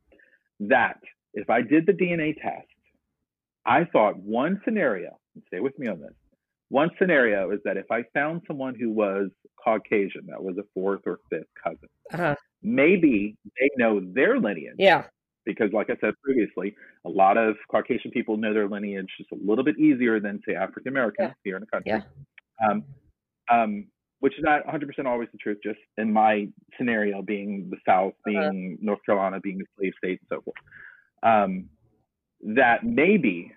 that 0.60 0.98
if 1.34 1.48
I 1.50 1.62
did 1.62 1.86
the 1.86 1.92
DNA 1.92 2.34
test, 2.40 2.66
I 3.66 3.84
thought 3.84 4.16
one 4.18 4.60
scenario, 4.64 5.18
and 5.34 5.44
stay 5.48 5.60
with 5.60 5.78
me 5.78 5.86
on 5.88 6.00
this, 6.00 6.12
one 6.68 6.90
scenario 6.98 7.50
is 7.50 7.58
that 7.64 7.76
if 7.76 7.90
I 7.90 8.04
found 8.14 8.42
someone 8.46 8.74
who 8.74 8.90
was 8.90 9.28
Caucasian, 9.62 10.26
that 10.28 10.42
was 10.42 10.56
a 10.58 10.62
fourth 10.74 11.00
or 11.06 11.18
fifth 11.28 11.48
cousin, 11.62 11.88
Uh-huh. 12.12 12.36
maybe 12.62 13.36
they 13.58 13.70
know 13.76 14.00
their 14.00 14.38
lineage. 14.38 14.76
Yeah. 14.78 15.04
because 15.46 15.72
like 15.72 15.90
I 15.90 15.96
said 16.00 16.14
previously, 16.22 16.76
a 17.04 17.08
lot 17.08 17.36
of 17.36 17.56
Caucasian 17.70 18.10
people 18.12 18.36
know 18.36 18.52
their 18.54 18.68
lineage 18.68 19.08
just 19.18 19.32
a 19.32 19.36
little 19.44 19.64
bit 19.64 19.78
easier 19.78 20.20
than 20.20 20.40
say 20.46 20.54
African 20.54 20.88
Americans 20.92 21.32
here 21.44 21.56
in 21.56 21.60
the 21.62 21.66
country. 21.66 21.92
Yeah. 21.92 22.02
Um, 22.68 22.84
um, 23.50 23.86
which 24.20 24.34
is 24.38 24.44
not 24.44 24.64
100% 24.66 25.06
always 25.06 25.28
the 25.32 25.38
truth, 25.38 25.58
just 25.62 25.78
in 25.98 26.12
my 26.12 26.46
scenario 26.78 27.22
being 27.22 27.68
the 27.70 27.76
South, 27.86 28.12
Uh-huh. 28.26 28.50
being 28.50 28.78
North 28.80 29.00
Carolina, 29.04 29.40
being 29.40 29.60
a 29.60 29.64
slave 29.76 29.92
state, 29.98 30.20
and 30.20 30.28
so 30.28 30.40
forth. 30.42 30.56
Um, 31.22 31.68
that 32.42 32.84
maybe 32.84 33.52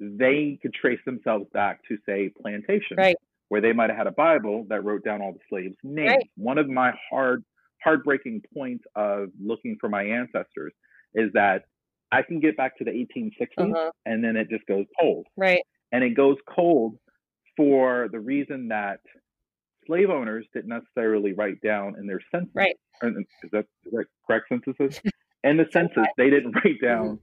they 0.00 0.58
could 0.62 0.72
trace 0.74 1.00
themselves 1.04 1.46
back 1.52 1.82
to 1.88 1.96
say 2.06 2.28
plantation, 2.40 2.96
Right. 2.96 3.16
where 3.48 3.60
they 3.60 3.72
might 3.72 3.90
have 3.90 3.96
had 3.96 4.06
a 4.06 4.12
Bible 4.12 4.64
that 4.68 4.84
wrote 4.84 5.04
down 5.04 5.20
all 5.22 5.32
the 5.32 5.40
slaves' 5.48 5.76
names. 5.82 6.10
Right. 6.10 6.30
One 6.36 6.58
of 6.58 6.68
my 6.68 6.92
hard, 7.10 7.44
heartbreaking 7.82 8.42
points 8.54 8.84
of 8.94 9.30
looking 9.40 9.76
for 9.80 9.88
my 9.88 10.02
ancestors 10.04 10.72
is 11.14 11.32
that 11.32 11.64
I 12.12 12.22
can 12.22 12.38
get 12.40 12.56
back 12.56 12.76
to 12.78 12.84
the 12.84 12.90
1860s 12.92 13.72
Uh-huh. 13.72 13.90
and 14.06 14.22
then 14.22 14.36
it 14.36 14.48
just 14.50 14.66
goes 14.66 14.86
cold. 15.00 15.26
Right. 15.36 15.62
And 15.92 16.04
it 16.04 16.10
goes 16.10 16.36
cold 16.48 16.98
for 17.56 18.08
the 18.12 18.20
reason 18.20 18.68
that 18.68 19.00
slave 19.88 20.10
owners 20.10 20.46
didn't 20.54 20.68
necessarily 20.68 21.32
write 21.32 21.60
down 21.62 21.96
in 21.98 22.06
their 22.06 22.20
census. 22.30 22.54
Right. 22.54 22.76
or- 23.02 23.08
Is 23.08 23.50
that, 23.52 23.66
is 23.86 23.92
that 23.92 24.04
correct 24.26 24.46
censuses? 24.48 25.00
in 25.44 25.56
the 25.56 25.66
census, 25.72 26.06
they 26.16 26.30
didn't 26.30 26.52
write 26.64 26.80
down. 26.80 27.18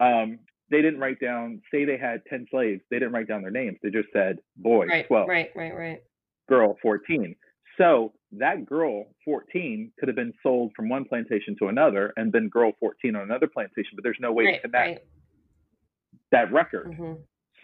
Um, 0.00 0.40
they 0.70 0.82
didn't 0.82 0.98
write 0.98 1.20
down. 1.20 1.62
Say 1.72 1.84
they 1.84 1.96
had 1.98 2.22
10 2.28 2.46
slaves. 2.50 2.80
They 2.90 2.98
didn't 2.98 3.12
write 3.12 3.28
down 3.28 3.42
their 3.42 3.52
names. 3.52 3.78
They 3.84 3.90
just 3.90 4.08
said 4.12 4.38
boy 4.56 4.86
Right. 4.86 5.06
12, 5.06 5.28
Right. 5.28 5.50
Right. 5.54 5.74
Right. 5.76 6.00
girl 6.48 6.76
14. 6.82 7.36
So 7.78 8.14
that 8.32 8.64
girl 8.66 9.04
14 9.24 9.92
could 9.98 10.08
have 10.08 10.16
been 10.16 10.32
sold 10.42 10.72
from 10.74 10.88
one 10.88 11.04
plantation 11.04 11.54
to 11.60 11.68
another 11.68 12.12
and 12.16 12.32
been 12.32 12.48
girl 12.48 12.72
14 12.80 13.14
on 13.14 13.22
another 13.22 13.46
plantation, 13.46 13.92
but 13.94 14.02
there's 14.02 14.16
no 14.18 14.32
way 14.32 14.46
to 14.46 14.60
connect 14.60 14.88
Right. 14.88 14.98
that 16.32 16.50
record. 16.52 16.86
Mhm. 16.88 17.18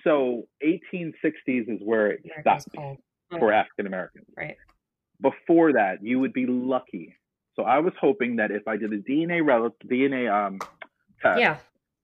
So 0.04 0.46
1860s 0.62 1.68
is 1.68 1.80
where 1.82 2.08
it 2.08 2.20
America's 2.24 2.62
stopped 2.64 2.76
cold. 2.76 2.98
For 3.38 3.52
African 3.52 3.86
Americans. 3.86 4.26
Right. 4.36 4.56
Before 5.20 5.72
that, 5.74 6.02
you 6.02 6.18
would 6.20 6.32
be 6.32 6.46
lucky. 6.46 7.16
So 7.54 7.62
I 7.64 7.78
was 7.78 7.92
hoping 8.00 8.36
that 8.36 8.50
if 8.50 8.66
I 8.66 8.76
did 8.76 8.92
a 8.92 8.98
DNA 8.98 9.44
rel- 9.44 9.76
DNA 9.86 10.28
um, 10.32 10.58
test, 11.20 11.38
Yeah. 11.40 11.58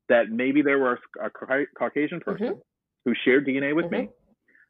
that 0.08 0.30
maybe 0.30 0.62
there 0.62 0.78
was 0.78 0.98
a 1.20 1.30
Cau- 1.30 1.64
Caucasian 1.76 2.20
person 2.20 2.54
Mhm. 2.54 2.62
who 3.04 3.14
shared 3.24 3.46
DNA 3.46 3.72
with 3.74 3.90
me 3.90 3.98
Mhm. 3.98 4.12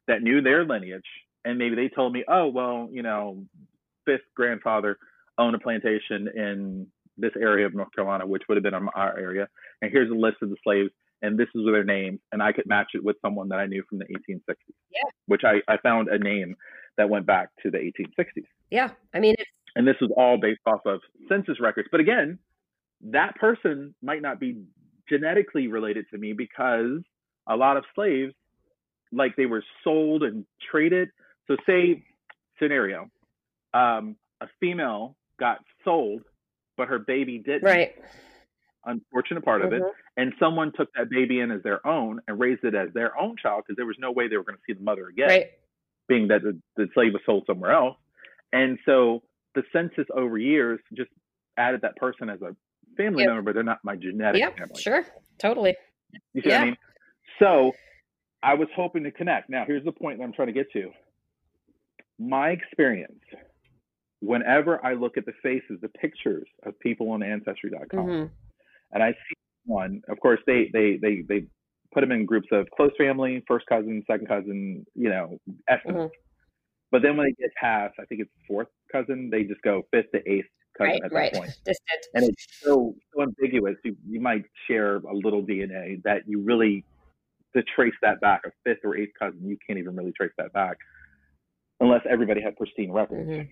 that 0.07 0.21
knew 0.23 0.41
their 0.41 0.63
lineage, 0.65 1.07
and 1.45 1.57
maybe 1.57 1.75
they 1.75 1.89
told 1.89 2.13
me, 2.13 2.23
oh 2.27 2.47
well, 2.47 2.89
you 2.91 3.01
know, 3.03 3.45
fifth 4.05 4.33
grandfather 4.35 4.97
owned 5.37 5.55
a 5.55 5.59
plantation 5.59 6.27
in 6.29 6.91
this 7.17 7.35
area 7.35 7.65
of 7.65 7.73
North 7.75 7.91
Carolina, 7.93 8.25
which 8.25 8.43
would 8.47 8.55
have 8.55 8.63
been 8.63 8.73
our 8.73 9.17
area, 9.17 9.47
and 9.81 9.91
here's 9.91 10.09
a 10.09 10.13
list 10.15 10.41
of 10.41 10.49
the 10.49 10.57
slaves, 10.63 10.91
and 11.21 11.37
this 11.37 11.47
is 11.55 11.65
their 11.65 11.83
name, 11.83 12.19
and 12.31 12.41
I 12.41 12.51
could 12.51 12.65
match 12.65 12.91
it 12.93 13.03
with 13.03 13.17
someone 13.21 13.49
that 13.49 13.59
I 13.59 13.65
knew 13.65 13.83
from 13.89 13.99
the 13.99 14.05
1860s. 14.05 14.55
Yeah. 14.91 15.09
Which 15.27 15.41
I, 15.43 15.61
I 15.71 15.77
found 15.77 16.07
a 16.07 16.17
name 16.17 16.55
that 16.97 17.09
went 17.09 17.25
back 17.25 17.49
to 17.63 17.71
the 17.71 17.77
1860s, 17.77 18.45
Yeah. 18.69 18.89
I 19.13 19.19
mean, 19.19 19.35
it's 19.37 19.49
and 19.75 19.87
this 19.87 19.95
was 20.01 20.11
all 20.17 20.37
based 20.37 20.61
off 20.65 20.81
of 20.85 20.99
census 21.29 21.59
records. 21.59 21.87
But 21.91 22.01
again, 22.01 22.39
that 23.11 23.35
person 23.35 23.93
might 24.01 24.21
not 24.21 24.39
be 24.39 24.63
genetically 25.07 25.67
related 25.67 26.05
to 26.11 26.17
me 26.17 26.33
because 26.33 27.01
a 27.47 27.55
lot 27.55 27.77
of 27.77 27.85
slaves, 27.95 28.33
like 29.11 29.35
they 29.35 29.45
were 29.45 29.63
sold 29.83 30.23
and 30.23 30.45
traded. 30.71 31.09
So, 31.47 31.55
say 31.65 32.03
scenario, 32.61 33.09
um, 33.73 34.15
a 34.41 34.47
female 34.59 35.15
got 35.39 35.59
sold, 35.83 36.21
but 36.77 36.87
her 36.89 36.99
baby 36.99 37.37
didn't. 37.39 37.63
right. 37.63 37.95
Unfortunate 38.85 39.43
part 39.43 39.61
of 39.61 39.73
it, 39.73 39.81
Mhm. 39.83 39.91
and 40.17 40.33
someone 40.39 40.71
took 40.71 40.91
that 40.93 41.09
baby 41.09 41.39
in 41.41 41.51
as 41.51 41.61
their 41.63 41.85
own 41.85 42.21
and 42.27 42.39
raised 42.39 42.63
it 42.63 42.73
as 42.75 42.91
their 42.93 43.17
own 43.19 43.35
child 43.37 43.63
because 43.65 43.75
there 43.75 43.85
was 43.85 43.97
no 43.99 44.11
way 44.11 44.27
they 44.27 44.37
were 44.37 44.43
going 44.43 44.55
to 44.57 44.63
see 44.65 44.73
the 44.73 44.83
mother 44.83 45.07
again 45.07 45.27
Right. 45.27 45.47
being 46.07 46.27
that 46.29 46.41
the, 46.43 46.59
the 46.77 46.87
slave 46.93 47.13
was 47.13 47.21
sold 47.25 47.45
somewhere 47.45 47.71
else. 47.71 47.97
And 48.53 48.79
so 48.85 49.21
the 49.53 49.63
census 49.73 50.07
over 50.13 50.37
years 50.37 50.79
just 50.93 51.11
added 51.57 51.81
that 51.81 51.97
person 51.97 52.29
as 52.29 52.41
a 52.41 52.55
family 52.95 53.23
Yep. 53.23 53.29
member, 53.29 53.41
but 53.43 53.53
they're 53.53 53.63
not 53.63 53.83
my 53.83 53.95
genetic 53.95 54.39
Yep, 54.39 54.57
family. 54.57 54.81
sure, 54.81 55.05
totally. 55.39 55.75
You 56.33 56.41
see 56.41 56.49
what 56.49 56.55
Yeah. 56.55 56.61
I 56.61 56.65
mean? 56.65 56.77
So 57.37 57.75
I 58.41 58.53
was 58.53 58.69
hoping 58.75 59.03
to 59.03 59.11
connect. 59.11 59.49
Now, 59.49 59.65
here's 59.65 59.83
the 59.83 59.91
point 59.91 60.17
that 60.19 60.23
I'm 60.23 60.33
trying 60.33 60.47
to 60.47 60.53
get 60.53 60.71
to. 60.71 60.93
My 62.17 62.51
experience, 62.51 63.23
whenever 64.21 64.83
I 64.83 64.93
look 64.93 65.17
at 65.17 65.25
the 65.25 65.33
faces, 65.43 65.79
the 65.81 65.89
pictures 65.89 66.47
of 66.63 66.79
people 66.79 67.11
on 67.11 67.21
Ancestry.com, 67.23 68.05
hmm 68.05 68.25
and 68.91 69.03
I 69.03 69.11
see 69.11 69.35
one, 69.65 70.01
of 70.09 70.19
course, 70.19 70.39
they 70.47 70.69
they 70.73 70.97
they 71.01 71.21
they 71.27 71.45
put 71.93 72.01
them 72.01 72.11
in 72.11 72.25
groups 72.25 72.47
of 72.51 72.67
close 72.75 72.91
family, 72.97 73.43
first 73.47 73.65
cousin, 73.67 74.03
second 74.09 74.27
cousin, 74.27 74.85
you 74.95 75.09
know, 75.09 75.37
estimates. 75.67 76.13
But 76.91 77.01
then 77.03 77.17
when 77.17 77.27
they 77.27 77.33
get 77.43 77.53
past, 77.55 77.95
I 77.99 78.05
think 78.05 78.21
it's 78.21 78.31
fourth 78.47 78.67
cousin, 78.91 79.29
they 79.29 79.43
just 79.43 79.61
go 79.61 79.83
fifth 79.91 80.11
to 80.13 80.17
eighth 80.29 80.47
cousin 80.77 80.91
Right, 80.93 81.03
at 81.03 81.11
that 81.11 81.15
right. 81.15 81.33
point 81.33 81.51
Distant. 81.65 82.05
and 82.13 82.23
it's 82.25 82.47
so 82.63 82.95
so 83.13 83.23
ambiguous. 83.23 83.75
You 83.83 83.95
you 84.07 84.19
might 84.19 84.45
share 84.67 84.97
a 84.97 85.13
little 85.13 85.43
DNA 85.43 86.01
that 86.03 86.21
you 86.27 86.41
really 86.41 86.85
to 87.55 87.63
trace 87.63 87.93
that 88.01 88.21
back 88.21 88.41
a 88.45 88.51
fifth 88.63 88.79
or 88.83 88.95
eighth 88.97 89.13
cousin. 89.19 89.39
You 89.47 89.57
can't 89.65 89.79
even 89.79 89.95
really 89.95 90.13
trace 90.13 90.31
that 90.37 90.53
back 90.53 90.77
unless 91.79 92.01
everybody 92.09 92.41
had 92.41 92.55
pristine 92.57 92.91
records. 92.91 93.29
Mhm. 93.29 93.49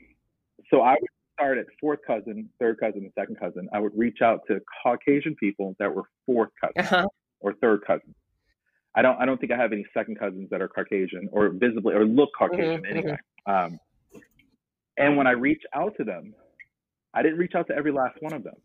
So 0.70 0.82
I 0.82 0.92
would 1.00 1.10
start 1.38 1.58
at 1.58 1.66
fourth 1.80 2.00
cousin, 2.06 2.50
third 2.60 2.80
cousin, 2.80 3.02
and 3.04 3.12
second 3.18 3.40
cousin. 3.40 3.70
I 3.74 3.80
would 3.80 3.98
reach 3.98 4.22
out 4.22 4.42
to 4.48 4.60
Caucasian 4.84 5.36
people 5.36 5.76
that 5.80 5.94
were 5.94 6.04
fourth 6.26 6.50
cousin 6.60 6.82
Uh-huh. 6.94 7.08
or 7.40 7.54
third 7.54 7.82
cousin. 7.86 8.14
I 8.96 9.04
don't 9.04 9.20
I 9.22 9.26
don't 9.26 9.40
think 9.40 9.52
I 9.52 9.58
have 9.58 9.72
any 9.74 9.86
second 9.94 10.18
cousins 10.18 10.50
that 10.50 10.62
are 10.62 10.68
Caucasian 10.68 11.30
or 11.32 11.50
visibly 11.50 11.94
or 11.94 12.06
look 12.06 12.30
Caucasian 12.38 12.82
Mhm, 12.84 12.90
anyway. 12.90 13.18
Um, 13.46 13.80
and 14.98 15.16
when 15.16 15.28
I 15.28 15.32
reach 15.32 15.62
out 15.74 15.96
to 15.98 16.04
them, 16.04 16.34
I 17.14 17.22
didn't 17.22 17.38
reach 17.38 17.54
out 17.54 17.68
to 17.68 17.76
every 17.76 17.92
last 17.92 18.20
one 18.22 18.34
of 18.34 18.44
them, 18.44 18.56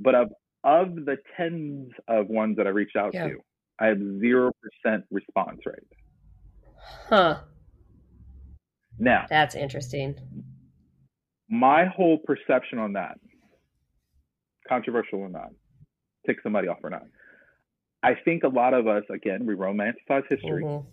but 0.00 0.14
of 0.14 0.32
of 0.64 0.94
the 1.06 1.16
tens 1.36 1.92
of 2.08 2.28
ones 2.28 2.56
that 2.56 2.66
I 2.66 2.70
reached 2.70 2.96
out 2.96 3.14
Yeah. 3.14 3.28
to, 3.28 3.40
I 3.78 3.86
have 3.86 3.98
zero 4.18 4.52
percent 4.60 5.04
response 5.10 5.60
rate. 5.64 5.86
Huh. 7.08 7.40
Now, 8.98 9.24
That's 9.30 9.54
interesting. 9.54 10.16
My 11.50 11.84
whole 11.86 12.18
perception 12.18 12.78
on 12.78 12.94
that, 12.94 13.18
controversial 14.68 15.18
or 15.18 15.28
not, 15.28 15.50
tick 16.24 16.38
somebody 16.42 16.68
off 16.68 16.78
or 16.82 16.90
not. 16.90 17.02
I 18.02 18.14
think 18.14 18.44
a 18.44 18.48
lot 18.48 18.72
of 18.72 18.86
us, 18.86 19.04
again, 19.10 19.44
we 19.44 19.54
romanticize 19.54 20.24
history. 20.30 20.62
Mhm. 20.64 20.86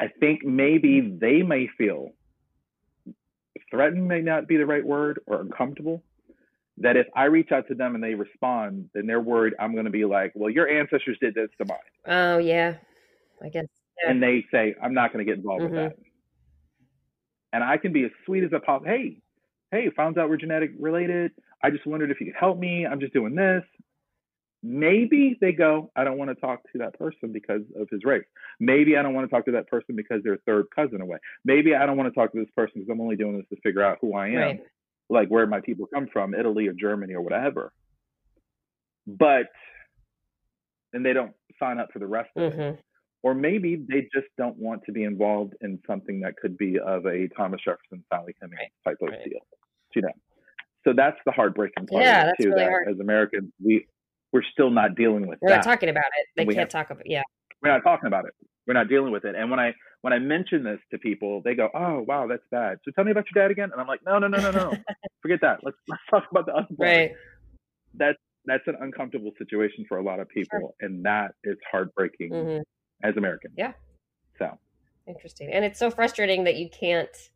I 0.00 0.08
think 0.08 0.44
maybe 0.44 1.00
they 1.00 1.42
may 1.42 1.68
feel 1.68 2.14
threatened 3.70 4.08
may 4.08 4.20
not 4.20 4.48
be 4.48 4.56
the 4.56 4.66
right 4.66 4.84
word 4.84 5.20
or 5.26 5.40
uncomfortable. 5.40 6.02
That 6.78 6.96
if 6.96 7.06
I 7.14 7.26
reach 7.26 7.52
out 7.52 7.68
to 7.68 7.74
them 7.76 7.94
and 7.94 8.02
they 8.02 8.14
respond, 8.14 8.90
then 8.94 9.06
they're 9.06 9.20
worried 9.20 9.54
I'm 9.60 9.72
going 9.72 9.84
to 9.84 9.92
be 9.92 10.04
like, 10.04 10.32
well, 10.34 10.50
your 10.50 10.68
ancestors 10.68 11.16
did 11.20 11.34
this 11.34 11.48
to 11.58 11.64
mine. 11.66 11.78
Oh 12.06 12.38
yeah, 12.38 12.78
I 13.40 13.48
guess. 13.48 13.66
Yeah. 14.02 14.10
And 14.10 14.20
they 14.20 14.44
say, 14.50 14.74
I'm 14.82 14.92
not 14.92 15.12
going 15.12 15.24
to 15.24 15.30
get 15.30 15.38
involved 15.38 15.62
Mhm. 15.62 15.70
with 15.70 15.96
that. 15.96 15.98
And 17.54 17.62
I 17.62 17.76
can 17.76 17.92
be 17.92 18.02
as 18.04 18.10
sweet 18.26 18.42
as 18.42 18.50
a 18.52 18.58
pop. 18.58 18.84
Hey, 18.84 19.18
hey, 19.70 19.88
found 19.96 20.18
out 20.18 20.28
we're 20.28 20.38
genetic 20.38 20.72
related. 20.76 21.30
I 21.62 21.70
just 21.70 21.86
wondered 21.86 22.10
if 22.10 22.20
you 22.20 22.26
could 22.26 22.34
help 22.38 22.58
me. 22.58 22.84
I'm 22.84 22.98
just 22.98 23.12
doing 23.12 23.36
this. 23.36 23.62
Maybe 24.64 25.38
they 25.40 25.52
go, 25.52 25.92
I 25.94 26.02
don't 26.02 26.18
want 26.18 26.30
to 26.30 26.34
talk 26.34 26.62
to 26.72 26.78
that 26.78 26.98
person 26.98 27.30
because 27.32 27.60
of 27.78 27.88
his 27.90 28.00
race. 28.02 28.24
Maybe 28.58 28.96
I 28.96 29.02
don't 29.02 29.14
want 29.14 29.30
to 29.30 29.32
talk 29.32 29.44
to 29.44 29.52
that 29.52 29.68
person 29.68 29.94
because 29.94 30.20
they're 30.24 30.38
third 30.46 30.66
cousin 30.74 31.00
away. 31.00 31.18
Maybe 31.44 31.76
I 31.76 31.86
don't 31.86 31.96
want 31.96 32.12
to 32.12 32.18
talk 32.18 32.32
to 32.32 32.40
this 32.40 32.50
person 32.56 32.72
because 32.80 32.88
I'm 32.90 33.00
only 33.00 33.14
doing 33.14 33.36
this 33.36 33.46
to 33.50 33.56
figure 33.62 33.84
out 33.84 33.98
who 34.00 34.14
I 34.16 34.28
am, 34.30 34.34
Right. 34.34 34.60
like 35.08 35.28
where 35.28 35.46
my 35.46 35.60
people 35.60 35.86
come 35.86 36.08
from, 36.12 36.34
Italy 36.34 36.66
or 36.66 36.72
Germany 36.72 37.14
or 37.14 37.20
whatever. 37.20 37.72
But, 39.06 39.46
and 40.92 41.06
they 41.06 41.12
don't 41.12 41.34
sign 41.60 41.78
up 41.78 41.92
for 41.92 42.00
the 42.00 42.06
rest 42.08 42.30
of 42.34 42.42
it 42.52 42.58
Mhm. 42.58 42.78
Or 43.24 43.34
maybe 43.34 43.74
they 43.88 44.02
just 44.14 44.26
don't 44.36 44.56
want 44.58 44.82
to 44.84 44.92
be 44.92 45.02
involved 45.02 45.54
in 45.62 45.80
something 45.86 46.20
that 46.20 46.36
could 46.36 46.58
be 46.58 46.78
of 46.78 47.06
a 47.06 47.26
Thomas 47.34 47.58
Jefferson, 47.64 48.04
Sally 48.12 48.34
Hemings 48.40 48.58
Right, 48.60 48.70
type 48.92 48.98
of 49.00 49.08
right. 49.08 49.24
deal. 49.24 49.40
You 49.94 50.02
know, 50.02 50.12
so 50.86 50.92
that's 50.94 51.16
the 51.24 51.32
heartbreaking 51.32 51.86
part 51.86 52.02
Yeah, 52.02 52.20
of 52.20 52.22
it 52.22 52.26
that's 52.26 52.36
too. 52.42 52.48
really 52.50 52.60
that 52.64 52.68
hard. 52.70 52.88
as 52.90 53.00
Americans, 53.00 53.50
we 53.64 53.86
we're 54.32 54.42
still 54.52 54.70
not 54.70 54.94
dealing 54.94 55.26
with 55.26 55.38
We're 55.40 55.50
that. 55.50 55.56
not 55.58 55.64
talking 55.64 55.88
about 55.88 56.04
it. 56.18 56.26
They 56.36 56.44
can't 56.44 56.58
have- 56.58 56.68
talk 56.68 56.90
about. 56.90 57.06
Yeah. 57.06 57.22
we're 57.62 57.70
not 57.70 57.82
talking 57.82 58.08
about 58.08 58.26
it. 58.26 58.34
We're 58.66 58.74
not 58.74 58.88
dealing 58.88 59.10
with 59.12 59.24
it. 59.24 59.34
And 59.34 59.50
when 59.50 59.58
I 59.60 59.72
when 60.02 60.12
I 60.12 60.18
mention 60.18 60.62
this 60.64 60.80
to 60.90 60.98
people, 60.98 61.40
they 61.42 61.54
go, 61.54 61.70
"Oh, 61.74 62.04
wow, 62.06 62.26
that's 62.26 62.42
bad." 62.50 62.78
So 62.84 62.90
tell 62.90 63.04
me 63.04 63.10
about 63.12 63.24
your 63.34 63.42
dad 63.42 63.50
again. 63.50 63.70
And 63.72 63.80
I'm 63.80 63.86
like, 63.86 64.00
"No, 64.04 64.18
no, 64.18 64.26
no, 64.26 64.38
no, 64.38 64.50
no. 64.50 64.72
Forget 65.22 65.40
that. 65.40 65.60
Let's 65.62 65.76
let's 65.88 66.02
talk 66.10 66.24
about 66.30 66.44
the 66.46 66.52
other 66.52 66.66
part." 66.76 66.78
Right. 66.80 67.12
That's 67.94 68.18
that's 68.44 68.66
an 68.66 68.76
uncomfortable 68.80 69.32
situation 69.38 69.86
for 69.88 69.96
a 69.98 70.02
lot 70.02 70.20
of 70.20 70.28
people, 70.28 70.74
and 70.80 71.04
that 71.06 71.32
is 71.44 71.56
heartbreaking 71.70 72.28
hmm 72.30 72.58
as 73.02 73.16
Americans. 73.16 73.54
Yeah. 73.56 73.72
So 74.38 74.58
Interesting. 75.06 75.52
And 75.52 75.64
it's 75.64 75.78
so 75.78 75.90
frustrating 75.90 76.44
that 76.44 76.56
you 76.56 76.68
can't 76.70 77.30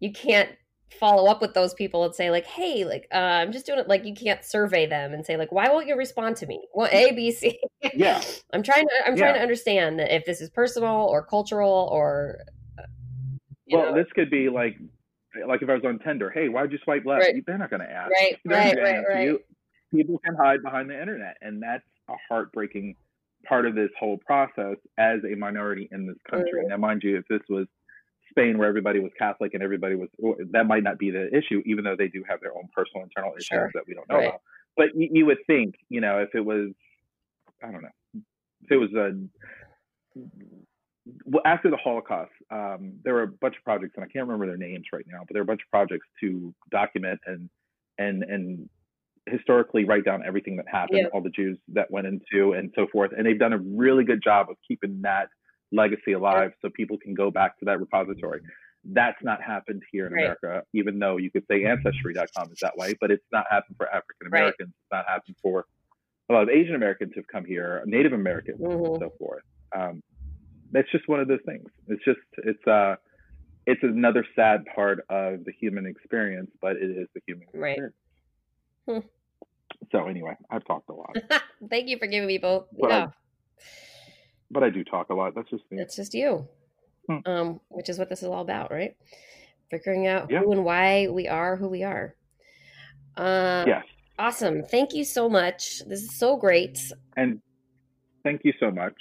you 0.00 0.12
can't 0.12 0.50
follow 0.98 1.30
up 1.30 1.40
with 1.40 1.54
those 1.54 1.72
people 1.74 2.04
and 2.04 2.14
say 2.14 2.30
like, 2.30 2.46
"Hey, 2.46 2.84
like 2.84 3.06
uh, 3.12 3.16
I'm 3.16 3.52
just 3.52 3.66
doing 3.66 3.78
it." 3.78 3.88
Like 3.88 4.04
you 4.04 4.14
can't 4.14 4.44
survey 4.44 4.86
them 4.86 5.14
and 5.14 5.24
say 5.24 5.36
like, 5.36 5.52
"Why 5.52 5.68
won't 5.68 5.86
you 5.86 5.96
respond 5.96 6.36
to 6.36 6.46
me?" 6.46 6.66
Well, 6.74 6.88
A, 6.92 7.12
B, 7.12 7.30
C. 7.30 7.58
yeah, 7.94 8.20
I'm 8.52 8.62
trying 8.62 8.86
to 8.86 8.94
I'm 9.06 9.16
trying 9.16 9.34
to 9.34 9.40
understand 9.40 10.00
if 10.00 10.24
this 10.26 10.40
is 10.40 10.50
personal 10.50 10.94
or 10.94 11.24
cultural 11.24 11.88
or 11.90 12.40
uh, 12.78 12.82
well, 13.70 13.86
know. 13.86 13.94
this 13.94 14.10
could 14.14 14.30
be 14.30 14.50
like, 14.50 14.76
like 15.46 15.62
if 15.62 15.70
I 15.70 15.74
was 15.74 15.84
on 15.84 15.98
Tinder, 16.00 16.30
hey, 16.30 16.48
why'd 16.48 16.72
you 16.72 16.78
swipe 16.84 17.06
left? 17.06 17.22
Right. 17.22 17.44
They're 17.46 17.58
not 17.58 17.70
going 17.70 17.80
to 17.80 17.90
ask. 17.90 18.10
Right, 18.10 18.36
They're 18.44 18.58
right, 18.58 18.76
right, 18.76 19.04
right. 19.08 19.24
you. 19.24 19.40
People 19.90 20.20
can 20.24 20.34
hide 20.36 20.62
behind 20.62 20.90
the 20.90 21.00
internet, 21.00 21.36
and 21.40 21.62
that's 21.62 21.84
a 22.08 22.14
heartbreaking 22.28 22.94
part 23.46 23.66
of 23.66 23.74
this 23.74 23.90
whole 23.98 24.18
process 24.18 24.76
as 24.98 25.20
a 25.24 25.34
minority 25.36 25.88
in 25.92 26.06
this 26.06 26.16
country. 26.30 26.62
Mhm. 26.64 26.68
Now, 26.68 26.76
mind 26.76 27.02
you, 27.02 27.16
if 27.18 27.26
this 27.28 27.42
was 27.48 27.66
Spain 28.30 28.58
where 28.58 28.68
everybody 28.68 29.00
was 29.00 29.12
Catholic 29.18 29.54
and 29.54 29.62
everybody 29.62 29.94
was, 29.96 30.08
that 30.50 30.66
might 30.66 30.82
not 30.82 30.98
be 30.98 31.10
the 31.10 31.34
issue, 31.36 31.62
even 31.66 31.84
though 31.84 31.96
they 31.96 32.08
do 32.08 32.22
have 32.28 32.40
their 32.40 32.54
own 32.56 32.68
personal 32.74 33.02
internal 33.04 33.32
issues 33.34 33.46
Sure. 33.46 33.70
that 33.74 33.86
we 33.86 33.94
don't 33.94 34.08
know 34.08 34.16
Right. 34.16 34.28
about. 34.28 34.42
But 34.76 34.94
you, 34.94 35.08
you 35.12 35.26
would 35.26 35.38
think, 35.46 35.74
you 35.88 36.00
know, 36.00 36.18
if 36.20 36.34
it 36.34 36.40
was, 36.44 36.70
I 37.62 37.70
don't 37.72 37.82
know, 37.82 37.90
if 38.62 38.70
it 38.70 38.76
was 38.76 38.92
a 38.94 39.12
well, 41.24 41.42
after 41.44 41.70
the 41.70 41.76
Holocaust, 41.76 42.30
um, 42.50 43.00
there 43.04 43.14
were 43.14 43.22
a 43.22 43.28
bunch 43.28 43.56
of 43.56 43.64
projects, 43.64 43.94
and 43.96 44.04
I 44.04 44.08
can't 44.08 44.26
remember 44.26 44.46
their 44.46 44.56
names 44.56 44.86
right 44.92 45.04
now, 45.08 45.20
but 45.26 45.32
there 45.34 45.42
were 45.42 45.44
a 45.44 45.46
bunch 45.46 45.62
of 45.62 45.70
projects 45.70 46.06
to 46.20 46.54
document 46.70 47.20
and 47.26 47.48
and 47.98 48.22
and 48.22 48.68
historically 49.28 49.84
write 49.84 50.04
down 50.04 50.22
everything 50.26 50.56
that 50.56 50.66
happened, 50.68 51.00
Yeah. 51.00 51.06
all 51.12 51.20
the 51.20 51.30
Jews 51.30 51.58
that 51.68 51.90
went 51.90 52.06
into, 52.06 52.52
and 52.52 52.72
so 52.74 52.86
forth. 52.88 53.12
And 53.16 53.26
they've 53.26 53.38
done 53.38 53.52
a 53.52 53.58
really 53.58 54.04
good 54.04 54.22
job 54.22 54.50
of 54.50 54.56
keeping 54.66 55.00
that 55.02 55.28
legacy 55.72 56.12
alive, 56.12 56.52
so 56.62 56.70
people 56.70 56.98
can 56.98 57.14
go 57.14 57.30
back 57.30 57.58
to 57.58 57.64
that 57.66 57.78
repository. 57.80 58.40
That's 58.84 59.22
not 59.22 59.42
happened 59.42 59.82
here 59.92 60.06
in 60.06 60.14
Right. 60.14 60.22
America, 60.24 60.64
even 60.72 60.98
though 60.98 61.16
you 61.18 61.30
could 61.30 61.44
say 61.50 61.64
Ancestry.com 61.64 62.50
is 62.50 62.58
that 62.62 62.76
way, 62.76 62.94
but 63.00 63.10
it's 63.10 63.24
not 63.30 63.44
happened 63.50 63.76
for 63.76 63.86
African 63.88 64.26
Americans. 64.26 64.70
It's 64.70 64.90
not 64.90 65.06
happened 65.06 65.36
for 65.42 65.66
a 66.28 66.32
lot 66.32 66.42
of 66.44 66.48
Asian 66.48 66.74
Americans 66.74 67.12
who've 67.14 67.26
come 67.28 67.44
here, 67.44 67.82
Native 67.86 68.12
Americans, 68.12 68.58
Mhm. 68.60 68.86
and 68.86 68.98
so 69.00 69.10
forth. 69.18 69.42
Um, 69.74 70.02
that's 70.72 70.90
just 70.90 71.06
one 71.08 71.20
of 71.20 71.28
those 71.28 71.42
things. 71.42 71.68
It's 71.88 72.02
just 72.04 72.20
it's 72.38 72.66
uh 72.66 72.96
it's 73.66 73.82
another 73.82 74.24
sad 74.34 74.64
part 74.74 75.00
of 75.10 75.44
the 75.44 75.52
human 75.52 75.84
experience, 75.86 76.50
but 76.62 76.76
it 76.76 76.90
is 76.90 77.08
the 77.14 77.20
human 77.26 77.46
Right. 77.52 77.72
experience. 77.72 77.96
Hmm. 78.88 78.98
So 79.92 80.06
anyway, 80.06 80.36
I've 80.50 80.64
talked 80.64 80.88
a 80.88 80.92
lot, 80.94 81.16
Thank 81.70 81.88
you 81.88 81.98
for 81.98 82.06
giving 82.06 82.26
me 82.26 82.38
both. 82.38 82.66
But 82.78 82.92
I- 82.92 82.98
yeah, 82.98 83.06
but 84.50 84.62
I 84.62 84.70
do 84.70 84.84
talk 84.84 85.10
a 85.10 85.14
lot. 85.14 85.34
That's 85.34 85.50
just 85.50 85.64
me. 85.70 85.80
it's 85.80 85.96
just 85.96 86.14
you, 86.14 86.48
Hmm. 87.08 87.18
um, 87.26 87.60
which 87.68 87.88
is 87.88 87.98
what 87.98 88.08
this 88.08 88.22
is 88.22 88.28
all 88.28 88.40
about, 88.42 88.70
right? 88.70 88.96
Figuring 89.70 90.06
out 90.06 90.30
Yeah. 90.30 90.40
who 90.40 90.52
and 90.52 90.64
why 90.64 91.08
we 91.08 91.28
are 91.28 91.56
who 91.56 91.68
we 91.68 91.82
are. 91.82 92.14
Uh, 93.16 93.64
yes, 93.66 93.84
Awesome. 94.18 94.62
Thank 94.64 94.92
you 94.94 95.02
so 95.04 95.28
much. 95.30 95.80
This 95.86 96.02
is 96.02 96.14
so 96.18 96.36
great. 96.36 96.78
and 97.16 97.40
thank 98.22 98.42
you 98.44 98.52
so 98.60 98.70
much. 98.70 98.94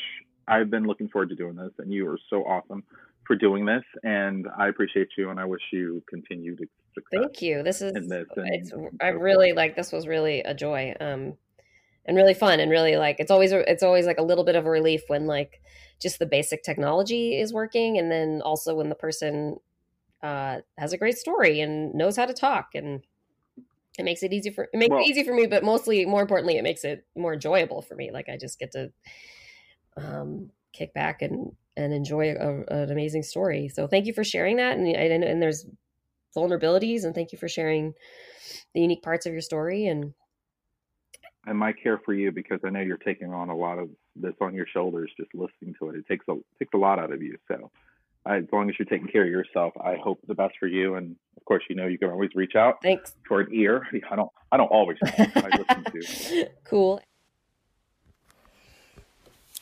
I've 0.47 0.69
been 0.69 0.85
looking 0.85 1.09
forward 1.09 1.29
to 1.29 1.35
doing 1.35 1.55
this, 1.55 1.71
and 1.77 1.91
you 1.93 2.07
are 2.09 2.17
so 2.29 2.43
awesome 2.45 2.83
for 3.27 3.35
doing 3.35 3.65
this. 3.65 3.83
And 4.03 4.47
I 4.57 4.69
appreciate 4.69 5.09
you, 5.17 5.29
and 5.29 5.39
I 5.39 5.45
wish 5.45 5.61
you 5.73 6.01
continued. 6.09 6.67
Thank 7.11 7.41
you. 7.41 7.63
This 7.63 7.81
is 7.81 7.93
this 7.93 8.31
and 8.35 8.89
I 9.01 9.09
really 9.09 9.53
like 9.53 9.75
this 9.75 9.91
was 9.91 10.07
really 10.07 10.41
a 10.41 10.53
joy. 10.53 10.93
Um 10.99 11.33
and 12.05 12.17
really 12.17 12.33
fun 12.33 12.59
and 12.59 12.71
really 12.71 12.97
like 12.97 13.17
it's 13.19 13.31
always 13.31 13.51
it's 13.51 13.83
always 13.83 14.05
like 14.05 14.17
a 14.17 14.23
little 14.23 14.43
bit 14.43 14.55
of 14.55 14.65
a 14.65 14.69
relief 14.69 15.03
when 15.07 15.27
like 15.27 15.61
just 16.01 16.17
the 16.17 16.25
basic 16.25 16.63
technology 16.63 17.39
is 17.39 17.53
working 17.53 17.97
and 17.97 18.11
then 18.11 18.41
also 18.43 18.75
when 18.75 18.89
the 18.89 18.95
person 18.95 19.57
uh 20.23 20.57
has 20.77 20.91
a 20.91 20.97
great 20.97 21.17
story 21.17 21.61
and 21.61 21.93
knows 21.93 22.15
how 22.15 22.25
to 22.25 22.33
talk 22.33 22.69
and 22.73 23.03
it 23.97 24.03
makes 24.03 24.23
it 24.23 24.33
easy 24.33 24.49
for 24.49 24.63
it 24.63 24.77
makes 24.77 24.89
Well- 24.89 25.01
it 25.01 25.07
easy 25.07 25.23
for 25.23 25.33
me 25.33 25.45
but 25.45 25.63
mostly 25.63 26.05
more 26.05 26.21
importantly 26.21 26.57
it 26.57 26.63
makes 26.63 26.83
it 26.83 27.05
more 27.15 27.33
enjoyable 27.33 27.81
for 27.81 27.95
me 27.95 28.11
like 28.11 28.27
I 28.27 28.37
just 28.37 28.57
get 28.57 28.71
to 28.71 28.91
um 29.97 30.49
kick 30.73 30.93
back 30.93 31.21
and 31.21 31.51
and 31.79 31.93
enjoy 31.93 32.33
a, 32.33 32.83
an 32.83 32.91
amazing 32.91 33.23
story. 33.23 33.69
So 33.69 33.87
thank 33.87 34.05
you 34.05 34.13
for 34.13 34.23
sharing 34.23 34.57
that. 34.57 34.77
And, 34.77 34.85
and, 34.87 35.23
and 35.23 35.41
there's 35.41 35.65
vulnerabilities 36.35 37.03
and 37.03 37.15
thank 37.15 37.31
you 37.31 37.37
for 37.37 37.47
sharing 37.47 37.93
the 38.73 38.81
unique 38.81 39.01
parts 39.01 39.25
of 39.25 39.33
your 39.33 39.41
story 39.41 39.87
and 39.87 40.13
and 41.45 41.57
my 41.57 41.73
care 41.73 41.99
for 42.05 42.13
you 42.13 42.31
because 42.31 42.59
I 42.63 42.69
know 42.69 42.81
you're 42.81 42.97
taking 42.97 43.33
on 43.33 43.49
a 43.49 43.55
lot 43.55 43.79
of 43.79 43.89
this 44.15 44.33
on 44.41 44.53
your 44.53 44.67
shoulders 44.67 45.11
just 45.17 45.33
listening 45.33 45.73
to 45.79 45.89
it. 45.89 45.95
It 45.95 46.07
takes 46.07 46.25
a 46.27 46.35
takes 46.59 46.73
a 46.73 46.77
lot 46.77 46.99
out 46.99 47.11
of 47.11 47.21
you. 47.21 47.37
So 47.47 47.71
I, 48.25 48.37
as 48.37 48.45
long 48.51 48.69
as 48.69 48.75
you're 48.77 48.85
taking 48.85 49.07
care 49.07 49.23
of 49.23 49.29
yourself, 49.29 49.73
I 49.83 49.95
hope 49.95 50.19
the 50.27 50.35
best 50.35 50.55
for 50.59 50.67
you. 50.67 50.95
And 50.95 51.15
of 51.37 51.45
course, 51.45 51.63
you 51.69 51.75
know 51.75 51.87
you 51.87 51.97
can 51.97 52.09
always 52.09 52.31
reach 52.35 52.55
out. 52.55 52.81
Thanks 52.83 53.15
for 53.27 53.41
an 53.41 53.53
ear. 53.53 53.87
I 54.11 54.15
don't 54.15 54.29
I 54.51 54.57
don't 54.57 54.67
always 54.67 54.97
I 55.03 55.49
listen 55.57 55.83
to. 55.83 56.49
Cool. 56.63 57.01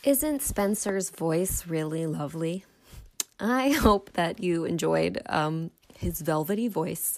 Isn't 0.03 0.41
Spencer's 0.41 1.09
voice 1.09 1.67
really 1.67 2.05
lovely? 2.05 2.65
I 3.39 3.69
hope 3.69 4.13
that 4.13 4.41
you 4.41 4.65
enjoyed 4.65 5.21
um, 5.27 5.71
his 5.97 6.21
velvety 6.21 6.67
voice 6.67 7.17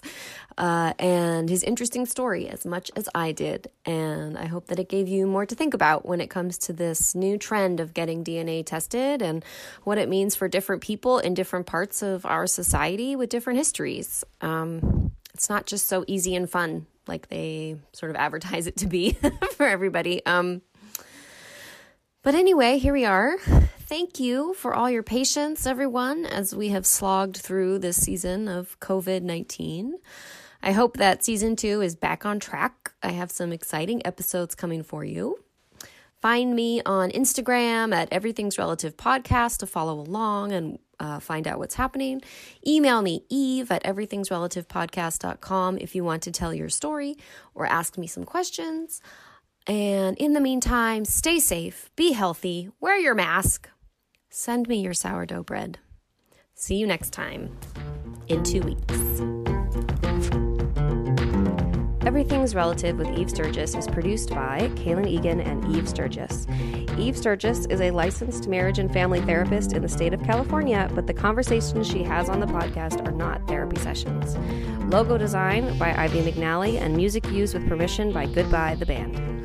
uh, 0.58 0.92
and 0.98 1.48
his 1.48 1.62
interesting 1.62 2.06
story 2.06 2.48
as 2.48 2.64
much 2.64 2.90
as 2.96 3.08
I 3.14 3.32
did. 3.32 3.70
And 3.86 4.36
I 4.36 4.46
hope 4.46 4.66
that 4.66 4.78
it 4.78 4.88
gave 4.88 5.08
you 5.08 5.26
more 5.26 5.46
to 5.46 5.54
think 5.54 5.74
about 5.74 6.06
when 6.06 6.20
it 6.20 6.28
comes 6.28 6.58
to 6.58 6.72
this 6.72 7.14
new 7.14 7.38
trend 7.38 7.80
of 7.80 7.94
getting 7.94 8.24
DNA 8.24 8.64
tested 8.64 9.22
and 9.22 9.44
what 9.84 9.98
it 9.98 10.08
means 10.08 10.34
for 10.34 10.48
different 10.48 10.82
people 10.82 11.18
in 11.18 11.34
different 11.34 11.66
parts 11.66 12.02
of 12.02 12.26
our 12.26 12.46
society 12.46 13.16
with 13.16 13.30
different 13.30 13.58
histories. 13.58 14.24
Um, 14.40 15.12
it's 15.34 15.48
not 15.48 15.66
just 15.66 15.86
so 15.86 16.04
easy 16.06 16.34
and 16.34 16.48
fun 16.48 16.86
like 17.06 17.28
they 17.28 17.76
sort 17.92 18.10
of 18.10 18.16
advertise 18.16 18.66
it 18.66 18.76
to 18.78 18.86
be 18.86 19.12
for 19.56 19.66
everybody. 19.66 20.24
Um, 20.26 20.62
but 22.22 22.34
anyway, 22.34 22.78
here 22.78 22.92
we 22.92 23.04
are. 23.04 23.36
Thank 23.90 24.20
you 24.20 24.54
for 24.54 24.72
all 24.72 24.88
your 24.88 25.02
patience, 25.02 25.66
everyone, 25.66 26.24
as 26.24 26.54
we 26.54 26.68
have 26.68 26.86
slogged 26.86 27.38
through 27.38 27.80
this 27.80 28.00
season 28.00 28.46
of 28.46 28.78
COVID 28.78 29.22
19. 29.22 29.96
I 30.62 30.70
hope 30.70 30.96
that 30.98 31.24
season 31.24 31.56
two 31.56 31.80
is 31.80 31.96
back 31.96 32.24
on 32.24 32.38
track. 32.38 32.92
I 33.02 33.10
have 33.10 33.32
some 33.32 33.52
exciting 33.52 34.06
episodes 34.06 34.54
coming 34.54 34.84
for 34.84 35.04
you. 35.04 35.42
Find 36.22 36.54
me 36.54 36.80
on 36.86 37.10
Instagram 37.10 37.92
at 37.92 38.12
Everything's 38.12 38.58
Relative 38.58 38.96
Podcast 38.96 39.58
to 39.58 39.66
follow 39.66 39.98
along 39.98 40.52
and 40.52 40.78
uh, 41.00 41.18
find 41.18 41.48
out 41.48 41.58
what's 41.58 41.74
happening. 41.74 42.22
Email 42.64 43.02
me, 43.02 43.24
eve 43.28 43.72
at 43.72 43.82
everythingsrelativepodcast.com 43.82 45.78
if 45.78 45.96
you 45.96 46.04
want 46.04 46.22
to 46.22 46.30
tell 46.30 46.54
your 46.54 46.68
story 46.68 47.16
or 47.56 47.66
ask 47.66 47.98
me 47.98 48.06
some 48.06 48.22
questions. 48.24 49.02
And 49.66 50.16
in 50.16 50.32
the 50.32 50.40
meantime, 50.40 51.04
stay 51.04 51.40
safe, 51.40 51.90
be 51.96 52.12
healthy, 52.12 52.70
wear 52.78 52.96
your 52.96 53.16
mask, 53.16 53.68
send 54.30 54.68
me 54.68 54.80
your 54.80 54.94
sourdough 54.94 55.42
bread. 55.42 55.78
See 56.54 56.76
you 56.76 56.86
next 56.86 57.12
time 57.12 57.56
in 58.28 58.44
two 58.44 58.60
weeks. 58.60 59.20
Everything's 62.06 62.54
Relative 62.54 62.98
with 62.98 63.08
Eve 63.10 63.30
Sturges 63.30 63.74
is 63.74 63.86
produced 63.86 64.30
by 64.30 64.70
Kaylin 64.74 65.06
Egan 65.06 65.40
and 65.40 65.76
Eve 65.76 65.88
Sturges. 65.88 66.46
Eve 66.98 67.16
Sturges 67.16 67.66
is 67.66 67.80
a 67.80 67.90
licensed 67.90 68.48
marriage 68.48 68.78
and 68.78 68.92
family 68.92 69.20
therapist 69.20 69.74
in 69.74 69.82
the 69.82 69.88
state 69.88 70.14
of 70.14 70.22
California, 70.24 70.90
but 70.94 71.06
the 71.06 71.14
conversations 71.14 71.86
she 71.86 72.02
has 72.02 72.28
on 72.28 72.40
the 72.40 72.46
podcast 72.46 73.06
are 73.06 73.12
not 73.12 73.46
therapy 73.46 73.78
sessions. 73.78 74.36
Logo 74.92 75.18
design 75.18 75.78
by 75.78 75.94
Ivy 75.94 76.22
McNally 76.22 76.80
and 76.80 76.96
music 76.96 77.30
used 77.30 77.54
with 77.54 77.68
permission 77.68 78.12
by 78.12 78.26
Goodbye 78.26 78.76
the 78.76 78.86
Band. 78.86 79.39